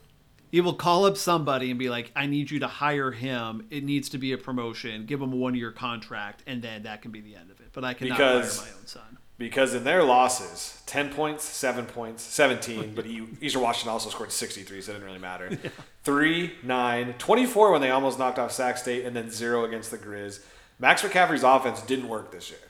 He 0.52 0.60
will 0.60 0.74
call 0.74 1.06
up 1.06 1.16
somebody 1.16 1.70
and 1.70 1.78
be 1.78 1.88
like, 1.88 2.12
"I 2.14 2.26
need 2.26 2.50
you 2.50 2.60
to 2.60 2.68
hire 2.68 3.10
him. 3.10 3.66
It 3.70 3.82
needs 3.84 4.10
to 4.10 4.18
be 4.18 4.32
a 4.32 4.38
promotion. 4.38 5.06
Give 5.06 5.20
him 5.20 5.32
a 5.32 5.36
one 5.36 5.54
year 5.54 5.72
contract, 5.72 6.42
and 6.46 6.62
then 6.62 6.82
that 6.82 7.00
can 7.02 7.10
be 7.10 7.20
the 7.22 7.34
end 7.34 7.50
of 7.50 7.58
it. 7.60 7.70
But 7.72 7.84
I 7.84 7.94
cannot 7.94 8.18
Because- 8.18 8.58
hire 8.60 8.70
my 8.72 8.78
own 8.78 8.86
son." 8.86 9.02
because 9.38 9.74
in 9.74 9.82
their 9.82 10.04
losses, 10.04 10.80
10 10.86 11.12
points, 11.14 11.42
7 11.42 11.86
points, 11.86 12.22
17, 12.22 12.94
but 12.94 13.04
he, 13.04 13.26
Eastern 13.40 13.62
Washington 13.62 13.90
also 13.90 14.08
scored 14.08 14.30
63, 14.30 14.80
so 14.80 14.92
it 14.92 14.94
didn't 14.96 15.06
really 15.06 15.18
matter. 15.18 15.58
3, 16.04 16.52
9, 16.62 17.14
24 17.18 17.72
when 17.72 17.80
they 17.80 17.90
almost 17.90 18.20
knocked 18.20 18.38
off 18.38 18.52
Sac 18.52 18.76
State, 18.78 19.04
and 19.04 19.16
then 19.16 19.30
0 19.32 19.64
against 19.64 19.90
the 19.90 19.98
Grizz. 19.98 20.44
Max 20.78 21.02
McCaffrey's 21.02 21.42
offense 21.42 21.80
didn't 21.82 22.08
work 22.08 22.30
this 22.30 22.50
year. 22.50 22.60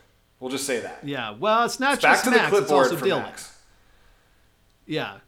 We'll 0.41 0.51
just 0.51 0.65
say 0.65 0.81
that. 0.81 1.01
Yeah. 1.03 1.33
Well, 1.39 1.65
it's 1.65 1.79
not 1.79 1.95
It's 1.95 2.03
back 2.03 2.13
just 2.15 2.25
to 2.25 2.31
the 2.31 2.37
Max. 2.37 2.49
It's 2.49 2.59
clipboard 2.61 2.85
also 2.87 2.97
for 2.97 3.05
Dylan. 3.07 3.23
Max. 3.23 3.59
Yeah. 4.87 5.19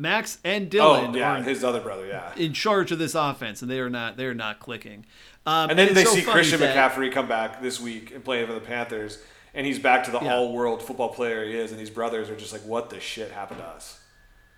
Max 0.00 0.38
and 0.44 0.70
Dylan 0.70 1.14
Oh, 1.14 1.16
yeah, 1.16 1.42
his 1.42 1.62
other 1.62 1.80
brother, 1.80 2.06
yeah. 2.06 2.32
in 2.36 2.52
charge 2.52 2.90
of 2.90 2.98
this 2.98 3.14
offense, 3.14 3.62
and 3.62 3.70
they 3.70 3.80
are 3.80 3.90
not. 3.90 4.16
They 4.16 4.24
are 4.24 4.34
not 4.34 4.58
clicking. 4.60 5.04
Um, 5.46 5.70
And 5.70 5.78
then 5.78 5.86
it's 5.88 5.94
they 5.94 6.04
so 6.04 6.14
see 6.14 6.22
Christian 6.22 6.60
that- 6.60 6.74
McCaffrey 6.76 7.12
come 7.12 7.28
back 7.28 7.62
this 7.62 7.80
week 7.80 8.10
and 8.14 8.24
play 8.24 8.44
for 8.46 8.52
the 8.52 8.60
Panthers, 8.60 9.18
and 9.54 9.66
he's 9.66 9.78
back 9.78 10.04
to 10.04 10.10
the 10.10 10.20
Yeah. 10.20 10.34
all-world 10.34 10.82
football 10.82 11.08
player 11.10 11.44
he 11.44 11.54
is, 11.56 11.70
and 11.70 11.80
these 11.80 11.90
brothers 11.90 12.28
are 12.30 12.36
just 12.36 12.52
like, 12.52 12.62
what 12.62 12.90
the 12.90 13.00
shit 13.00 13.30
happened 13.32 13.60
to 13.60 13.66
us? 13.66 13.98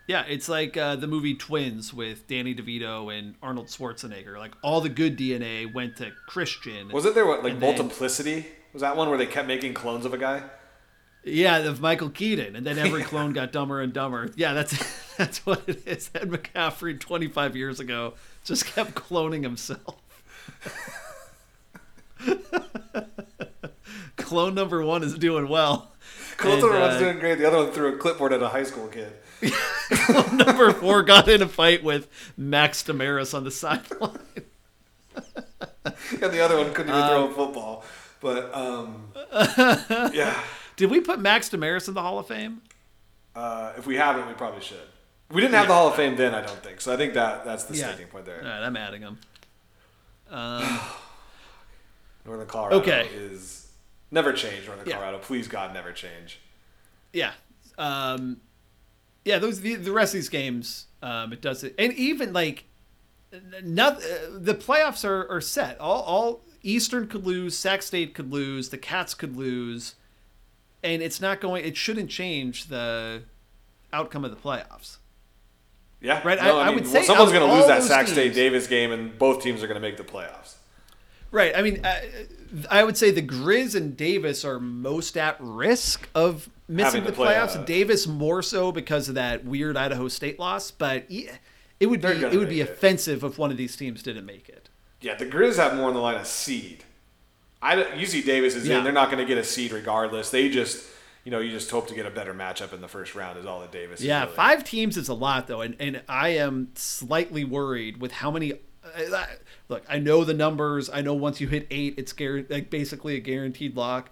Yeah, 0.09 0.25
it's 0.29 0.49
like 0.49 0.77
uh, 0.77 0.97
the 0.97 1.07
movie 1.07 1.35
Twins 1.35 1.95
with 1.95 2.27
Danny 2.27 2.55
DeVito 2.55 3.17
and 3.17 3.37
Arnold 3.43 3.69
Schwarzenegger. 3.69 4.37
Like 4.37 4.53
all 4.63 4.81
the 4.81 4.89
good 4.89 5.17
DNA 5.17 5.73
went 5.73 5.97
to 5.99 6.11
Christian. 6.27 6.89
Was 6.89 7.05
it 7.05 7.15
there 7.15 7.25
what 7.27 7.45
like 7.45 7.53
And 7.55 7.63
then- 7.63 7.77
multiplicity? 7.77 8.47
Was 8.73 8.83
that 8.83 8.97
one 8.97 9.09
where 9.09 9.19
they 9.19 9.27
kept 9.27 9.47
making 9.47 9.75
clones 9.75 10.05
of 10.05 10.13
a 10.13 10.19
guy? 10.19 10.43
Yeah, 11.25 11.59
of 11.59 11.81
Michael 11.81 12.11
Keaton, 12.11 12.57
and 12.57 12.67
then 12.67 12.79
every 12.79 13.05
clone 13.05 13.33
got 13.33 13.53
dumber 13.53 13.81
and 13.81 13.93
dumber. 13.93 14.31
Yeah, 14.35 14.55
that's 14.55 15.15
that's 15.17 15.47
what 15.47 15.63
it 15.69 15.87
is. 15.87 16.11
Ed 16.15 16.31
McCaffrey, 16.31 16.99
25 16.99 17.57
years 17.57 17.79
ago, 17.79 18.15
just 18.45 18.67
kept 18.67 18.95
cloning 18.95 19.43
himself. 19.43 19.97
Clone 24.17 24.55
number 24.55 24.85
one 24.85 25.03
is 25.03 25.15
doing 25.15 25.49
well. 25.49 25.93
Clone 26.37 26.61
number 26.61 26.81
one's 26.81 26.95
uh, 26.95 26.99
doing 26.99 27.19
great. 27.19 27.39
The 27.39 27.47
other 27.47 27.59
one 27.59 27.73
threw 27.73 27.95
a 27.95 27.97
clipboard 27.99 28.33
at 28.33 28.43
a 28.43 28.49
high 28.49 28.65
school 28.65 28.89
kid. 28.89 29.13
Clone 29.91 30.37
number 30.39 30.73
four 30.73 31.03
got 31.03 31.29
in 31.29 31.43
a 31.43 31.49
fight 31.49 31.85
with 31.85 32.09
Max 32.37 32.83
Damaris 32.83 33.35
on 33.35 33.45
the 33.45 33.51
sideline. 33.51 34.19
And 35.15 36.31
the 36.33 36.41
other 36.41 36.57
one 36.57 36.73
couldn't 36.73 36.95
even 36.95 37.09
throw 37.09 37.27
a 37.27 37.35
football. 37.35 37.85
But 38.21 38.55
um, 38.55 39.09
yeah, 40.15 40.41
Did 40.77 40.91
we 40.91 41.01
put 41.01 41.21
Max 41.21 41.49
Damaris 41.49 41.89
in 41.89 41.95
the 41.95 42.03
Hall 42.03 42.19
of 42.19 42.27
Fame? 42.27 42.63
uh, 43.35 43.73
if 43.79 43.87
we 43.87 43.97
haven't, 43.97 44.27
we 44.29 44.35
probably 44.35 44.61
should. 44.61 44.77
We 45.31 45.41
didn't 45.41 45.55
have 45.55 45.69
the 45.69 45.75
Hall 45.75 45.89
of 45.89 45.95
Fame 45.95 46.17
then, 46.17 46.35
I 46.35 46.43
don't 46.45 46.63
think. 46.63 46.81
So 46.83 46.93
I 46.93 46.97
think 46.97 47.15
that 47.15 47.45
that's 47.45 47.65
the 47.65 47.75
sticking 47.75 48.07
point 48.09 48.27
there. 48.27 48.39
All 48.43 48.49
right, 48.49 48.63
I'm 48.63 48.77
adding 48.77 49.01
him. 49.03 49.19
Northern 52.25 52.47
Colorado 52.47 52.77
Okay. 52.81 53.09
is 53.15 53.73
never 54.11 54.33
change. 54.33 54.67
Northern 54.67 54.87
Yeah. 54.87 54.95
Colorado, 54.97 55.19
please 55.19 55.49
God, 55.49 55.73
never 55.75 55.93
change. 55.93 56.41
Yeah. 57.13 57.33
Um, 57.79 58.41
yeah, 59.25 59.39
those 59.39 59.61
the, 59.61 59.77
the 59.77 59.93
rest 59.93 60.13
of 60.15 60.19
these 60.19 60.29
games, 60.29 60.87
um, 61.03 61.33
it 61.33 61.41
does 61.41 61.65
it, 61.65 61.75
and 61.79 61.93
even 61.95 62.33
like, 62.33 62.65
not, 63.63 63.97
uh, 63.97 64.03
the 64.33 64.55
playoffs 64.55 65.05
are, 65.09 65.27
are 65.31 65.41
set. 65.41 65.79
All 65.81 66.03
all 66.03 66.41
Eastern 66.63 67.07
could 67.09 67.25
lose, 67.27 67.57
Sac 67.57 67.83
State 67.83 68.15
could 68.15 68.31
lose, 68.31 68.69
the 68.69 68.79
Cats 68.79 69.15
could 69.15 69.37
lose, 69.37 69.95
and 70.83 71.03
it's 71.03 71.21
not 71.21 71.41
going. 71.41 71.65
It 71.65 71.77
shouldn't 71.77 72.11
change 72.11 72.67
the 72.67 73.23
outcome 73.93 74.25
of 74.25 74.31
the 74.31 74.37
playoffs. 74.37 74.97
Yeah, 76.01 76.21
Right, 76.25 76.39
No, 76.43 76.59
I- 76.59 76.63
I, 76.63 76.65
I 76.65 76.67
mean, 76.71 76.77
would 76.77 76.87
say 76.89 77.03
someone's 77.05 77.31
going 77.33 77.49
to 77.49 77.55
lose 77.55 77.67
that 77.69 77.83
Sac 77.85 78.09
State 78.09 78.35
Davis 78.35 78.67
game, 78.67 78.91
and 78.91 79.17
both 79.19 79.43
teams 79.43 79.63
are 79.63 79.69
going 79.69 79.81
to 79.81 79.87
make 79.89 79.97
the 79.97 80.03
playoffs. 80.05 80.55
Right. 81.31 81.57
I 81.57 81.63
mean, 81.63 81.85
uh, 81.85 81.95
I 82.71 82.83
would 82.85 82.97
say 82.97 83.11
the 83.13 83.23
Grizz 83.23 83.75
and 83.75 83.97
Davis 83.97 84.45
are 84.45 84.59
most 84.61 85.17
at 85.17 85.37
risk 85.39 86.09
of 86.15 86.51
missing 86.69 87.05
the 87.05 87.13
play, 87.13 87.35
playoffs. 87.35 87.57
uh, 87.57 87.63
Davis 87.65 88.07
more 88.07 88.43
so 88.43 88.73
because 88.73 89.09
of 89.09 89.15
that 89.15 89.45
weird 89.45 89.77
Idaho 89.77 90.09
State 90.09 90.39
loss, 90.39 90.71
but 90.73 91.07
it 91.09 91.87
would 91.87 92.01
be 92.03 92.09
They're 92.09 92.27
it 92.33 92.37
would 92.37 92.49
be 92.51 92.61
it. 92.61 92.69
offensive 92.69 93.23
if 93.25 93.39
one 93.39 93.51
of 93.51 93.57
these 93.57 93.77
teams 93.77 94.03
didn't 94.03 94.27
make 94.27 94.49
it. 94.49 94.69
Yeah, 95.01 95.15
the 95.15 95.25
Grizz 95.27 95.57
have 95.57 95.75
more 95.77 95.89
on 95.89 95.95
the 95.95 96.01
line 96.01 96.17
of 96.17 96.27
seed. 96.27 96.85
I 97.63 97.77
UC 97.77 98.25
Davis 98.27 98.55
is 98.57 98.67
Yeah. 98.67 98.79
in. 98.79 98.85
They're 98.85 98.93
not 98.93 99.07
going 99.11 99.19
to 99.21 99.25
get 99.25 99.39
a 99.39 99.45
seed 99.45 99.71
regardless. 99.73 100.31
They 100.31 100.49
just, 100.49 100.85
you 101.25 101.31
know, 101.31 101.39
you 101.39 101.51
just 101.53 101.71
hope 101.71 101.87
to 101.89 101.95
get 101.95 102.05
a 102.07 102.11
better 102.11 102.35
matchup 102.35 102.73
in 102.73 102.81
the 102.81 102.89
first 102.89 103.15
round. 103.15 103.39
Is 103.39 103.47
all 103.47 103.61
that 103.61 103.71
Davis. 103.71 104.01
is 104.01 104.07
Yeah, 104.07 104.25
really. 104.25 104.35
five 104.35 104.65
teams 104.65 104.97
is 104.97 105.09
a 105.09 105.15
lot 105.15 105.47
though, 105.47 105.61
and 105.61 105.77
and 105.79 106.03
I 106.09 106.31
am 106.31 106.71
slightly 106.75 107.45
worried 107.45 108.01
with 108.01 108.13
how 108.13 108.31
many. 108.31 108.53
uh, 108.53 108.57
I- 109.17 109.37
Look, 109.69 109.85
I 109.89 109.99
know 110.01 110.23
the 110.25 110.35
numbers. 110.35 110.91
I 110.93 111.01
know 111.01 111.15
once 111.15 111.41
you 111.41 111.47
hit 111.49 111.67
eight, 111.71 111.95
it's 111.97 112.13
guar- 112.13 112.51
like 112.51 112.69
basically 112.69 113.15
a 113.17 113.21
guaranteed 113.21 113.75
lock. 113.77 114.11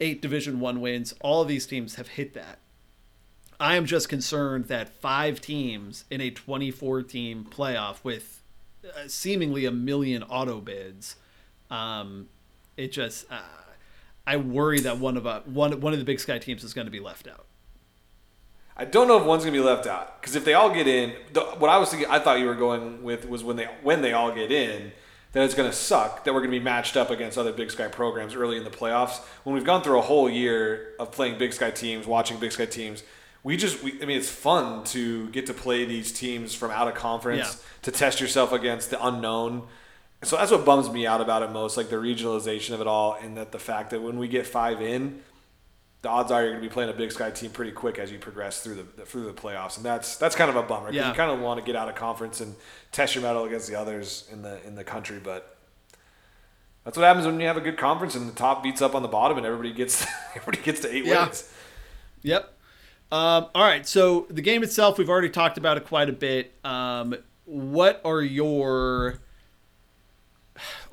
Eight 0.00 0.22
Division 0.22 0.58
One 0.60 0.80
wins. 0.80 1.12
All 1.20 1.42
of 1.42 1.48
these 1.48 1.66
teams 1.66 1.96
have 1.96 2.08
hit 2.08 2.32
that. 2.34 2.60
I 3.60 3.76
am 3.76 3.84
just 3.84 4.08
concerned 4.08 4.66
that 4.68 4.88
five 5.00 5.40
teams 5.40 6.04
in 6.10 6.20
a 6.20 6.30
24 6.30 7.02
team 7.02 7.46
playoff 7.48 7.96
with 8.02 8.42
uh, 8.84 9.06
seemingly 9.06 9.64
a 9.66 9.70
million 9.70 10.22
auto 10.22 10.60
bids, 10.60 11.16
um, 11.70 12.28
it 12.76 12.92
just 12.92 13.30
uh, 13.30 13.40
I 14.26 14.36
worry 14.36 14.80
that 14.80 14.98
one 14.98 15.16
of 15.16 15.26
uh, 15.26 15.40
one 15.42 15.80
one 15.80 15.92
of 15.92 15.98
the 15.98 16.04
Big 16.04 16.20
Sky 16.20 16.38
teams 16.38 16.64
is 16.64 16.74
going 16.74 16.86
to 16.86 16.90
be 16.90 17.00
left 17.00 17.26
out. 17.28 17.46
I 18.76 18.84
don't 18.86 19.06
know 19.06 19.18
if 19.18 19.24
one's 19.26 19.44
going 19.44 19.52
to 19.54 19.60
be 19.60 19.64
left 19.64 19.86
out 19.86 20.20
because 20.20 20.34
if 20.34 20.44
they 20.44 20.54
all 20.54 20.72
get 20.72 20.88
in, 20.88 21.12
the, 21.34 21.40
what 21.42 21.68
I 21.70 21.76
was 21.76 21.90
thinking, 21.90 22.08
I 22.10 22.18
thought 22.18 22.38
you 22.38 22.46
were 22.46 22.54
going 22.54 23.02
with 23.02 23.28
was 23.28 23.44
when 23.44 23.56
they 23.56 23.68
when 23.82 24.00
they 24.02 24.12
all 24.12 24.32
get 24.32 24.50
in, 24.50 24.92
then 25.32 25.44
it's 25.44 25.54
going 25.54 25.68
to 25.70 25.76
suck 25.76 26.24
that 26.24 26.32
we're 26.32 26.40
going 26.40 26.50
to 26.52 26.58
be 26.58 26.64
matched 26.64 26.96
up 26.96 27.10
against 27.10 27.36
other 27.36 27.52
Big 27.52 27.70
Sky 27.70 27.88
programs 27.88 28.34
early 28.34 28.56
in 28.56 28.64
the 28.64 28.70
playoffs. 28.70 29.20
When 29.44 29.54
we've 29.54 29.64
gone 29.64 29.82
through 29.82 29.98
a 29.98 30.02
whole 30.02 30.28
year 30.30 30.94
of 30.98 31.12
playing 31.12 31.38
Big 31.38 31.52
Sky 31.52 31.70
teams, 31.70 32.06
watching 32.06 32.38
Big 32.38 32.52
Sky 32.52 32.64
teams, 32.66 33.02
we 33.44 33.56
just, 33.56 33.82
we, 33.82 34.00
I 34.00 34.06
mean, 34.06 34.16
it's 34.16 34.30
fun 34.30 34.84
to 34.84 35.28
get 35.30 35.46
to 35.46 35.54
play 35.54 35.84
these 35.84 36.12
teams 36.12 36.54
from 36.54 36.70
out 36.70 36.88
of 36.88 36.94
conference 36.94 37.40
Yeah. 37.60 37.66
to 37.82 37.90
test 37.90 38.20
yourself 38.20 38.52
against 38.52 38.90
the 38.90 39.04
unknown. 39.04 39.66
So 40.24 40.36
that's 40.36 40.50
what 40.52 40.64
bums 40.64 40.88
me 40.90 41.06
out 41.06 41.20
about 41.20 41.42
it 41.42 41.50
most, 41.50 41.76
like 41.76 41.88
the 41.88 41.96
regionalization 41.96 42.74
of 42.74 42.80
it 42.80 42.86
all, 42.86 43.14
and 43.20 43.36
that 43.36 43.50
the 43.52 43.58
fact 43.58 43.90
that 43.90 44.02
when 44.02 44.18
we 44.18 44.28
get 44.28 44.46
five 44.46 44.80
in, 44.80 45.20
the 46.02 46.08
odds 46.08 46.30
are 46.32 46.42
you're 46.42 46.50
going 46.52 46.62
to 46.62 46.68
be 46.68 46.72
playing 46.72 46.90
a 46.90 46.92
Big 46.92 47.10
Sky 47.12 47.30
team 47.30 47.50
pretty 47.50 47.72
quick 47.72 47.98
as 47.98 48.10
you 48.12 48.18
progress 48.18 48.60
through 48.62 48.76
the 48.76 49.04
through 49.04 49.24
the 49.24 49.32
playoffs, 49.32 49.76
and 49.76 49.84
that's 49.84 50.16
that's 50.16 50.34
kind 50.36 50.48
of 50.50 50.56
a 50.56 50.62
bummer 50.62 50.92
Yeah. 50.92 51.08
you 51.08 51.14
kind 51.14 51.30
of 51.30 51.40
want 51.40 51.58
to 51.60 51.66
get 51.66 51.74
out 51.76 51.88
of 51.88 51.94
conference 51.94 52.40
and 52.40 52.54
test 52.92 53.14
your 53.14 53.22
metal 53.22 53.44
against 53.44 53.68
the 53.68 53.74
others 53.76 54.28
in 54.32 54.42
the 54.42 54.64
in 54.66 54.74
the 54.74 54.84
country, 54.84 55.18
but 55.22 55.56
that's 56.84 56.96
what 56.96 57.04
happens 57.04 57.26
when 57.26 57.38
you 57.38 57.46
have 57.46 57.56
a 57.56 57.60
good 57.60 57.78
conference 57.78 58.14
and 58.16 58.28
the 58.28 58.34
top 58.34 58.62
beats 58.62 58.82
up 58.82 58.94
on 58.96 59.02
the 59.02 59.08
bottom 59.08 59.36
and 59.36 59.46
everybody 59.46 59.72
gets 59.72 60.04
everybody 60.34 60.58
gets 60.64 60.80
to 60.80 60.92
eight 60.94 61.04
Yeah. 61.04 61.24
wins. 61.26 61.52
Yep. 62.22 62.52
Um, 63.12 63.46
all 63.54 63.62
right. 63.62 63.86
So 63.86 64.26
the 64.30 64.40
game 64.42 64.62
itself, 64.62 64.98
we've 64.98 65.10
already 65.10 65.30
talked 65.30 65.58
about 65.58 65.76
it 65.76 65.86
quite 65.86 66.08
a 66.08 66.12
bit. 66.12 66.54
Um, 66.64 67.14
what 67.44 68.00
are 68.04 68.22
your 68.22 69.20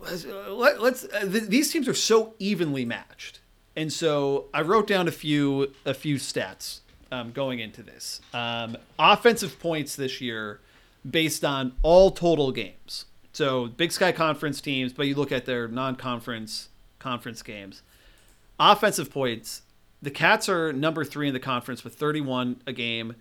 let's, 0.01 0.25
let, 0.25 0.81
let's 0.81 1.05
uh, 1.05 1.27
th- 1.31 1.45
these 1.45 1.71
teams 1.71 1.87
are 1.87 1.93
so 1.93 2.33
evenly 2.39 2.85
matched, 2.85 3.39
and 3.75 3.91
so 3.91 4.45
I 4.53 4.61
wrote 4.61 4.87
down 4.87 5.07
a 5.07 5.11
few 5.11 5.73
a 5.85 5.93
few 5.93 6.15
stats 6.15 6.79
um, 7.11 7.31
going 7.31 7.59
into 7.59 7.83
this. 7.83 8.21
Um, 8.33 8.77
offensive 8.97 9.59
points 9.59 9.95
this 9.95 10.21
year, 10.21 10.59
based 11.09 11.43
on 11.43 11.73
all 11.81 12.11
total 12.11 12.51
games. 12.51 13.05
So 13.33 13.67
Big 13.67 13.91
Sky 13.91 14.11
Conference 14.11 14.59
teams, 14.61 14.91
but 14.93 15.07
you 15.07 15.15
look 15.15 15.31
at 15.31 15.45
their 15.45 15.67
non-conference 15.67 16.69
conference 16.99 17.41
games. 17.41 17.81
Offensive 18.59 19.09
points, 19.09 19.61
the 20.01 20.11
Cats 20.11 20.49
are 20.49 20.73
number 20.73 21.05
three 21.05 21.27
in 21.27 21.33
the 21.33 21.39
conference 21.39 21.83
with 21.83 21.95
31 21.95 22.61
a 22.67 22.73
game. 22.73 23.15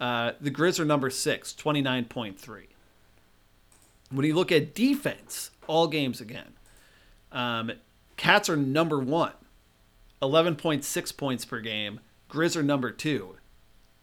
Uh, 0.00 0.32
the 0.40 0.50
Grizz 0.50 0.78
are 0.80 0.84
number 0.84 1.08
six, 1.08 1.54
29.3. 1.54 2.64
When 4.10 4.26
you 4.26 4.34
look 4.34 4.52
at 4.52 4.74
defense, 4.74 5.50
all 5.66 5.86
games 5.86 6.20
again, 6.20 6.54
um, 7.32 7.72
Cats 8.16 8.48
are 8.48 8.56
number 8.56 8.98
one, 8.98 9.32
11.6 10.22 11.16
points 11.16 11.44
per 11.44 11.60
game. 11.60 12.00
Grizz 12.30 12.56
are 12.56 12.62
number 12.62 12.90
two, 12.90 13.36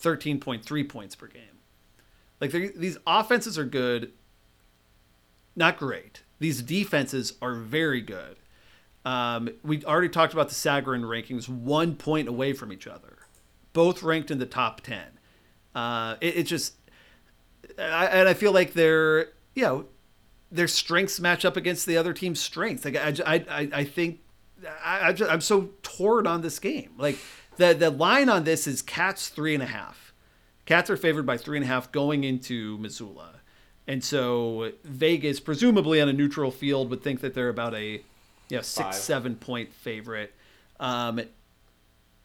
13.3 0.02 0.90
points 0.90 1.16
per 1.16 1.28
game. 1.28 1.44
Like 2.40 2.52
these 2.52 2.98
offenses 3.06 3.58
are 3.58 3.66
good, 3.66 4.14
not 5.56 5.78
great. 5.78 6.24
These 6.40 6.62
defenses 6.64 7.34
are 7.42 7.54
very 7.56 8.02
good. 8.02 8.38
Um, 9.06 9.50
we 9.64 9.84
already 9.86 10.10
talked 10.10 10.34
about 10.34 10.50
the 10.50 10.56
Sagarin 10.56 11.04
rankings, 11.04 11.48
one 11.48 11.96
point 11.96 12.28
away 12.28 12.54
from 12.54 12.72
each 12.72 12.88
other, 12.88 13.20
both 13.74 14.04
ranked 14.04 14.32
in 14.32 14.40
the 14.40 14.46
top 14.46 14.82
ten. 14.82 15.20
Uh, 15.74 16.16
it, 16.22 16.38
it 16.38 16.44
just, 16.44 16.76
I, 17.78 18.08
and 18.08 18.28
I 18.28 18.34
feel 18.34 18.52
like 18.52 18.74
they're, 18.74 19.30
you 19.56 19.64
know, 19.64 19.86
their 20.52 20.68
strengths 20.68 21.20
match 21.20 21.46
up 21.46 21.56
against 21.56 21.86
the 21.86 21.98
other 21.98 22.14
team's 22.14 22.40
strengths. 22.40 22.84
Like 22.84 22.98
I, 22.98 23.16
I, 23.26 23.36
I, 23.50 23.70
I 23.74 23.84
think, 23.84 24.20
I, 24.84 25.10
I 25.12 25.28
I'm 25.30 25.42
so 25.42 25.70
torn 25.82 26.28
on 26.28 26.42
this 26.42 26.60
game. 26.60 26.92
Like 26.98 27.18
the 27.58 27.74
the 27.74 27.90
line 27.90 28.30
on 28.30 28.44
this 28.44 28.68
is 28.68 28.82
Cats 28.82 29.30
three 29.30 29.54
and 29.54 29.64
a 29.64 29.68
half. 29.68 30.14
Cats 30.66 30.90
are 30.90 30.98
favored 30.98 31.26
by 31.26 31.38
three 31.38 31.58
and 31.58 31.64
a 31.64 31.68
half 31.68 31.92
going 31.92 32.24
into 32.24 32.78
Missoula. 32.78 33.36
And 33.88 34.04
so 34.04 34.72
Vegas, 34.84 35.40
presumably 35.40 36.00
on 36.00 36.08
a 36.08 36.14
neutral 36.14 36.52
field, 36.52 36.90
would 36.92 37.02
think 37.02 37.22
that 37.22 37.34
they're 37.34 37.50
about 37.50 37.74
a 37.74 38.04
you 38.50 38.58
know, 38.58 38.62
six, 38.62 38.88
Five. 38.88 38.96
seven 38.96 39.36
point 39.36 39.74
favorite. 39.74 40.34
Um, 40.80 41.22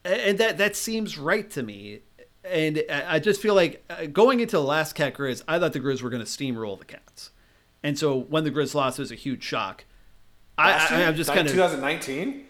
and 0.05 0.37
that 0.37 0.57
that 0.57 0.75
seems 0.75 1.17
right 1.17 1.49
to 1.51 1.63
me. 1.63 2.01
And 2.43 2.83
I 2.89 3.15
I 3.15 3.19
just 3.19 3.41
feel 3.41 3.55
like 3.55 3.83
uh, 3.89 4.05
going 4.05 4.39
into 4.39 4.57
the 4.57 4.63
last 4.63 4.93
Cat 4.93 5.13
Grizz, 5.15 5.43
I 5.47 5.59
thought 5.59 5.73
the 5.73 5.79
Grizz 5.79 6.01
were 6.01 6.09
going 6.09 6.23
to 6.23 6.29
steamroll 6.29 6.77
the 6.77 6.85
Cats. 6.85 7.31
And 7.87 7.97
so 7.97 8.19
when 8.19 8.43
the 8.43 8.51
Grizz 8.51 8.75
lost, 8.75 8.99
it 8.99 9.01
was 9.01 9.13
a 9.13 9.15
huge 9.15 9.41
shock. 9.41 9.85
I, 10.57 10.73
I, 10.73 11.03
I'm 11.05 11.15
just 11.15 11.29
kind 11.31 11.47
of 11.47 11.53
2019. 11.53 12.43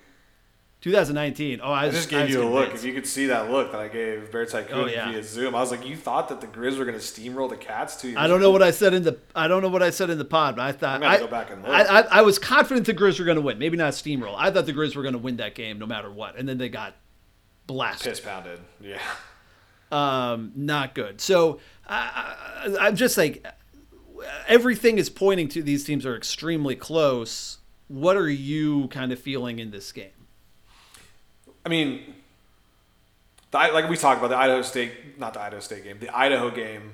2019. 0.82 1.60
Oh, 1.62 1.72
I, 1.72 1.86
I 1.86 1.90
just 1.92 2.10
gave 2.10 2.24
was 2.24 2.32
you 2.32 2.42
a 2.42 2.50
look. 2.50 2.74
If 2.74 2.84
you 2.84 2.92
could 2.92 3.06
see 3.06 3.28
that 3.28 3.52
look 3.52 3.72
that 3.72 3.80
I 3.80 3.88
gave 3.88 4.32
Bear 4.32 4.48
Tycoon 4.48 4.80
Oh, 4.80 4.86
yeah. 4.88 5.12
via 5.12 5.22
Zoom, 5.22 5.54
I 5.54 5.60
was 5.60 5.70
like, 5.70 5.86
you 5.86 5.96
thought 5.96 6.30
that 6.30 6.42
the 6.42 6.48
Grizz 6.48 6.80
were 6.80 6.86
going 6.86 6.98
to 6.98 7.04
steamroll 7.04 7.52
the 7.52 7.56
Cats 7.56 8.04
years 8.04 8.18
I 8.18 8.26
don't 8.26 8.42
know 8.42 8.50
what 8.50 8.64
I 8.64 8.72
said 8.72 8.96
in 8.96 9.04
the 9.04 9.20
I 9.36 9.48
don't 9.48 9.62
know 9.62 9.70
what 9.70 9.84
I 9.84 9.92
said 9.92 10.10
in 10.10 10.18
the 10.18 10.26
pod, 10.26 10.56
but 10.56 10.64
I 10.64 10.72
thought 10.72 11.04
I'm 11.04 11.12
I, 11.12 11.20
go 11.20 11.28
back 11.28 11.52
and 11.52 11.62
look. 11.62 11.72
I, 11.72 11.84
I, 11.84 12.02
I 12.02 12.22
was 12.24 12.40
confident 12.40 12.88
the 12.88 12.96
Grizz 12.96 13.20
were 13.20 13.26
going 13.26 13.36
to 13.36 13.42
win. 13.42 13.60
Maybe 13.60 13.78
not 13.78 13.94
steamroll. 13.94 14.34
I 14.40 14.50
thought 14.50 14.66
the 14.66 14.74
Grizz 14.74 14.96
were 14.96 15.04
going 15.04 15.14
to 15.14 15.20
win 15.20 15.38
that 15.38 15.54
game 15.54 15.78
no 15.78 15.86
matter 15.86 16.12
what, 16.12 16.36
and 16.36 16.50
then 16.50 16.58
they 16.58 16.70
got 16.70 16.96
blasted. 17.68 18.10
Piss 18.10 18.22
pounded. 18.22 18.60
Yeah. 18.82 18.98
Um, 19.92 20.52
not 20.56 20.96
good. 20.96 21.22
So 21.22 21.60
I, 21.88 22.36
I, 22.66 22.88
I'm 22.88 22.96
just 22.96 23.20
like 23.20 23.46
everything 24.48 24.98
is 24.98 25.10
pointing 25.10 25.48
to 25.50 25.62
these 25.64 25.84
teams 25.84 26.06
are 26.06 26.16
extremely 26.16 26.76
close. 26.76 27.58
What 27.88 28.18
are 28.18 28.30
you 28.30 28.88
kind 28.90 29.12
of 29.12 29.20
feeling 29.20 29.60
in 29.60 29.72
this 29.72 29.92
game? 29.92 30.10
I 31.66 31.70
mean, 31.70 32.16
the, 33.52 33.58
like 33.58 33.90
we 33.90 33.98
talked 33.98 34.20
about 34.20 34.30
the 34.30 34.38
Idaho 34.38 34.62
State, 34.62 35.20
not 35.20 35.34
the 35.34 35.42
Idaho 35.42 35.60
State 35.62 35.84
game, 35.84 35.98
the 36.00 36.16
Idaho 36.16 36.50
game. 36.50 36.94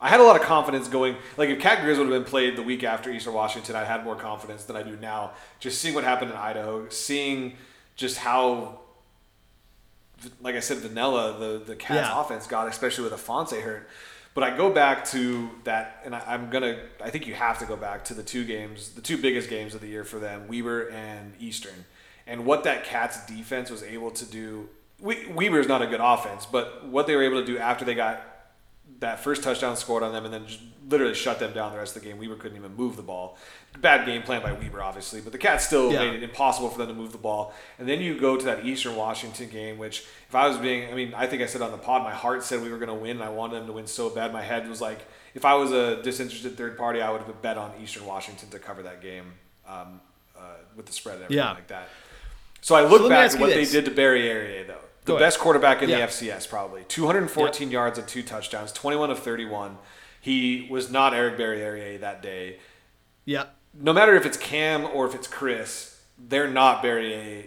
I 0.00 0.08
had 0.08 0.20
a 0.20 0.22
lot 0.22 0.40
of 0.40 0.42
confidence 0.46 0.86
going. 0.86 1.16
Like 1.36 1.48
if 1.48 1.58
Cat 1.60 1.78
Grizz 1.78 1.98
would 1.98 2.08
have 2.08 2.10
been 2.10 2.24
played 2.24 2.56
the 2.56 2.62
week 2.62 2.84
after 2.84 3.10
Eastern 3.10 3.34
Washington, 3.34 3.74
I 3.74 3.84
had 3.84 4.04
more 4.04 4.14
confidence 4.14 4.64
than 4.64 4.76
I 4.76 4.82
do 4.84 4.96
now. 4.96 5.32
Just 5.58 5.80
seeing 5.80 5.94
what 5.94 6.04
happened 6.04 6.30
in 6.30 6.36
Idaho, 6.36 6.88
seeing 6.88 7.54
just 7.96 8.18
how, 8.18 8.78
like 10.40 10.54
I 10.54 10.60
said, 10.60 10.78
vanilla 10.78 11.36
the 11.38 11.58
the 11.64 11.74
Cats 11.74 12.08
Yeah. 12.08 12.20
offense 12.20 12.46
got, 12.46 12.68
especially 12.68 13.04
with 13.08 13.12
Ifanse 13.12 13.60
hurt. 13.60 13.88
But 14.34 14.44
I 14.44 14.56
go 14.56 14.70
back 14.72 15.04
to 15.06 15.50
that, 15.64 16.02
and 16.04 16.14
I, 16.14 16.22
I'm 16.26 16.50
gonna. 16.50 16.78
I 17.00 17.10
think 17.10 17.26
you 17.26 17.34
have 17.34 17.58
to 17.58 17.66
go 17.66 17.76
back 17.76 18.04
to 18.06 18.14
the 18.14 18.22
two 18.22 18.44
games, 18.44 18.90
the 18.90 19.00
two 19.00 19.18
biggest 19.18 19.50
games 19.50 19.74
of 19.74 19.80
the 19.80 19.88
year 19.88 20.04
for 20.04 20.18
them, 20.18 20.46
Weber 20.48 20.88
and 20.88 21.34
Eastern, 21.40 21.84
and 22.26 22.44
what 22.44 22.64
that 22.64 22.84
Cats 22.84 23.26
defense 23.26 23.70
was 23.70 23.82
able 23.82 24.10
to 24.12 24.24
do. 24.24 24.68
We, 25.00 25.26
Weber 25.28 25.60
is 25.60 25.68
not 25.68 25.82
a 25.82 25.86
good 25.86 26.00
offense, 26.00 26.46
but 26.46 26.86
what 26.86 27.06
they 27.06 27.16
were 27.16 27.22
able 27.22 27.40
to 27.40 27.46
do 27.46 27.58
after 27.58 27.84
they 27.84 27.94
got 27.94 28.22
that 29.00 29.20
first 29.20 29.42
touchdown 29.42 29.76
scored 29.76 30.02
on 30.02 30.12
them, 30.12 30.24
and 30.24 30.32
then 30.34 30.46
just 30.46 30.60
literally 30.88 31.14
shut 31.14 31.38
them 31.38 31.52
down 31.52 31.72
the 31.72 31.78
rest 31.78 31.94
of 31.96 32.02
the 32.02 32.08
game. 32.08 32.18
Weber 32.18 32.34
couldn't 32.34 32.56
even 32.56 32.74
move 32.74 32.96
the 32.96 33.02
ball. 33.02 33.36
Bad 33.78 34.06
game 34.06 34.22
plan 34.22 34.42
by 34.42 34.52
Weber, 34.52 34.82
obviously, 34.82 35.20
but 35.20 35.30
the 35.32 35.38
Cats 35.38 35.66
still 35.66 35.92
Yeah. 35.92 36.00
made 36.00 36.14
it 36.14 36.22
impossible 36.22 36.68
for 36.70 36.78
them 36.78 36.88
to 36.88 36.94
move 36.94 37.12
the 37.12 37.18
ball. 37.18 37.54
And 37.78 37.86
then 37.88 38.00
you 38.00 38.18
go 38.18 38.36
to 38.36 38.44
that 38.46 38.64
Eastern 38.64 38.96
Washington 38.96 39.50
game, 39.50 39.76
which 39.78 40.00
if 40.28 40.34
I 40.34 40.48
was 40.48 40.56
being, 40.56 40.90
I 40.90 40.94
mean, 40.94 41.12
I 41.14 41.26
think 41.26 41.42
I 41.42 41.46
said 41.46 41.60
on 41.62 41.70
the 41.70 41.78
pod, 41.78 42.02
my 42.02 42.12
heart 42.14 42.42
said 42.42 42.62
we 42.62 42.70
were 42.70 42.78
going 42.78 42.88
to 42.88 42.94
win, 42.94 43.12
and 43.18 43.22
I 43.22 43.28
wanted 43.28 43.56
them 43.56 43.66
to 43.66 43.72
win 43.72 43.86
so 43.86 44.08
bad. 44.10 44.32
My 44.32 44.42
head 44.42 44.68
was 44.68 44.80
like, 44.80 45.00
if 45.34 45.44
I 45.44 45.54
was 45.54 45.70
a 45.70 46.02
disinterested 46.02 46.56
third 46.56 46.76
party, 46.78 47.02
I 47.02 47.10
would 47.10 47.20
have 47.22 47.42
bet 47.42 47.58
on 47.58 47.72
Eastern 47.82 48.06
Washington 48.06 48.48
to 48.50 48.58
cover 48.58 48.82
that 48.84 49.02
game 49.02 49.34
um, 49.68 50.00
uh, 50.36 50.40
with 50.74 50.86
the 50.86 50.92
spread 50.92 51.16
and 51.16 51.24
everything 51.24 51.44
Yeah. 51.44 51.52
like 51.52 51.68
that. 51.68 51.88
So 52.62 52.74
I 52.74 52.82
look 52.82 53.02
me 53.02 53.10
back 53.10 53.32
at 53.34 53.38
what 53.40 53.50
this. 53.50 53.70
they 53.70 53.80
did 53.80 53.84
to 53.84 53.90
Barriere, 53.92 54.66
though. 54.66 54.80
The 55.08 55.14
Go 55.14 55.16
ahead. 55.16 55.26
best 55.26 55.38
quarterback 55.38 55.82
in 55.82 55.88
Yeah. 55.88 55.96
the 55.96 56.02
FCS, 56.02 56.46
probably 56.46 56.84
214 56.86 57.70
yards 57.70 57.98
and 57.98 58.06
two 58.06 58.22
touchdowns, 58.22 58.72
21 58.72 59.10
of 59.10 59.18
31. 59.18 59.78
He 60.20 60.68
was 60.70 60.90
not 60.90 61.14
Eric 61.14 61.38
Barriere 61.38 61.98
that 62.00 62.22
day. 62.22 62.58
Yeah, 63.24 63.44
No 63.74 63.92
matter 63.92 64.14
if 64.16 64.26
it's 64.26 64.36
Cam 64.36 64.84
or 64.84 65.06
if 65.06 65.14
it's 65.14 65.26
Chris, 65.28 65.98
they're 66.18 66.48
not 66.48 66.82
Barriere 66.82 67.46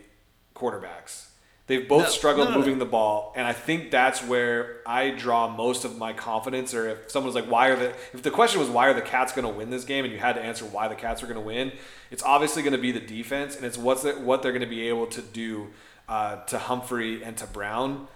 quarterbacks. 0.55 1.25
They've 1.67 1.87
both 1.87 2.03
No, 2.03 2.09
struggled 2.09 2.47
no, 2.49 2.51
no, 2.53 2.57
moving 2.59 2.79
the 2.79 2.85
ball, 2.85 3.31
and 3.35 3.47
I 3.47 3.53
think 3.53 3.91
that's 3.91 4.23
where 4.23 4.77
I 4.85 5.11
draw 5.11 5.47
most 5.47 5.85
of 5.85 5.97
my 5.97 6.11
confidence. 6.13 6.73
Or 6.73 6.87
if 6.89 7.11
someone's 7.11 7.35
like, 7.35 7.45
"Why 7.45 7.67
are 7.67 7.75
the?" 7.77 7.89
If 8.13 8.23
the 8.23 8.31
question 8.31 8.59
was, 8.59 8.69
"Why 8.69 8.87
are 8.87 8.93
the 8.93 9.01
Cats 9.01 9.31
going 9.31 9.47
to 9.47 9.53
win 9.53 9.69
this 9.69 9.83
game?" 9.85 10.03
and 10.03 10.11
you 10.13 10.19
had 10.19 10.33
to 10.35 10.41
answer 10.41 10.65
why 10.65 10.87
the 10.89 10.95
Cats 10.95 11.21
are 11.23 11.27
going 11.27 11.39
to 11.39 11.45
win, 11.45 11.71
it's 12.09 12.23
obviously 12.23 12.61
going 12.61 12.73
to 12.73 12.79
be 12.79 12.91
the 12.91 12.99
defense, 12.99 13.55
and 13.55 13.63
it's 13.65 13.77
what's 13.77 14.01
the, 14.03 14.13
what 14.13 14.41
they're 14.41 14.51
going 14.51 14.63
to 14.63 14.67
be 14.67 14.89
able 14.89 15.05
to 15.07 15.21
do 15.21 15.67
uh, 16.11 16.35
to 16.43 16.59
Humphrey 16.59 17.23
and 17.23 17.37
to 17.37 17.47
Brown 17.47 18.07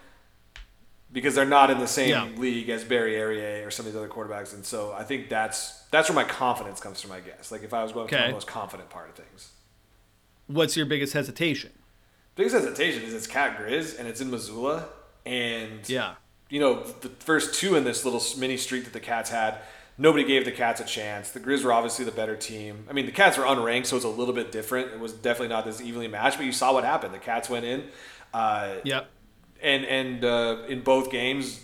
because 1.14 1.34
they're 1.34 1.46
not 1.46 1.70
in 1.72 1.80
the 1.80 1.88
same 1.88 2.10
Yeah. 2.10 2.26
league 2.38 2.68
as 2.70 2.84
Barriere 2.84 3.66
or 3.66 3.72
some 3.72 3.86
of 3.86 3.93
these 3.93 3.98
other 3.98 4.10
quarterbacks, 4.10 4.54
and 4.54 4.66
so 4.66 4.91
I 4.93 5.04
think 5.04 5.30
that's 5.30 5.84
that's 5.91 6.10
where 6.10 6.16
my 6.16 6.26
confidence 6.26 6.82
comes 6.82 7.02
from. 7.02 7.14
I 7.14 7.22
guess, 7.22 7.52
like 7.54 7.64
if 7.64 7.74
I 7.74 7.82
was 7.84 7.93
going 7.93 8.10
for 8.10 8.16
Okay. 8.16 8.28
the 8.28 8.34
most 8.34 8.48
confident 8.48 8.89
part 8.89 9.10
of 9.10 9.16
things. 9.16 9.52
what's 10.48 10.76
your 10.76 10.86
biggest 10.86 11.14
hesitation? 11.14 11.72
Biggest 12.36 12.54
hesitation 12.56 13.02
is 13.04 13.14
it's 13.14 13.28
Cat 13.28 13.58
Grizz 13.58 13.98
and 13.98 14.08
it's 14.10 14.20
in 14.20 14.30
Missoula, 14.30 14.89
and 15.26 15.88
Yeah, 15.88 16.16
you 16.50 16.60
know 16.60 16.84
the 16.84 17.10
first 17.10 17.54
two 17.58 17.76
in 17.78 17.86
this 17.86 18.04
little 18.04 18.22
mini 18.38 18.58
streak 18.58 18.84
that 18.84 18.91
the 18.93 19.00
Cats 19.00 19.30
had, 19.30 19.60
nobody 19.98 20.24
gave 20.24 20.46
the 20.46 20.52
Cats 20.52 20.82
a 20.82 20.86
chance. 20.86 21.32
The 21.32 21.39
Grizz 21.39 21.64
were 21.64 21.74
obviously 21.74 22.06
the 22.06 22.12
better 22.12 22.36
team. 22.36 22.86
I 22.89 22.93
mean, 22.93 23.06
the 23.06 23.12
Cats 23.12 23.38
were 23.38 23.43
unranked, 23.43 23.88
so 23.88 23.96
it's 23.96 24.06
a 24.06 24.10
little 24.10 24.34
bit 24.34 24.52
different. 24.52 24.91
It 24.91 25.00
was 25.00 25.14
definitely 25.14 25.50
not 25.50 25.68
as 25.68 25.82
evenly 25.82 26.08
matched, 26.08 26.38
but 26.38 26.46
you 26.46 26.52
saw 26.52 26.74
what 26.74 26.84
happened. 26.84 27.14
The 27.14 27.20
Cats 27.20 27.50
went 27.50 27.66
in, 27.66 27.84
uh, 28.34 28.76
yep. 28.84 29.10
and 29.62 29.86
and 29.86 30.26
uh, 30.26 30.58
in 30.68 30.82
both 30.82 31.12
games, 31.12 31.64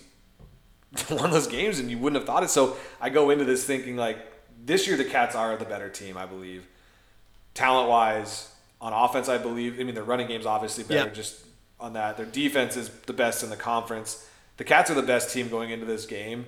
won 1.09 1.31
those 1.31 1.47
games, 1.47 1.79
and 1.79 1.89
you 1.89 1.97
wouldn't 1.97 2.19
have 2.21 2.27
thought 2.27 2.43
it. 2.43 2.49
So 2.49 2.77
I 2.99 3.09
go 3.09 3.29
into 3.29 3.45
this 3.45 3.65
thinking 3.65 3.97
like 3.97 4.17
this 4.63 4.87
year 4.87 4.97
the 4.97 5.05
Cats 5.05 5.35
are 5.35 5.55
the 5.57 5.65
better 5.65 5.89
team, 5.89 6.17
I 6.17 6.25
believe, 6.25 6.67
talent 7.53 7.89
wise. 7.89 8.47
On 8.79 8.93
offense, 8.93 9.29
I 9.29 9.37
believe. 9.37 9.79
I 9.79 9.83
mean, 9.83 9.93
their 9.93 10.03
running 10.03 10.25
game's 10.25 10.47
obviously 10.47 10.83
better. 10.83 11.07
Yeah. 11.07 11.13
Just 11.13 11.45
on 11.79 11.93
that, 11.93 12.17
their 12.17 12.25
defense 12.25 12.75
is 12.75 12.89
the 12.89 13.13
best 13.13 13.43
in 13.43 13.51
the 13.51 13.55
conference. 13.55 14.27
The 14.57 14.63
Cats 14.63 14.89
are 14.89 14.95
the 14.95 15.03
best 15.03 15.31
team 15.31 15.49
going 15.49 15.69
into 15.69 15.85
this 15.85 16.07
game. 16.07 16.45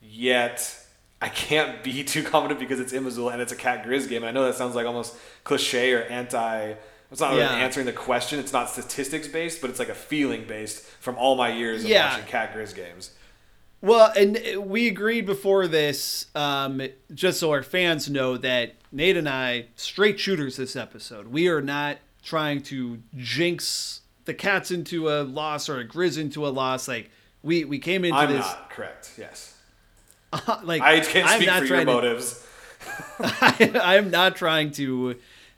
Yet, 0.00 0.77
I 1.20 1.28
can't 1.28 1.82
be 1.82 2.04
too 2.14 2.22
confident 2.22 2.60
because 2.60 2.80
it's 2.80 2.92
in 2.92 3.04
Missoula 3.04 3.32
and 3.32 3.42
it's 3.42 3.52
a 3.52 3.56
Cat 3.56 3.84
Grizz 3.84 4.08
game. 4.08 4.22
And 4.22 4.28
I 4.28 4.32
know 4.32 4.44
that 4.46 4.54
sounds 4.54 4.74
like 4.74 4.86
almost 4.86 5.16
cliche 5.44 5.92
or 5.92 6.02
anti. 6.02 6.74
It's 7.10 7.20
not 7.20 7.30
really 7.30 7.42
answering 7.44 7.86
the 7.86 7.92
question. 7.92 8.38
It's 8.38 8.52
not 8.52 8.68
statistics 8.68 9.26
based, 9.28 9.60
but 9.62 9.70
it's 9.70 9.78
like 9.78 9.88
a 9.88 9.94
feeling 9.94 10.44
based 10.46 10.82
from 11.00 11.16
all 11.16 11.36
my 11.36 11.50
years 11.50 11.82
of 11.82 11.88
Yeah. 11.90 12.10
watching 12.10 12.26
Cat 12.26 12.54
Grizz 12.54 12.74
games. 12.74 13.12
Well, 13.80 14.12
and 14.16 14.38
we 14.68 14.88
agreed 14.88 15.24
before 15.24 15.68
this, 15.68 16.26
um, 16.34 16.82
just 17.14 17.38
so 17.40 17.50
our 17.52 17.62
fans 17.62 18.10
know 18.10 18.36
that 18.36 18.74
Nate 18.92 19.16
and 19.16 19.28
I 19.28 19.66
straight 19.76 20.18
shooters 20.20 20.56
this 20.56 20.74
episode. 20.76 21.28
We 21.28 21.46
are 21.48 21.62
not 21.62 21.98
trying 22.22 22.60
to 22.64 22.98
jinx 23.16 24.00
the 24.24 24.34
Cats 24.34 24.70
into 24.70 25.08
a 25.08 25.22
loss 25.22 25.68
or 25.68 25.78
a 25.78 25.86
Grizz 25.86 26.18
into 26.18 26.46
a 26.46 26.50
loss. 26.50 26.88
Like 26.88 27.10
we 27.42 27.64
we 27.64 27.78
came 27.78 28.04
into 28.04 28.18
I'm 28.18 28.30
this 28.32 28.44
not 28.44 28.68
correct. 28.68 29.12
Yes, 29.16 29.54
like 30.62 30.82
I 30.82 31.00
can't 31.00 31.28
I'm 31.28 31.36
speak 31.36 31.46
not 31.48 31.58
for 31.60 31.66
your 31.66 31.76
trying 31.76 31.86
to- 31.86 31.92
motives. 31.92 32.44
I 33.20 33.96
am 33.96 34.10
not 34.10 34.36
trying 34.36 34.70
to 34.72 35.16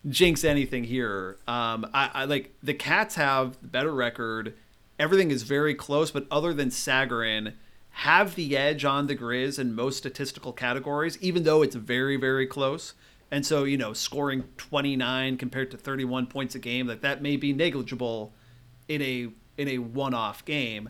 jinx 0.09 0.45
anything 0.45 0.85
here. 0.85 1.37
Um, 1.47 1.87
I, 1.93 2.11
I 2.15 2.25
like 2.25 2.55
the 2.63 2.75
Cats 2.75 3.17
have 3.17 3.61
the 3.61 3.69
better 3.69 3.93
record. 3.93 4.55
Everything 4.99 5.31
is 5.31 5.43
very 5.43 5.75
close, 5.75 6.11
but 6.11 6.27
other 6.31 6.53
than 6.55 6.69
Sagarin, 6.69 7.55
have 7.91 8.35
the 8.35 8.57
edge 8.57 8.85
on 8.85 9.07
the 9.07 9.17
Grizz 9.17 9.59
in 9.59 9.75
most 9.75 9.99
statistical 9.99 10.53
categories, 10.53 11.19
even 11.21 11.43
though 11.43 11.63
it's 11.63 11.75
very, 11.75 12.17
very 12.17 12.47
close. 12.47 12.95
And 13.31 13.45
so, 13.45 13.65
you 13.65 13.77
know, 13.77 13.93
scoring 13.93 14.45
29 14.57 15.37
compared 15.37 15.71
to 15.71 15.77
31 15.77 16.27
points 16.27 16.55
a 16.55 16.59
game, 16.59 16.87
like 16.87 17.01
that 17.03 17.23
may 17.23 17.37
be 17.37 17.53
negligible 17.53 18.33
in 18.89 19.03
a 19.03 19.29
in 19.57 19.69
a 19.69 19.79
one-off 19.79 20.45
game. 20.45 20.89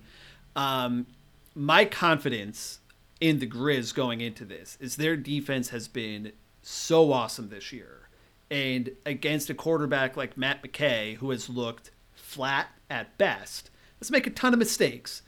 Um, 0.55 1.07
my 1.55 1.85
confidence 1.85 2.80
in 3.21 3.39
the 3.39 3.47
Grizz 3.47 3.95
going 3.95 4.21
into 4.21 4.45
this 4.45 4.77
is 4.81 4.97
their 4.97 5.17
defense 5.17 5.69
has 5.71 5.89
been 5.89 6.33
so 6.63 7.13
awesome 7.13 7.49
this 7.51 7.73
year. 7.73 8.09
And 8.51 8.91
against 9.07 9.51
a 9.51 9.55
quarterback 9.55 10.17
like 10.17 10.37
Matt 10.37 10.63
McKay, 10.63 11.17
who 11.17 11.31
has 11.31 11.49
looked 11.49 11.91
flat 12.15 12.69
at 12.89 13.17
best, 13.19 13.71
let's 14.01 14.11
make 14.11 14.27
a 14.27 14.31
ton 14.31 14.53
of 14.53 14.59
mistakes, 14.59 15.23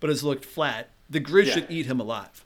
but 0.00 0.10
has 0.10 0.22
looked 0.22 0.44
flat, 0.44 0.90
the 1.10 1.20
Grizz 1.20 1.46
Yeah. 1.46 1.54
should 1.54 1.70
eat 1.70 1.86
him 1.86 2.00
alive. 2.00 2.44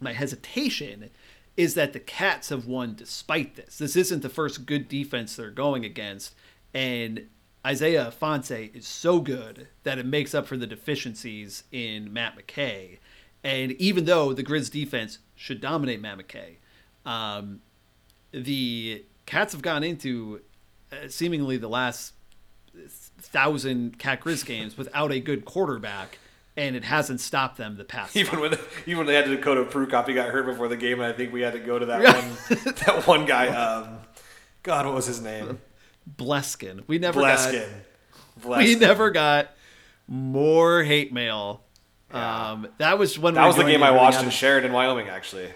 My 0.00 0.12
hesitation 0.12 1.10
is 1.56 1.74
that 1.74 1.92
the 1.92 1.98
Cats 2.00 2.50
have 2.50 2.66
won 2.66 2.94
despite 2.94 3.56
this. 3.56 3.78
This 3.78 3.96
isn't 3.96 4.22
the 4.22 4.28
first 4.28 4.64
good 4.64 4.88
defense 4.88 5.34
they're 5.34 5.50
going 5.50 5.84
against. 5.84 6.34
And 6.72 7.26
Isaiah 7.66 8.12
Ifanse 8.16 8.72
is 8.76 8.86
so 8.86 9.20
good 9.20 9.66
that 9.82 9.98
it 9.98 10.06
makes 10.06 10.34
up 10.34 10.46
for 10.46 10.56
the 10.56 10.68
deficiencies 10.68 11.64
in 11.72 12.12
Matt 12.12 12.36
McKay. 12.38 12.98
And 13.44 13.72
even 13.72 14.04
though 14.04 14.32
the 14.32 14.42
Grizz 14.42 14.70
defense 14.70 15.18
should 15.36 15.60
dominate 15.60 16.02
McKay, 16.02 16.56
um, 17.06 17.60
the 18.32 19.04
Cats 19.26 19.52
have 19.52 19.62
gone 19.62 19.84
into 19.84 20.40
uh, 20.92 21.08
seemingly 21.08 21.56
the 21.56 21.68
last 21.68 22.14
thousand 22.88 23.98
Cat 23.98 24.20
Grizz 24.20 24.44
games 24.44 24.76
without 24.76 25.12
a 25.12 25.20
good 25.20 25.44
quarterback, 25.44 26.18
and 26.56 26.74
it 26.74 26.84
hasn't 26.84 27.20
stopped 27.20 27.56
them 27.56 27.76
the 27.76 27.84
past. 27.84 28.16
Even 28.16 28.40
when 28.40 28.54
even 28.86 28.98
when 28.98 29.06
they 29.06 29.14
had 29.14 29.26
Dakota 29.26 29.64
Prukop, 29.64 30.08
he 30.08 30.14
got 30.14 30.30
hurt 30.30 30.46
before 30.46 30.68
the 30.68 30.76
game, 30.76 31.00
and 31.00 31.04
I 31.04 31.12
think 31.12 31.32
we 31.32 31.40
had 31.42 31.52
to 31.52 31.58
go 31.60 31.78
to 31.78 31.86
that 31.86 32.02
one 32.02 32.74
that 32.86 33.06
one 33.06 33.26
guy. 33.26 33.48
Um, 33.48 33.98
God, 34.62 34.86
what 34.86 34.94
was 34.94 35.06
his 35.06 35.20
name? 35.20 35.60
Bleskin. 36.16 36.84
We 36.86 36.98
never 36.98 37.20
Bleskin. 37.20 37.68
got 38.42 38.58
we 38.58 38.74
never 38.74 39.10
got 39.10 39.50
more 40.06 40.82
hate 40.82 41.12
mail. 41.12 41.62
Um, 42.10 42.68
that 42.78 42.98
was 42.98 43.18
when 43.18 43.34
That 43.34 43.46
was 43.46 43.56
the 43.56 43.64
game 43.64 43.82
I 43.82 43.90
watched 43.90 44.22
in 44.22 44.30
Sheridan, 44.30 44.72
Wyoming. 44.72 45.08
Actually, 45.08 45.50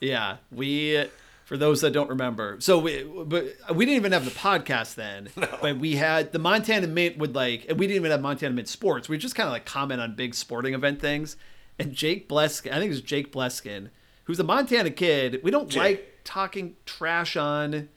Yeah, 0.00 0.36
we 0.50 1.06
for 1.52 1.56
those 1.58 1.82
that 1.82 1.92
don't 1.92 2.08
remember. 2.08 2.56
So 2.60 2.78
we 2.78 3.04
but 3.04 3.54
we 3.74 3.84
didn't 3.84 3.96
even 3.96 4.12
have 4.12 4.24
the 4.24 4.30
podcast 4.30 4.94
then. 4.94 5.28
But 5.60 5.78
we 5.78 5.96
had 5.96 6.32
the 6.32 6.38
Montana 6.38 6.86
Mint 6.86 7.18
would 7.18 7.34
like 7.34 7.66
and 7.68 7.78
we 7.78 7.86
didn't 7.86 7.96
even 7.96 8.10
have 8.10 8.22
Montana 8.22 8.54
Mint 8.54 8.68
sports. 8.68 9.08
We 9.08 9.18
just 9.18 9.34
kind 9.34 9.46
of 9.46 9.52
like 9.52 9.66
comment 9.66 10.00
on 10.00 10.16
big 10.16 10.34
sporting 10.34 10.74
event 10.74 11.00
things. 11.00 11.36
And 11.78 11.92
Jake 11.92 12.28
Bleskin, 12.28 12.70
I 12.72 12.76
think 12.76 12.86
it 12.86 12.88
was 12.88 13.00
Jake 13.02 13.32
Bleskin, 13.32 13.90
who's 14.24 14.40
a 14.40 14.44
Montana 14.44 14.90
kid. 14.90 15.40
We 15.42 15.50
don't 15.50 15.68
Jake. 15.68 15.82
like 15.82 16.20
talking 16.24 16.76
trash 16.86 17.36
on 17.36 17.88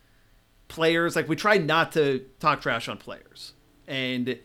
players. 0.67 1.15
Like 1.15 1.29
we 1.29 1.35
try 1.35 1.57
not 1.57 1.93
to 1.93 2.25
talk 2.39 2.61
trash 2.61 2.89
on 2.89 2.97
players. 2.97 3.53
And 3.87 4.37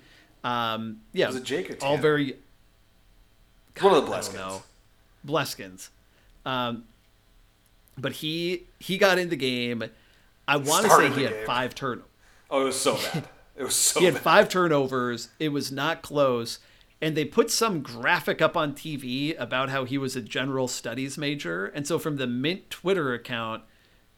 um 0.44 1.00
yeah, 1.12 1.26
Was 1.26 1.36
it 1.36 1.44
Jake 1.44 1.70
or 1.70 1.84
all 1.84 1.96
Tanner? 1.96 2.02
Very 3.80 3.92
one 3.94 4.02
of 4.02 4.06
the 4.06 4.12
Bleskins. 4.12 4.62
Bleskins. 5.26 5.88
Um, 6.46 6.84
but 7.98 8.12
he 8.14 8.64
he 8.78 8.98
got 8.98 9.18
in 9.18 9.28
the 9.28 9.36
game. 9.36 9.84
I 10.48 10.56
want 10.56 10.84
to 10.86 10.90
say 10.90 11.10
he 11.10 11.22
had 11.24 11.32
game. 11.32 11.46
five 11.46 11.74
turnovers. 11.74 12.06
Oh, 12.50 12.62
it 12.62 12.64
was 12.64 12.80
so 12.80 12.96
bad. 12.96 13.28
It 13.56 13.64
was 13.64 13.74
so 13.76 14.00
He 14.00 14.06
had 14.06 14.14
bad. 14.14 14.22
five 14.22 14.48
turnovers. 14.48 15.28
It 15.38 15.50
was 15.50 15.70
not 15.70 16.00
close. 16.00 16.60
And 17.02 17.14
they 17.14 17.26
put 17.26 17.50
some 17.50 17.82
graphic 17.82 18.40
up 18.40 18.56
on 18.56 18.72
TV 18.72 19.34
about 19.38 19.68
how 19.68 19.84
he 19.84 19.98
was 19.98 20.16
a 20.16 20.22
general 20.22 20.66
studies 20.66 21.18
major. 21.18 21.66
And 21.66 21.86
so 21.86 21.98
from 21.98 22.16
the 22.16 22.26
Mint 22.26 22.70
Twitter 22.70 23.12
account, 23.12 23.62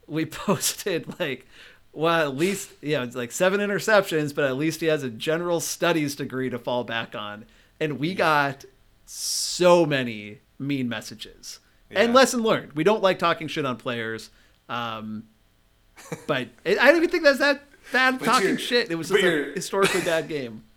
we 0.07 0.25
posted 0.27 1.19
like, 1.19 1.47
well, 1.93 2.29
at 2.29 2.37
least, 2.37 2.71
yeah, 2.83 3.03
it's 3.03 3.17
like 3.17 3.33
seven 3.33 3.59
interceptions, 3.61 4.33
but 4.33 4.45
at 4.45 4.57
least 4.57 4.81
he 4.81 4.87
has 4.87 5.03
a 5.03 5.11
general 5.11 5.59
studies 5.59 6.15
degree 6.15 6.49
to 6.51 6.59
fall 6.59 6.85
back 6.85 7.17
on. 7.17 7.45
And 7.81 7.99
we 7.99 8.15
got 8.15 8.65
so 9.15 9.85
many 9.85 10.41
mean 10.59 10.89
messages. 10.89 11.61
And 11.91 12.15
lesson 12.15 12.43
learned. 12.43 12.73
We 12.73 12.85
don't 12.85 13.03
like 13.03 13.19
talking 13.19 13.47
shit 13.49 13.67
on 13.67 13.77
players. 13.77 14.31
Um, 14.71 15.25
but 16.27 16.49
I 16.67 16.75
don't 16.75 16.97
even 16.97 17.11
think 17.11 17.23
that's 17.23 17.39
that 17.41 17.63
bad 17.93 18.19
But 18.19 18.25
talking 18.25 18.57
shit. 18.57 18.91
It 18.91 18.95
was 18.95 19.11
just 19.11 19.23
a 19.23 19.53
historically 19.55 20.01
bad 20.01 20.29
game. 20.29 20.65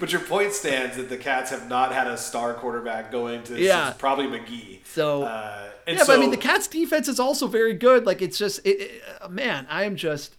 But 0.00 0.10
your 0.10 0.22
point 0.22 0.52
stands 0.52 0.96
that 0.96 1.10
the 1.10 1.18
Cats 1.18 1.50
have 1.50 1.68
not 1.68 1.92
had 1.92 2.06
a 2.06 2.16
star 2.16 2.54
quarterback 2.54 3.12
going 3.12 3.42
to 3.44 3.60
Yeah. 3.60 3.88
since 3.88 3.98
probably 3.98 4.26
McGhee. 4.26 4.78
So- 4.86 5.24
uh, 5.24 5.68
and 5.86 5.98
yeah, 5.98 6.02
so, 6.02 6.14
but 6.14 6.18
I 6.18 6.20
mean, 6.22 6.30
the 6.30 6.38
Cats' 6.38 6.66
defense 6.66 7.06
is 7.08 7.20
also 7.20 7.46
very 7.46 7.74
good. 7.74 8.06
Like, 8.06 8.22
it's 8.22 8.38
just, 8.38 8.66
it, 8.66 8.80
it, 8.80 9.02
uh, 9.20 9.28
man, 9.28 9.66
I 9.70 9.84
am 9.84 9.94
just, 9.94 10.34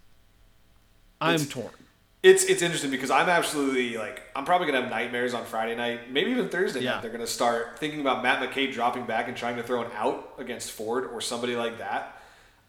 I'm 1.20 1.38
torn. 1.46 1.70
It's 2.22 2.44
it's 2.44 2.62
interesting 2.62 2.90
because 2.90 3.10
I'm 3.12 3.28
absolutely 3.28 3.96
like 3.96 4.22
I'm 4.34 4.44
probably 4.44 4.66
gonna 4.66 4.80
have 4.82 4.90
nightmares 4.90 5.34
on 5.34 5.44
Friday 5.44 5.76
night, 5.76 6.10
maybe 6.10 6.30
even 6.32 6.48
Thursday 6.48 6.80
Yeah. 6.80 6.94
night. 6.94 7.02
They're 7.02 7.12
gonna 7.12 7.26
start 7.28 7.78
thinking 7.78 8.00
about 8.00 8.22
Matt 8.24 8.40
McKay 8.40 8.72
dropping 8.72 9.04
back 9.04 9.28
and 9.28 9.36
trying 9.36 9.56
to 9.56 9.62
throw 9.62 9.82
an 9.82 9.90
out 9.94 10.34
against 10.38 10.72
Ford 10.72 11.06
or 11.12 11.20
somebody 11.20 11.54
like 11.54 11.78
that. 11.78 12.16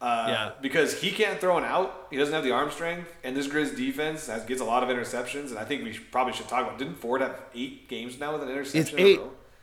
Uh, 0.01 0.26
Yeah. 0.30 0.51
Because 0.61 1.01
he 1.01 1.11
can't 1.11 1.41
throw 1.41 1.57
an 1.57 1.63
out. 1.65 2.07
He 2.11 2.17
doesn't 2.17 2.34
have 2.34 2.43
the 2.43 2.51
arm 2.51 2.69
strength, 2.71 3.11
and 3.23 3.35
this 3.35 3.47
Grizz 3.47 3.76
defense 3.76 4.27
has, 4.27 4.45
gets 4.45 4.61
a 4.61 4.65
lot 4.65 4.81
of 4.84 4.88
interceptions. 4.89 5.49
And 5.49 5.57
I 5.59 5.65
think 5.65 5.84
we 5.84 5.91
should, 5.93 6.09
probably 6.11 6.31
should 6.34 6.47
talk 6.47 6.61
about. 6.65 6.77
Didn't 6.77 6.95
Ford 6.95 7.19
have 7.21 7.35
eight 7.53 7.89
games 7.89 8.17
now 8.19 8.31
with 8.34 8.43
an 8.43 8.49
interception? 8.49 8.81
It's 8.81 8.93
eight? 8.97 9.19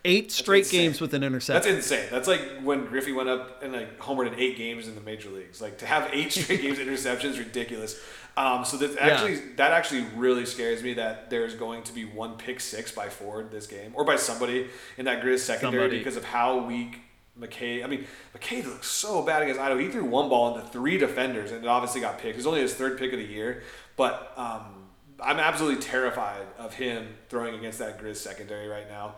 Eight 0.06 0.32
straight 0.32 0.64
insane. 0.64 0.80
games 0.82 1.00
with 1.00 1.12
an 1.14 1.22
interception. 1.22 1.54
That's 1.54 1.66
insane. 1.66 2.08
That's 2.10 2.28
like 2.28 2.40
when 2.62 2.86
Griffey 2.86 3.12
went 3.12 3.28
up 3.28 3.62
and 3.62 3.72
like 3.72 3.98
homered 3.98 4.32
in 4.32 4.38
eight 4.38 4.56
games 4.56 4.88
in 4.88 4.94
the 4.94 5.00
major 5.00 5.28
leagues. 5.28 5.60
Like 5.60 5.78
to 5.78 5.86
have 5.86 6.08
eight 6.12 6.32
straight 6.32 6.62
games 6.62 6.78
interceptions 6.78 7.38
ridiculous. 7.38 8.00
Um, 8.38 8.64
so 8.66 8.76
that 8.76 8.98
actually 8.98 9.36
that 9.56 9.72
actually 9.72 10.04
really 10.14 10.44
scares 10.44 10.82
me 10.82 10.94
that 10.94 11.30
there's 11.30 11.54
going 11.54 11.82
to 11.84 11.92
be 11.92 12.04
one 12.04 12.36
pick 12.36 12.60
six 12.60 12.92
by 12.92 13.08
Ford 13.08 13.50
this 13.50 13.66
game 13.66 13.92
or 13.94 14.04
by 14.04 14.16
somebody 14.16 14.68
in 14.98 15.06
that 15.06 15.22
Grizz 15.22 15.40
secondary 15.40 15.84
Somebody. 15.84 15.98
because 15.98 16.16
of 16.16 16.24
how 16.24 16.58
weak 16.58 16.98
McKay. 17.40 17.84
I 17.84 17.86
mean, 17.86 18.06
McKay 18.36 18.64
looks 18.64 18.88
so 18.88 19.22
bad 19.22 19.42
against 19.42 19.60
Idaho. 19.60 19.80
He 19.80 19.88
threw 19.88 20.04
one 20.04 20.28
ball 20.28 20.54
into 20.54 20.68
three 20.68 20.98
defenders 20.98 21.50
and 21.50 21.64
it 21.64 21.68
obviously 21.68 22.00
got 22.00 22.18
picked. 22.18 22.34
It 22.34 22.36
was 22.36 22.46
only 22.46 22.60
his 22.60 22.74
third 22.74 22.98
pick 22.98 23.12
of 23.12 23.18
the 23.18 23.24
year, 23.24 23.62
but 23.96 24.32
um, 24.36 24.86
I'm 25.20 25.38
absolutely 25.38 25.82
terrified 25.82 26.46
of 26.58 26.74
him 26.74 27.08
throwing 27.28 27.54
against 27.54 27.78
that 27.78 28.00
Grizz 28.00 28.16
secondary 28.16 28.68
right 28.68 28.88
now. 28.88 29.16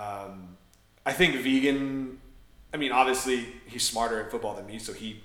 Um, 0.00 0.56
I 1.04 1.12
think 1.12 1.34
Vigen. 1.36 2.16
I 2.72 2.76
mean, 2.76 2.92
obviously 2.92 3.46
he's 3.66 3.82
smarter 3.82 4.20
at 4.20 4.30
football 4.30 4.54
than 4.54 4.66
me, 4.66 4.78
so 4.78 4.92
he 4.92 5.22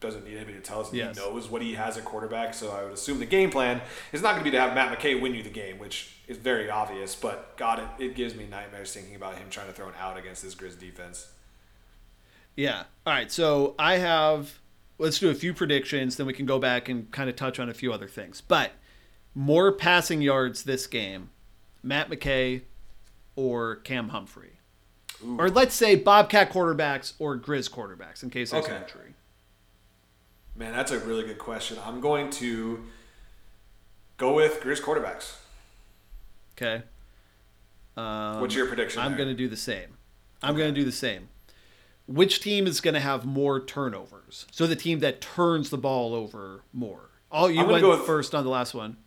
doesn't 0.00 0.24
need 0.24 0.36
anybody 0.36 0.54
to 0.54 0.62
tell 0.62 0.80
us. 0.80 0.92
Yes. 0.92 1.16
He 1.16 1.22
knows 1.22 1.50
what 1.50 1.62
he 1.62 1.74
has 1.74 1.96
at 1.96 2.04
quarterback. 2.04 2.54
So 2.54 2.70
I 2.70 2.84
would 2.84 2.92
assume 2.92 3.18
the 3.18 3.26
game 3.26 3.50
plan 3.50 3.80
is 4.12 4.22
not 4.22 4.32
going 4.32 4.40
to 4.40 4.44
be 4.44 4.50
to 4.52 4.60
have 4.60 4.74
Matt 4.74 4.96
McKay 4.96 5.20
win 5.20 5.34
you 5.34 5.42
the 5.42 5.50
game, 5.50 5.78
which 5.78 6.16
is 6.26 6.36
very 6.36 6.70
obvious. 6.70 7.14
But 7.14 7.56
God, 7.56 7.80
it, 7.98 8.04
it 8.04 8.14
gives 8.14 8.34
me 8.34 8.46
nightmares 8.46 8.92
thinking 8.92 9.14
about 9.14 9.36
him 9.36 9.48
trying 9.50 9.68
to 9.68 9.72
throw 9.72 9.88
an 9.88 9.94
out 9.98 10.18
against 10.18 10.42
this 10.42 10.54
Grizz 10.54 10.78
defense. 10.78 11.28
Yeah. 12.56 12.84
All 13.06 13.12
right. 13.12 13.30
So 13.30 13.74
I 13.78 13.98
have, 13.98 14.58
let's 14.98 15.18
do 15.18 15.30
a 15.30 15.34
few 15.34 15.52
predictions, 15.52 16.16
then 16.16 16.26
we 16.26 16.32
can 16.32 16.46
go 16.46 16.58
back 16.58 16.88
and 16.88 17.10
kind 17.10 17.28
of 17.28 17.36
touch 17.36 17.58
on 17.58 17.68
a 17.68 17.74
few 17.74 17.92
other 17.92 18.08
things. 18.08 18.40
But 18.40 18.72
more 19.34 19.72
passing 19.72 20.22
yards 20.22 20.62
this 20.62 20.86
game, 20.86 21.30
Matt 21.82 22.10
McKay 22.10 22.62
or 23.36 23.76
Cam 23.76 24.08
Humphrey? 24.08 24.52
Or 25.38 25.48
let's 25.48 25.74
say 25.74 25.94
Bobcat 25.94 26.50
quarterbacks 26.50 27.14
or 27.18 27.38
Grizz 27.38 27.70
quarterbacks 27.70 28.22
in 28.22 28.30
case 28.30 28.50
there's 28.50 28.64
Okay. 28.66 28.76
an 28.76 28.82
injury. 28.82 29.14
Man, 30.54 30.72
that's 30.72 30.90
a 30.90 30.98
really 30.98 31.22
good 31.24 31.38
question. 31.38 31.78
I'm 31.84 32.00
going 32.00 32.30
to 32.32 32.84
go 34.16 34.32
with 34.34 34.60
Grizz 34.60 34.80
quarterbacks. 34.82 35.36
Okay. 36.56 36.82
Um, 37.96 38.40
What's 38.40 38.54
your 38.54 38.66
prediction? 38.66 39.00
I'm 39.00 39.16
going 39.16 39.28
to 39.28 39.34
do 39.34 39.48
the 39.48 39.56
same. 39.56 39.96
I'm 40.42 40.56
going 40.56 40.74
to 40.74 40.78
do 40.80 40.84
the 40.84 40.92
same. 40.92 41.28
which 42.06 42.40
team 42.40 42.66
is 42.66 42.80
going 42.80 42.94
to 42.94 43.00
have 43.00 43.24
more 43.24 43.58
turnovers? 43.58 44.46
So 44.52 44.66
the 44.66 44.76
team 44.76 45.00
that 45.00 45.20
turns 45.20 45.70
the 45.70 45.78
ball 45.78 46.14
over 46.14 46.62
more. 46.72 47.10
Oh, 47.32 47.48
you 47.48 47.64
went 47.66 47.80
go 47.82 47.90
with- 47.96 48.06
first 48.06 48.34
on 48.34 48.44
the 48.44 48.50
last 48.50 48.74
one. 48.74 48.98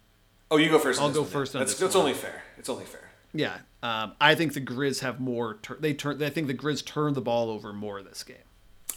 Oh, 0.51 0.57
you 0.57 0.69
go 0.69 0.79
first. 0.79 0.99
on 0.99 1.05
I'll 1.09 1.13
go 1.13 1.21
one, 1.21 1.29
first 1.29 1.55
on 1.55 1.59
That's, 1.59 1.73
this 1.73 1.79
that's 1.79 1.95
only 1.95 2.13
fair. 2.13 2.41
It's 2.57 2.67
only 2.69 2.85
fair. 2.85 3.08
Yeah, 3.33 3.57
um, 3.83 4.13
I 4.19 4.35
think 4.35 4.53
the 4.53 4.61
Grizz 4.61 4.99
have 5.01 5.19
more. 5.19 5.55
Tur- 5.61 5.77
they 5.79 5.93
turn. 5.93 6.21
I 6.23 6.29
think 6.29 6.47
the 6.47 6.53
Grizz 6.53 6.85
turn 6.85 7.13
the 7.13 7.21
ball 7.21 7.49
over 7.49 7.71
more 7.73 8.01
this 8.01 8.23
game. 8.23 8.37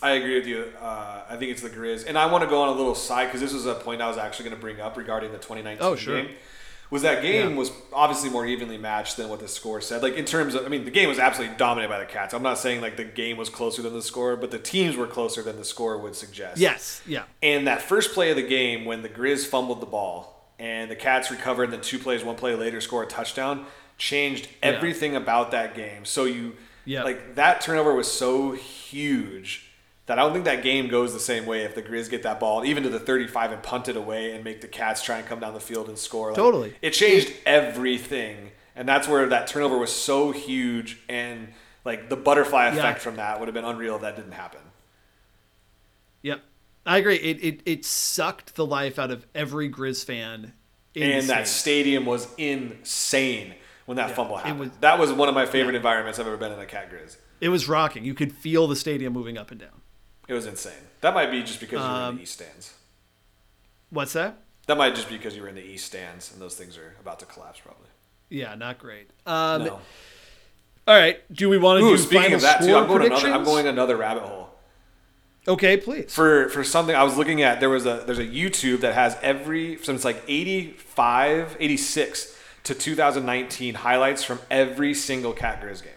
I 0.00 0.12
agree 0.12 0.34
with 0.36 0.46
you. 0.46 0.72
Uh, 0.80 1.22
I 1.28 1.36
think 1.36 1.52
it's 1.52 1.62
the 1.62 1.70
Grizz, 1.70 2.06
and 2.06 2.18
I 2.18 2.26
want 2.26 2.42
to 2.42 2.50
go 2.50 2.62
on 2.62 2.68
a 2.68 2.72
little 2.72 2.94
side 2.94 3.26
because 3.26 3.40
this 3.40 3.52
was 3.52 3.66
a 3.66 3.74
point 3.74 4.00
I 4.02 4.09
was 4.09 4.18
actually 4.18 4.46
going 4.48 4.56
to 4.56 4.60
bring 4.60 4.80
up 4.80 4.96
regarding 4.96 5.30
the 5.32 5.38
2019 5.38 5.78
Oh, 5.86 5.94
sure. 5.94 6.22
game. 6.22 6.30
Was 6.90 7.02
that 7.02 7.22
game 7.22 7.50
Yeah. 7.50 7.56
was 7.56 7.70
obviously 7.92 8.28
more 8.28 8.44
evenly 8.44 8.76
matched 8.78 9.16
than 9.16 9.28
what 9.30 9.40
the 9.40 9.48
score 9.48 9.80
said. 9.80 10.02
Like 10.02 10.14
in 10.16 10.24
terms 10.26 10.54
of, 10.54 10.66
I 10.66 10.68
mean, 10.68 10.84
the 10.84 10.90
game 10.90 11.09
was 11.09 11.18
absolutely 11.18 11.56
dominated 11.56 11.88
by 11.88 11.98
the 12.00 12.04
Cats. 12.04 12.34
I'm 12.34 12.42
not 12.42 12.59
saying 12.59 12.80
like 12.82 12.96
the 12.98 13.04
game 13.04 13.36
was 13.38 13.48
closer 13.48 13.80
than 13.80 13.94
the 13.94 14.02
score, 14.02 14.36
but 14.36 14.50
the 14.50 14.59
teams 14.59 14.94
were 14.96 15.06
closer 15.06 15.40
than 15.42 15.56
the 15.56 15.64
score 15.64 15.96
would 15.98 16.14
suggest. 16.16 16.59
Yes. 16.59 17.00
Yeah. 17.06 17.22
And 17.42 17.66
that 17.66 17.80
first 17.80 18.12
play 18.12 18.28
of 18.30 18.36
the 18.36 18.42
game, 18.42 18.84
when 18.84 19.00
the 19.02 19.09
Grizz 19.09 19.46
fumbled 19.46 19.80
the 19.80 19.86
ball 19.86 20.52
and 20.59 20.90
the 20.90 20.96
Cats 20.96 21.30
recovered, 21.30 21.64
and 21.64 21.72
then 21.74 21.80
two 21.80 21.98
plays, 21.98 22.22
one 22.24 22.36
play 22.36 22.54
later, 22.56 22.80
score 22.82 23.04
a 23.04 23.06
touchdown, 23.06 23.64
changed 24.08 24.48
everything 24.62 25.14
about 25.14 25.50
that 25.52 25.74
game. 25.74 26.04
So 26.04 26.24
you, 26.24 26.56
Yeah. 26.84 27.04
like 27.04 27.36
that 27.36 27.60
turnover 27.60 27.94
was 27.94 28.10
so 28.10 28.52
huge 28.52 29.68
that 30.06 30.18
I 30.18 30.22
don't 30.22 30.32
think 30.32 30.44
that 30.46 30.62
game 30.64 30.88
goes 30.88 31.12
the 31.12 31.20
same 31.20 31.46
way 31.46 31.62
if 31.62 31.74
the 31.76 31.82
Grizz 31.82 32.10
get 32.10 32.24
that 32.24 32.40
ball 32.40 32.64
even 32.64 32.82
to 32.82 32.88
the 32.88 32.98
35 32.98 33.52
and 33.52 33.62
punt 33.62 33.88
it 33.88 33.96
away 33.96 34.32
and 34.34 34.42
make 34.42 34.60
the 34.60 34.66
Cats 34.68 35.02
try 35.02 35.18
and 35.18 35.26
come 35.26 35.38
down 35.38 35.54
the 35.54 35.60
field 35.60 35.88
and 35.88 35.96
score. 35.96 36.28
Like, 36.30 36.36
Totally. 36.36 36.74
it 36.82 36.90
changed 36.90 37.32
everything, 37.46 38.50
and 38.74 38.88
that's 38.88 39.06
where 39.06 39.26
that 39.28 39.46
turnover 39.46 39.78
was 39.78 39.92
so 39.92 40.32
huge 40.32 40.98
and. 41.08 41.48
Like 41.84 42.08
the 42.08 42.14
butterfly 42.16 42.66
effect 42.68 42.98
Yeah. 42.98 43.02
from 43.02 43.16
that 43.16 43.40
would 43.40 43.48
have 43.48 43.54
been 43.54 43.64
unreal 43.64 43.96
if 43.96 44.02
that 44.02 44.14
didn't 44.14 44.32
happen. 44.34 44.60
Yep. 46.22 46.40
I 46.86 46.98
agree. 46.98 47.16
It, 47.16 47.42
it 47.42 47.60
it 47.66 47.84
sucked 47.84 48.54
the 48.54 48.64
life 48.64 49.00
out 49.00 49.10
of 49.10 49.26
every 49.34 49.68
Grizz 49.68 50.04
fan. 50.04 50.52
in 50.94 51.02
the 51.08 51.12
and 51.16 51.28
that 51.28 51.48
stadium 51.48 52.04
was 52.06 52.28
insane 52.38 53.54
when 53.86 53.96
that 53.96 54.12
fumble 54.14 54.36
happened. 54.36 54.59
was- 54.60 54.70
that 54.80 54.98
was 54.98 55.12
one 55.12 55.28
of 55.28 55.34
my 55.34 55.46
favorite 55.46 55.74
environments 55.74 56.18
I've 56.18 56.26
ever 56.26 56.36
been 56.36 56.52
in 56.52 56.59
a 56.59 56.66
cat 56.66 56.90
grizz. 56.90 57.16
It 57.40 57.48
was 57.48 57.68
rocking. 57.68 58.04
You 58.04 58.14
could 58.14 58.32
feel 58.32 58.66
the 58.68 58.76
stadium 58.76 59.12
moving 59.12 59.36
up 59.36 59.50
and 59.50 59.59
down. 59.60 59.80
It 60.28 60.34
was 60.34 60.46
insane. 60.46 60.72
That 61.00 61.14
might 61.14 61.30
be 61.30 61.42
just 61.42 61.59
because 61.60 61.80
you 61.80 61.88
were 61.88 61.96
in 61.96 62.02
Um, 62.02 62.16
the 62.16 62.22
east 62.22 62.34
stands. 62.34 62.74
What's 63.90 64.12
that? 64.12 64.38
That 64.68 64.76
might 64.78 64.94
just 64.94 65.09
be 65.09 65.16
because 65.16 65.34
you 65.34 65.42
were 65.42 65.48
in 65.48 65.56
the 65.56 65.64
east 65.64 65.86
stands 65.86 66.32
and 66.32 66.40
those 66.40 66.54
things 66.54 66.78
are 66.78 66.94
about 67.00 67.18
to 67.18 67.26
collapse 67.26 67.59
probably. 67.60 67.88
Yeah, 68.28 68.54
not 68.54 68.78
great. 68.78 69.10
Um, 69.26 69.64
no. 69.64 69.80
All 70.88 70.96
right. 70.96 71.20
Do 71.32 71.48
we 71.48 71.59
want 71.59 71.80
to 71.80 71.86
Ooh, 71.86 71.96
do 71.96 72.02
speaking 72.02 72.32
of 72.32 72.40
that 72.42 72.62
too, 72.62 72.74
I'm 72.76 72.86
going 72.86 73.06
another. 73.06 73.28
I'm 73.32 73.44
going 73.44 73.66
another 73.66 73.96
rabbit 73.96 74.22
hole. 74.22 74.48
Okay, 75.46 75.76
please. 75.76 76.14
for 76.14 76.48
for 76.50 76.62
something 76.62 76.94
I 76.94 77.02
was 77.02 77.16
looking 77.16 77.42
at 77.42 77.59
there 77.59 77.68
was 77.68 77.84
a 77.84 78.04
there's 78.06 78.20
a 78.20 78.24
YouTube 78.26 78.80
that 78.80 78.94
has 78.94 79.16
every 79.22 79.76
since 79.82 80.04
like 80.04 80.22
85 80.28 81.56
86 81.59 82.38
to 82.64 82.74
2019 82.74 83.74
highlights 83.74 84.22
from 84.24 84.39
every 84.51 84.94
single 84.94 85.32
cat 85.32 85.60
grizz 85.62 85.82
game 85.82 85.93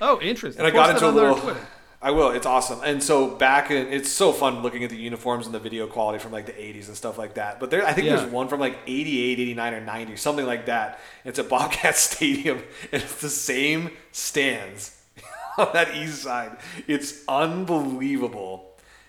Oh, 0.00 0.20
interesting. 0.20 0.60
and 0.64 0.66
I 0.66 0.70
got 0.70 0.90
into 0.90 1.08
a 1.08 1.10
little 1.10 1.56
I 2.00 2.12
will 2.12 2.30
it's 2.30 2.46
awesome 2.46 2.80
and 2.84 3.02
so 3.02 3.26
back 3.28 3.72
in 3.72 3.88
it's 3.88 4.08
so 4.10 4.32
fun 4.32 4.62
looking 4.62 4.84
at 4.84 4.90
the 4.90 4.96
uniforms 4.96 5.46
and 5.46 5.54
the 5.54 5.58
video 5.58 5.88
quality 5.88 6.20
from 6.20 6.30
like 6.30 6.46
the 6.46 6.52
80s 6.52 6.86
and 6.86 6.96
stuff 6.96 7.18
like 7.18 7.34
that 7.34 7.58
but 7.58 7.70
there 7.70 7.84
I 7.84 7.92
think 7.92 8.06
Yeah. 8.06 8.16
there's 8.16 8.30
one 8.30 8.46
from 8.46 8.60
like 8.60 8.78
88 8.86 9.40
89 9.40 9.74
or 9.74 9.80
90 9.80 10.16
something 10.16 10.46
like 10.46 10.66
that 10.66 11.00
it's 11.24 11.40
at 11.40 11.48
Bobcat 11.48 11.96
Stadium 12.08 12.58
and 12.92 13.02
it's 13.02 13.20
the 13.20 13.28
same 13.28 13.90
stands 14.12 14.94
on 15.58 15.68
that 15.72 15.96
east 15.96 16.22
side. 16.22 16.56
It's 16.86 17.24
unbelievable. 17.26 18.67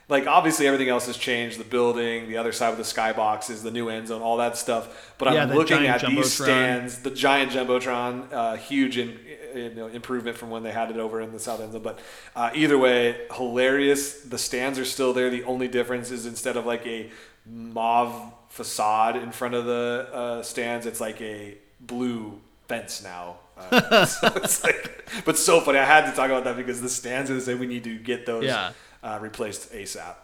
Like 0.10 0.26
obviously 0.26 0.66
everything 0.66 0.90
else 0.90 1.06
has 1.06 1.18
changed. 1.18 1.60
The 1.60 1.64
building, 1.64 2.28
the 2.28 2.38
other 2.38 2.52
side 2.52 2.76
with 2.76 2.80
the 2.80 3.02
skybox 3.02 3.50
is 3.50 3.62
the 3.64 3.72
new 3.72 3.90
end 3.90 4.08
zone, 4.08 4.22
all 4.22 4.38
that 4.38 4.58
stuff. 4.58 5.14
But 5.20 5.34
Yeah, 5.34 5.44
I'm 5.44 5.50
looking 5.52 5.86
at 5.86 6.02
these 6.02 6.34
stands, 6.34 7.00
the 7.00 7.12
giant 7.12 7.52
jumbotron, 7.52 8.34
uh, 8.34 8.56
huge 8.56 8.98
in, 8.98 9.20
you 9.56 9.70
know, 9.76 9.88
improvement 9.88 10.36
from 10.36 10.50
when 10.50 10.64
they 10.64 10.72
had 10.72 10.90
it 10.90 10.98
over 10.98 11.22
in 11.22 11.32
the 11.32 11.40
south 11.40 11.62
end 11.62 11.74
zone. 11.74 11.84
But 11.84 12.00
uh, 12.36 12.50
either 12.56 12.78
way, 12.78 13.28
hilarious. 13.36 14.22
The 14.22 14.38
stands 14.40 14.80
are 14.80 14.86
still 14.86 15.14
there. 15.14 15.30
The 15.30 15.44
only 15.44 15.68
difference 15.68 16.10
is 16.12 16.26
instead 16.26 16.58
of 16.58 16.66
like 16.66 16.86
a 16.88 17.12
mauve 17.46 18.34
facade 18.50 19.16
in 19.16 19.32
front 19.32 19.54
of 19.54 19.66
the 19.66 20.10
uh, 20.12 20.44
stands, 20.44 20.86
it's 20.88 21.00
like 21.00 21.22
a 21.22 21.56
blue 21.80 22.40
fence 22.68 23.04
now. 23.04 23.38
Uh, 23.58 24.06
so 24.06 24.28
it's 24.38 24.64
like, 24.64 25.06
but 25.26 25.38
so 25.38 25.60
funny. 25.62 25.78
I 25.80 25.86
had 25.86 26.10
to 26.10 26.16
talk 26.16 26.32
about 26.32 26.46
that 26.46 26.56
because 26.56 26.82
the 26.82 26.90
stands 26.90 27.30
are 27.30 27.36
the 27.36 27.42
same. 27.42 27.60
We 27.60 27.68
need 27.68 27.84
to 27.84 27.98
get 27.98 28.26
those 28.26 28.46
Yeah. 28.46 28.72
Uh, 29.04 29.18
replaced 29.22 29.72
ASAP. 29.72 30.16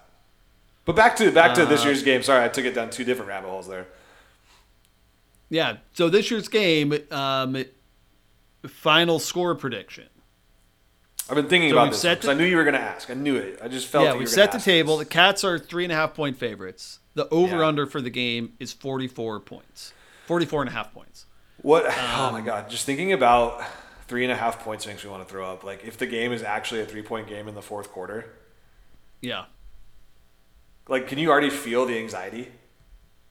But 0.85 0.95
back 0.95 1.15
to 1.17 1.31
back 1.31 1.55
to 1.55 1.65
this 1.65 1.81
Uh, 1.83 1.85
year's 1.85 2.03
game. 2.03 2.21
Sorry, 2.23 2.43
I 2.43 2.47
took 2.47 2.65
it 2.65 2.75
down 2.75 2.89
two 2.91 3.03
different 3.03 3.29
rabbit 3.29 3.49
holes 3.49 3.67
there. 3.67 3.87
Yeah. 5.49 5.77
So 5.93 6.09
this 6.09 6.29
year's 6.31 6.47
game, 6.47 6.93
um, 7.11 7.63
final 8.67 9.19
score 9.19 9.55
prediction. 9.55 10.05
I've 11.27 11.35
been 11.35 11.47
thinking 11.47 11.71
So 11.71 11.77
about 11.77 11.91
this 11.91 12.01
because 12.03 12.29
I 12.29 12.33
knew 12.35 12.45
you 12.45 12.55
were 12.55 12.63
going 12.63 12.75
to 12.75 12.79
ask. 12.79 13.09
I 13.09 13.15
knew 13.15 13.35
it. 13.35 13.59
I 13.63 13.67
just 13.67 13.87
felt. 13.87 14.05
yeah, 14.05 14.13
you 14.13 14.19
we 14.19 14.25
set 14.27 14.51
the 14.51 14.59
table. 14.59 14.97
The. 14.97 15.05
Cats 15.05 15.43
are 15.43 15.57
three 15.57 15.83
and 15.83 15.91
a 15.91 15.95
half 15.95 16.13
point 16.13 16.37
favorites. 16.37 16.99
The 17.15 17.27
over 17.29 17.57
Yeah. 17.57 17.67
under 17.67 17.87
for 17.87 17.99
the 18.01 18.09
game 18.11 18.53
is 18.59 18.73
44 18.73 19.39
points. 19.39 19.93
44 20.27 20.61
and 20.63 20.69
a 20.69 20.73
half 20.73 20.93
points. 20.93 21.25
What? 21.61 21.85
Um, 21.87 21.93
oh 21.97 22.31
my 22.31 22.41
god! 22.41 22.69
Just 22.69 22.85
thinking 22.85 23.11
about 23.11 23.63
three 24.07 24.23
and 24.23 24.31
a 24.31 24.35
half 24.35 24.59
points 24.59 24.85
makes 24.85 25.03
me 25.03 25.09
want 25.09 25.27
to 25.27 25.31
throw 25.31 25.51
up. 25.51 25.63
Like 25.63 25.83
if 25.83 25.97
the 25.97 26.05
game 26.05 26.31
is 26.31 26.43
actually 26.43 26.81
a 26.81 26.85
three 26.85 27.01
point 27.01 27.27
game 27.27 27.47
in 27.47 27.55
the 27.55 27.61
fourth 27.61 27.89
quarter, 27.91 28.29
Yeah. 29.21 29.45
like 30.87 31.07
can 31.07 31.17
you 31.17 31.29
already 31.31 31.49
feel 31.49 31.85
the 31.85 31.97
anxiety? 31.97 32.51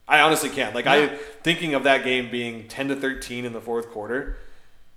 I 0.07 0.19
honestly 0.19 0.49
can. 0.49 0.73
Like 0.73 0.87
I 0.87 0.97
Yeah. 0.97 1.17
thinking 1.43 1.73
of 1.73 1.83
that 1.83 2.03
game 2.03 2.29
being 2.29 2.67
ten 2.67 2.87
to 2.89 2.95
thirteen 2.95 3.45
in 3.45 3.53
the 3.53 3.61
fourth 3.61 3.89
quarter, 3.89 4.37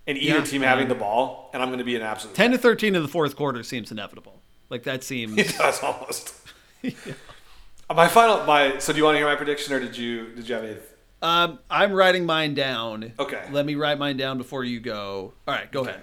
and 0.07 0.19
either 0.19 0.39
Yeah. 0.39 0.45
team 0.45 0.63
having 0.63 0.89
the 0.89 0.95
ball, 0.95 1.51
and 1.55 1.63
I'm 1.63 1.69
going 1.71 1.79
to 1.79 1.85
be 1.85 1.97
an 1.97 2.03
absolute 2.03 2.35
10 2.37 2.51
to 2.53 2.59
13 2.59 2.95
in 2.95 3.03
the 3.03 3.09
fourth 3.09 3.35
quarter 3.37 3.63
seems 3.63 3.91
inevitable. 3.91 4.43
Like 4.71 4.83
that 4.85 5.03
seems. 5.05 5.39
It 5.39 5.57
does 5.57 5.83
almost. 5.83 6.35
My 7.95 8.07
final, 8.07 8.45
my. 8.45 8.79
So, 8.79 8.93
do 8.93 8.99
you 8.99 9.05
want 9.05 9.15
to 9.15 9.19
hear 9.19 9.27
my 9.27 9.35
prediction, 9.37 9.73
or 9.73 9.81
did 9.81 9.97
you 9.97 10.27
did 10.35 10.47
you 10.47 10.55
have 10.55 10.65
any? 10.65 10.77
um, 11.23 11.59
I'm 11.71 11.93
writing 11.95 12.27
mine 12.27 12.53
down. 12.53 13.13
Okay. 13.19 13.43
Let 13.51 13.65
me 13.65 13.77
write 13.77 13.99
mine 13.99 14.19
down 14.19 14.37
before 14.37 14.63
you 14.63 14.79
go. 14.79 15.33
All 15.49 15.55
right, 15.55 15.73
go 15.73 15.81
ahead. 15.87 16.03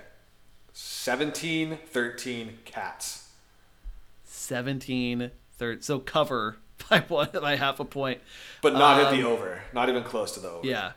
17, 0.74 1.78
13 1.92 2.58
cats. 2.66 3.25
17, 4.46 5.32
third. 5.58 5.84
So 5.84 6.00
cover 6.00 6.58
by 6.90 7.00
one 7.08 7.30
by 7.42 7.56
half 7.56 7.80
a 7.80 7.86
point. 7.86 8.22
But 8.62 8.74
not 8.74 9.00
at 9.02 9.12
the 9.12 9.22
Um, 9.22 9.34
over. 9.34 9.62
Not 9.74 9.90
even 9.90 10.04
close 10.04 10.32
to 10.34 10.40
the 10.40 10.50
over. 10.50 10.68
Yeah. 10.68 10.94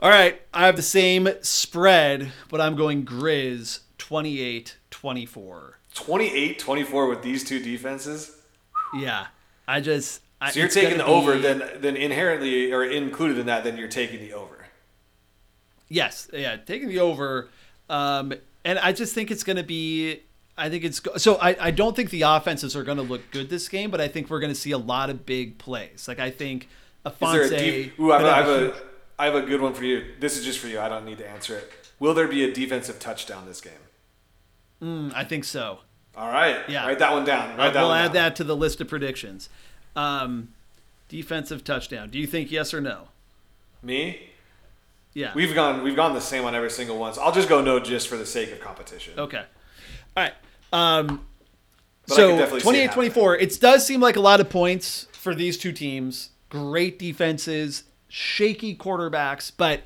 All 0.00 0.10
right. 0.10 0.40
I 0.54 0.66
have 0.66 0.76
the 0.76 0.82
same 0.82 1.28
spread, 1.42 2.32
but 2.50 2.60
I'm 2.60 2.76
going 2.76 3.04
Grizz 3.04 3.80
28 3.98 4.76
24. 4.90 5.78
28 5.94 6.58
24 6.58 7.08
with 7.08 7.22
these 7.22 7.42
two 7.44 7.60
defenses. 7.60 8.36
Yeah. 8.94 9.26
I 9.66 9.80
just. 9.80 10.22
I, 10.40 10.50
So 10.52 10.60
you're 10.60 10.68
taking 10.68 10.98
the 10.98 11.04
gonna 11.04 11.12
over, 11.12 11.38
then 11.38 11.62
then 11.78 11.96
inherently 11.96 12.72
or 12.72 12.84
included 12.84 13.38
in 13.38 13.46
that, 13.46 13.64
then 13.64 13.76
you're 13.76 13.88
taking 13.88 14.20
the 14.20 14.32
over. 14.34 14.66
Yes. 15.88 16.28
Yeah. 16.32 16.56
Taking 16.56 16.88
the 16.88 17.00
over. 17.00 17.48
Um, 17.90 18.34
and 18.64 18.78
I 18.78 18.92
just 18.92 19.14
think 19.14 19.30
it's 19.30 19.44
going 19.44 19.56
to 19.56 19.62
be. 19.64 20.20
I 20.58 20.68
think 20.68 20.84
it's. 20.84 21.00
So 21.16 21.36
I, 21.36 21.56
I 21.68 21.70
don't 21.70 21.94
think 21.96 22.10
the 22.10 22.22
offenses 22.22 22.74
are 22.76 22.82
going 22.84 22.98
to 22.98 23.04
look 23.04 23.30
good 23.30 23.48
this 23.48 23.68
game, 23.68 23.90
but 23.90 24.00
I 24.00 24.08
think 24.08 24.28
we're 24.28 24.40
going 24.40 24.52
to 24.52 24.58
see 24.58 24.72
a 24.72 24.78
lot 24.78 25.08
of 25.10 25.24
big 25.24 25.56
plays. 25.58 26.06
Like, 26.08 26.18
I 26.18 26.30
think 26.30 26.68
Is 27.06 27.12
there 27.20 27.44
Ifanse. 27.44 27.52
a 27.52 27.58
deep, 27.58 27.98
ooh, 28.00 28.12
I 28.12 28.18
have, 28.20 28.26
a- 28.26 28.30
I 28.30 28.36
have 28.36 28.48
a 28.48 28.74
I 29.20 29.24
have 29.26 29.34
a 29.34 29.42
good 29.42 29.60
one 29.60 29.74
for 29.74 29.84
you. 29.84 30.14
This 30.20 30.36
is 30.36 30.44
just 30.44 30.58
for 30.58 30.68
you. 30.68 30.78
I 30.80 30.88
don't 30.88 31.04
need 31.04 31.18
to 31.18 31.28
answer 31.28 31.56
it. 31.56 31.72
Will 31.98 32.14
there 32.14 32.28
be 32.28 32.44
a 32.44 32.52
defensive 32.52 33.00
touchdown 33.00 33.46
this 33.46 33.60
game? 33.60 35.12
I 35.14 35.24
think 35.24 35.44
so. 35.44 35.78
All 36.16 36.28
right. 36.30 36.58
Yeah. 36.68 36.86
Write 36.86 37.00
that 37.00 37.12
one 37.12 37.24
down. 37.24 37.56
Write 37.56 37.72
that 37.74 37.82
we'll 37.82 37.92
add 37.92 38.06
down. 38.06 38.14
that 38.14 38.36
to 38.36 38.44
the 38.44 38.54
list 38.54 38.80
of 38.80 38.86
predictions. 38.88 39.48
Um, 39.96 40.50
defensive 41.08 41.64
touchdown. 41.64 42.10
Do 42.10 42.18
you 42.18 42.26
think 42.28 42.50
yes 42.52 42.72
or 42.72 42.80
no? 42.80 43.08
Me? 43.82 44.30
Yeah. 45.14 45.32
We've 45.34 45.54
gone 45.54 45.82
we've 45.82 45.96
gone 45.96 46.14
the 46.14 46.20
same 46.20 46.44
on 46.44 46.54
every 46.54 46.70
single 46.70 46.96
one. 46.98 47.12
So 47.14 47.22
I'll 47.22 47.32
just 47.32 47.48
go 47.48 47.60
no 47.60 47.80
just 47.80 48.06
for 48.06 48.16
the 48.16 48.26
sake 48.26 48.52
of 48.52 48.60
competition. 48.60 49.18
okay. 49.18 49.44
All 50.16 50.22
right. 50.24 50.34
Um, 50.72 51.24
But 52.06 52.14
so 52.16 52.30
could 52.30 52.38
definitely 52.38 52.60
see 52.60 52.82
it 52.84 52.92
28 52.92 52.92
24. 52.92 53.36
It 53.36 53.60
does 53.60 53.86
seem 53.86 54.00
like 54.00 54.16
a 54.16 54.20
lot 54.20 54.40
of 54.40 54.48
points 54.48 55.06
for 55.12 55.34
these 55.34 55.58
two 55.58 55.72
teams. 55.72 56.30
Great 56.48 56.98
defenses, 56.98 57.84
shaky 58.08 58.74
quarterbacks, 58.74 59.52
but 59.54 59.82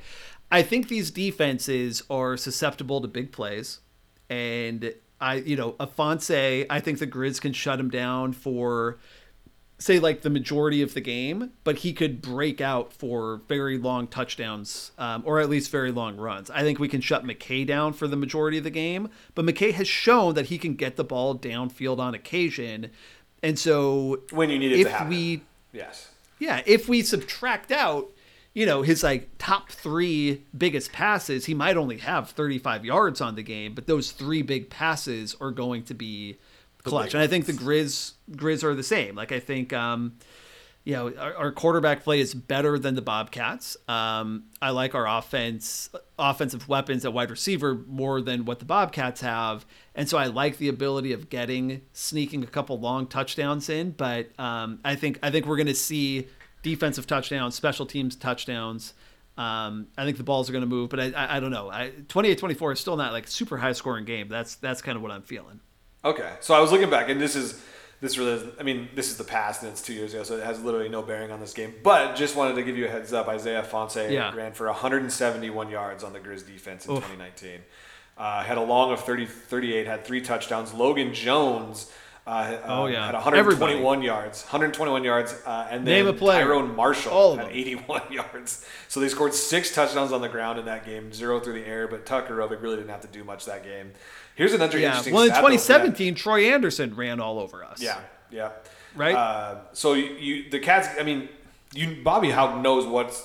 I 0.51 0.63
think 0.63 0.89
these 0.89 1.11
defenses 1.11 2.03
are 2.11 2.37
susceptible 2.37 3.01
to 3.01 3.09
big 3.09 3.33
plays. 3.33 3.81
And 4.31 4.95
I, 5.21 5.37
you 5.37 5.57
know, 5.57 5.73
Ifanse, 5.73 6.67
I 6.69 6.81
think 6.81 6.99
the 6.99 7.07
Grizz 7.07 7.41
can 7.41 7.53
shut 7.53 7.81
him 7.81 7.91
down 7.91 8.33
for 8.33 8.99
say 9.83 9.99
like 9.99 10.23
the 10.23 10.31
majority 10.31 10.81
of 10.81 10.95
the 10.95 11.01
game, 11.01 11.51
but 11.65 11.79
he 11.79 11.93
could 11.93 12.23
break 12.23 12.61
out 12.61 12.93
for 12.93 13.43
very 13.49 13.77
long 13.77 14.07
touchdowns 14.07 14.93
um, 14.97 15.23
or 15.27 15.41
at 15.41 15.51
least 15.51 15.71
very 15.71 15.91
long 15.91 16.17
runs. 16.17 16.51
I 16.51 16.63
think 16.63 16.79
we 16.79 16.89
can 16.89 17.01
shut 17.01 17.25
McKay 17.25 17.67
down 17.67 17.93
for 17.93 18.07
the 18.07 18.17
majority 18.17 18.59
of 18.59 18.65
the 18.65 18.71
game, 18.71 19.09
but 19.35 19.45
McKay 19.45 19.73
has 19.73 19.89
shown 19.89 20.35
that 20.35 20.47
he 20.47 20.59
can 20.59 20.75
get 20.75 20.97
the 20.97 21.05
ball 21.05 21.37
downfield 21.37 21.99
on 21.99 22.15
occasion. 22.15 22.91
And 23.43 23.59
so 23.59 24.21
when 24.31 24.51
you 24.51 24.59
need 24.59 24.73
it 24.73 24.81
if 24.81 24.87
to 24.87 24.93
happen. 24.93 25.09
we 25.09 25.43
yes. 25.73 26.11
yeah, 26.39 26.63
if 26.65 26.89
we 26.89 27.03
subtract 27.03 27.73
out, 27.73 28.09
you 28.55 28.67
know, 28.67 28.83
his 28.83 29.03
like 29.03 29.31
top 29.39 29.71
three 29.71 30.45
biggest 30.57 30.93
passes, 30.93 31.47
he 31.47 31.55
might 31.55 31.77
only 31.77 31.99
have 31.99 32.31
35 32.31 32.85
yards 32.85 33.21
on 33.21 33.35
the 33.35 33.43
game, 33.43 33.75
but 33.75 33.87
those 33.87 34.13
three 34.13 34.43
big 34.43 34.71
passes 34.71 35.35
are 35.41 35.51
going 35.51 35.83
to 35.85 35.95
be 35.95 36.39
clutch. 36.83 37.15
And 37.15 37.23
I 37.23 37.27
think 37.27 37.47
the 37.47 37.53
Grizz 37.53 38.13
Grizz 38.31 38.65
are 38.65 38.75
the 38.75 38.83
same. 38.83 39.15
Like 39.15 39.33
I 39.33 39.41
think, 39.41 39.73
um, 39.73 40.15
you 40.85 40.95
know, 40.95 41.13
our, 41.17 41.35
our 41.35 41.53
quarterback 41.53 42.03
play 42.03 42.21
is 42.21 42.35
better 42.35 42.79
than 42.79 42.95
the 42.95 43.03
Bobcats. 43.03 43.77
Um, 43.89 44.45
I 44.61 44.71
like 44.71 44.95
our 44.95 45.07
offense, 45.07 45.91
offensive 46.19 46.69
weapons 46.69 47.05
at 47.05 47.13
wide 47.13 47.31
receiver 47.31 47.75
more 47.87 48.21
than 48.21 48.45
what 48.45 48.59
the 48.59 48.65
Bobcats 48.65 49.21
have, 49.21 49.65
and 49.95 50.09
so 50.09 50.19
I 50.19 50.27
like 50.27 50.59
the 50.59 50.69
ability 50.69 51.13
of 51.13 51.29
getting 51.29 51.83
sneaking 51.93 52.43
a 52.43 52.49
couple 52.49 52.81
long 52.81 53.07
touchdowns 53.07 53.69
in. 53.69 53.93
But 53.93 54.31
um, 54.41 54.81
I 54.85 54.97
think 54.97 55.19
I 55.23 55.31
think 55.31 55.47
we're 55.47 55.57
going 55.57 55.67
to 55.69 55.75
see 55.75 56.27
defensive 56.63 57.07
touchdowns, 57.07 57.55
special 57.55 57.87
teams 57.87 58.17
touchdowns. 58.17 58.95
Um, 59.39 59.87
I 59.97 60.05
think 60.05 60.19
the 60.19 60.25
balls 60.25 60.51
are 60.51 60.53
going 60.53 60.63
to 60.63 60.69
move, 60.69 60.91
but 60.91 61.01
I, 61.01 61.13
I, 61.13 61.37
I 61.37 61.41
don't 61.41 61.51
know. 61.51 61.71
I, 61.71 61.91
28-24 62.09 62.75
is 62.75 62.81
still 62.81 62.99
not 62.99 63.13
like 63.13 63.27
super 63.27 63.57
high 63.57 63.73
scoring 63.73 64.05
game. 64.05 64.29
That's 64.29 64.57
that's 64.57 64.83
kind 64.83 64.97
of 64.97 65.03
what 65.03 65.11
I'm 65.11 65.23
feeling. 65.23 65.61
Okay, 66.05 66.31
so 66.41 66.55
I 66.55 66.61
was 66.61 66.73
looking 66.73 66.91
back, 66.91 67.09
and 67.09 67.21
this 67.21 67.37
is 67.37 67.63
this 68.01 68.19
really. 68.19 68.43
I 68.59 68.65
mean, 68.65 68.89
this 68.95 69.09
is 69.11 69.17
the 69.17 69.25
past, 69.25 69.63
and 69.63 69.71
it's 69.71 69.81
two 69.83 69.93
years 69.95 70.13
ago, 70.15 70.25
so 70.25 70.37
it 70.37 70.43
has 70.45 70.61
literally 70.63 70.89
no 70.89 71.03
bearing 71.03 71.31
on 71.31 71.39
this 71.41 71.53
game. 71.53 71.75
But 71.83 72.15
just 72.17 72.35
wanted 72.35 72.55
to 72.57 72.63
give 72.65 72.77
you 72.77 72.87
a 72.87 72.91
heads 72.91 73.13
up. 73.13 73.29
Isaiah 73.29 73.63
Ifanse 73.63 74.11
Yeah. 74.11 74.35
ran 74.35 74.53
for 74.53 74.67
171 74.67 75.71
yards 75.71 76.03
on 76.03 76.13
the 76.13 76.19
Grizz 76.19 76.45
defense 76.47 76.87
in 76.87 76.97
2019. 76.97 77.61
Uh, 78.19 78.43
had 78.43 78.59
a 78.59 78.63
long 78.63 78.93
of 78.93 79.01
30, 79.01 79.27
38, 79.27 79.87
had 79.87 80.05
three 80.05 80.21
touchdowns. 80.21 80.75
Logan 80.75 81.15
Jones. 81.15 81.91
Uh, 82.25 82.57
Oh, 82.67 82.85
uh, 82.85 82.87
yeah. 82.87 83.07
had 83.07 83.15
121 83.15 84.01
yards, 84.03 84.43
121 84.45 85.03
yards, 85.03 85.35
uh, 85.45 85.67
and 85.71 85.85
then 85.85 86.05
Name 86.05 86.07
a 86.07 86.13
player. 86.13 86.45
Tyrone 86.45 86.77
Marshall 86.77 87.13
All 87.13 87.37
had 87.37 87.49
81 87.51 88.03
yards. 88.13 88.65
So 88.87 89.01
they 89.01 89.09
scored 89.09 89.35
six 89.35 89.75
touchdowns 89.75 90.13
on 90.13 90.21
the 90.21 90.29
ground 90.29 90.59
in 90.61 90.65
that 90.67 90.85
game, 90.87 91.13
zero 91.13 91.41
through 91.41 91.55
the 91.55 91.67
air. 91.67 91.89
But 91.89 92.07
Tucker 92.07 92.35
Rovig 92.37 92.63
really 92.63 92.77
didn't 92.77 92.91
have 92.91 93.01
to 93.01 93.09
do 93.09 93.25
much 93.25 93.45
that 93.47 93.65
game. 93.65 93.93
Here's 94.35 94.53
another 94.53 94.79
Yeah. 94.79 94.89
interesting. 94.89 95.15
Well, 95.15 95.25
in 95.25 95.29
stat, 95.31 95.43
though, 95.43 95.49
for 95.49 95.53
2017, 95.57 96.15
Troy 96.15 96.53
Andersen 96.53 96.95
ran 96.97 97.21
all 97.21 97.39
over 97.39 97.65
us. 97.65 97.81
Yeah, 97.83 97.99
yeah. 98.31 98.51
Right? 98.95 99.15
Uh, 99.15 99.57
so 99.73 99.95
you, 99.95 100.05
you, 100.19 100.51
the 100.51 100.59
Cats. 100.59 100.89
I 100.99 101.03
mean, 101.03 101.29
you 101.75 101.97
Bobby 102.03 102.31
Hauck 102.31 102.61
knows 102.63 102.87
what's 102.87 103.23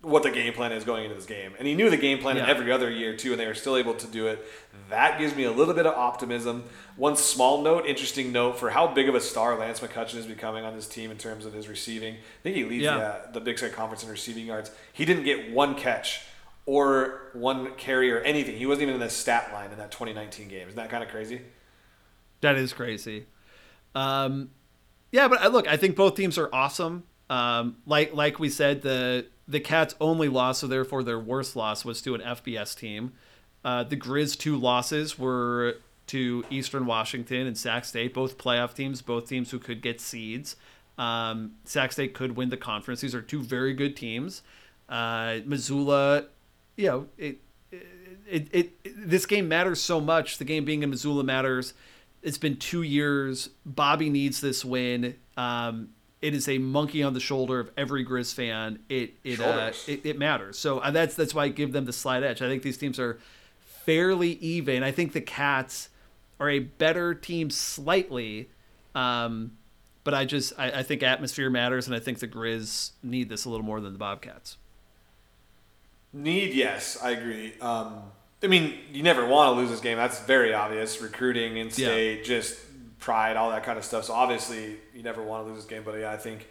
what 0.00 0.22
the 0.22 0.30
game 0.30 0.52
plan 0.52 0.70
is 0.70 0.84
going 0.84 1.04
into 1.04 1.14
this 1.16 1.24
game, 1.24 1.54
and 1.58 1.66
he 1.66 1.74
knew 1.74 1.88
the 1.88 1.96
game 1.96 2.18
plan 2.18 2.36
in 2.36 2.44
Yeah. 2.44 2.50
every 2.50 2.70
other 2.70 2.90
year 2.90 3.16
too, 3.16 3.30
and 3.32 3.40
they 3.40 3.46
were 3.46 3.54
still 3.54 3.74
able 3.76 3.94
to 3.94 4.06
do 4.06 4.26
it. 4.26 4.44
That 4.90 5.18
gives 5.18 5.34
me 5.34 5.44
a 5.44 5.50
little 5.50 5.72
bit 5.72 5.86
of 5.86 5.94
optimism. 5.94 6.64
One 6.96 7.16
small 7.16 7.62
note, 7.62 7.86
interesting 7.86 8.30
note 8.30 8.58
for 8.58 8.68
how 8.68 8.86
big 8.86 9.08
of 9.08 9.14
a 9.14 9.20
star 9.20 9.56
Lance 9.58 9.80
McCutcheon 9.80 10.16
is 10.16 10.26
becoming 10.26 10.62
on 10.62 10.76
this 10.76 10.86
team 10.86 11.10
in 11.10 11.16
terms 11.16 11.46
of 11.46 11.54
his 11.54 11.68
receiving. 11.68 12.16
I 12.16 12.18
think 12.42 12.54
he 12.56 12.64
leads 12.64 12.84
Yeah. 12.84 12.98
the, 12.98 13.04
uh, 13.06 13.30
the 13.32 13.40
Big 13.40 13.56
Sky 13.56 13.70
Conference 13.70 14.04
in 14.04 14.10
receiving 14.10 14.44
yards. 14.44 14.70
He 14.92 15.06
didn't 15.06 15.24
get 15.24 15.50
one 15.50 15.74
catch 15.74 16.20
or 16.66 17.30
one 17.34 17.74
carry 17.76 18.10
or 18.10 18.20
anything. 18.20 18.56
He 18.56 18.66
wasn't 18.66 18.84
even 18.84 18.94
in 18.94 19.00
the 19.00 19.10
stat 19.10 19.50
line 19.52 19.70
in 19.70 19.78
that 19.78 19.90
2019 19.90 20.48
game. 20.48 20.68
Isn't 20.68 20.76
that 20.76 20.90
kind 20.90 21.02
of 21.02 21.10
crazy? 21.10 21.42
That 22.40 22.56
is 22.56 22.72
crazy. 22.72 23.26
Um, 23.94 24.50
yeah, 25.12 25.28
but 25.28 25.40
I, 25.40 25.46
look, 25.48 25.68
I 25.68 25.76
think 25.76 25.96
both 25.96 26.16
teams 26.16 26.38
are 26.38 26.48
awesome. 26.52 27.04
Um, 27.30 27.76
like 27.86 28.14
like 28.14 28.38
we 28.38 28.50
said, 28.50 28.82
the 28.82 29.26
the 29.46 29.60
Cats' 29.60 29.94
only 30.00 30.28
loss, 30.28 30.58
so 30.58 30.66
therefore 30.66 31.02
their 31.02 31.18
worst 31.18 31.56
loss, 31.56 31.84
was 31.84 32.02
to 32.02 32.14
an 32.14 32.20
FBS 32.20 32.76
team. 32.76 33.12
Uh, 33.64 33.82
the 33.84 33.96
Grizz' 33.96 34.38
two 34.38 34.58
losses 34.58 35.18
were 35.18 35.76
to 36.08 36.44
Eastern 36.50 36.84
Washington 36.84 37.46
and 37.46 37.56
Sac 37.56 37.84
State, 37.84 38.12
both 38.12 38.36
playoff 38.36 38.74
teams, 38.74 39.00
both 39.00 39.28
teams 39.28 39.50
who 39.50 39.58
could 39.58 39.80
get 39.80 40.00
seeds. 40.00 40.56
Um, 40.98 41.52
Sac 41.64 41.92
State 41.92 42.14
could 42.14 42.36
win 42.36 42.50
the 42.50 42.56
conference. 42.56 43.00
These 43.00 43.14
are 43.14 43.22
two 43.22 43.42
very 43.42 43.72
good 43.72 43.96
teams. 43.96 44.42
Uh, 44.88 45.38
Missoula, 45.46 46.26
you 46.76 46.86
know, 46.86 47.06
it, 47.18 47.38
it, 47.70 48.48
it, 48.52 48.72
it 48.84 49.08
this 49.08 49.26
game 49.26 49.48
matters 49.48 49.80
so 49.80 50.00
much. 50.00 50.38
The 50.38 50.44
game 50.44 50.64
being 50.64 50.82
in 50.82 50.90
Missoula 50.90 51.24
matters. 51.24 51.74
It's 52.22 52.38
been 52.38 52.56
two 52.56 52.82
years. 52.82 53.50
Bobby 53.66 54.08
needs 54.08 54.40
this 54.40 54.64
win. 54.64 55.16
Um, 55.36 55.90
it 56.22 56.34
is 56.34 56.48
a 56.48 56.56
monkey 56.56 57.02
on 57.02 57.12
the 57.12 57.20
shoulder 57.20 57.60
of 57.60 57.70
every 57.76 58.04
Grizz 58.04 58.32
fan. 58.32 58.78
It 58.88 59.14
it, 59.24 59.40
uh, 59.40 59.72
it 59.86 60.06
it 60.06 60.18
matters. 60.18 60.58
So 60.58 60.78
uh, 60.78 60.90
that's 60.90 61.14
that's 61.14 61.34
why 61.34 61.44
I 61.44 61.48
give 61.48 61.72
them 61.72 61.84
the 61.84 61.92
slight 61.92 62.22
edge. 62.22 62.40
I 62.40 62.48
think 62.48 62.62
these 62.62 62.78
teams 62.78 62.98
are 62.98 63.18
fairly 63.60 64.30
even. 64.34 64.82
I 64.82 64.90
think 64.90 65.12
the 65.12 65.20
Cats 65.20 65.90
are 66.40 66.48
a 66.48 66.60
better 66.60 67.14
team 67.14 67.50
slightly, 67.50 68.48
um, 68.94 69.52
but 70.02 70.14
I 70.14 70.24
just 70.24 70.54
I, 70.58 70.70
I 70.70 70.82
think 70.82 71.02
atmosphere 71.02 71.50
matters, 71.50 71.86
and 71.86 71.94
I 71.94 71.98
think 72.00 72.20
the 72.20 72.28
Grizz 72.28 72.92
need 73.02 73.28
this 73.28 73.44
a 73.44 73.50
little 73.50 73.66
more 73.66 73.80
than 73.80 73.92
the 73.92 73.98
Bobcats. 73.98 74.56
Need, 76.14 76.54
yes, 76.54 76.96
I 77.02 77.10
agree. 77.10 77.54
Um, 77.60 78.02
I 78.42 78.46
mean, 78.46 78.78
you 78.92 79.02
never 79.02 79.26
want 79.26 79.54
to 79.54 79.60
lose 79.60 79.70
this 79.70 79.80
game. 79.80 79.96
That's 79.96 80.20
very 80.20 80.54
obvious. 80.54 81.02
Recruiting, 81.02 81.56
in 81.56 81.70
state, 81.70 82.24
just 82.24 82.56
pride, 83.00 83.36
all 83.36 83.50
that 83.50 83.64
kind 83.64 83.78
of 83.78 83.84
stuff. 83.84 84.04
So 84.04 84.14
obviously, 84.14 84.76
you 84.94 85.02
never 85.02 85.22
want 85.22 85.44
to 85.44 85.50
lose 85.50 85.62
this 85.62 85.68
game. 85.68 85.82
But 85.84 85.98
yeah, 85.98 86.12
I 86.12 86.16
think 86.16 86.46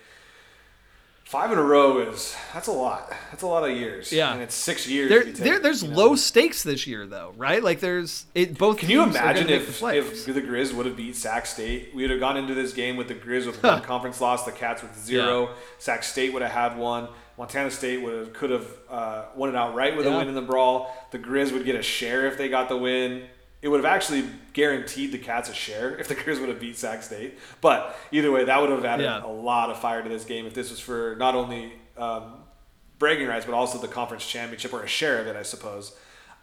five 1.24 1.52
in 1.52 1.58
a 1.58 1.64
row 1.64 2.00
is 2.00 2.36
that's 2.54 2.68
a 2.68 2.72
lot. 2.72 3.12
That's 3.32 3.44
a 3.44 3.48
lot 3.48 3.68
of 3.70 3.76
years. 3.76 4.12
Yeah. 4.12 4.34
and 4.34 4.42
it's 4.42 4.54
six 4.54 4.88
years. 4.88 5.10
There, 5.10 5.24
take, 5.24 5.36
there 5.36 5.60
there's 5.60 5.82
you 5.82 5.90
know. 5.90 5.98
low 5.98 6.16
stakes 6.16 6.64
this 6.64 6.86
year, 6.86 7.08
though, 7.08 7.34
right? 7.38 7.64
Like 7.64 7.80
there's 7.80 8.26
it. 8.36 8.58
Both. 8.58 8.80
Can 8.80 8.90
you 8.90 9.04
teams 9.04 9.16
are 9.16 9.20
gonna 9.20 9.32
imagine 9.40 9.50
if, 9.50 9.80
the 9.80 9.98
if 9.98 10.26
the 10.26 10.42
Grizz 10.42 10.74
would 10.74 10.86
have 10.86 10.98
beat 10.98 11.16
Sac 11.16 11.46
State? 11.46 11.94
We 11.96 12.04
would 12.04 12.12
have 12.12 12.20
gone 12.20 12.38
into 12.38 12.54
this 12.54 12.74
game 12.74 12.98
with 12.98 13.08
the 13.08 13.16
Grizz 13.16 13.46
with 13.46 13.64
one 13.64 13.82
conference 13.82 14.20
loss, 14.20 14.46
the 14.46 14.52
Cats 14.52 14.82
with 14.82 14.98
zero. 15.00 15.50
Sac 15.80 16.04
State 16.04 16.34
would 16.34 16.42
have 16.42 16.52
had 16.52 16.78
one. 16.78 17.08
Montana 17.38 17.72
State 17.72 18.02
would 18.02 18.14
have, 18.14 18.34
could 18.34 18.50
have 18.52 18.68
uh, 18.90 19.26
won 19.36 19.50
it 19.50 19.56
outright 19.56 19.98
with 19.98 20.06
a 20.06 20.12
win 20.12 20.28
in 20.28 20.36
the 20.36 20.42
brawl. 20.42 20.96
The 21.12 21.20
Grizz 21.20 21.52
would 21.52 21.66
get 21.66 21.76
a 21.76 21.82
share 21.82 22.28
if 22.28 22.38
they 22.38 22.48
got 22.50 22.70
the 22.70 22.78
win. 22.78 23.24
It 23.62 23.70
would 23.70 23.78
have 23.84 23.92
actually 23.92 24.26
guaranteed 24.52 25.12
the 25.14 25.18
Cats 25.18 25.50
a 25.50 25.54
share 25.54 25.98
if 25.98 26.08
the 26.08 26.16
Grizz 26.18 26.40
would 26.42 26.50
have 26.50 26.60
beat 26.60 26.78
Sac 26.78 27.02
State. 27.02 27.40
But 27.62 27.98
either 28.12 28.32
way, 28.32 28.44
that 28.44 28.60
would 28.62 28.70
have 28.70 28.86
added 28.86 29.04
Yeah. 29.04 29.24
a 29.24 29.28
lot 29.32 29.70
of 29.70 29.80
fire 29.80 30.04
to 30.04 30.10
this 30.10 30.26
game 30.26 30.46
if 30.46 30.54
this 30.54 30.70
was 30.70 30.80
for 30.80 31.16
not 31.18 31.34
only 31.34 31.74
um, 31.98 32.36
bragging 33.00 33.28
rights 33.28 33.46
but 33.46 33.54
also 33.54 33.78
the 33.78 33.88
conference 33.88 34.28
championship 34.28 34.74
or 34.74 34.84
a 34.84 34.88
share 34.88 35.20
of 35.20 35.28
it, 35.28 35.36
I 35.36 35.44
suppose. 35.44 35.96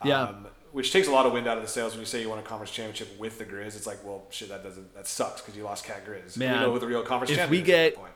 Yeah. 0.05 0.23
Um, 0.23 0.47
which 0.73 0.93
takes 0.93 1.09
a 1.09 1.11
lot 1.11 1.27
of 1.27 1.33
wind 1.33 1.47
out 1.49 1.57
of 1.57 1.63
the 1.65 1.69
sails 1.69 1.93
when 1.93 2.01
you 2.01 2.07
say 2.07 2.23
you 2.23 2.29
won 2.29 2.39
a 2.39 2.43
conference 2.43 2.71
championship 2.71 3.19
with 3.19 3.39
the 3.39 3.45
Grizz. 3.45 3.77
It's 3.77 3.87
like, 3.89 4.05
well, 4.05 4.25
shit, 4.31 4.49
that 4.51 4.63
doesn't 4.63 4.95
that 4.95 5.07
sucks 5.07 5.41
because 5.41 5.57
you 5.57 5.65
lost 5.65 5.85
Cat 5.85 6.07
Grizz. 6.07 6.37
Man, 6.37 6.53
we 6.61 6.65
know 6.67 6.73
who 6.73 6.79
the 6.79 6.87
real 6.87 7.03
conference 7.03 7.31
if 7.33 7.51
we 7.51 7.59
is 7.59 7.63
at 7.63 7.67
that 7.67 7.73
get- 7.73 7.97
point. 7.97 8.13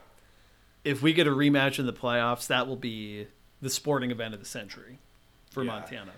If 0.85 1.03
we 1.03 1.13
get 1.13 1.27
a 1.27 1.31
rematch 1.31 1.79
in 1.79 1.87
the 1.87 1.93
playoffs, 1.93 2.47
that 2.49 2.67
will 2.67 2.77
be 2.77 3.27
the 3.63 3.71
sporting 3.71 4.11
event 4.11 4.35
of 4.35 4.41
the 4.41 4.47
century 4.47 4.99
for 5.51 5.63
Yeah. 5.65 5.73
Montana. 5.73 6.13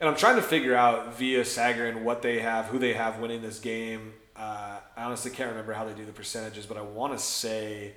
And 0.00 0.08
I'm 0.08 0.16
trying 0.16 0.36
to 0.36 0.42
figure 0.42 0.74
out 0.74 1.16
via 1.18 1.42
Sagarin 1.42 2.02
what 2.02 2.22
they 2.22 2.38
have, 2.38 2.66
who 2.66 2.78
they 2.78 2.94
have 2.94 3.18
winning 3.18 3.42
this 3.42 3.58
game. 3.58 4.14
Uh, 4.36 4.78
I 4.96 5.02
honestly 5.04 5.30
can't 5.32 5.50
remember 5.50 5.72
how 5.72 5.84
they 5.84 5.92
do 5.92 6.04
the 6.04 6.12
percentages, 6.12 6.66
but 6.66 6.76
I 6.76 6.82
want 6.82 7.12
to 7.12 7.18
say 7.18 7.94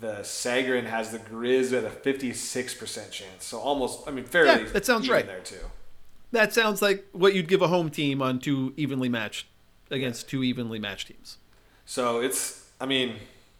the 0.00 0.18
Sagarin 0.22 0.84
has 0.86 1.12
the 1.12 1.18
Grizz 1.20 1.72
at 1.72 1.84
a 1.84 1.88
56% 1.90 3.10
chance. 3.12 3.44
So 3.44 3.58
almost, 3.58 4.06
I 4.08 4.10
mean, 4.10 4.24
fairly 4.24 4.64
Yeah, 4.64 4.68
that 4.70 4.84
sounds 4.84 5.08
right. 5.08 5.26
there 5.26 5.40
too. 5.40 5.60
That 6.32 6.52
sounds 6.52 6.82
like 6.82 7.06
what 7.12 7.34
you'd 7.34 7.46
give 7.48 7.62
a 7.62 7.68
home 7.68 7.90
team 7.90 8.20
on 8.20 8.40
two 8.40 8.74
evenly 8.76 9.08
matched 9.08 9.46
against 9.90 10.28
two 10.28 10.42
evenly 10.42 10.80
matched 10.80 11.06
teams. 11.08 11.38
So 11.86 12.20
it's, 12.20 12.68
I 12.80 12.86
mean, 12.86 13.16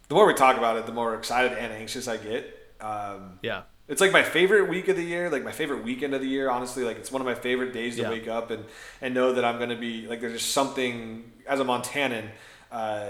the 0.07 0.15
more 0.15 0.25
we 0.27 0.33
talk 0.33 0.57
about 0.57 0.77
it, 0.77 0.85
the 0.85 0.91
more 0.93 1.15
excited 1.15 1.53
and 1.57 1.73
anxious 1.73 2.07
I 2.07 2.17
get. 2.17 2.57
Um, 2.81 3.39
Yeah. 3.41 3.63
It's 3.87 4.01
like 4.01 4.11
my 4.11 4.23
favorite 4.23 4.67
week 4.67 4.87
of 4.87 4.95
the 4.95 5.03
year, 5.03 5.29
like 5.29 5.43
my 5.43 5.51
favorite 5.51 5.83
weekend 5.83 6.15
of 6.15 6.21
the 6.21 6.27
year. 6.27 6.49
Honestly, 6.49 6.83
like 6.83 6.97
it's 6.97 7.11
one 7.11 7.21
of 7.21 7.27
my 7.27 7.35
favorite 7.35 7.71
days 7.71 7.95
to 7.97 8.01
Yeah. 8.01 8.09
wake 8.09 8.27
up 8.27 8.49
and 8.49 8.65
and 9.01 9.13
know 9.13 9.33
that 9.33 9.45
I'm 9.45 9.57
going 9.57 9.69
to 9.69 9.75
be 9.75 10.07
like 10.07 10.21
there's 10.21 10.33
just 10.33 10.51
something 10.51 11.31
as 11.47 11.59
a 11.59 11.63
Montanan, 11.63 12.29
uh, 12.71 13.09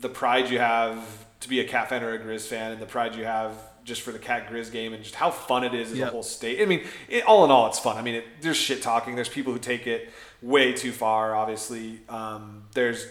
the 0.00 0.08
pride 0.08 0.50
you 0.50 0.58
have 0.58 0.98
to 1.40 1.48
be 1.48 1.60
a 1.60 1.64
Cat 1.64 1.88
fan 1.88 2.02
or 2.02 2.12
a 2.12 2.18
Grizz 2.18 2.46
fan, 2.48 2.72
and 2.72 2.82
the 2.82 2.86
pride 2.86 3.14
you 3.14 3.24
have 3.24 3.52
just 3.84 4.02
for 4.02 4.10
the 4.12 4.18
Cat 4.18 4.48
Grizz 4.50 4.72
game 4.72 4.92
and 4.92 5.02
just 5.04 5.14
how 5.16 5.30
fun 5.30 5.62
it 5.64 5.72
is 5.74 5.92
as 5.92 5.98
Yeah. 5.98 6.06
a 6.08 6.10
whole 6.10 6.22
state. 6.24 6.60
I 6.60 6.66
mean, 6.66 6.84
it, 7.08 7.24
all 7.24 7.44
in 7.44 7.50
all, 7.52 7.66
it's 7.68 7.78
fun. 7.80 7.96
I 7.96 8.02
mean, 8.02 8.14
it, 8.16 8.24
there's 8.40 8.56
shit 8.56 8.80
talking. 8.82 9.14
There's 9.16 9.28
people 9.28 9.52
who 9.52 9.58
take 9.60 9.86
it 9.88 10.10
way 10.40 10.72
too 10.72 10.90
far. 10.92 11.34
Obviously, 11.34 12.00
um, 12.08 12.64
there's 12.74 13.06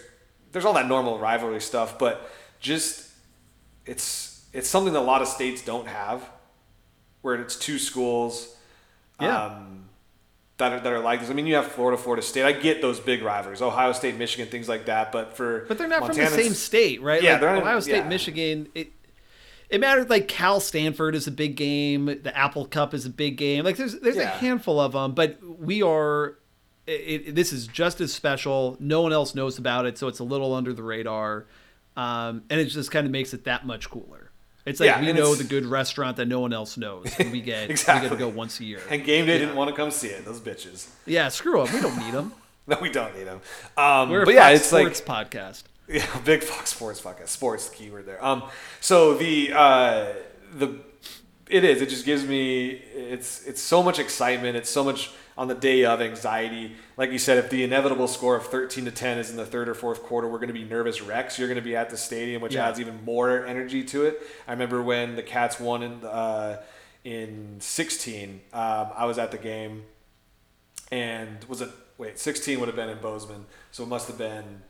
there's 0.52 0.66
all 0.66 0.74
that 0.74 0.88
normal 0.88 1.18
rivalry 1.18 1.60
stuff, 1.62 1.98
but 1.98 2.30
just 2.62 3.10
it's 3.84 4.46
it's 4.52 4.68
something 4.68 4.92
that 4.94 5.00
a 5.00 5.02
lot 5.02 5.20
of 5.22 5.28
states 5.28 5.62
don't 5.62 5.88
have, 5.88 6.26
where 7.20 7.34
it's 7.34 7.56
two 7.56 7.78
schools. 7.78 8.54
Yeah. 9.20 9.44
Um, 9.46 9.78
that 10.58 10.72
are, 10.72 10.80
that 10.80 10.92
are 10.92 11.00
like 11.00 11.20
this. 11.20 11.30
I 11.30 11.32
mean, 11.32 11.46
you 11.46 11.56
have 11.56 11.66
Florida, 11.66 12.00
Florida 12.00 12.22
State. 12.22 12.44
I 12.44 12.52
get 12.52 12.80
those 12.80 13.00
big 13.00 13.22
rivalries, 13.22 13.60
Ohio 13.62 13.92
State, 13.92 14.16
Michigan, 14.16 14.46
things 14.48 14.68
like 14.68 14.86
that. 14.86 15.10
But 15.10 15.36
for 15.36 15.64
But 15.66 15.76
they're 15.78 15.88
not 15.88 16.00
Montana's- 16.00 16.28
from 16.30 16.36
the 16.38 16.42
same 16.44 16.54
state, 16.54 17.02
right? 17.02 17.20
Yeah, 17.22 17.32
like, 17.32 17.40
they're 17.40 17.54
not- 17.54 17.62
Ohio 17.62 17.80
State, 17.80 17.96
yeah. 17.96 18.08
Michigan. 18.08 18.68
It 18.74 18.92
it 19.70 19.80
matters. 19.80 20.08
Like 20.08 20.28
Cal 20.28 20.60
Stanford 20.60 21.14
is 21.14 21.26
a 21.26 21.30
big 21.32 21.56
game. 21.56 22.04
The 22.06 22.36
Apple 22.36 22.66
Cup 22.66 22.94
is 22.94 23.06
a 23.06 23.10
big 23.10 23.36
game. 23.36 23.64
Like 23.64 23.76
there's 23.76 23.98
there's 24.00 24.18
a 24.18 24.26
handful 24.26 24.78
of 24.78 24.92
them, 24.92 25.12
but 25.14 25.38
we 25.42 25.82
are. 25.82 26.36
It, 26.86 26.92
it, 27.28 27.34
this 27.36 27.52
is 27.52 27.66
just 27.68 28.00
as 28.00 28.12
special. 28.12 28.76
No 28.80 29.00
one 29.02 29.12
else 29.12 29.34
knows 29.34 29.56
about 29.58 29.86
it, 29.86 29.96
so 29.98 30.08
it's 30.08 30.18
a 30.18 30.24
little 30.24 30.52
under 30.52 30.72
the 30.72 30.82
radar, 30.82 31.46
um, 31.96 32.42
and 32.50 32.60
it 32.60 32.66
just 32.66 32.90
kind 32.90 33.06
of 33.06 33.12
makes 33.12 33.34
it 33.34 33.44
that 33.44 33.66
much 33.66 33.90
cooler. 33.90 34.30
It's 34.64 34.78
like 34.78 34.86
Yeah, 34.86 35.00
we 35.00 35.12
know 35.12 35.34
the 35.34 35.44
good 35.44 35.66
restaurant 35.66 36.16
that 36.18 36.26
no 36.26 36.40
one 36.40 36.52
else 36.52 36.76
knows, 36.76 37.12
and 37.18 37.32
we 37.32 37.40
get 37.40 37.70
Exactly. 37.70 38.08
we 38.10 38.16
get 38.16 38.18
to 38.18 38.30
go 38.30 38.36
once 38.36 38.60
a 38.60 38.64
year. 38.64 38.80
And 38.88 39.04
game 39.04 39.26
day 39.26 39.38
didn't 39.38 39.56
want 39.56 39.70
to 39.70 39.76
come 39.76 39.90
see 39.90 40.08
it. 40.08 40.24
Those 40.24 40.40
bitches. 40.40 40.88
Yeah, 41.04 41.28
screw 41.28 41.64
them. 41.64 41.74
We 41.74 41.80
don't 41.80 41.98
need 41.98 42.14
them. 42.14 42.32
No, 42.64 42.78
we 42.80 42.90
don't 42.90 43.12
need 43.18 43.24
them. 43.24 43.40
Um, 43.76 44.08
We're 44.08 44.22
a 44.22 44.24
but 44.24 44.34
yeah, 44.34 44.50
it's 44.50 44.66
Sports 44.66 45.02
like 45.04 45.28
podcast. 45.28 45.64
Yeah, 45.88 46.06
big 46.24 46.44
Fox 46.44 46.70
Sports 46.70 47.00
podcast. 47.00 47.26
Sports, 47.26 47.68
the 47.68 47.74
keyword 47.74 48.06
there. 48.06 48.24
Um, 48.24 48.44
so 48.80 49.14
the 49.14 49.52
uh, 49.52 50.12
the 50.54 50.78
it 51.48 51.64
is. 51.64 51.82
It 51.82 51.88
just 51.88 52.06
gives 52.06 52.24
me. 52.24 52.68
It's 52.94 53.44
it's 53.48 53.60
so 53.60 53.82
much 53.82 53.98
excitement. 53.98 54.56
It's 54.56 54.70
so 54.70 54.84
much 54.84 55.10
on 55.42 55.48
the 55.48 55.54
day 55.56 55.84
of 55.84 56.00
anxiety. 56.00 56.76
Like 56.96 57.10
you 57.10 57.18
said, 57.18 57.36
if 57.36 57.50
the 57.50 57.64
inevitable 57.64 58.06
score 58.06 58.36
of 58.36 58.46
thirteen 58.46 58.84
to 58.84 58.92
ten 58.92 59.18
is 59.18 59.28
in 59.28 59.36
the 59.36 59.44
third 59.44 59.68
or 59.68 59.74
fourth 59.74 60.04
quarter, 60.04 60.28
we're 60.28 60.38
going 60.38 60.46
to 60.46 60.54
be 60.54 60.62
nervous 60.62 61.02
wrecks. 61.02 61.36
You're 61.36 61.48
going 61.48 61.56
to 61.56 61.64
be 61.64 61.74
at 61.74 61.90
the 61.90 61.96
stadium, 61.96 62.40
which 62.42 62.54
Yeah. 62.54 62.68
adds 62.68 62.78
even 62.78 63.04
more 63.04 63.44
energy 63.44 63.82
to 63.82 64.04
it. 64.04 64.22
I 64.46 64.52
remember 64.52 64.80
when 64.80 65.16
the 65.16 65.22
Cats 65.24 65.58
won 65.58 65.82
in 65.82 66.04
uh, 66.04 66.62
in 67.02 67.56
sixteen. 67.58 68.42
Um, 68.52 68.90
I 68.96 69.04
was 69.06 69.18
at 69.18 69.32
the 69.32 69.38
game 69.38 69.82
and 70.92 71.42
was 71.48 71.60
it 71.60 71.70
wait 71.98 72.18
16 72.18 72.60
would 72.60 72.68
have 72.68 72.76
been 72.76 72.90
in 72.90 72.98
bozeman 72.98 73.46
so 73.70 73.82
it 73.82 73.88
must 73.88 74.08
have 74.08 74.18
been 74.18 74.60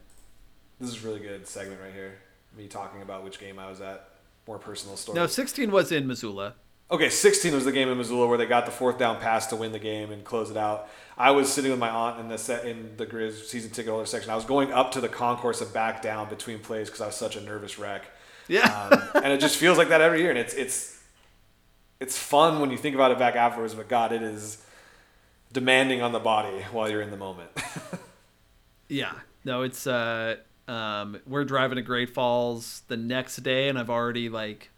this 0.80 0.90
is 0.90 1.02
a 1.02 1.06
really 1.06 1.18
good 1.20 1.48
segment 1.48 1.80
right 1.80 1.92
here 1.92 2.18
me 2.56 2.68
talking 2.68 3.02
about 3.02 3.24
which 3.24 3.40
game 3.40 3.58
i 3.58 3.68
was 3.68 3.80
at 3.80 4.08
more 4.46 4.58
personal 4.58 4.96
story 4.96 5.16
No, 5.18 5.26
16 5.26 5.70
was 5.72 5.90
in 5.92 6.06
Missoula. 6.06 6.54
Okay 6.92 7.08
16 7.08 7.52
was 7.54 7.64
the 7.64 7.72
game 7.72 7.88
in 7.88 7.98
missoula 7.98 8.26
where 8.28 8.38
they 8.38 8.46
got 8.46 8.64
the 8.66 8.70
fourth 8.72 8.98
down 8.98 9.18
pass 9.18 9.46
to 9.48 9.56
win 9.56 9.72
the 9.72 9.78
game 9.78 10.12
and 10.12 10.22
close 10.24 10.50
it 10.50 10.56
out 10.56 10.88
i 11.18 11.30
was 11.30 11.52
sitting 11.52 11.70
with 11.70 11.80
my 11.80 11.88
aunt 11.88 12.20
in 12.20 12.28
the 12.28 12.38
set 12.38 12.64
in 12.66 12.96
the 12.96 13.06
grizz 13.06 13.44
season 13.46 13.70
ticket 13.70 13.90
holder 13.90 14.06
section 14.06 14.30
i 14.30 14.34
was 14.36 14.44
going 14.44 14.72
up 14.72 14.92
to 14.92 15.00
the 15.00 15.08
concourse 15.08 15.60
and 15.60 15.72
back 15.72 16.02
down 16.02 16.28
between 16.28 16.58
plays 16.58 16.88
because 16.88 17.00
i 17.00 17.06
was 17.06 17.16
such 17.16 17.34
a 17.36 17.40
nervous 17.40 17.78
wreck 17.78 18.04
Yeah. 18.48 18.88
um, 19.14 19.22
and 19.24 19.32
it 19.32 19.40
just 19.40 19.56
feels 19.56 19.78
like 19.78 19.88
that 19.88 20.00
every 20.00 20.20
year 20.20 20.30
and 20.30 20.38
it's 20.38 20.54
it's 20.54 21.00
it's 21.98 22.18
fun 22.18 22.60
when 22.60 22.70
you 22.70 22.76
think 22.76 22.94
about 22.94 23.10
it 23.10 23.18
back 23.18 23.34
afterwards 23.36 23.74
but 23.74 23.88
god 23.88 24.12
it 24.12 24.22
is 24.22 24.64
demanding 25.52 26.00
on 26.02 26.12
the 26.12 26.18
body 26.20 26.62
while 26.72 26.88
you're 26.90 27.02
in 27.02 27.10
the 27.10 27.16
moment 27.16 27.50
Yeah. 28.88 29.12
No, 29.44 29.62
it's 29.62 29.86
uh 29.86 30.36
um 30.68 31.18
we're 31.26 31.44
driving 31.44 31.76
to 31.76 31.82
Great 31.82 32.10
Falls 32.10 32.82
the 32.88 32.96
next 32.98 33.36
day 33.36 33.68
and 33.70 33.78
I've 33.78 33.88
already 33.88 34.28
like 34.28 34.68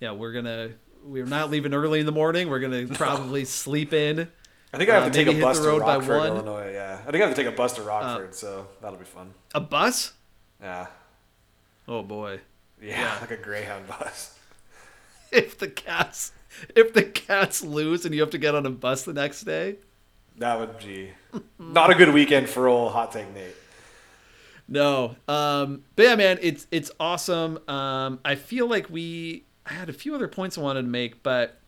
yeah, 0.00 0.12
we're 0.12 0.32
going 0.32 0.46
to 0.46 0.72
we're 1.08 1.26
not 1.26 1.50
leaving 1.50 1.74
early 1.74 2.00
in 2.00 2.06
the 2.06 2.12
morning. 2.12 2.48
We're 2.48 2.60
going 2.60 2.88
to 2.88 2.94
probably 2.94 3.44
sleep 3.44 3.92
in. 3.92 4.28
I 4.72 4.76
think 4.76 4.90
I 4.90 4.94
have 4.94 5.04
Uh, 5.04 5.10
to 5.10 5.24
take 5.24 5.34
a 5.34 5.40
bus 5.40 5.58
to 5.60 5.70
Rockford. 5.78 6.26
Illinois. 6.26 6.72
Yeah, 6.72 6.98
I 7.06 7.10
think 7.10 7.22
I 7.22 7.26
have 7.26 7.34
to 7.34 7.42
take 7.42 7.52
a 7.52 7.56
bus 7.56 7.72
to 7.74 7.82
Rockford, 7.82 8.34
so 8.34 8.66
that'll 8.82 8.98
be 8.98 9.04
fun. 9.04 9.32
A 9.54 9.60
bus? 9.60 10.12
Yeah. 10.60 10.86
Oh 11.86 12.02
boy. 12.02 12.40
yeah, 12.82 13.16
like 13.20 13.30
a 13.30 13.36
Greyhound 13.36 13.86
bus. 13.88 14.34
If 15.30 15.58
the 15.58 15.68
cats 15.68 16.32
if 16.74 16.94
the 16.94 17.02
cats 17.02 17.62
lose 17.62 18.06
and 18.06 18.14
you 18.14 18.22
have 18.22 18.30
to 18.30 18.38
get 18.38 18.54
on 18.54 18.64
a 18.64 18.70
bus 18.70 19.02
the 19.02 19.12
next 19.12 19.42
day. 19.42 19.76
That 20.38 20.58
would 20.58 20.78
be 20.78 21.10
not 21.58 21.90
a 21.90 21.94
good 21.94 22.14
weekend 22.14 22.48
for 22.48 22.66
old 22.66 22.92
hot 22.92 23.12
take 23.12 23.32
Nate. 23.34 23.54
No. 24.68 25.16
Um 25.28 25.84
but 25.96 26.04
yeah, 26.06 26.16
man, 26.16 26.38
it's 26.40 26.66
it's 26.70 26.90
awesome. 26.98 27.58
Um 27.68 28.20
I 28.24 28.36
feel 28.36 28.66
like 28.68 28.88
we 28.88 29.44
I 29.68 29.74
had 29.74 29.88
a 29.88 29.92
few 29.92 30.14
other 30.14 30.28
points 30.28 30.56
I 30.56 30.62
wanted 30.62 30.82
to 30.82 30.88
make, 30.88 31.22
but 31.22 31.60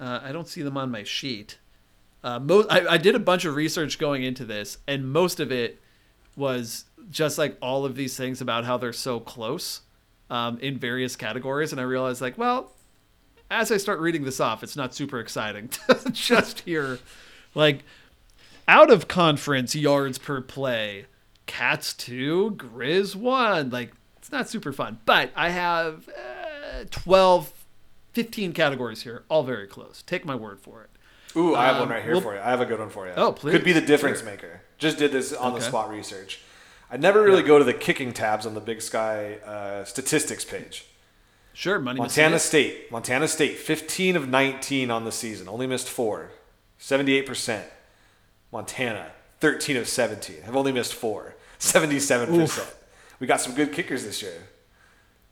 uh, 0.00 0.20
I 0.22 0.32
don't 0.32 0.48
see 0.48 0.62
them 0.62 0.76
on 0.76 0.90
my 0.90 1.04
sheet. 1.04 1.58
Uh, 2.24 2.40
most 2.40 2.70
I, 2.70 2.94
I 2.94 2.96
did 2.96 3.14
a 3.14 3.20
bunch 3.20 3.44
of 3.44 3.54
research 3.54 3.98
going 3.98 4.24
into 4.24 4.44
this, 4.44 4.78
and 4.88 5.10
most 5.10 5.38
of 5.38 5.52
it 5.52 5.80
was 6.36 6.84
just 7.10 7.38
like 7.38 7.56
all 7.62 7.84
of 7.84 7.94
these 7.94 8.16
things 8.16 8.40
about 8.40 8.64
how 8.64 8.76
they're 8.76 8.92
so 8.92 9.20
close 9.20 9.82
um, 10.28 10.58
in 10.58 10.78
various 10.78 11.14
categories, 11.14 11.70
and 11.70 11.80
I 11.80 11.84
realized 11.84 12.20
like, 12.20 12.36
well, 12.36 12.72
as 13.50 13.70
I 13.70 13.76
start 13.76 14.00
reading 14.00 14.24
this 14.24 14.40
off, 14.40 14.64
it's 14.64 14.76
not 14.76 14.94
super 14.94 15.20
exciting 15.20 15.68
to 15.88 16.10
just 16.10 16.60
hear 16.60 16.98
like 17.54 17.84
out 18.66 18.90
of 18.90 19.06
conference 19.06 19.76
yards 19.76 20.18
per 20.18 20.40
play, 20.40 21.06
Cats 21.46 21.94
two, 21.94 22.56
Grizz 22.56 23.14
one. 23.14 23.70
Like 23.70 23.92
it's 24.18 24.32
not 24.32 24.48
super 24.48 24.72
fun, 24.72 24.98
but 25.06 25.30
I 25.36 25.50
have 25.50 26.08
uh, 26.08 26.45
12, 26.90 27.52
15 28.12 28.52
categories 28.52 29.02
here, 29.02 29.24
all 29.28 29.42
very 29.42 29.66
close. 29.66 30.02
Take 30.06 30.24
my 30.24 30.34
word 30.34 30.60
for 30.60 30.82
it. 30.82 30.90
Ooh, 31.38 31.54
I 31.54 31.66
have 31.66 31.74
Um, 31.76 31.80
one 31.82 31.88
right 31.90 32.02
here 32.02 32.12
well- 32.12 32.20
for 32.22 32.34
you. 32.34 32.40
I 32.40 32.50
have 32.50 32.60
a 32.60 32.66
good 32.66 32.78
one 32.78 32.88
for 32.90 33.06
you. 33.06 33.12
Oh, 33.16 33.32
please. 33.32 33.52
Could 33.52 33.64
be 33.64 33.72
the 33.72 33.80
difference 33.80 34.20
Sure. 34.20 34.30
maker. 34.30 34.62
Just 34.78 34.96
did 34.98 35.12
this 35.12 35.32
on 35.32 35.54
the 35.54 35.60
spot 35.60 35.90
research. 35.90 36.40
I 36.90 36.96
never 36.96 37.20
really 37.22 37.42
go 37.42 37.58
to 37.58 37.64
the 37.64 37.74
kicking 37.74 38.12
tabs 38.12 38.46
on 38.46 38.54
the 38.54 38.60
Big 38.60 38.80
Sky 38.80 39.34
uh, 39.44 39.84
statistics 39.84 40.44
page. 40.44 40.86
Sure, 41.52 41.78
money. 41.78 41.98
Montana 41.98 42.38
State. 42.38 42.90
Montana 42.92 43.26
State, 43.28 43.58
15 43.58 44.14
of 44.16 44.28
19 44.28 44.90
on 44.90 45.04
the 45.04 45.12
season. 45.12 45.48
Only 45.48 45.66
missed 45.66 45.88
four. 45.88 46.30
78%. 46.78 47.64
Montana, 48.52 49.10
13 49.40 49.76
of 49.76 49.88
17. 49.88 50.42
Have 50.42 50.54
only 50.56 50.70
missed 50.72 50.94
four. 50.94 51.34
77%. 51.58 52.74
We 53.18 53.26
got 53.26 53.40
some 53.40 53.54
good 53.54 53.72
kickers 53.72 54.04
this 54.04 54.22
year. 54.22 54.48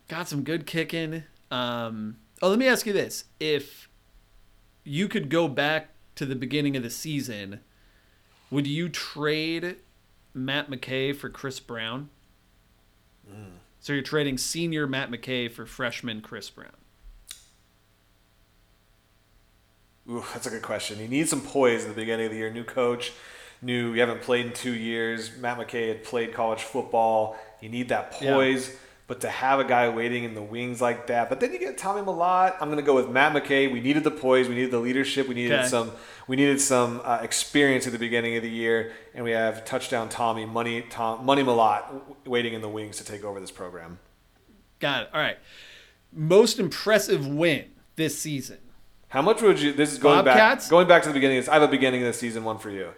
got 0.07 0.27
some 0.27 0.43
good 0.43 0.65
kicking. 0.65 1.23
Um, 1.51 2.17
oh, 2.41 2.49
let 2.49 2.59
me 2.59 2.67
ask 2.67 2.85
you 2.85 2.93
this: 2.93 3.25
If 3.39 3.89
you 4.83 5.07
could 5.07 5.29
go 5.29 5.47
back 5.47 5.89
to 6.15 6.25
the 6.25 6.35
beginning 6.35 6.75
of 6.75 6.83
the 6.83 6.89
season, 6.89 7.59
would 8.49 8.67
you 8.67 8.89
trade 8.89 9.77
Matt 10.33 10.69
McKay 10.69 11.15
for 11.15 11.29
Chris 11.29 11.59
Brown? 11.59 12.09
So 13.79 13.93
you're 13.93 14.01
trading 14.01 14.37
senior 14.37 14.87
Matt 14.87 15.11
McKay 15.11 15.51
for 15.51 15.65
freshman 15.65 16.21
Chris 16.21 16.49
Brown. 16.49 16.71
Ooh, 20.09 20.23
that's 20.33 20.47
a 20.47 20.49
good 20.49 20.61
question. 20.61 20.99
You 20.99 21.07
need 21.07 21.27
some 21.29 21.41
poise 21.41 21.83
at 21.83 21.89
the 21.89 21.95
beginning 21.95 22.27
of 22.27 22.31
the 22.31 22.37
year. 22.37 22.51
New 22.51 22.63
coach, 22.63 23.13
new. 23.61 23.93
You 23.93 23.99
haven't 23.99 24.21
played 24.21 24.47
in 24.47 24.53
two 24.53 24.73
years. 24.73 25.37
Matt 25.37 25.57
McKay 25.57 25.87
had 25.87 26.03
played 26.03 26.33
college 26.33 26.61
football. 26.61 27.37
You 27.61 27.69
need 27.69 27.89
that 27.89 28.11
poise. 28.11 28.75
But 29.07 29.21
to 29.21 29.29
have 29.29 29.59
a 29.59 29.63
guy 29.63 29.87
waiting 29.89 30.23
in 30.23 30.33
the 30.33 30.41
wings 30.41 30.81
like 30.81 31.05
that, 31.07 31.29
but 31.29 31.39
then 31.39 31.53
you 31.53 31.59
get 31.59 31.77
Tommy 31.77 32.01
Mellott. 32.01 32.53
I'm 32.59 32.69
going 32.69 32.77
to 32.77 32.83
go 32.83 32.95
with 32.95 33.07
Matt 33.07 33.33
McKay. 33.35 33.71
We 33.71 33.79
needed 33.79 34.03
the 34.03 34.09
poise. 34.09 34.47
We 34.49 34.55
needed 34.55 34.71
the 34.71 34.79
leadership. 34.79 35.27
We 35.27 35.35
needed 35.35 35.59
Okay. 35.59 35.67
some. 35.67 35.91
We 36.27 36.35
needed 36.35 36.59
some 36.59 37.01
uh, 37.03 37.19
experience 37.21 37.85
at 37.85 37.93
the 37.93 37.99
beginning 37.99 38.35
of 38.35 38.41
the 38.41 38.49
year, 38.49 38.93
and 39.13 39.23
we 39.23 39.29
have 39.29 39.63
touchdown 39.63 40.09
Tommy, 40.09 40.45
money 40.47 40.81
Tom, 40.89 41.23
money 41.23 41.43
Mellott 41.43 41.83
waiting 42.25 42.53
in 42.55 42.61
the 42.61 42.67
wings 42.67 42.97
to 42.97 43.05
take 43.05 43.23
over 43.23 43.39
this 43.39 43.51
program. 43.51 43.99
Got 44.79 45.03
it. 45.03 45.09
All 45.13 45.19
right. 45.21 45.37
Most 46.11 46.57
impressive 46.57 47.27
win 47.27 47.65
this 47.97 48.17
season. 48.17 48.57
How 49.09 49.21
much 49.21 49.39
would 49.43 49.61
you? 49.61 49.71
This 49.71 49.91
is 49.93 49.99
going 49.99 50.25
Bobcats? 50.25 50.65
back. 50.65 50.71
Going 50.71 50.87
back 50.87 51.03
to 51.03 51.09
the 51.09 51.13
beginning. 51.13 51.37
Of 51.37 51.45
this, 51.45 51.49
I 51.49 51.53
have 51.53 51.63
a 51.63 51.67
beginning 51.67 52.01
of 52.01 52.07
the 52.07 52.13
season 52.13 52.43
one 52.43 52.57
for 52.57 52.71
you. 52.71 52.89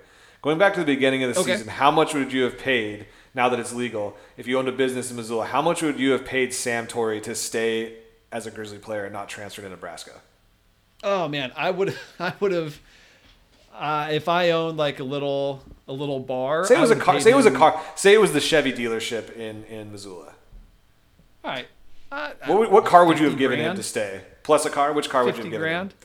Going 0.41 0.57
back 0.57 0.73
to 0.75 0.79
the 0.79 0.85
beginning 0.85 1.23
of 1.23 1.33
the 1.35 1.41
Okay. 1.41 1.51
season, 1.57 1.67
how 1.67 1.91
much 1.91 2.13
would 2.13 2.31
you 2.31 2.43
have 2.43 2.57
paid 2.57 3.07
now 3.37 3.47
that 3.47 3.59
it's 3.59 3.71
legal? 3.71 4.17
If 4.35 4.47
you 4.47 4.57
owned 4.59 4.67
a 4.67 4.71
business 4.73 5.09
in 5.11 5.15
Missoula, 5.15 5.45
how 5.45 5.61
much 5.61 5.81
would 5.81 5.97
you 5.99 6.11
have 6.11 6.25
paid 6.25 6.49
Samori 6.49 6.87
Toure 6.89 7.23
to 7.23 7.35
stay 7.35 7.93
as 8.31 8.45
a 8.45 8.51
Grizzly 8.51 8.79
player 8.79 9.05
and 9.05 9.13
not 9.13 9.29
transfer 9.29 9.61
to 9.61 9.69
Nebraska? 9.69 10.11
Oh 11.03 11.27
man, 11.29 11.53
I 11.55 11.71
would 11.71 11.95
I 12.19 12.33
would 12.41 12.51
have 12.51 12.79
uh, 13.73 14.09
if 14.11 14.27
I 14.27 14.49
owned 14.51 14.77
like 14.77 14.99
a 14.99 15.03
little 15.03 15.63
a 15.87 15.93
little 15.93 16.19
bar. 16.19 16.65
Say 16.65 16.75
it 16.75 16.81
was 16.81 16.91
a 16.91 16.95
car. 16.95 17.19
Say 17.21 17.31
it 17.31 17.35
was 17.35 17.45
a 17.45 17.51
car. 17.51 17.81
Say 17.95 18.13
it 18.13 18.19
was 18.19 18.33
the 18.33 18.41
Chevy 18.41 18.73
dealership 18.73 19.33
in 19.37 19.63
in 19.65 19.91
Missoula. 19.91 20.33
All 21.45 21.51
right. 21.51 21.67
Uh, 22.11 22.31
What, 22.47 22.71
what 22.71 22.85
car 22.85 23.05
would 23.05 23.19
you 23.19 23.25
have 23.25 23.33
50 23.33 23.39
given 23.43 23.59
him 23.59 23.75
to 23.75 23.83
stay? 23.83 24.21
Plus 24.43 24.65
a 24.65 24.69
car. 24.69 24.93
Which 24.93 25.09
car 25.09 25.23
would 25.23 25.35
you 25.35 25.43
fifty 25.43 25.49
have 25.49 25.51
given 25.61 25.67
grand. 25.69 25.91
him? 25.91 25.97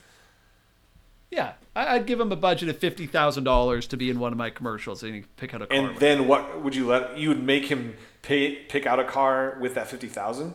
Yeah, 1.31 1.53
I'd 1.75 2.07
give 2.07 2.21
him 2.21 2.31
a 2.33 2.37
budget 2.37 2.69
of 2.69 2.79
fifty 2.79 3.07
thousand 3.07 3.45
dollars 3.45 3.87
to 3.89 3.97
be 3.97 4.11
in 4.11 4.19
one 4.19 4.33
of 4.33 4.39
my 4.39 4.51
commercials, 4.51 5.03
and 5.03 5.15
he 5.15 5.21
could 5.23 5.37
pick 5.37 5.55
out 5.55 5.63
a 5.63 5.67
car. 5.67 5.77
And 5.77 5.97
then 5.99 6.29
what 6.29 6.63
would 6.63 6.75
you 6.75 6.87
let? 6.87 7.17
You 7.17 7.31
would 7.31 7.43
make 7.43 7.67
him 7.67 7.95
pay 8.21 8.57
pick 8.57 8.87
out 8.87 9.01
a 9.01 9.05
car 9.05 9.57
with 9.61 9.75
that 9.75 9.89
fifty 9.89 10.09
thousand. 10.09 10.55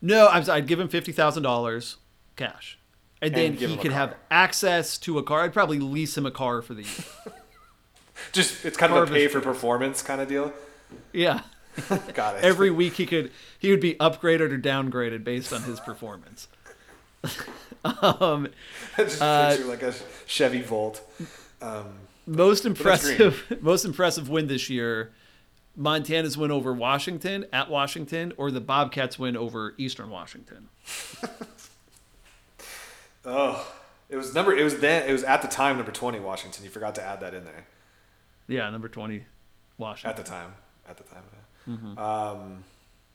no, 0.00 0.28
I'm, 0.28 0.48
I'd 0.48 0.66
give 0.66 0.78
him 0.78 0.88
fifty 0.88 1.10
thousand 1.12 1.42
dollars 1.42 1.96
cash, 2.36 2.78
and 3.20 3.34
then 3.34 3.46
And 3.46 3.58
give 3.58 3.70
he 3.70 3.76
him 3.76 3.82
could 3.82 3.92
have 3.92 4.14
access 4.30 4.96
to 4.98 5.18
a 5.18 5.22
car. 5.24 5.40
I'd 5.42 5.52
probably 5.52 5.80
lease 5.80 6.16
him 6.16 6.24
a 6.26 6.30
car 6.30 6.62
for 6.62 6.74
the 6.74 6.82
year. 6.82 7.04
Just 8.32 8.64
it's 8.64 8.76
kind 8.76 8.92
Car 8.92 9.02
of 9.02 9.10
a 9.10 9.12
pay 9.12 9.26
for 9.28 9.40
performance 9.40 10.02
kind 10.02 10.20
of 10.20 10.28
deal. 10.28 10.52
yeah. 11.12 11.40
Got 12.14 12.36
it. 12.36 12.44
Every 12.44 12.70
week 12.70 12.94
he 12.94 13.06
could 13.06 13.30
he 13.58 13.70
would 13.70 13.80
be 13.80 13.94
upgraded 13.94 14.52
or 14.52 14.58
downgraded 14.58 15.24
based 15.24 15.52
on 15.52 15.62
his 15.62 15.80
performance. 15.80 16.46
um, 18.02 18.48
Just 18.96 19.22
Uh, 19.22 19.50
picture 19.50 19.66
like 19.66 19.82
a 19.82 19.94
Chevy 20.26 20.62
Volt. 20.62 21.02
Um, 21.62 21.86
most 22.26 22.64
impressive, 22.64 23.58
most 23.60 23.84
impressive 23.84 24.28
win 24.28 24.46
this 24.46 24.70
year. 24.70 25.12
Montana's 25.76 26.36
win 26.36 26.50
over 26.50 26.72
Washington 26.74 27.46
at 27.52 27.70
Washington, 27.70 28.32
or 28.36 28.50
the 28.50 28.60
Bobcats 28.60 29.18
win 29.18 29.36
over 29.36 29.74
Eastern 29.78 30.10
Washington. 30.10 30.68
oh, 33.24 33.72
it 34.08 34.16
was 34.16 34.34
number. 34.34 34.54
It 34.54 34.64
was 34.64 34.78
then. 34.80 35.08
It 35.08 35.12
was 35.12 35.24
at 35.24 35.42
the 35.42 35.48
time 35.48 35.76
number 35.76 35.92
twenty 35.92 36.20
Washington. 36.20 36.64
You 36.64 36.70
forgot 36.70 36.94
to 36.96 37.02
add 37.02 37.20
that 37.20 37.34
in 37.34 37.44
there. 37.44 37.66
Yeah, 38.48 38.68
number 38.70 38.88
twenty, 38.88 39.24
Washington. 39.78 40.10
At 40.10 40.16
the 40.16 40.30
time. 40.30 40.54
At 40.88 40.96
the 40.98 41.04
time. 41.04 41.22
Yeah. 41.32 41.74
Mm-hmm. 41.74 41.98
Um, 41.98 42.64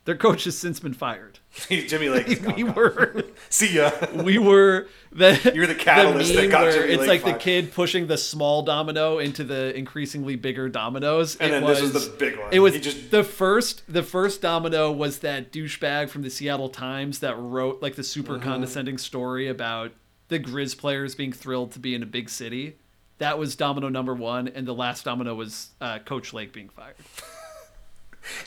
Their 0.05 0.15
coach 0.15 0.43
has 0.43 0.57
since 0.57 0.79
been 0.79 0.93
fired. 0.93 1.39
Jimmy 1.69 2.09
Lake. 2.09 2.27
is 2.27 2.39
gone, 2.39 2.53
we 2.57 2.63
gone. 2.63 2.75
were 2.75 3.23
See 3.49 3.73
ya. 3.75 3.91
we 4.13 4.37
were 4.37 4.87
the 5.11 5.51
You're 5.55 5.65
the 5.67 5.73
catalyst 5.75 6.33
that 6.35 6.49
got 6.51 6.71
Jimmy 6.73 6.93
it's 6.93 6.99
Lake 7.07 7.23
like 7.25 7.33
the 7.33 7.39
kid 7.39 7.73
pushing 7.73 8.05
the 8.07 8.17
small 8.17 8.61
domino 8.61 9.17
into 9.17 9.43
the 9.43 9.75
increasingly 9.75 10.35
bigger 10.35 10.69
dominoes. 10.69 11.35
And 11.37 11.49
It 11.49 11.51
then 11.53 11.65
this 11.65 11.81
was 11.81 11.93
the 11.93 12.15
big 12.17 12.37
one. 12.37 12.49
It 12.51 12.59
was 12.59 12.75
He 12.75 12.81
just- 12.81 13.09
the 13.11 13.23
first. 13.23 13.81
The 13.91 14.03
first 14.03 14.41
domino 14.41 14.91
was 14.91 15.19
that 15.19 15.51
douchebag 15.51 16.09
from 16.09 16.21
the 16.21 16.29
Seattle 16.29 16.69
Times 16.69 17.19
that 17.19 17.35
wrote 17.37 17.81
like 17.81 17.95
the 17.95 18.03
super 18.03 18.33
Mm-hmm. 18.33 18.43
condescending 18.43 18.97
story 18.99 19.47
about 19.47 19.91
the 20.27 20.39
Grizz 20.39 20.77
players 20.77 21.15
being 21.15 21.31
thrilled 21.33 21.71
to 21.71 21.79
be 21.79 21.95
in 21.95 22.03
a 22.03 22.07
big 22.07 22.29
city. 22.29 22.77
That 23.17 23.39
was 23.39 23.55
domino 23.55 23.89
number 23.89 24.13
one, 24.13 24.49
and 24.49 24.67
the 24.67 24.73
last 24.73 25.05
domino 25.05 25.33
was 25.33 25.69
uh, 25.81 25.99
Coach 25.99 26.33
Lake 26.33 26.51
being 26.51 26.67
fired. 26.69 26.95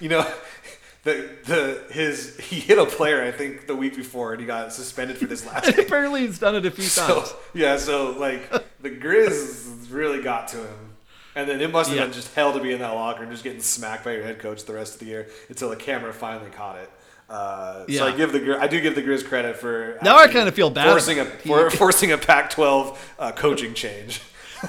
You 0.01 0.09
know, 0.11 0.31
the 1.13 1.29
the 1.89 1.93
his 1.95 2.37
he 2.39 2.61
hit 2.61 2.79
a 2.79 2.87
player 2.87 3.23
I 3.23 3.31
think 3.31 3.67
the 3.67 3.75
week 3.75 3.97
before 3.97 4.33
and 4.33 4.41
he 4.41 4.47
got 4.47 4.73
suspended 4.73 5.17
for 5.19 5.27
this 5.27 5.47
last 5.47 5.65
game. 5.77 5.85
Apparently, 5.87 6.27
he's 6.27 6.39
done 6.39 6.55
it 6.55 6.67
a 6.67 6.71
few 6.71 6.85
So 6.85 7.07
times. 7.21 7.35
yeah, 7.55 7.77
so 7.77 8.11
like 8.19 8.51
the 8.81 8.91
Grizz 8.91 9.91
really 9.93 10.23
got 10.23 10.49
to 10.49 10.59
him, 10.59 10.93
and 11.35 11.49
then 11.49 11.61
it 11.61 11.71
must 11.71 11.89
have 11.91 11.99
Yeah. 11.99 12.05
been 12.05 12.13
just 12.13 12.35
hell 12.35 12.53
to 12.53 12.61
be 12.61 12.73
in 12.73 12.81
that 12.81 12.91
locker 12.95 13.23
and 13.23 13.31
just 13.33 13.45
getting 13.45 13.61
smacked 13.63 14.05
by 14.05 14.13
your 14.13 14.23
head 14.25 14.39
coach 14.39 14.65
the 14.65 14.75
rest 14.75 14.95
of 14.95 15.01
the 15.01 15.07
year 15.07 15.29
until 15.49 15.71
the 15.71 15.77
camera 15.77 16.13
finally 16.13 16.51
caught 16.51 16.77
it. 16.79 16.91
Uh, 17.31 17.85
Yeah. 17.89 17.99
So 18.01 18.07
I 18.09 18.13
give 18.17 18.33
the 18.33 18.59
I 18.61 18.67
do 18.69 18.81
give 18.81 18.95
the 18.95 19.03
Grizz 19.03 19.27
credit 19.27 19.57
for 19.57 19.99
Now 20.03 20.17
I 20.17 20.29
kinda 20.29 20.51
feel 20.53 20.71
bad 20.71 20.89
forcing 20.91 21.19
a 21.21 21.25
for, 21.25 21.71
forcing 21.83 22.13
a 22.13 22.19
Pac-12 22.19 22.97
uh, 23.19 23.33
coaching 23.33 23.75
change. 23.75 24.21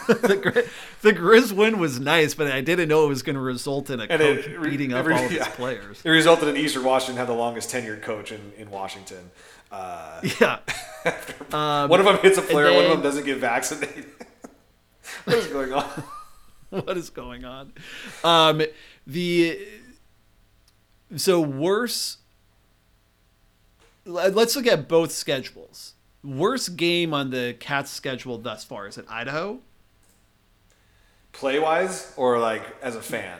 The, 0.07 0.39
Gri- 0.41 0.63
the 1.01 1.13
Grizz 1.13 1.51
win 1.51 1.79
was 1.79 1.99
nice, 1.99 2.33
but 2.33 2.47
I 2.51 2.61
didn't 2.61 2.89
know 2.89 3.05
it 3.05 3.07
was 3.09 3.23
going 3.23 3.35
to 3.35 3.41
result 3.41 3.89
in 3.89 3.99
a 3.99 4.03
And 4.03 4.21
coach 4.21 4.45
it 4.47 4.59
re- 4.59 4.69
beating 4.71 4.93
up 4.93 5.05
re- 5.05 5.15
all 5.15 5.25
of 5.25 5.31
yeah. 5.31 5.45
his 5.45 5.55
players. 5.55 6.01
It 6.03 6.09
resulted 6.09 6.47
in 6.49 6.57
Eastern 6.57 6.83
Washington 6.83 7.17
had 7.17 7.27
the 7.27 7.33
longest 7.33 7.69
tenured 7.71 8.01
coach 8.01 8.31
in, 8.31 8.51
in 8.57 8.69
Washington. 8.69 9.31
Uh, 9.71 10.21
Yeah. 10.41 10.59
Um, 11.53 11.89
one 11.89 11.99
of 12.01 12.05
them 12.05 12.17
hits 12.17 12.37
a 12.37 12.41
player, 12.41 12.73
one 12.75 12.83
of 12.85 12.91
them 12.91 13.01
doesn't 13.01 13.23
get 13.25 13.37
vaccinated. 13.37 14.05
what 15.23 15.37
is 15.37 15.47
going 15.47 15.73
on? 15.73 16.03
what 16.69 16.97
is 16.97 17.09
going 17.09 17.45
on? 17.45 17.71
Um, 18.23 18.61
the 19.07 19.57
so 21.15 21.39
worse. 21.41 22.17
let- 24.05 24.35
Let's 24.35 24.55
look 24.55 24.67
at 24.67 24.87
both 24.87 25.11
schedules. 25.11 25.93
Worst 26.23 26.75
game 26.75 27.13
on 27.13 27.29
the 27.31 27.55
Cats 27.59 27.89
schedule 27.89 28.37
thus 28.37 28.63
far 28.65 28.87
is 28.87 28.97
at 28.97 29.09
Idaho? 29.09 29.61
Play 31.39 31.59
wise 31.59 32.13
or 32.17 32.37
like 32.39 32.63
as 32.81 32.95
a 32.95 33.01
fan? 33.01 33.39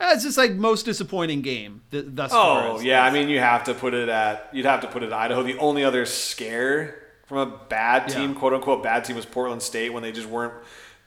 Uh, 0.00 0.10
It's 0.14 0.24
just 0.24 0.38
like 0.38 0.52
most 0.52 0.84
disappointing 0.84 1.40
game 1.42 1.82
th- 1.90 2.06
thus 2.08 2.32
far. 2.32 2.66
Oh 2.68 2.80
yeah, 2.80 3.04
I 3.04 3.10
mean 3.10 3.28
you 3.28 3.38
have 3.40 3.64
to 3.64 3.74
put 3.74 3.94
it 3.94 4.08
at 4.08 4.48
you'd 4.52 4.66
have 4.66 4.80
to 4.80 4.86
put 4.88 5.02
it 5.02 5.06
at 5.06 5.12
Idaho. 5.12 5.42
The 5.42 5.58
only 5.58 5.84
other 5.84 6.04
scare 6.06 7.00
from 7.26 7.38
a 7.38 7.46
bad 7.46 8.08
team, 8.08 8.32
Yeah. 8.32 8.38
quote 8.38 8.52
unquote 8.54 8.82
bad 8.82 9.04
team, 9.04 9.16
was 9.16 9.24
Portland 9.26 9.62
State 9.62 9.92
when 9.92 10.02
they 10.02 10.12
just 10.12 10.28
weren't 10.28 10.54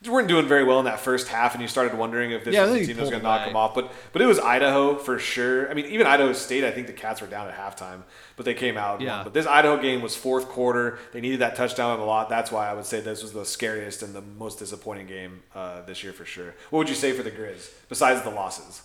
weren't 0.07 0.27
doing 0.27 0.47
very 0.47 0.63
well 0.63 0.79
in 0.79 0.85
that 0.85 0.99
first 0.99 1.27
half, 1.27 1.53
and 1.53 1.61
you 1.61 1.67
started 1.67 1.97
wondering 1.97 2.31
if 2.31 2.43
this 2.43 2.53
Yeah, 2.53 2.65
was 2.65 2.73
the 2.73 2.85
team 2.85 2.95
that 2.95 3.01
was 3.01 3.09
going 3.09 3.21
to 3.21 3.27
knock 3.27 3.45
them 3.45 3.55
off. 3.55 3.73
But 3.75 3.91
but 4.13 4.21
it 4.21 4.25
was 4.25 4.39
Idaho 4.39 4.97
for 4.97 5.19
sure. 5.19 5.69
I 5.69 5.73
mean, 5.73 5.85
even 5.87 6.07
Idaho 6.07 6.33
State, 6.33 6.63
I 6.63 6.71
think 6.71 6.87
the 6.87 6.93
Cats 6.93 7.21
were 7.21 7.27
down 7.27 7.47
at 7.47 7.55
halftime, 7.55 8.03
but 8.35 8.45
they 8.45 8.53
came 8.53 8.77
out. 8.77 9.01
Yeah. 9.01 9.23
But 9.23 9.33
this 9.33 9.45
Idaho 9.45 9.81
game 9.81 10.01
was 10.01 10.15
fourth 10.15 10.47
quarter. 10.49 10.99
They 11.13 11.21
needed 11.21 11.39
that 11.39 11.55
touchdown 11.55 11.99
a 11.99 12.05
lot. 12.05 12.29
That's 12.29 12.51
why 12.51 12.69
I 12.69 12.73
would 12.73 12.85
say 12.85 13.01
this 13.01 13.21
was 13.21 13.33
the 13.33 13.45
scariest 13.45 14.03
and 14.03 14.13
the 14.13 14.21
most 14.21 14.59
disappointing 14.59 15.07
game 15.07 15.43
uh, 15.55 15.81
this 15.81 16.03
year 16.03 16.13
for 16.13 16.25
sure. 16.25 16.55
What 16.69 16.79
would 16.79 16.89
you 16.89 16.95
say 16.95 17.11
for 17.11 17.23
the 17.23 17.31
Grizz 17.31 17.69
besides 17.89 18.21
the 18.21 18.29
losses? 18.29 18.81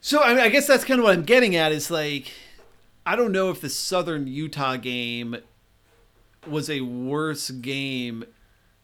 So 0.00 0.22
I, 0.22 0.34
mean, 0.34 0.38
I 0.38 0.48
guess 0.48 0.66
that's 0.66 0.84
kind 0.84 1.00
of 1.00 1.04
what 1.04 1.14
I'm 1.14 1.24
getting 1.24 1.56
at 1.56 1.72
is 1.72 1.90
like, 1.90 2.30
I 3.04 3.16
don't 3.16 3.32
know 3.32 3.50
if 3.50 3.60
the 3.60 3.68
Southern 3.68 4.26
Utah 4.26 4.76
game 4.76 5.36
was 6.46 6.70
a 6.70 6.80
worse 6.82 7.50
game 7.50 8.24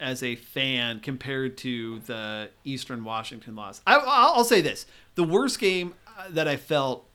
as 0.03 0.23
a 0.23 0.35
fan 0.35 1.01
compared 1.01 1.57
to 1.59 2.01
the 2.01 2.51
Eastern 2.65 3.05
Washington 3.05 3.55
loss. 3.57 3.81
I, 3.87 3.97
I'll 3.97 4.35
I'll 4.35 4.45
say 4.45 4.61
this: 4.61 4.85
the 5.15 5.25
worst 5.25 5.59
game 5.59 5.95
uh, 6.07 6.25
that 6.31 6.47
I 6.49 6.57
felt 6.57 7.09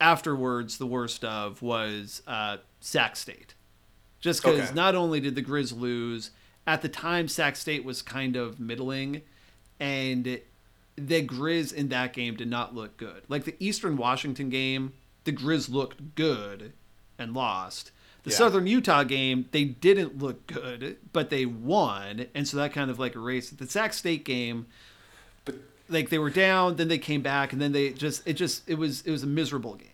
afterwards, 0.00 0.78
the 0.78 0.86
worst 0.86 1.24
of, 1.24 1.62
was 1.62 2.22
uh, 2.26 2.58
Sac 2.80 3.16
State. 3.16 3.54
Just 4.20 4.42
because 4.42 4.66
Okay. 4.68 4.74
not 4.74 4.94
only 4.94 5.18
did 5.20 5.34
the 5.34 5.42
Grizz 5.42 5.78
lose, 5.78 6.30
at 6.66 6.82
the 6.82 6.88
time 6.88 7.26
Sac 7.26 7.56
State 7.56 7.84
was 7.84 8.02
kind 8.02 8.36
of 8.36 8.60
middling, 8.60 9.22
and 9.78 10.40
the 10.96 11.26
Grizz 11.26 11.72
in 11.72 11.88
that 11.88 12.12
game 12.12 12.36
did 12.36 12.48
not 12.48 12.74
look 12.74 12.96
good. 12.98 13.22
Like 13.28 13.44
the 13.44 13.56
Eastern 13.58 13.96
Washington 13.96 14.50
game, 14.50 14.92
the 15.24 15.32
Grizz 15.32 15.70
looked 15.70 16.14
good 16.14 16.72
and 17.18 17.32
lost. 17.34 17.92
The 18.22 18.30
Yeah. 18.30 18.36
Southern 18.36 18.66
Utah 18.66 19.02
game, 19.04 19.46
they 19.50 19.64
didn't 19.64 20.18
look 20.18 20.46
good, 20.46 20.98
but 21.12 21.30
they 21.30 21.46
won, 21.46 22.26
and 22.34 22.46
so 22.46 22.56
that 22.58 22.72
kind 22.72 22.90
of 22.90 22.98
like 22.98 23.14
erased. 23.16 23.56
The 23.58 23.66
Sac 23.66 23.92
State 23.94 24.24
game, 24.24 24.66
But 25.46 25.54
like 25.88 26.10
they 26.10 26.18
were 26.18 26.28
down, 26.30 26.76
then 26.76 26.88
they 26.88 26.98
came 26.98 27.22
back, 27.22 27.52
and 27.54 27.62
then 27.62 27.72
they 27.72 27.90
just 27.90 28.26
it 28.28 28.34
just 28.34 28.68
it 28.68 28.74
was 28.76 29.00
it 29.06 29.10
was 29.10 29.22
a 29.22 29.26
miserable 29.26 29.74
game. 29.74 29.88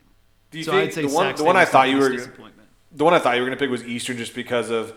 do 0.50 0.58
you 0.58 0.64
so 0.64 0.72
think 0.72 0.88
I'd 0.88 0.94
say 0.94 1.02
the 1.02 1.08
one 1.14 1.34
the 1.36 1.44
one 1.44 1.56
I 1.56 1.64
thought 1.64 1.88
you 1.88 1.98
were 1.98 2.08
disappointment. 2.10 2.68
the 2.92 3.04
one 3.04 3.14
I 3.14 3.18
thought 3.20 3.36
you 3.36 3.42
were 3.42 3.46
going 3.46 3.56
to 3.58 3.62
pick 3.62 3.70
was 3.70 3.84
Eastern 3.84 4.16
just 4.16 4.34
because 4.34 4.70
of, 4.70 4.92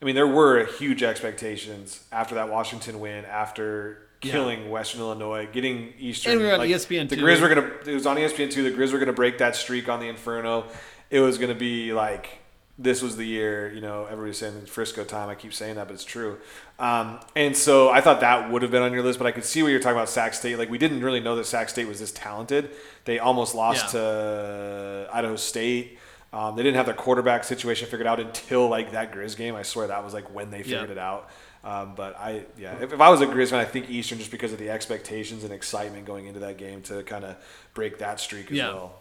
I 0.00 0.04
mean, 0.06 0.14
there 0.14 0.26
were 0.26 0.64
huge 0.64 1.02
expectations 1.02 2.04
after 2.12 2.34
that 2.36 2.48
Washington 2.48 2.98
win, 3.00 3.24
after 3.26 4.08
Yeah. 4.22 4.32
killing 4.32 4.70
Western 4.70 5.00
Illinois, 5.02 5.48
getting 5.52 5.92
Eastern. 5.98 6.32
And 6.32 6.40
we 6.40 6.46
were 6.46 6.54
on 6.54 6.64
E 6.66 6.70
ESPN 6.72 7.08
The. 7.08 7.16
Grizz 7.16 7.40
were 7.42 7.48
going 7.54 7.62
to, 7.68 7.90
it 7.90 7.94
was 7.94 8.06
on 8.06 8.16
ESPN 8.16 8.50
too. 8.50 8.62
The 8.62 8.70
Grizz 8.70 8.92
were 8.92 8.98
going 8.98 9.06
to 9.08 9.12
break 9.12 9.38
that 9.38 9.54
streak 9.56 9.88
on 9.88 10.00
the 10.00 10.08
Inferno. 10.08 10.64
It 11.12 11.20
was 11.20 11.36
going 11.38 11.50
to 11.52 11.58
be 11.58 11.92
like, 11.92 12.38
this 12.78 13.02
was 13.02 13.16
the 13.16 13.24
year, 13.24 13.70
you 13.72 13.80
know, 13.82 14.06
everybody's 14.06 14.38
saying 14.38 14.54
it's 14.62 14.70
Frisco 14.70 15.04
time. 15.04 15.28
I 15.28 15.34
keep 15.34 15.52
saying 15.52 15.76
that, 15.76 15.86
but 15.86 15.92
it's 15.94 16.04
true. 16.04 16.38
Um, 16.78 17.20
and 17.36 17.56
so 17.56 17.90
I 17.90 18.00
thought 18.00 18.20
that 18.20 18.50
would 18.50 18.62
have 18.62 18.70
been 18.70 18.82
on 18.82 18.92
your 18.94 19.02
list, 19.02 19.18
but 19.18 19.26
I 19.26 19.30
could 19.30 19.44
see 19.44 19.62
what 19.62 19.68
you're 19.68 19.78
talking 19.78 19.96
about 19.96 20.08
Sac 20.08 20.32
State. 20.34 20.56
Like, 20.56 20.70
we 20.70 20.78
didn't 20.78 21.02
really 21.04 21.20
know 21.20 21.36
that 21.36 21.44
Sac 21.44 21.68
State 21.68 21.86
was 21.86 22.00
this 22.00 22.10
talented. 22.12 22.70
They 23.04 23.18
almost 23.18 23.54
lost 23.54 23.94
Yeah. 23.94 24.00
to 24.00 25.08
Idaho 25.12 25.36
State. 25.36 25.98
Um, 26.32 26.56
they 26.56 26.62
didn't 26.62 26.76
have 26.76 26.86
their 26.86 26.94
quarterback 26.94 27.44
situation 27.44 27.86
figured 27.88 28.06
out 28.06 28.18
until 28.18 28.66
like 28.68 28.92
that 28.92 29.12
Grizz 29.12 29.36
game. 29.36 29.54
I 29.54 29.62
swear 29.64 29.88
that 29.88 30.02
was 30.02 30.14
like 30.14 30.34
when 30.34 30.50
they 30.50 30.62
figured 30.62 30.88
Yeah. 30.88 30.92
it 30.92 30.98
out. 30.98 31.28
Um, 31.62 31.92
but 31.94 32.18
I, 32.18 32.46
yeah, 32.58 32.74
if, 32.80 32.94
if 32.94 33.00
I 33.02 33.10
was 33.10 33.20
a 33.20 33.26
Grizz 33.26 33.50
fan, 33.50 33.60
I 33.60 33.66
think 33.66 33.90
Eastern 33.90 34.16
just 34.18 34.30
because 34.30 34.50
of 34.52 34.58
the 34.58 34.70
expectations 34.70 35.44
and 35.44 35.52
excitement 35.52 36.06
going 36.06 36.26
into 36.26 36.40
that 36.40 36.56
game 36.56 36.80
to 36.84 37.02
kind 37.02 37.24
of 37.24 37.36
break 37.74 37.98
that 37.98 38.18
streak 38.18 38.50
as 38.50 38.56
Yeah. 38.56 38.68
well. 38.68 38.94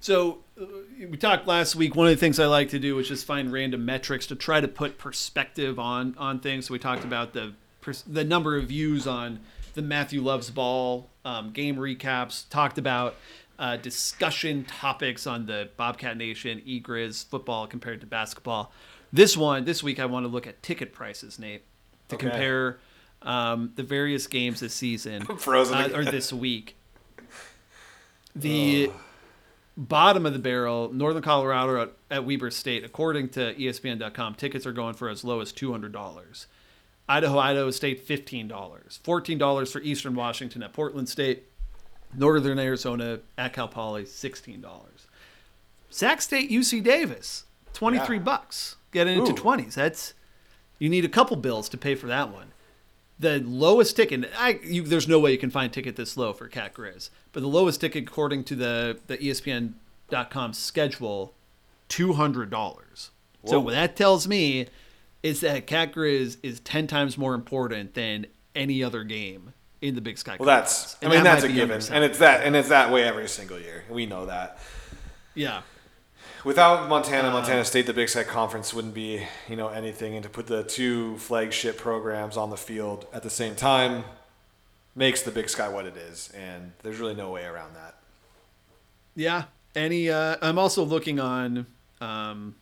So 0.00 0.38
uh, 0.60 0.64
we 0.98 1.16
talked 1.16 1.46
last 1.46 1.74
week. 1.76 1.94
One 1.94 2.06
of 2.06 2.12
the 2.12 2.20
things 2.20 2.38
I 2.38 2.46
like 2.46 2.68
to 2.70 2.78
do 2.78 2.98
is 2.98 3.08
just 3.08 3.24
find 3.26 3.52
random 3.52 3.84
metrics 3.84 4.26
to 4.28 4.36
try 4.36 4.60
to 4.60 4.68
put 4.68 4.98
perspective 4.98 5.78
on 5.78 6.14
on 6.18 6.40
things. 6.40 6.66
So 6.66 6.72
we 6.72 6.78
talked 6.78 7.04
about 7.04 7.32
the 7.32 7.54
the 8.06 8.24
number 8.24 8.56
of 8.56 8.66
views 8.68 9.06
on 9.06 9.40
the 9.74 9.82
Matthew 9.82 10.22
Loves 10.22 10.50
Ball 10.50 11.08
um, 11.24 11.50
game 11.50 11.76
recaps. 11.76 12.48
Talked 12.48 12.78
about 12.78 13.16
uh, 13.58 13.76
discussion 13.76 14.64
topics 14.64 15.26
on 15.26 15.46
the 15.46 15.68
Bobcat 15.76 16.16
Nation 16.16 16.60
eGriz 16.66 17.24
football 17.26 17.66
compared 17.66 18.00
to 18.00 18.06
basketball. 18.06 18.72
This 19.12 19.36
one, 19.36 19.64
this 19.64 19.82
week, 19.82 20.00
I 20.00 20.06
want 20.06 20.24
to 20.24 20.28
look 20.28 20.46
at 20.46 20.62
ticket 20.62 20.92
prices, 20.92 21.38
Nate, 21.38 21.62
to 22.08 22.16
Okay. 22.16 22.26
compare 22.28 22.78
um, 23.22 23.72
the 23.76 23.82
various 23.84 24.26
games 24.26 24.60
this 24.60 24.74
season 24.74 25.24
frozen 25.38 25.76
uh, 25.76 25.96
or 25.96 26.04
this 26.04 26.32
week. 26.32 26.76
The 28.36 28.90
bottom 29.76 30.26
of 30.26 30.32
the 30.32 30.38
barrel, 30.38 30.92
Northern 30.92 31.22
Colorado 31.22 31.82
at, 31.82 31.92
at 32.10 32.24
Weber 32.24 32.50
State, 32.50 32.84
according 32.84 33.30
to 33.30 33.54
ESPN.com, 33.54 34.34
tickets 34.34 34.66
are 34.66 34.72
going 34.72 34.94
for 34.94 35.08
as 35.08 35.24
low 35.24 35.40
as 35.40 35.52
two 35.52 35.72
hundred 35.72 35.92
dollars. 35.92 36.46
Idaho, 37.08 37.38
Idaho 37.38 37.70
State, 37.70 38.00
fifteen 38.00 38.48
dollars. 38.48 39.00
Fourteen 39.04 39.38
dollars 39.38 39.70
for 39.72 39.80
Eastern 39.82 40.14
Washington 40.14 40.62
at 40.62 40.72
Portland 40.72 41.08
State. 41.08 41.44
Northern 42.16 42.58
Arizona 42.58 43.18
at 43.36 43.52
Cal 43.52 43.68
Poly, 43.68 44.06
sixteen 44.06 44.60
dollars. 44.60 45.06
Sac 45.90 46.22
State, 46.22 46.50
UC 46.50 46.82
Davis, 46.82 47.44
twenty 47.72 47.98
three 47.98 48.16
Yeah. 48.16 48.22
bucks. 48.22 48.76
Getting 48.92 49.18
into 49.18 49.32
twenties. 49.32 49.74
That's 49.74 50.14
you 50.78 50.88
need 50.88 51.04
a 51.04 51.08
couple 51.08 51.36
bills 51.36 51.68
to 51.70 51.76
pay 51.76 51.94
for 51.94 52.06
that 52.06 52.32
one. 52.32 52.52
The 53.18 53.38
lowest 53.40 53.96
ticket, 53.96 54.28
I 54.36 54.58
you, 54.62 54.82
there's 54.82 55.06
no 55.06 55.20
way 55.20 55.32
you 55.32 55.38
can 55.38 55.50
find 55.50 55.70
a 55.70 55.74
ticket 55.74 55.96
this 55.96 56.16
low 56.16 56.32
for 56.32 56.48
Cat 56.48 56.74
Grizz, 56.74 57.10
but 57.32 57.40
the 57.40 57.48
lowest 57.48 57.80
ticket 57.80 58.08
according 58.08 58.44
to 58.44 58.56
the 58.56 58.98
the 59.06 59.16
ESPN.com 59.18 60.52
schedule 60.52 61.34
$200. 61.88 63.10
So 63.46 63.60
what 63.60 63.72
that 63.72 63.94
tells 63.94 64.26
me 64.26 64.68
is 65.22 65.40
that 65.40 65.66
Cat 65.66 65.92
Grizz 65.92 66.38
is 66.42 66.60
10 66.60 66.86
times 66.86 67.18
more 67.18 67.34
important 67.34 67.94
than 67.94 68.26
any 68.54 68.82
other 68.82 69.04
game 69.04 69.52
in 69.80 69.94
the 69.94 70.00
Big 70.00 70.18
Sky 70.18 70.36
Well, 70.38 70.46
that's. 70.46 70.96
I 71.02 71.08
mean, 71.08 71.24
that 71.24 71.24
that's 71.24 71.44
a 71.44 71.48
given, 71.48 71.82
and 71.92 72.04
it's 72.04 72.18
that, 72.18 72.42
and 72.42 72.56
it's 72.56 72.70
that 72.70 72.90
way 72.90 73.04
every 73.04 73.28
single 73.28 73.58
year. 73.58 73.84
We 73.90 74.06
know 74.06 74.26
that. 74.26 74.58
yeah. 75.34 75.62
Without 76.44 76.88
Montana, 76.90 77.30
Montana 77.30 77.64
State, 77.64 77.86
the 77.86 77.94
Big 77.94 78.08
Sky 78.10 78.22
Conference 78.22 78.74
wouldn't 78.74 78.92
be, 78.94 79.26
you 79.48 79.56
know, 79.56 79.68
anything. 79.68 80.14
And 80.14 80.22
to 80.24 80.28
put 80.28 80.46
the 80.46 80.62
two 80.62 81.16
flagship 81.16 81.78
programs 81.78 82.36
on 82.36 82.50
the 82.50 82.56
field 82.58 83.06
at 83.14 83.22
the 83.22 83.30
same 83.30 83.54
time 83.54 84.04
makes 84.94 85.22
the 85.22 85.30
Big 85.30 85.48
Sky 85.48 85.68
what 85.68 85.86
it 85.86 85.96
is, 85.96 86.30
and 86.36 86.72
there's 86.82 86.98
really 87.00 87.14
no 87.14 87.30
way 87.30 87.44
around 87.44 87.74
that. 87.74 87.96
Yeah. 89.16 89.44
Any 89.74 90.08
uh 90.10 90.36
I'm 90.42 90.58
also 90.58 90.84
looking 90.84 91.18
on 91.18 91.66
um 92.00 92.54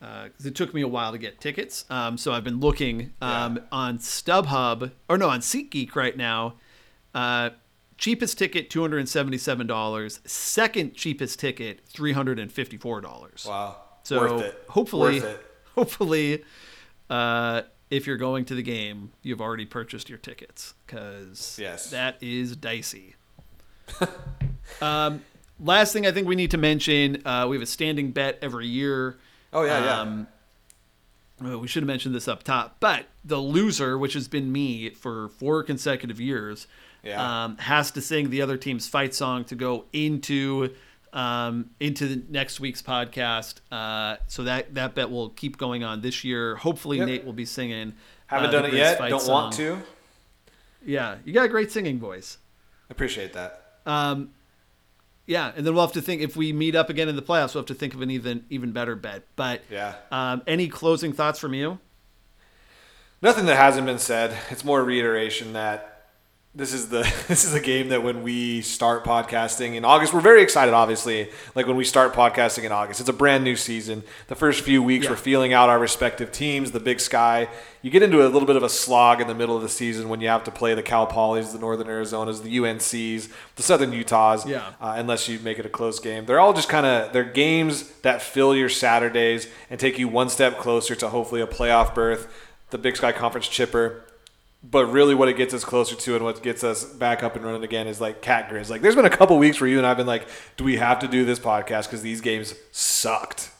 uh 0.00 0.28
it 0.44 0.54
took 0.54 0.72
me 0.72 0.80
a 0.82 0.88
while 0.88 1.12
to 1.12 1.18
get 1.18 1.40
tickets. 1.40 1.84
Um 1.90 2.16
so 2.16 2.32
I've 2.32 2.44
been 2.44 2.60
looking 2.60 3.12
um 3.20 3.56
Yeah. 3.56 3.62
on 3.72 3.98
StubHub 3.98 4.92
or 5.08 5.18
no 5.18 5.28
on 5.28 5.40
SeatGeek 5.40 5.94
right 5.94 6.16
now. 6.16 6.54
Uh 7.14 7.50
cheapest 7.98 8.38
ticket 8.38 8.70
$277, 8.70 10.20
second 10.28 10.94
cheapest 10.94 11.38
ticket 11.38 11.84
$354. 11.92 13.46
Wow, 13.46 13.76
So 14.04 14.18
worth 14.18 14.42
it. 14.44 14.64
hopefully 14.68 15.22
hopefully 15.74 16.44
uh 17.10 17.62
if 17.90 18.06
you're 18.06 18.16
going 18.18 18.44
to 18.44 18.54
the 18.54 18.62
game, 18.62 19.12
you've 19.22 19.40
already 19.40 19.64
purchased 19.66 20.08
your 20.08 20.18
tickets 20.18 20.74
cuz 20.86 21.58
Yes. 21.60 21.90
that 21.90 22.16
is 22.22 22.56
dicey. 22.56 23.14
um 24.82 25.22
last 25.60 25.92
thing 25.92 26.06
I 26.06 26.12
think 26.12 26.28
we 26.28 26.36
need 26.36 26.50
to 26.52 26.58
mention, 26.58 27.26
uh 27.26 27.46
we 27.48 27.56
have 27.56 27.62
a 27.62 27.66
standing 27.66 28.10
bet 28.12 28.38
every 28.42 28.66
year. 28.66 29.18
Oh 29.52 29.64
yeah, 29.64 29.84
yeah. 29.84 30.00
Um, 30.00 30.28
well, 31.40 31.58
we 31.58 31.68
should 31.68 31.82
have 31.84 31.86
mentioned 31.88 32.14
this 32.14 32.26
up 32.28 32.42
top, 32.42 32.76
but 32.80 33.06
the 33.24 33.38
loser, 33.38 33.96
which 33.96 34.14
has 34.14 34.26
been 34.28 34.50
me 34.52 34.90
for 34.90 35.28
four 35.28 35.62
consecutive 35.62 36.20
years, 36.20 36.66
Yeah. 37.02 37.44
um, 37.44 37.56
has 37.58 37.90
to 37.92 38.00
sing 38.00 38.30
the 38.30 38.42
other 38.42 38.56
team's 38.56 38.88
fight 38.88 39.14
song 39.14 39.44
to 39.46 39.54
go 39.54 39.84
into 39.92 40.74
um, 41.12 41.70
into 41.80 42.06
the 42.08 42.22
next 42.28 42.60
week's 42.60 42.82
podcast. 42.82 43.56
Uh, 43.72 44.16
so 44.26 44.44
that 44.44 44.74
that 44.74 44.94
bet 44.94 45.10
will 45.10 45.30
keep 45.30 45.56
going 45.56 45.82
on 45.84 46.00
this 46.02 46.24
year. 46.24 46.56
Hopefully, 46.56 46.98
Yep. 46.98 47.06
Nate 47.06 47.24
will 47.24 47.32
be 47.32 47.44
singing. 47.46 47.94
Haven't 48.26 48.48
uh, 48.48 48.52
done 48.52 48.64
it 48.66 48.74
yet. 48.74 48.98
Don't 48.98 49.26
want 49.28 49.54
to. 49.54 49.78
Yeah, 50.84 51.16
you 51.24 51.32
got 51.32 51.44
a 51.46 51.48
great 51.48 51.70
singing 51.72 51.98
voice. 51.98 52.38
I 52.90 52.92
appreciate 52.92 53.32
that. 53.32 53.80
Um, 53.86 54.30
yeah, 55.26 55.52
and 55.56 55.66
then 55.66 55.74
we'll 55.74 55.84
have 55.84 55.92
to 55.94 56.02
think 56.02 56.20
if 56.22 56.36
we 56.36 56.52
meet 56.52 56.74
up 56.74 56.88
again 56.90 57.08
in 57.08 57.16
the 57.16 57.22
playoffs. 57.22 57.54
We'll 57.54 57.62
have 57.62 57.66
to 57.66 57.74
think 57.74 57.94
of 57.94 58.02
an 58.02 58.10
even 58.10 58.44
even 58.50 58.72
better 58.72 58.94
bet. 58.96 59.22
But 59.36 59.62
Yeah. 59.70 59.94
um, 60.10 60.42
any 60.46 60.68
closing 60.68 61.12
thoughts 61.12 61.38
from 61.38 61.54
you? 61.54 61.78
Nothing 63.22 63.46
that 63.46 63.56
hasn't 63.56 63.86
been 63.86 63.98
said. 63.98 64.36
It's 64.50 64.64
more 64.64 64.82
reiteration 64.84 65.52
that 65.54 65.97
this 66.58 66.72
is 66.72 66.88
the 66.88 67.02
this 67.28 67.44
is 67.44 67.54
a 67.54 67.60
game 67.60 67.90
that 67.90 68.02
when 68.02 68.22
we 68.24 68.60
start 68.62 69.04
podcasting 69.04 69.76
in 69.76 69.84
August, 69.84 70.12
we're 70.12 70.20
very 70.20 70.42
excited. 70.42 70.74
Obviously, 70.74 71.30
like 71.54 71.68
when 71.68 71.76
we 71.76 71.84
start 71.84 72.12
podcasting 72.12 72.64
in 72.64 72.72
August, 72.72 72.98
it's 72.98 73.08
a 73.08 73.12
brand 73.12 73.44
new 73.44 73.54
season. 73.54 74.02
The 74.26 74.34
first 74.34 74.62
few 74.62 74.82
weeks, 74.82 75.04
Yeah. 75.04 75.10
we're 75.10 75.16
feeling 75.16 75.52
out 75.52 75.68
our 75.68 75.78
respective 75.78 76.32
teams. 76.32 76.72
The 76.72 76.80
Big 76.80 76.98
Sky. 76.98 77.48
You 77.80 77.92
get 77.92 78.02
into 78.02 78.26
a 78.26 78.28
little 78.28 78.46
bit 78.46 78.56
of 78.56 78.64
a 78.64 78.68
slog 78.68 79.20
in 79.20 79.28
the 79.28 79.36
middle 79.36 79.54
of 79.54 79.62
the 79.62 79.68
season 79.68 80.08
when 80.08 80.20
you 80.20 80.26
have 80.26 80.42
to 80.44 80.50
play 80.50 80.74
the 80.74 80.82
Cal 80.82 81.06
Polys, 81.06 81.52
the 81.52 81.60
Northern 81.60 81.86
Arizonas, 81.86 82.42
the 82.42 82.56
UNCs, 82.58 83.28
the 83.54 83.62
Southern 83.62 83.92
Utahs. 83.92 84.44
Yeah. 84.44 84.72
Uh, 84.80 84.94
unless 84.96 85.28
you 85.28 85.38
make 85.38 85.60
it 85.60 85.64
a 85.64 85.70
close 85.70 86.00
game, 86.00 86.26
they're 86.26 86.40
all 86.40 86.52
just 86.52 86.68
kind 86.68 86.84
of 86.84 87.12
they're 87.12 87.22
games 87.22 87.88
that 88.02 88.20
fill 88.20 88.54
your 88.56 88.68
Saturdays 88.68 89.46
and 89.70 89.78
take 89.78 89.96
you 89.96 90.08
one 90.08 90.28
step 90.28 90.58
closer 90.58 90.96
to 90.96 91.08
hopefully 91.08 91.40
a 91.40 91.46
playoff 91.46 91.94
berth 91.94 92.26
the 92.70 92.78
Big 92.78 92.96
Sky 92.96 93.12
Conference 93.12 93.48
chipper. 93.48 94.04
But 94.62 94.86
really, 94.86 95.14
what 95.14 95.28
it 95.28 95.36
gets 95.36 95.54
us 95.54 95.64
closer 95.64 95.94
to 95.94 96.16
and 96.16 96.24
what 96.24 96.42
gets 96.42 96.64
us 96.64 96.84
back 96.84 97.22
up 97.22 97.36
and 97.36 97.44
running 97.44 97.62
again 97.62 97.86
is 97.86 98.00
like 98.00 98.20
Cat 98.22 98.48
Grizz. 98.50 98.68
Like, 98.70 98.82
there's 98.82 98.96
been 98.96 99.04
a 99.04 99.10
couple 99.10 99.38
weeks 99.38 99.60
where 99.60 99.70
you 99.70 99.78
and 99.78 99.86
I've 99.86 99.96
been 99.96 100.06
like, 100.06 100.26
do 100.56 100.64
we 100.64 100.76
have 100.78 100.98
to 100.98 101.08
do 101.08 101.24
this 101.24 101.38
podcast 101.38 101.84
because 101.84 102.02
these 102.02 102.20
games 102.20 102.54
sucked? 102.72 103.50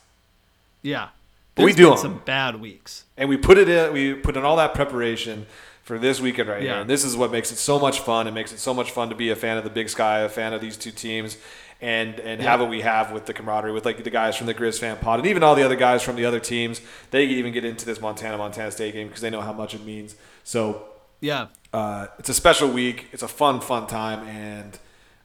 Yeah, 0.83 1.09
But 1.55 1.65
we 1.67 1.73
do 1.73 1.97
some 1.97 2.23
bad 2.25 2.61
weeks. 2.61 3.05
And 3.17 3.29
we 3.29 3.37
put 3.37 3.59
it 3.59 3.69
in, 3.69 3.93
we 3.93 4.15
put 4.15 4.37
in 4.37 4.45
all 4.45 4.57
that 4.57 4.75
preparation 4.75 5.47
for 5.83 5.99
this 5.99 6.21
weekend 6.21 6.49
right 6.49 6.63
Yeah. 6.63 6.73
here. 6.73 6.81
And 6.83 6.91
this 6.91 7.05
is 7.05 7.17
what 7.17 7.31
makes 7.33 7.51
it 7.53 7.59
so 7.59 7.79
much 7.79 8.01
fun. 8.01 8.27
It 8.27 8.33
makes 8.33 8.53
it 8.53 8.59
so 8.59 8.75
much 8.75 8.91
fun 8.91 9.09
to 9.09 9.15
be 9.15 9.31
a 9.31 9.37
fan 9.37 9.57
of 9.57 9.65
the 9.65 9.71
Big 9.71 9.89
Sky, 9.89 10.21
a 10.21 10.29
fan 10.29 10.53
of 10.53 10.61
these 10.61 10.77
two 10.77 10.91
teams, 10.91 11.37
and 11.81 12.19
and 12.21 12.41
have 12.43 12.61
what 12.61 12.69
we 12.71 12.81
have 12.81 13.13
with 13.13 13.27
the 13.27 13.33
camaraderie 13.33 13.73
with 13.73 13.85
like 13.85 14.03
the 14.03 14.11
guys 14.11 14.37
from 14.37 14.47
the 14.49 14.55
Grizz 14.55 14.79
fan 14.81 14.97
pod, 14.97 15.21
and 15.21 15.29
even 15.29 15.43
all 15.45 15.55
the 15.55 15.63
other 15.65 15.77
guys 15.77 16.03
from 16.03 16.17
the 16.17 16.25
other 16.25 16.41
teams. 16.41 16.81
They 17.13 17.25
even 17.25 17.53
get 17.53 17.65
into 17.65 17.87
this 17.87 18.01
Montana 18.01 18.37
Montana 18.37 18.71
State 18.73 18.95
game 18.95 19.07
because 19.07 19.21
they 19.23 19.31
know 19.31 19.41
how 19.41 19.53
much 19.53 19.75
it 19.75 19.85
means. 19.85 20.17
So 20.45 20.88
Yeah, 21.21 21.49
uh, 21.73 22.07
it's 22.19 22.29
a 22.29 22.35
special 22.35 22.71
week. 22.71 23.07
It's 23.13 23.23
a 23.23 23.29
fun, 23.29 23.61
fun 23.61 23.87
time, 23.87 24.27
and 24.29 24.79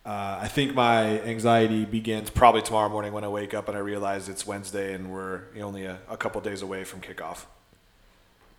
uh, 0.06 0.40
I 0.42 0.48
think 0.48 0.74
my 0.76 1.22
anxiety 1.22 1.86
begins 1.86 2.30
probably 2.30 2.62
tomorrow 2.62 2.90
morning 2.90 3.14
when 3.14 3.24
I 3.24 3.30
wake 3.30 3.54
up 3.54 3.68
and 3.70 3.78
I 3.78 3.80
realize 3.80 4.28
it's 4.28 4.46
Wednesday 4.46 4.94
and 4.94 5.12
we're 5.12 5.44
only 5.62 5.86
a, 5.86 6.00
a 6.10 6.18
couple 6.18 6.42
days 6.42 6.62
away 6.62 6.84
from 6.84 7.00
kickoff. 7.02 7.46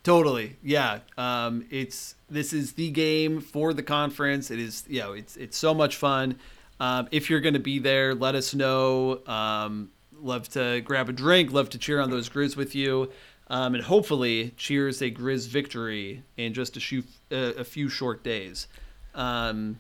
totally. 0.03 0.57
Yeah, 0.63 1.01
um, 1.19 1.67
it's 1.71 2.15
this 2.31 2.53
is 2.53 2.73
the 2.75 2.91
game 2.91 3.41
for 3.41 3.75
the 3.75 3.83
conference. 3.83 4.51
It 4.51 4.59
is, 4.59 4.85
you 4.89 5.01
know, 5.01 5.13
it's 5.13 5.37
it's 5.37 5.57
so 5.57 5.75
much 5.75 5.97
fun. 5.97 6.39
Um, 6.81 7.09
if 7.11 7.31
you're 7.31 7.41
going 7.41 7.55
to 7.55 7.61
be 7.61 7.79
there, 7.79 8.15
let 8.15 8.35
us 8.35 8.55
know. 8.55 9.25
Um, 9.27 9.91
love 10.21 10.49
to 10.51 10.81
grab 10.81 11.09
a 11.09 11.13
drink. 11.13 11.53
Love 11.53 11.71
to 11.71 11.79
cheer 11.79 12.01
on 12.01 12.11
those 12.11 12.29
Grizz 12.29 12.57
with 12.57 12.75
you. 12.75 13.11
Um, 13.55 13.77
and 13.77 13.85
hopefully, 13.85 14.53
cheers 14.57 15.01
a 15.01 15.13
Grizz 15.13 15.47
victory 15.47 16.25
in 16.37 16.55
just 16.55 16.77
a 16.77 16.81
few 16.81 17.05
uh, 17.31 17.37
a 17.63 17.65
few 17.65 17.89
short 17.89 18.25
days. 18.25 18.67
Um, 19.15 19.79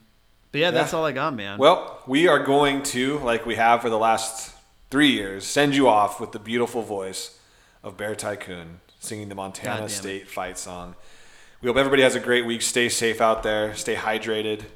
but 0.52 0.60
yeah, 0.60 0.70
that's 0.70 0.92
Yeah. 0.92 0.98
all 1.00 1.04
I 1.04 1.10
got, 1.10 1.34
man. 1.34 1.58
Well, 1.58 1.98
we 2.06 2.28
are 2.28 2.38
going 2.38 2.84
to, 2.94 3.18
like 3.18 3.44
we 3.44 3.56
have 3.56 3.82
for 3.82 3.90
the 3.90 3.98
last 3.98 4.54
three 4.92 5.10
years, 5.10 5.44
send 5.44 5.74
you 5.74 5.88
off 5.88 6.20
with 6.20 6.30
the 6.30 6.38
beautiful 6.38 6.82
voice 6.82 7.36
of 7.82 7.96
Bear 7.96 8.14
Tycoon 8.14 8.78
singing 9.00 9.28
the 9.28 9.34
Montana 9.34 9.86
it. 9.86 9.88
State 9.90 10.28
fight 10.28 10.56
song. 10.56 10.94
We 11.60 11.66
hope 11.66 11.76
everybody 11.76 12.02
has 12.02 12.14
a 12.14 12.20
great 12.20 12.46
week. 12.46 12.62
Stay 12.62 12.88
safe 12.88 13.20
out 13.20 13.42
there. 13.42 13.74
Stay 13.74 13.96
hydrated. 13.96 14.66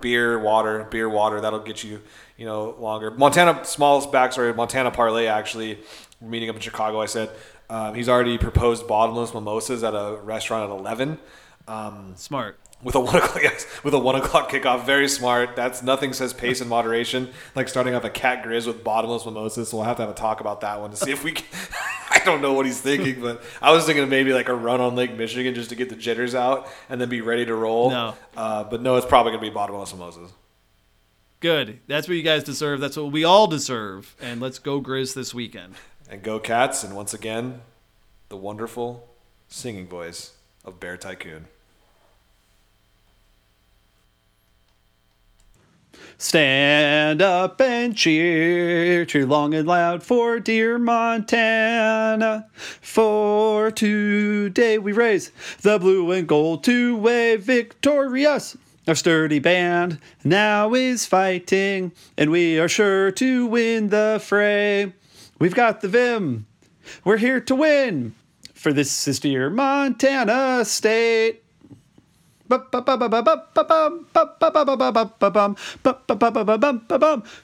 Beer, 0.00 0.38
water, 0.38 0.84
beer, 0.84 1.08
water. 1.08 1.40
That'll 1.40 1.58
get 1.58 1.82
you, 1.82 2.00
you 2.36 2.46
know, 2.46 2.76
longer. 2.78 3.10
Montana 3.10 3.64
smallest 3.64 4.12
backstory. 4.12 4.54
Montana 4.54 4.92
parlay 4.92 5.26
actually 5.26 5.80
meeting 6.20 6.48
up 6.48 6.54
in 6.54 6.62
Chicago. 6.62 7.00
I 7.00 7.06
said 7.06 7.30
um, 7.70 7.94
he's 7.94 8.08
already 8.08 8.38
proposed 8.38 8.86
bottomless 8.86 9.34
mimosas 9.34 9.82
at 9.84 9.94
a 9.94 10.18
restaurant 10.22 10.70
at 10.70 10.78
eleven. 10.78 11.18
Um, 11.66 12.14
Smart. 12.16 12.58
with 12.82 12.94
a 12.94 13.00
one 13.00 13.16
o'clock 13.16 13.40
yes, 13.42 13.66
with 13.84 13.92
a 13.92 13.98
one 13.98 14.14
o'clock 14.16 14.50
kickoff. 14.50 14.86
Very 14.86 15.08
smart. 15.08 15.54
That's 15.54 15.82
nothing 15.82 16.12
says 16.14 16.32
pace 16.32 16.60
and 16.62 16.70
moderation 16.70 17.28
like 17.54 17.68
starting 17.68 17.94
off 17.94 18.04
a 18.04 18.10
cat 18.10 18.42
grizz 18.42 18.66
with 18.66 18.82
bottomless 18.82 19.26
mimosas. 19.26 19.68
So 19.68 19.76
we'll 19.76 19.84
have 19.86 19.96
to 19.96 20.02
have 20.02 20.10
a 20.10 20.14
talk 20.14 20.40
about 20.40 20.62
that 20.62 20.80
one 20.80 20.90
to 20.90 20.96
see 20.96 21.10
if 21.10 21.22
we. 21.24 21.32
Can, 21.32 21.44
I 22.10 22.20
don't 22.24 22.40
know 22.40 22.54
what 22.54 22.64
he's 22.66 22.80
thinking, 22.80 23.20
but 23.20 23.42
I 23.60 23.70
was 23.72 23.84
thinking 23.84 24.02
of 24.02 24.08
maybe 24.08 24.32
like 24.32 24.48
a 24.48 24.54
run 24.54 24.80
on 24.80 24.96
Lake 24.96 25.14
Michigan 25.14 25.54
just 25.54 25.68
to 25.68 25.76
get 25.76 25.88
the 25.90 25.94
jitters 25.94 26.34
out 26.34 26.68
and 26.88 26.98
then 27.00 27.08
be 27.10 27.20
ready 27.20 27.44
to 27.44 27.54
roll. 27.54 27.90
No. 27.90 28.14
uh, 28.36 28.64
but 28.64 28.80
no, 28.80 28.96
it's 28.96 29.06
probably 29.06 29.32
gonna 29.32 29.42
be 29.42 29.50
bottomless 29.50 29.92
mimosas. 29.92 30.30
Good. 31.40 31.80
That's 31.86 32.08
what 32.08 32.16
you 32.16 32.22
guys 32.22 32.42
deserve. 32.42 32.80
That's 32.80 32.96
what 32.96 33.12
we 33.12 33.24
all 33.24 33.46
deserve. 33.46 34.16
And 34.20 34.40
let's 34.40 34.58
go 34.58 34.80
Grizz 34.80 35.14
this 35.14 35.32
weekend. 35.32 35.74
And 36.10 36.22
go 36.22 36.38
cats! 36.38 36.84
And 36.84 36.96
once 36.96 37.12
again, 37.12 37.60
the 38.30 38.36
wonderful 38.36 39.08
singing 39.48 39.86
voice 39.86 40.32
of 40.64 40.80
Bear 40.80 40.96
Tycoon. 40.96 41.46
Stand 46.16 47.22
up 47.22 47.60
and 47.60 47.94
cheer, 47.94 49.04
cheer 49.04 49.26
long 49.26 49.54
and 49.54 49.68
loud 49.68 50.02
for 50.02 50.40
dear 50.40 50.78
Montana. 50.78 52.48
For 52.54 53.70
today 53.70 54.78
we 54.78 54.92
raise 54.92 55.30
the 55.60 55.78
blue 55.78 56.10
and 56.10 56.26
gold 56.26 56.64
to 56.64 56.96
wave 56.96 57.42
victorious. 57.42 58.56
Our 58.88 58.94
sturdy 58.94 59.38
band 59.38 60.00
now 60.24 60.72
is 60.72 61.04
fighting, 61.04 61.92
and 62.16 62.30
we 62.30 62.58
are 62.58 62.68
sure 62.68 63.12
to 63.12 63.46
win 63.46 63.90
the 63.90 64.20
fray. 64.20 64.94
We've 65.38 65.54
got 65.54 65.82
the 65.82 65.88
vim, 65.88 66.46
we're 67.04 67.18
here 67.18 67.40
to 67.40 67.54
win, 67.54 68.16
for 68.54 68.72
this 68.72 68.90
sister 68.90 69.28
dear 69.28 69.50
Montana 69.50 70.64
State. 70.64 71.44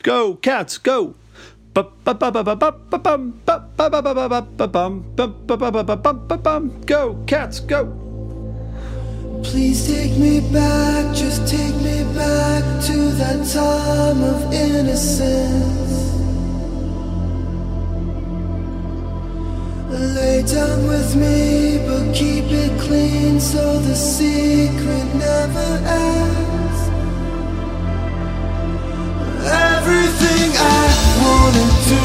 Go 0.03 0.35
cats, 0.37 0.79
go! 0.79 1.15
Go 6.87 7.15
cats, 7.27 7.61
go! 7.61 7.95
Please 9.45 9.87
take 9.87 10.16
me 10.19 10.41
back, 10.53 11.15
just 11.15 11.47
take 11.47 11.77
me 11.77 12.03
back 12.15 12.65
to 12.87 12.97
that 13.12 13.47
time 13.53 14.23
of 14.25 14.53
innocence. 14.53 16.03
Lay 19.95 20.43
down 20.43 20.89
with 20.89 21.15
me, 21.15 21.79
but 21.87 22.12
keep 22.12 22.47
it 22.47 22.81
clean 22.81 23.39
so 23.39 23.79
the 23.79 23.95
secret 23.95 25.15
never 25.15 25.79
ends. 25.87 26.81
Everything 29.47 30.51
I 30.59 30.87
wanna 31.23 31.66
do 31.87 32.03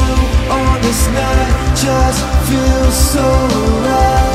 on 0.54 0.80
this 0.82 1.02
night 1.08 1.50
just 1.74 2.22
feels 2.46 2.94
so 2.94 3.26
right. 3.86 4.30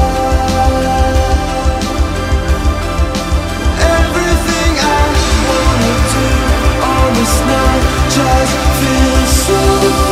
Everything 3.95 4.71
I 4.83 5.05
wanna 5.47 5.95
do 6.11 6.27
on 6.91 7.07
this 7.19 7.35
night 7.53 7.83
just 8.17 8.53
feels 8.79 9.31
so 9.47 9.59
right. 9.95 10.04